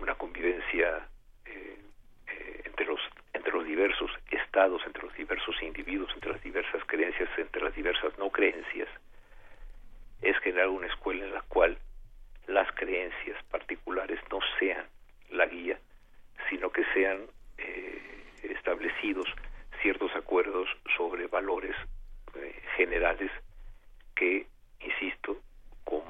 una 0.00 0.14
convivencia 0.14 1.06
eh, 1.44 2.62
entre 2.64 2.86
los 2.86 3.00
entre 3.34 3.52
los 3.52 3.66
diversos 3.66 4.10
estados, 4.30 4.80
entre 4.86 5.02
los 5.02 5.14
diversos 5.14 5.62
individuos, 5.62 6.10
entre 6.14 6.32
las 6.32 6.42
diversas 6.42 6.82
creencias, 6.86 7.28
entre 7.36 7.62
las 7.62 7.74
diversas 7.74 8.16
no 8.18 8.30
creencias, 8.30 8.88
es 10.22 10.38
generar 10.38 10.68
una 10.68 10.86
escuela 10.86 11.24
en 11.24 11.34
la 11.34 11.42
cual 11.42 11.78
las 12.46 12.70
creencias 12.72 13.42
particulares 13.44 14.20
no 14.30 14.40
sean 14.58 14.84
la 15.30 15.46
guía, 15.46 15.78
sino 16.48 16.70
que 16.70 16.84
sean 16.92 17.26
eh, 17.58 18.24
establecidos 18.42 19.26
ciertos 19.82 20.14
acuerdos 20.14 20.68
sobre 20.96 21.26
valores 21.26 21.76
eh, 22.34 22.62
generales 22.76 23.30
que, 24.14 24.46
insisto, 24.80 25.38
con, 25.84 26.02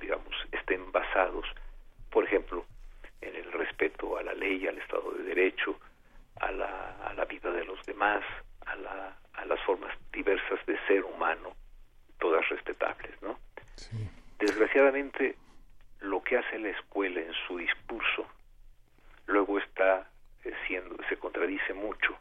digamos, 0.00 0.34
estén 0.52 0.92
basados, 0.92 1.46
por 2.10 2.24
ejemplo, 2.24 2.64
en 3.20 3.34
el 3.34 3.52
respeto 3.52 4.16
a 4.16 4.22
la 4.22 4.34
ley, 4.34 4.66
al 4.66 4.78
Estado 4.78 5.10
de 5.12 5.24
Derecho, 5.24 5.78
a 6.40 6.50
la, 6.52 6.96
a 7.06 7.14
la 7.14 7.24
vida 7.24 7.50
de 7.50 7.64
los 7.64 7.84
demás, 7.86 8.22
a, 8.66 8.76
la, 8.76 9.16
a 9.32 9.44
las 9.46 9.60
formas 9.62 9.96
diversas 10.12 10.64
de 10.66 10.78
ser 10.86 11.04
humano, 11.04 11.54
todas 12.18 12.48
respetables, 12.48 13.20
¿no? 13.22 13.38
Desgraciadamente, 14.38 15.36
lo 16.00 16.22
que 16.22 16.38
hace 16.38 16.58
la 16.58 16.70
escuela 16.70 17.20
en 17.20 17.32
su 17.46 17.58
discurso 17.58 18.26
luego 19.26 19.58
está 19.58 20.08
eh, 20.44 20.52
siendo, 20.66 20.96
se 21.08 21.16
contradice 21.16 21.74
mucho 21.74 22.16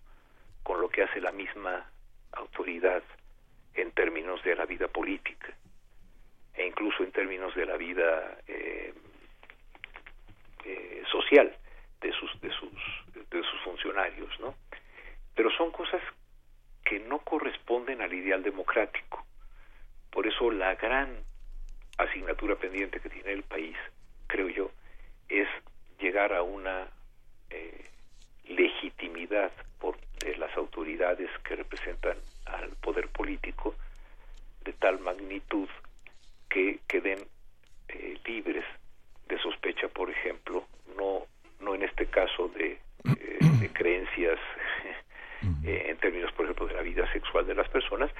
con 0.64 0.82
lo 0.82 0.90
que 0.90 1.04
hace 1.04 1.22
la 1.22 1.32
misma 1.32 1.90
autoridad 2.32 3.04
en 3.74 3.92
términos 3.92 4.44
de 4.44 4.56
la 4.56 4.66
vida 4.66 4.88
política 4.88 5.54
e 6.56 6.66
incluso 6.66 7.04
en 7.04 7.12
términos 7.12 7.54
de 7.56 7.66
la 7.66 7.78
vida 7.78 8.38
eh, 8.48 8.94
eh, 10.64 11.04
social 11.12 11.56
de 12.02 12.12
sus 12.14 12.42
de 12.42 12.50
sus 12.52 12.72
de 13.30 13.44
sus 13.44 13.62
funcionarios 13.64 14.40
no 14.40 14.56
pero 15.36 15.52
son 15.52 15.72
cosas 15.72 16.02
que 16.86 17.00
no 17.00 17.20
corresponden 17.20 18.02
al 18.02 18.14
ideal 18.14 18.42
democrático. 18.42 19.26
Por 20.12 20.26
eso 20.28 20.50
la 20.52 20.76
gran 20.76 21.24
asignatura 21.98 22.56
pendiente 22.56 23.00
que 23.00 23.10
tiene 23.10 23.32
el 23.32 23.44
país 23.44 23.76
creo 24.28 24.50
yo 24.50 24.72
es 25.30 25.48
llegar 26.00 26.34
a 26.34 26.42
una 26.42 26.88
eh, 27.50 27.86
legitimidad 28.46 29.52
por 29.80 29.98
de 30.20 30.36
las 30.38 30.56
autoridades 30.58 31.30
que 31.44 31.56
representan 31.56 32.18
al 32.46 32.70
poder 32.78 33.10
político 33.10 33.76
de 34.64 34.74
tal 34.74 35.00
magnitud 35.00 35.70
que 36.50 36.80
queden 36.88 37.20
eh, 37.90 38.18
libres 38.26 38.66
de 39.28 39.38
sospecha, 39.40 39.88
por 39.90 40.10
ejemplo, 40.10 40.66
no 40.98 41.26
no 41.60 41.76
en 41.76 41.84
este 41.84 42.06
caso 42.08 42.50
de, 42.50 42.80
eh, 43.06 43.40
de 43.60 43.70
creencias 43.72 44.40
eh, 45.64 45.86
en 45.90 45.98
términos, 45.98 46.32
por 46.34 46.46
ejemplo, 46.46 46.68
de 46.68 46.74
la 46.74 46.82
vida 46.82 46.96
vida 46.96 47.12
sexual 47.12 47.46
de 47.46 47.56
las 47.56 47.68
personas, 47.70 48.12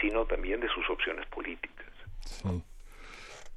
sino 0.00 0.24
también 0.24 0.60
de 0.60 0.68
sus 0.68 0.88
opciones 0.90 1.26
políticas. 1.26 1.86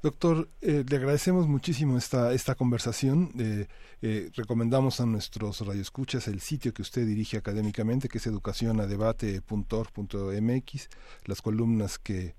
Doctor, 0.02 0.48
eh, 0.62 0.82
le 0.88 0.96
agradecemos 0.96 1.46
muchísimo 1.46 1.96
esta, 1.96 2.32
esta 2.32 2.56
conversación. 2.56 3.28
Eh, 3.38 3.68
eh, 4.02 4.30
recomendamos 4.34 5.00
a 5.00 5.06
nuestros 5.06 5.64
radioescuchas 5.64 6.26
el 6.26 6.40
sitio 6.40 6.74
que 6.74 6.82
usted 6.82 7.06
dirige 7.06 7.36
académicamente, 7.36 8.08
que 8.08 8.18
es 8.18 8.26
educacionadebate.org.mx, 8.26 10.88
las 11.26 11.40
columnas 11.40 12.00
que 12.00 12.34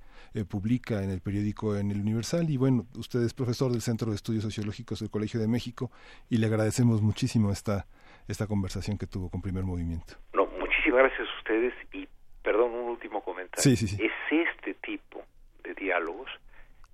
publica 0.49 1.03
en 1.03 1.11
el 1.11 1.21
periódico 1.21 1.77
En 1.77 1.91
el 1.91 2.01
Universal. 2.01 2.49
Y 2.49 2.57
bueno, 2.57 2.85
usted 2.97 3.21
es 3.21 3.33
profesor 3.33 3.71
del 3.71 3.81
Centro 3.81 4.09
de 4.09 4.17
Estudios 4.17 4.43
Sociológicos 4.43 4.99
del 4.99 5.09
Colegio 5.09 5.39
de 5.39 5.47
México 5.47 5.89
y 6.29 6.39
le 6.39 6.47
agradecemos 6.47 7.01
muchísimo 7.01 7.49
esta, 7.49 7.87
esta 8.27 8.45
conversación 8.45 8.97
que 8.97 9.07
tuvo 9.07 9.29
con 9.29 9.41
Primer 9.41 9.63
Movimiento. 9.63 10.15
No, 10.33 10.47
muchísimas 10.59 10.99
gracias 10.99 11.29
a 11.29 11.37
ustedes 11.37 11.73
y 11.93 12.09
perdón, 12.41 12.71
un 12.71 12.89
último 12.89 13.23
comentario. 13.23 13.63
Sí, 13.63 13.77
sí, 13.77 13.87
sí. 13.87 14.03
Es 14.03 14.11
este 14.29 14.73
tipo 14.73 15.23
de 15.63 15.73
diálogos 15.75 16.29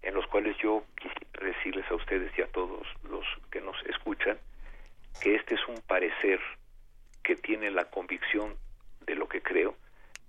en 0.02 0.14
los 0.14 0.26
cuales 0.28 0.58
yo 0.58 0.84
quisiera 0.96 1.54
decirles 1.56 1.90
a 1.90 1.96
ustedes 1.96 2.32
y 2.38 2.42
a 2.42 2.48
todos 2.48 2.88
los 3.04 3.26
que 3.52 3.62
nos 3.62 3.76
escuchan 3.86 4.38
que 5.22 5.36
este 5.36 5.56
es 5.56 5.68
un 5.68 5.82
parecer 5.82 6.40
que 7.24 7.36
tiene 7.36 7.72
la 7.72 7.86
convicción 7.86 8.56
de 9.06 9.16
lo 9.16 9.28
que 9.28 9.42
creo, 9.42 9.76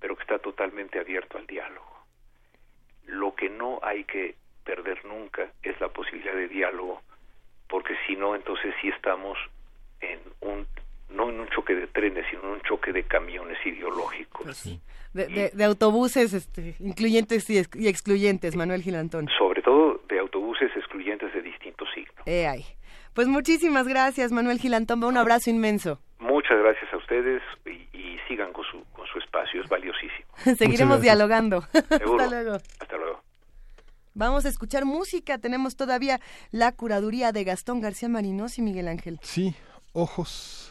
pero 0.01 0.17
que 0.17 0.23
está 0.23 0.39
totalmente 0.39 0.99
abierto 0.99 1.39
al 1.39 1.47
diálogo. 1.47 2.05
Lo 3.07 3.35
que 3.35 3.49
no 3.49 3.79
hay 3.83 4.05
que 4.05 4.37
perder 4.65 5.05
nunca 5.05 5.53
es 5.63 5.81
la 5.81 5.89
posibilidad 5.89 6.35
de 6.35 6.49
diálogo, 6.49 7.03
porque 7.69 7.95
si 8.07 8.17
no, 8.17 8.35
entonces 8.35 8.75
sí 8.81 8.89
estamos 8.89 9.39
en 10.01 10.21
un 10.41 10.67
no 11.13 11.29
en 11.29 11.41
un 11.41 11.49
choque 11.49 11.75
de 11.75 11.87
trenes, 11.89 12.25
sino 12.31 12.43
en 12.45 12.49
un 12.51 12.61
choque 12.63 12.93
de 12.93 13.03
camiones 13.05 13.59
ideológicos. 13.65 14.45
Pues 14.45 14.81
de, 15.13 15.65
autobuses 15.65 16.33
este, 16.33 16.77
incluyentes 16.79 17.49
y, 17.51 17.59
excluyentes, 17.59 18.57
Manuel 18.57 18.83
Gilantón. 18.83 19.29
Sobre 19.39 19.63
todo 19.63 20.01
de 20.09 20.19
autobuses 20.19 20.71
excluyentes 20.77 21.33
de 21.35 21.43
distintos 21.43 21.89
signos. 21.95 22.15
Eh, 22.27 22.49
Pues 23.15 23.27
muchísimas 23.27 23.89
gracias, 23.89 24.31
Manuel 24.31 24.59
Gilantón. 24.59 25.03
Un 25.03 25.17
abrazo 25.17 25.51
inmenso. 25.51 26.01
Muchas 26.21 26.59
gracias 26.59 26.93
a 26.93 26.97
ustedes 26.97 27.43
y, 27.67 28.19
sigan 28.29 28.53
con 28.53 28.65
su, 28.65 28.85
con 28.93 29.05
su 29.09 29.19
espacio, 29.19 29.61
es 29.61 29.69
valiosísimo. 29.69 30.29
Seguiremos 30.57 31.01
dialogando. 31.01 31.65
Hasta 31.73 32.29
luego. 32.29 32.53
Hasta 32.55 32.97
luego. 32.97 33.23
Vamos 34.15 34.45
a 34.45 34.49
escuchar 34.49 34.85
música. 34.85 35.39
Tenemos 35.39 35.77
todavía 35.77 36.21
la 36.53 36.71
curaduría 36.71 37.33
de 37.33 37.43
Gastón 37.43 37.81
García 37.81 38.09
Marinos 38.09 38.59
y 38.59 38.63
Miguel 38.63 38.87
Ángel. 38.87 39.19
Sí, 39.23 39.55
ojos 39.93 40.70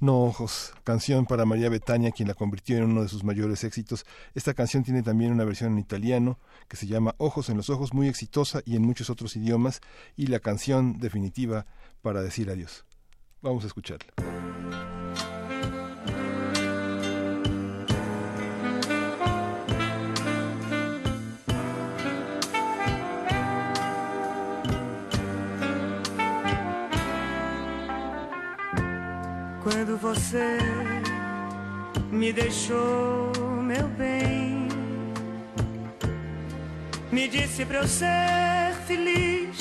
no 0.00 0.22
Ojos, 0.22 0.74
canción 0.84 1.26
para 1.26 1.44
María 1.44 1.68
Betania, 1.68 2.12
quien 2.12 2.28
la 2.28 2.34
convirtió 2.34 2.76
en 2.76 2.84
uno 2.84 3.02
de 3.02 3.08
sus 3.08 3.24
mayores 3.24 3.64
éxitos. 3.64 4.06
Esta 4.34 4.54
canción 4.54 4.84
tiene 4.84 5.02
también 5.02 5.32
una 5.32 5.44
versión 5.44 5.72
en 5.72 5.78
italiano 5.78 6.38
que 6.68 6.76
se 6.76 6.86
llama 6.86 7.14
Ojos 7.18 7.48
en 7.48 7.56
los 7.56 7.68
Ojos, 7.68 7.92
muy 7.92 8.08
exitosa 8.08 8.60
y 8.64 8.76
en 8.76 8.82
muchos 8.82 9.10
otros 9.10 9.34
idiomas, 9.36 9.80
y 10.16 10.28
la 10.28 10.38
canción 10.38 10.98
definitiva 10.98 11.66
para 12.00 12.22
decir 12.22 12.48
adiós. 12.50 12.84
Vamos 13.42 13.64
a 13.64 13.66
escucharla. 13.66 14.12
Quando 29.78 29.96
você 29.96 30.58
me 32.10 32.32
deixou, 32.32 33.30
meu 33.62 33.86
bem, 33.90 34.66
me 37.12 37.28
disse 37.28 37.64
pra 37.64 37.78
eu 37.78 37.86
ser 37.86 38.74
feliz 38.88 39.56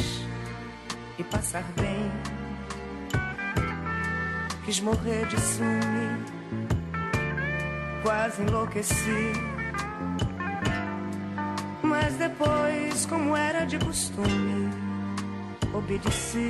e 1.20 1.24
passar 1.24 1.64
bem. 1.80 2.12
Quis 4.66 4.80
morrer 4.80 5.28
de 5.28 5.40
ciúme, 5.40 6.26
quase 8.02 8.42
enlouqueci. 8.42 9.34
Mas 11.84 12.16
depois, 12.16 13.06
como 13.06 13.38
era 13.38 13.66
de 13.66 13.78
costume, 13.78 14.72
obedeci. 15.76 16.50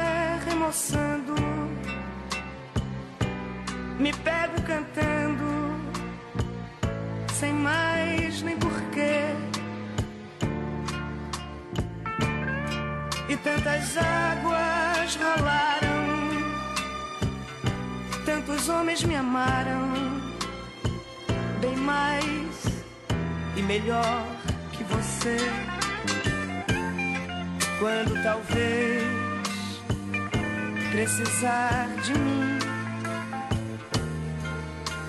remoçando, 0.61 1.33
me 3.97 4.13
pego 4.13 4.61
cantando, 4.61 5.45
sem 7.33 7.51
mais 7.51 8.43
nem 8.43 8.55
porquê. 8.57 9.21
E 13.27 13.37
tantas 13.37 13.97
águas 13.97 15.15
rolaram, 15.15 16.05
tantos 18.23 18.69
homens 18.69 19.03
me 19.03 19.15
amaram, 19.15 19.89
bem 21.59 21.75
mais 21.75 22.65
e 23.55 23.63
melhor 23.63 24.27
que 24.73 24.83
você. 24.83 25.37
Quando 27.79 28.21
talvez 28.21 29.20
precisar 30.91 31.87
de 32.03 32.13
mim. 32.13 32.59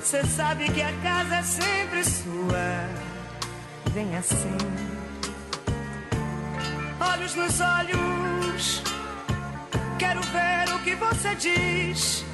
Cê 0.02 0.24
sabe 0.24 0.70
que 0.70 0.80
a 0.80 0.92
casa 1.02 1.36
é 1.36 1.42
sempre 1.42 2.04
sua. 2.04 2.88
Vem 3.92 4.16
assim, 4.16 4.56
olhos 7.00 7.34
nos 7.34 7.60
olhos. 7.60 8.82
Quero 9.98 10.20
ver 10.22 10.74
o 10.74 10.78
que 10.84 10.94
você 10.94 11.34
diz. 11.34 12.24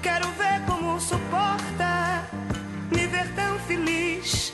Quero 0.00 0.28
ver 0.32 0.64
como 0.66 1.00
suporta 1.00 2.24
me 2.90 3.06
ver 3.06 3.28
tão 3.34 3.58
feliz. 3.60 4.53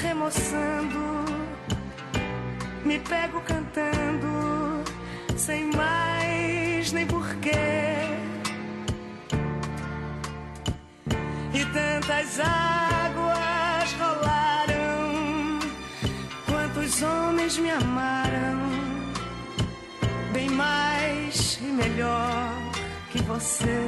remoçando, 0.00 1.24
me 2.84 2.98
pego 3.00 3.40
cantando 3.42 4.82
sem 5.36 5.70
mais 5.74 6.92
nem 6.92 7.06
porquê. 7.06 7.50
E 11.52 11.64
tantas 11.66 12.40
águas 12.40 13.92
rolaram, 13.98 15.58
quantos 16.46 17.02
homens 17.02 17.58
me 17.58 17.70
amaram, 17.70 18.60
bem 20.32 20.48
mais 20.50 21.58
e 21.60 21.66
melhor 21.66 22.52
que 23.10 23.22
você. 23.22 23.80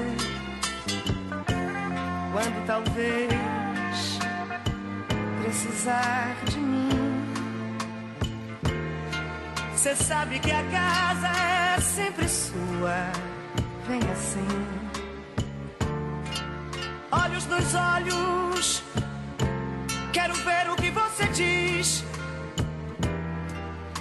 Quando 2.33 2.67
talvez 2.67 3.72
precisar 5.43 6.37
de 6.47 6.59
mim, 6.59 6.89
você 9.73 9.97
sabe 9.97 10.39
que 10.39 10.51
a 10.51 10.65
casa 10.65 11.29
é 11.29 11.81
sempre 11.81 12.29
sua. 12.29 13.13
Vem 13.87 14.01
assim 14.13 14.83
olhos 17.13 17.47
nos 17.47 17.75
olhos. 17.75 18.83
Quero 20.13 20.35
ver 20.35 20.71
o 20.71 20.77
que 20.77 20.91
você 20.91 21.27
diz. 21.29 22.05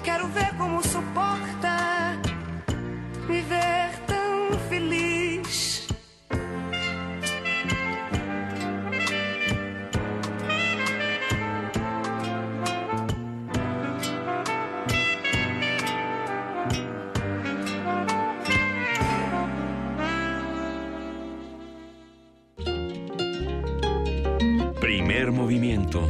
Quero 0.03 0.28
ver 0.28 0.53
como 0.58 0.82
suporta 0.84 2.18
me 3.28 3.42
ver 3.42 3.98
tão 4.08 4.31
Primer 25.32 25.45
movimiento. 25.45 26.10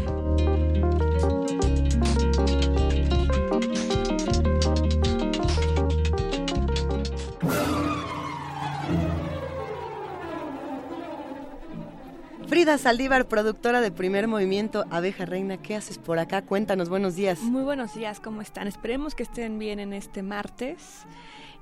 Frida 12.47 12.79
Saldívar, 12.79 13.27
productora 13.27 13.79
de 13.81 13.91
Primer 13.91 14.27
Movimiento, 14.27 14.85
Abeja 14.89 15.25
Reina, 15.25 15.57
¿qué 15.57 15.75
haces 15.75 15.99
por 15.99 16.17
acá? 16.17 16.41
Cuéntanos, 16.41 16.89
buenos 16.89 17.15
días. 17.15 17.41
Muy 17.41 17.63
buenos 17.63 17.93
días, 17.93 18.19
¿cómo 18.19 18.41
están? 18.41 18.67
Esperemos 18.67 19.13
que 19.13 19.21
estén 19.21 19.59
bien 19.59 19.79
en 19.79 19.93
este 19.93 20.23
martes. 20.23 21.05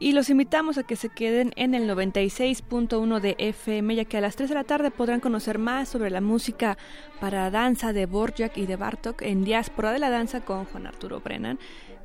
Y 0.01 0.13
los 0.13 0.29
invitamos 0.29 0.77
a 0.77 0.83
que 0.83 0.95
se 0.95 1.09
queden 1.09 1.51
en 1.57 1.75
el 1.75 1.89
96.1 1.89 3.19
de 3.19 3.35
FM, 3.37 3.95
ya 3.95 4.05
que 4.05 4.17
a 4.17 4.21
las 4.21 4.37
3 4.37 4.47
de 4.47 4.55
la 4.55 4.63
tarde 4.63 4.91
podrán 4.91 5.19
conocer 5.19 5.59
más 5.59 5.89
sobre 5.89 6.09
la 6.09 6.21
música 6.21 6.77
para 7.19 7.51
danza 7.51 7.91
de 7.91 8.05
Borjak 8.05 8.57
y 8.57 8.65
de 8.65 8.77
Bartok 8.77 9.21
en 9.23 9.43
Diáspora 9.43 9.91
de 9.91 9.99
la 9.99 10.09
Danza 10.09 10.39
con 10.39 10.63
Juan 10.63 10.87
Arturo 10.87 11.19
Brennan, 11.19 11.59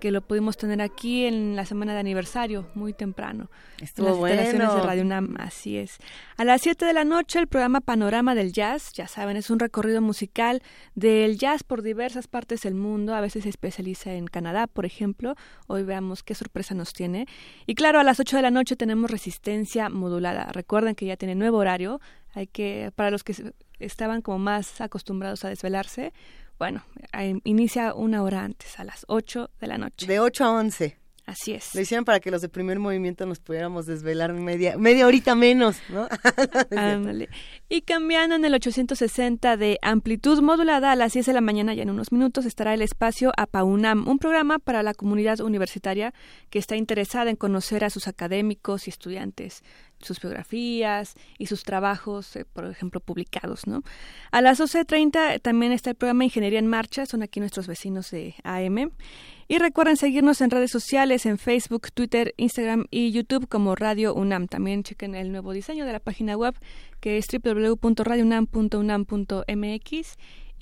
que 0.04 0.10
lo 0.10 0.20
pudimos 0.20 0.58
tener 0.58 0.82
aquí 0.82 1.24
en 1.24 1.56
la 1.56 1.64
semana 1.64 1.94
de 1.94 2.00
aniversario, 2.00 2.68
muy 2.74 2.92
temprano. 2.92 3.50
Estuvo 3.80 4.28
en 4.28 4.36
las 4.36 4.48
instalaciones 4.48 4.66
bueno. 4.66 4.82
de 4.82 4.86
Radio 4.86 5.02
UNAM, 5.02 5.36
así 5.38 5.78
es. 5.78 5.96
A 6.36 6.44
las 6.44 6.60
7 6.60 6.84
de 6.84 6.92
la 6.92 7.04
noche, 7.04 7.38
el 7.38 7.46
programa 7.46 7.80
Panorama 7.80 8.34
del 8.34 8.52
Jazz, 8.52 8.92
ya 8.92 9.08
saben, 9.08 9.38
es 9.38 9.48
un 9.48 9.58
recorrido 9.58 10.02
musical 10.02 10.62
del 10.94 11.38
jazz 11.38 11.62
por 11.62 11.80
diversas 11.80 12.28
partes 12.28 12.60
del 12.60 12.74
mundo, 12.74 13.14
a 13.14 13.22
veces 13.22 13.44
se 13.44 13.48
especializa 13.48 14.12
en 14.12 14.26
Canadá, 14.26 14.66
por 14.66 14.84
ejemplo. 14.84 15.36
Hoy 15.68 15.84
veamos 15.84 16.22
qué 16.22 16.34
sorpresa 16.34 16.74
nos 16.74 16.92
tiene. 16.92 17.26
Y 17.64 17.74
claro, 17.74 17.98
a 17.98 18.04
las 18.04 18.20
8 18.20 18.36
de 18.36 18.42
la 18.42 18.50
noche 18.50 18.76
tenemos 18.76 19.10
resistencia 19.10 19.88
modulada. 19.88 20.52
Recuerden 20.52 20.96
que 20.96 21.06
ya 21.06 21.16
tiene 21.16 21.34
nuevo 21.34 21.56
horario. 21.56 22.02
Hay 22.34 22.46
que, 22.46 22.92
para 22.94 23.10
los 23.10 23.24
que 23.24 23.54
estaban 23.78 24.20
como 24.20 24.38
más 24.38 24.82
acostumbrados 24.82 25.46
a 25.46 25.48
desvelarse, 25.48 26.12
bueno, 26.58 26.82
eh, 27.12 27.40
inicia 27.44 27.94
una 27.94 28.22
hora 28.22 28.44
antes, 28.44 28.78
a 28.78 28.84
las 28.84 29.04
8 29.08 29.50
de 29.60 29.66
la 29.66 29.78
noche. 29.78 30.06
De 30.06 30.20
8 30.20 30.44
a 30.44 30.50
11. 30.52 31.04
Así 31.26 31.52
es. 31.52 31.74
Lo 31.74 31.80
hicieron 31.80 32.04
para 32.04 32.20
que 32.20 32.30
los 32.30 32.42
de 32.42 32.50
primer 32.50 32.78
movimiento 32.78 33.24
nos 33.24 33.40
pudiéramos 33.40 33.86
desvelar 33.86 34.34
media, 34.34 34.76
media 34.76 35.06
horita 35.06 35.34
menos, 35.34 35.78
¿no? 35.88 36.06
Ándale. 36.76 37.30
Y 37.70 37.80
cambiando 37.80 38.36
en 38.36 38.44
el 38.44 38.52
860 38.52 39.56
de 39.56 39.78
amplitud 39.80 40.42
modulada 40.42 40.92
a 40.92 40.96
las 40.96 41.14
10 41.14 41.24
de 41.24 41.32
la 41.32 41.40
mañana, 41.40 41.72
ya 41.72 41.82
en 41.82 41.90
unos 41.90 42.12
minutos, 42.12 42.44
estará 42.44 42.74
el 42.74 42.82
espacio 42.82 43.32
APAUNAM, 43.38 44.06
un 44.06 44.18
programa 44.18 44.58
para 44.58 44.82
la 44.82 44.92
comunidad 44.92 45.40
universitaria 45.40 46.12
que 46.50 46.58
está 46.58 46.76
interesada 46.76 47.30
en 47.30 47.36
conocer 47.36 47.84
a 47.84 47.90
sus 47.90 48.06
académicos 48.06 48.86
y 48.86 48.90
estudiantes, 48.90 49.62
sus 50.04 50.20
biografías 50.20 51.14
y 51.38 51.46
sus 51.46 51.64
trabajos, 51.64 52.36
eh, 52.36 52.44
por 52.44 52.66
ejemplo, 52.66 53.00
publicados, 53.00 53.66
¿no? 53.66 53.82
A 54.30 54.40
las 54.40 54.60
12.30 54.60 55.40
también 55.40 55.72
está 55.72 55.90
el 55.90 55.96
programa 55.96 56.24
Ingeniería 56.24 56.58
en 56.58 56.66
Marcha, 56.66 57.06
son 57.06 57.22
aquí 57.22 57.40
nuestros 57.40 57.66
vecinos 57.66 58.10
de 58.10 58.34
AM. 58.44 58.92
Y 59.46 59.58
recuerden 59.58 59.96
seguirnos 59.96 60.40
en 60.40 60.50
redes 60.50 60.70
sociales, 60.70 61.26
en 61.26 61.36
Facebook, 61.36 61.92
Twitter, 61.92 62.32
Instagram 62.38 62.86
y 62.90 63.12
YouTube 63.12 63.46
como 63.46 63.74
Radio 63.74 64.14
UNAM. 64.14 64.48
También 64.48 64.82
chequen 64.82 65.14
el 65.14 65.32
nuevo 65.32 65.52
diseño 65.52 65.84
de 65.84 65.92
la 65.92 66.00
página 66.00 66.34
web 66.36 66.54
que 67.00 67.18
es 67.18 67.26
www.radiounam.unam.mx 67.30 70.16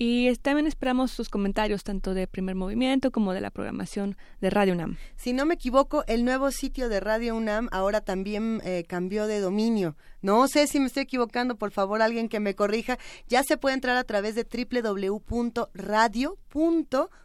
y 0.05 0.35
también 0.35 0.67
esperamos 0.67 1.11
sus 1.11 1.29
comentarios 1.29 1.85
tanto 1.85 2.13
de 2.13 2.27
primer 2.27 2.55
movimiento 2.55 3.09
como 3.09 3.31
de 3.31 3.39
la 3.39 3.51
programación 3.51 4.17
de 4.41 4.49
Radio 4.49 4.73
UNAM. 4.73 4.97
Si 5.15 5.31
no 5.31 5.45
me 5.45 5.53
equivoco, 5.53 6.03
el 6.07 6.25
nuevo 6.25 6.51
sitio 6.51 6.89
de 6.89 6.99
Radio 6.99 7.37
UNAM 7.37 7.69
ahora 7.71 8.01
también 8.01 8.59
eh, 8.65 8.83
cambió 8.85 9.27
de 9.27 9.39
dominio. 9.39 9.95
No 10.21 10.49
sé 10.49 10.67
si 10.67 10.81
me 10.81 10.87
estoy 10.87 11.03
equivocando, 11.03 11.55
por 11.55 11.71
favor, 11.71 12.01
alguien 12.01 12.27
que 12.27 12.41
me 12.41 12.53
corrija. 12.53 12.97
Ya 13.29 13.43
se 13.43 13.55
puede 13.55 13.75
entrar 13.75 13.95
a 13.95 14.03
través 14.03 14.35
de 14.35 14.43
www.radio.unam.mx, 14.43 17.22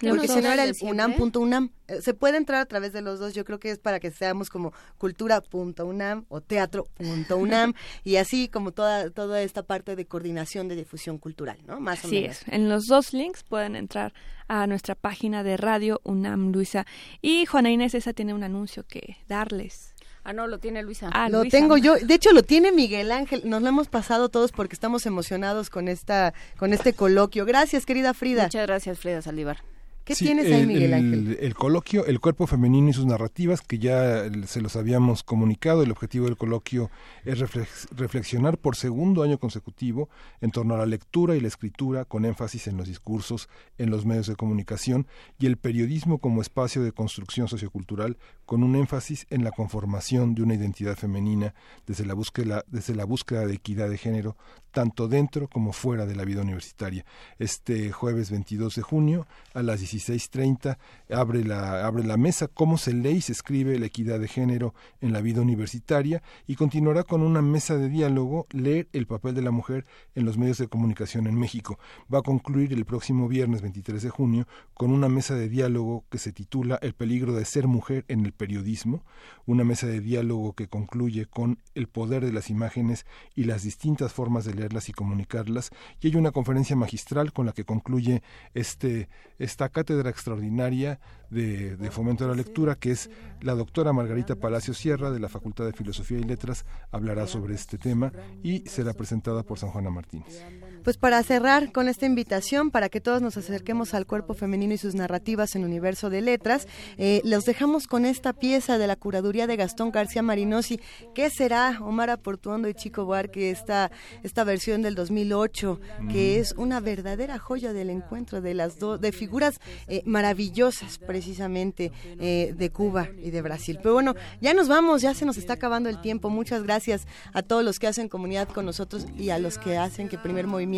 Yo 0.00 0.10
porque 0.10 0.28
si 0.28 0.40
no 0.40 0.52
era 0.52 0.64
el 0.64 0.74
unam.unam. 0.80 1.70
Eh, 1.88 2.00
Se 2.02 2.14
puede 2.14 2.36
entrar 2.36 2.60
a 2.60 2.66
través 2.66 2.92
de 2.92 3.02
los 3.02 3.18
dos, 3.18 3.34
yo 3.34 3.44
creo 3.44 3.58
que 3.58 3.70
es 3.70 3.78
para 3.78 4.00
que 4.00 4.10
seamos 4.10 4.48
como 4.48 4.72
cultura.unam 4.98 6.24
o 6.28 6.40
teatro.unam 6.40 7.74
y 8.04 8.16
así 8.16 8.48
como 8.48 8.72
toda, 8.72 9.10
toda 9.10 9.42
esta 9.42 9.62
parte 9.62 9.96
de 9.96 10.06
coordinación 10.06 10.68
de 10.68 10.76
difusión 10.76 11.18
cultural, 11.18 11.58
¿no? 11.66 11.80
Más 11.80 12.04
o 12.04 12.08
menos. 12.08 12.42
es. 12.42 12.48
En 12.48 12.68
los 12.68 12.86
dos 12.86 13.12
links 13.12 13.44
pueden 13.44 13.76
entrar 13.76 14.12
a 14.48 14.66
nuestra 14.66 14.94
página 14.94 15.42
de 15.42 15.56
Radio 15.56 16.00
UNAM, 16.04 16.52
Luisa. 16.52 16.86
Y 17.20 17.46
Juana 17.46 17.70
Inés, 17.70 17.94
esa 17.94 18.12
tiene 18.12 18.34
un 18.34 18.44
anuncio 18.44 18.84
que 18.86 19.16
darles. 19.28 19.95
Ah, 20.28 20.32
no, 20.32 20.48
lo 20.48 20.58
tiene 20.58 20.82
Luisa. 20.82 21.08
Ah, 21.12 21.28
lo 21.28 21.42
Luisa. 21.42 21.56
tengo 21.56 21.76
yo. 21.76 21.94
De 21.94 22.14
hecho, 22.14 22.32
lo 22.32 22.42
tiene 22.42 22.72
Miguel 22.72 23.12
Ángel. 23.12 23.42
Nos 23.44 23.62
lo 23.62 23.68
hemos 23.68 23.86
pasado 23.86 24.28
todos 24.28 24.50
porque 24.50 24.74
estamos 24.74 25.06
emocionados 25.06 25.70
con 25.70 25.86
esta, 25.86 26.34
con 26.58 26.72
este 26.72 26.94
coloquio. 26.94 27.44
Gracias, 27.44 27.86
querida 27.86 28.12
Frida. 28.12 28.42
Muchas 28.42 28.66
gracias, 28.66 28.98
Frida 28.98 29.22
Saldívar. 29.22 29.58
¿Qué 30.06 30.14
Sí, 30.14 30.24
tienes 30.26 30.46
ahí, 30.46 30.60
el- 30.60 30.66
Miguel 30.68 30.82
el- 30.84 30.94
Ángel? 30.94 31.38
El 31.40 31.54
coloquio, 31.56 32.06
el 32.06 32.20
cuerpo 32.20 32.46
femenino 32.46 32.88
y 32.88 32.92
sus 32.92 33.06
narrativas, 33.06 33.60
que 33.60 33.80
ya 33.80 34.22
se 34.46 34.60
los 34.60 34.76
habíamos 34.76 35.24
comunicado. 35.24 35.82
El 35.82 35.90
objetivo 35.90 36.26
del 36.26 36.36
coloquio 36.36 36.92
es 37.24 37.40
reflex- 37.40 37.88
reflexionar 37.90 38.56
por 38.56 38.76
segundo 38.76 39.24
año 39.24 39.38
consecutivo 39.38 40.08
en 40.40 40.52
torno 40.52 40.74
a 40.74 40.78
la 40.78 40.86
lectura 40.86 41.34
y 41.34 41.40
la 41.40 41.48
escritura, 41.48 42.04
con 42.04 42.24
énfasis 42.24 42.68
en 42.68 42.76
los 42.76 42.86
discursos, 42.86 43.48
en 43.78 43.90
los 43.90 44.06
medios 44.06 44.28
de 44.28 44.36
comunicación 44.36 45.08
y 45.40 45.46
el 45.46 45.56
periodismo 45.56 46.18
como 46.18 46.40
espacio 46.40 46.84
de 46.84 46.92
construcción 46.92 47.48
sociocultural, 47.48 48.16
con 48.44 48.62
un 48.62 48.76
énfasis 48.76 49.26
en 49.28 49.42
la 49.42 49.50
conformación 49.50 50.36
de 50.36 50.42
una 50.42 50.54
identidad 50.54 50.96
femenina 50.96 51.52
desde 51.84 52.06
la 52.06 52.14
búsqueda, 52.14 52.64
desde 52.68 52.94
la 52.94 53.04
búsqueda 53.04 53.44
de 53.44 53.54
equidad 53.54 53.90
de 53.90 53.98
género, 53.98 54.36
tanto 54.70 55.08
dentro 55.08 55.48
como 55.48 55.72
fuera 55.72 56.06
de 56.06 56.14
la 56.14 56.24
vida 56.24 56.42
universitaria. 56.42 57.04
Este 57.40 57.90
jueves 57.90 58.30
22 58.30 58.76
de 58.76 58.82
junio 58.82 59.26
a 59.54 59.62
las 59.64 59.80
16.30 59.96 60.78
abre 61.10 61.44
la, 61.44 61.86
abre 61.86 62.04
la 62.04 62.16
mesa. 62.16 62.48
Cómo 62.48 62.78
se 62.78 62.92
lee 62.92 63.16
y 63.16 63.20
se 63.20 63.32
escribe 63.32 63.78
la 63.78 63.86
equidad 63.86 64.20
de 64.20 64.28
género 64.28 64.74
en 65.00 65.12
la 65.12 65.20
vida 65.20 65.40
universitaria 65.40 66.22
y 66.46 66.56
continuará 66.56 67.02
con 67.02 67.22
una 67.22 67.42
mesa 67.42 67.76
de 67.76 67.88
diálogo 67.88 68.46
leer 68.50 68.88
el 68.92 69.06
papel 69.06 69.34
de 69.34 69.42
la 69.42 69.50
mujer 69.50 69.86
en 70.14 70.24
los 70.24 70.38
medios 70.38 70.58
de 70.58 70.68
comunicación 70.68 71.26
en 71.26 71.38
México. 71.38 71.78
Va 72.12 72.20
a 72.20 72.22
concluir 72.22 72.72
el 72.72 72.84
próximo 72.84 73.28
viernes 73.28 73.62
23 73.62 74.02
de 74.02 74.10
junio 74.10 74.46
con 74.74 74.92
una 74.92 75.08
mesa 75.08 75.34
de 75.34 75.48
diálogo 75.48 76.04
que 76.10 76.18
se 76.18 76.32
titula 76.32 76.78
El 76.82 76.94
peligro 76.94 77.34
de 77.34 77.44
ser 77.44 77.66
mujer 77.66 78.04
en 78.08 78.24
el 78.24 78.32
periodismo, 78.32 79.04
una 79.46 79.64
mesa 79.64 79.86
de 79.86 80.00
diálogo 80.00 80.54
que 80.54 80.68
concluye 80.68 81.26
con 81.26 81.58
el 81.74 81.88
poder 81.88 82.24
de 82.24 82.32
las 82.32 82.50
imágenes 82.50 83.06
y 83.34 83.44
las 83.44 83.62
distintas 83.62 84.12
formas 84.12 84.44
de 84.44 84.54
leerlas 84.54 84.88
y 84.88 84.92
comunicarlas. 84.92 85.70
Y 86.00 86.08
hay 86.08 86.16
una 86.16 86.32
conferencia 86.32 86.76
magistral 86.76 87.32
con 87.32 87.46
la 87.46 87.52
que 87.52 87.64
concluye 87.64 88.22
este 88.54 89.08
esta 89.38 89.68
cátedra 89.68 89.85
cátedra 89.86 90.10
extraordinaria 90.10 90.98
de, 91.30 91.76
de, 91.76 91.90
Fomento 91.92 92.24
de 92.24 92.30
la 92.30 92.36
Lectura, 92.36 92.74
que 92.74 92.90
es 92.90 93.08
la 93.40 93.54
doctora 93.54 93.92
Margarita 93.92 94.34
Palacio 94.34 94.74
Sierra 94.74 95.12
de 95.12 95.20
la 95.20 95.28
Facultad 95.28 95.64
de 95.64 95.72
Filosofía 95.72 96.18
y 96.18 96.24
Letras, 96.24 96.66
hablará 96.90 97.28
sobre 97.28 97.54
este 97.54 97.78
tema 97.78 98.12
y 98.42 98.60
será 98.66 98.94
presentada 98.94 99.44
por 99.44 99.60
San 99.60 99.70
Juana 99.70 99.90
Martínez. 99.90 100.42
Pues 100.86 100.98
para 100.98 101.20
cerrar 101.24 101.72
con 101.72 101.88
esta 101.88 102.06
invitación, 102.06 102.70
para 102.70 102.88
que 102.88 103.00
todos 103.00 103.20
nos 103.20 103.36
acerquemos 103.36 103.92
al 103.92 104.06
cuerpo 104.06 104.34
femenino 104.34 104.72
y 104.72 104.78
sus 104.78 104.94
narrativas 104.94 105.56
en 105.56 105.64
Universo 105.64 106.10
de 106.10 106.20
Letras, 106.20 106.68
eh, 106.96 107.20
los 107.24 107.44
dejamos 107.44 107.88
con 107.88 108.06
esta 108.06 108.32
pieza 108.32 108.78
de 108.78 108.86
la 108.86 108.94
curaduría 108.94 109.48
de 109.48 109.56
Gastón 109.56 109.90
García 109.90 110.22
Marinosi. 110.22 110.78
¿Qué 111.12 111.28
será 111.28 111.80
Omar 111.80 112.10
Aportuondo 112.10 112.68
y 112.68 112.74
Chico 112.74 113.04
Buarque, 113.04 113.50
esta, 113.50 113.90
esta 114.22 114.44
versión 114.44 114.82
del 114.82 114.94
2008, 114.94 115.80
que 116.08 116.38
es 116.38 116.52
una 116.52 116.78
verdadera 116.78 117.36
joya 117.40 117.72
del 117.72 117.90
encuentro 117.90 118.40
de 118.40 118.54
las 118.54 118.78
dos, 118.78 119.00
de 119.00 119.10
figuras 119.10 119.58
eh, 119.88 120.02
maravillosas 120.04 120.98
precisamente 120.98 121.90
eh, 122.20 122.54
de 122.56 122.70
Cuba 122.70 123.08
y 123.20 123.32
de 123.32 123.42
Brasil? 123.42 123.80
Pero 123.82 123.94
bueno, 123.94 124.14
ya 124.40 124.54
nos 124.54 124.68
vamos, 124.68 125.02
ya 125.02 125.14
se 125.14 125.26
nos 125.26 125.36
está 125.36 125.54
acabando 125.54 125.88
el 125.88 126.00
tiempo. 126.00 126.30
Muchas 126.30 126.62
gracias 126.62 127.08
a 127.32 127.42
todos 127.42 127.64
los 127.64 127.80
que 127.80 127.88
hacen 127.88 128.08
comunidad 128.08 128.48
con 128.48 128.64
nosotros 128.64 129.04
y 129.18 129.30
a 129.30 129.40
los 129.40 129.58
que 129.58 129.78
hacen 129.78 130.08
que 130.08 130.16
Primer 130.16 130.46
Movimiento 130.46 130.75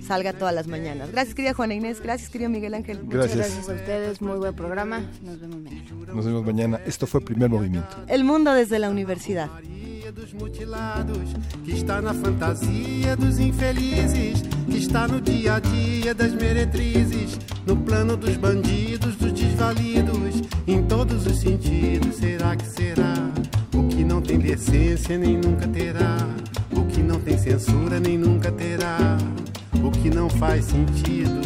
salga 0.00 0.32
todas 0.32 0.54
las 0.54 0.66
mañanas. 0.66 1.10
Gracias, 1.12 1.34
querida 1.34 1.54
Juana 1.54 1.74
Inés. 1.74 2.00
Gracias, 2.00 2.30
querido 2.30 2.50
Miguel 2.50 2.74
Ángel. 2.74 3.00
Gracias. 3.04 3.36
Muchas 3.36 3.36
gracias 3.36 3.68
a 3.68 3.72
ustedes. 3.74 4.20
Muy 4.20 4.38
buen 4.38 4.54
programa. 4.54 5.00
Nos 5.22 5.40
vemos 5.40 5.60
mañana. 5.60 5.84
Nos 6.14 6.24
vemos 6.24 6.44
mañana. 6.44 6.80
Esto 6.86 7.06
fue 7.06 7.20
Primer 7.20 7.50
Movimiento. 7.50 7.96
El 8.08 8.24
mundo 8.24 8.52
desde 8.52 8.78
la 8.78 8.90
universidad. 8.90 9.50
dos 10.16 10.32
mutilados, 10.32 11.18
que 11.64 11.72
está 11.72 12.00
na 12.00 12.14
fantasia 12.14 13.14
dos 13.16 13.38
infelizes, 13.38 14.42
que 14.66 14.78
está 14.78 15.06
no 15.06 15.20
dia 15.20 15.56
a 15.56 15.60
dia 15.60 16.14
das 16.14 16.32
meretrizes, 16.32 17.38
no 17.66 17.76
plano 17.76 18.16
dos 18.16 18.36
bandidos, 18.38 19.14
dos 19.16 19.32
desvalidos, 19.32 20.42
em 20.66 20.82
todos 20.84 21.26
os 21.26 21.38
sentidos. 21.38 22.16
Será 22.16 22.56
que 22.56 22.66
será? 22.66 23.14
O 23.74 23.88
que 23.88 24.04
não 24.04 24.22
tem 24.22 24.38
decência 24.38 25.18
nem 25.18 25.36
nunca 25.36 25.68
terá, 25.68 26.16
o 26.72 26.85
não 27.06 27.20
tem 27.20 27.38
censura 27.38 28.00
nem 28.00 28.18
nunca 28.18 28.50
terá, 28.50 29.16
o 29.82 29.90
que 29.90 30.10
não 30.10 30.28
faz 30.28 30.64
sentido. 30.64 31.40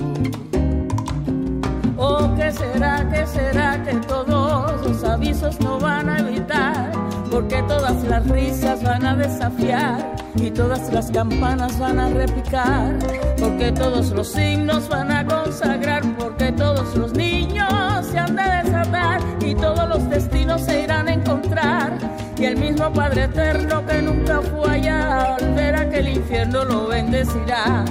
¿O 1.97 2.35
qué 2.35 2.51
será, 2.51 3.05
qué 3.11 3.27
será 3.27 3.79
que 3.79 3.95
todos 4.07 4.87
los 4.87 5.05
avisos 5.05 5.59
no 5.61 5.79
van 5.79 6.09
a 6.09 6.19
evitar? 6.19 6.91
Porque 7.31 7.63
todas 7.65 8.03
las 8.05 8.27
risas 8.29 8.83
van 8.83 9.05
a 9.05 9.15
desafiar 9.15 10.17
y 10.37 10.51
todas 10.51 10.91
las 10.93 11.11
campanas 11.11 11.79
van 11.79 12.01
a 12.01 12.09
repicar. 12.09 12.99
Porque 13.39 13.71
todos 13.73 14.11
los 14.13 14.29
signos 14.29 14.89
van 14.89 15.13
a 15.13 15.27
consagrar, 15.27 16.03
porque 16.17 16.51
todos 16.53 16.97
los 16.97 17.13
niños 17.13 18.07
se 18.11 18.19
han 18.19 18.35
de 18.35 18.43
desatar 18.43 19.21
y 19.45 19.55
todos 19.55 19.89
los 19.89 20.09
destinos 20.09 20.63
se 20.63 20.85
irán 20.85 21.09
encontrar. 21.09 21.40
Y 22.41 22.45
el 22.47 22.57
mismo 22.57 22.91
Padre 22.93 23.25
Eterno 23.25 23.85
que 23.87 24.01
nunca 24.01 24.41
fue 24.41 24.71
allá, 24.71 25.37
al 25.37 25.91
que 25.91 25.99
el 25.99 26.09
infierno 26.09 26.65
lo 26.65 26.89
bendecirá. 26.89 27.85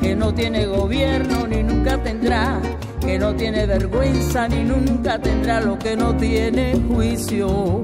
Que 0.00 0.16
no 0.16 0.32
tiene 0.32 0.64
gobierno 0.64 1.46
ni 1.46 1.62
nunca 1.62 2.02
tendrá 2.02 2.60
que 3.00 3.18
no 3.18 3.34
tiene 3.34 3.66
vergüenza 3.66 4.46
ni 4.48 4.62
nunca 4.62 5.18
tendrá 5.18 5.60
lo 5.60 5.78
que 5.78 5.96
no 5.96 6.16
tiene 6.16 6.80
juicio. 6.88 7.82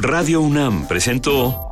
Radio 0.00 0.40
UNAM 0.40 0.86
presentó 0.88 1.71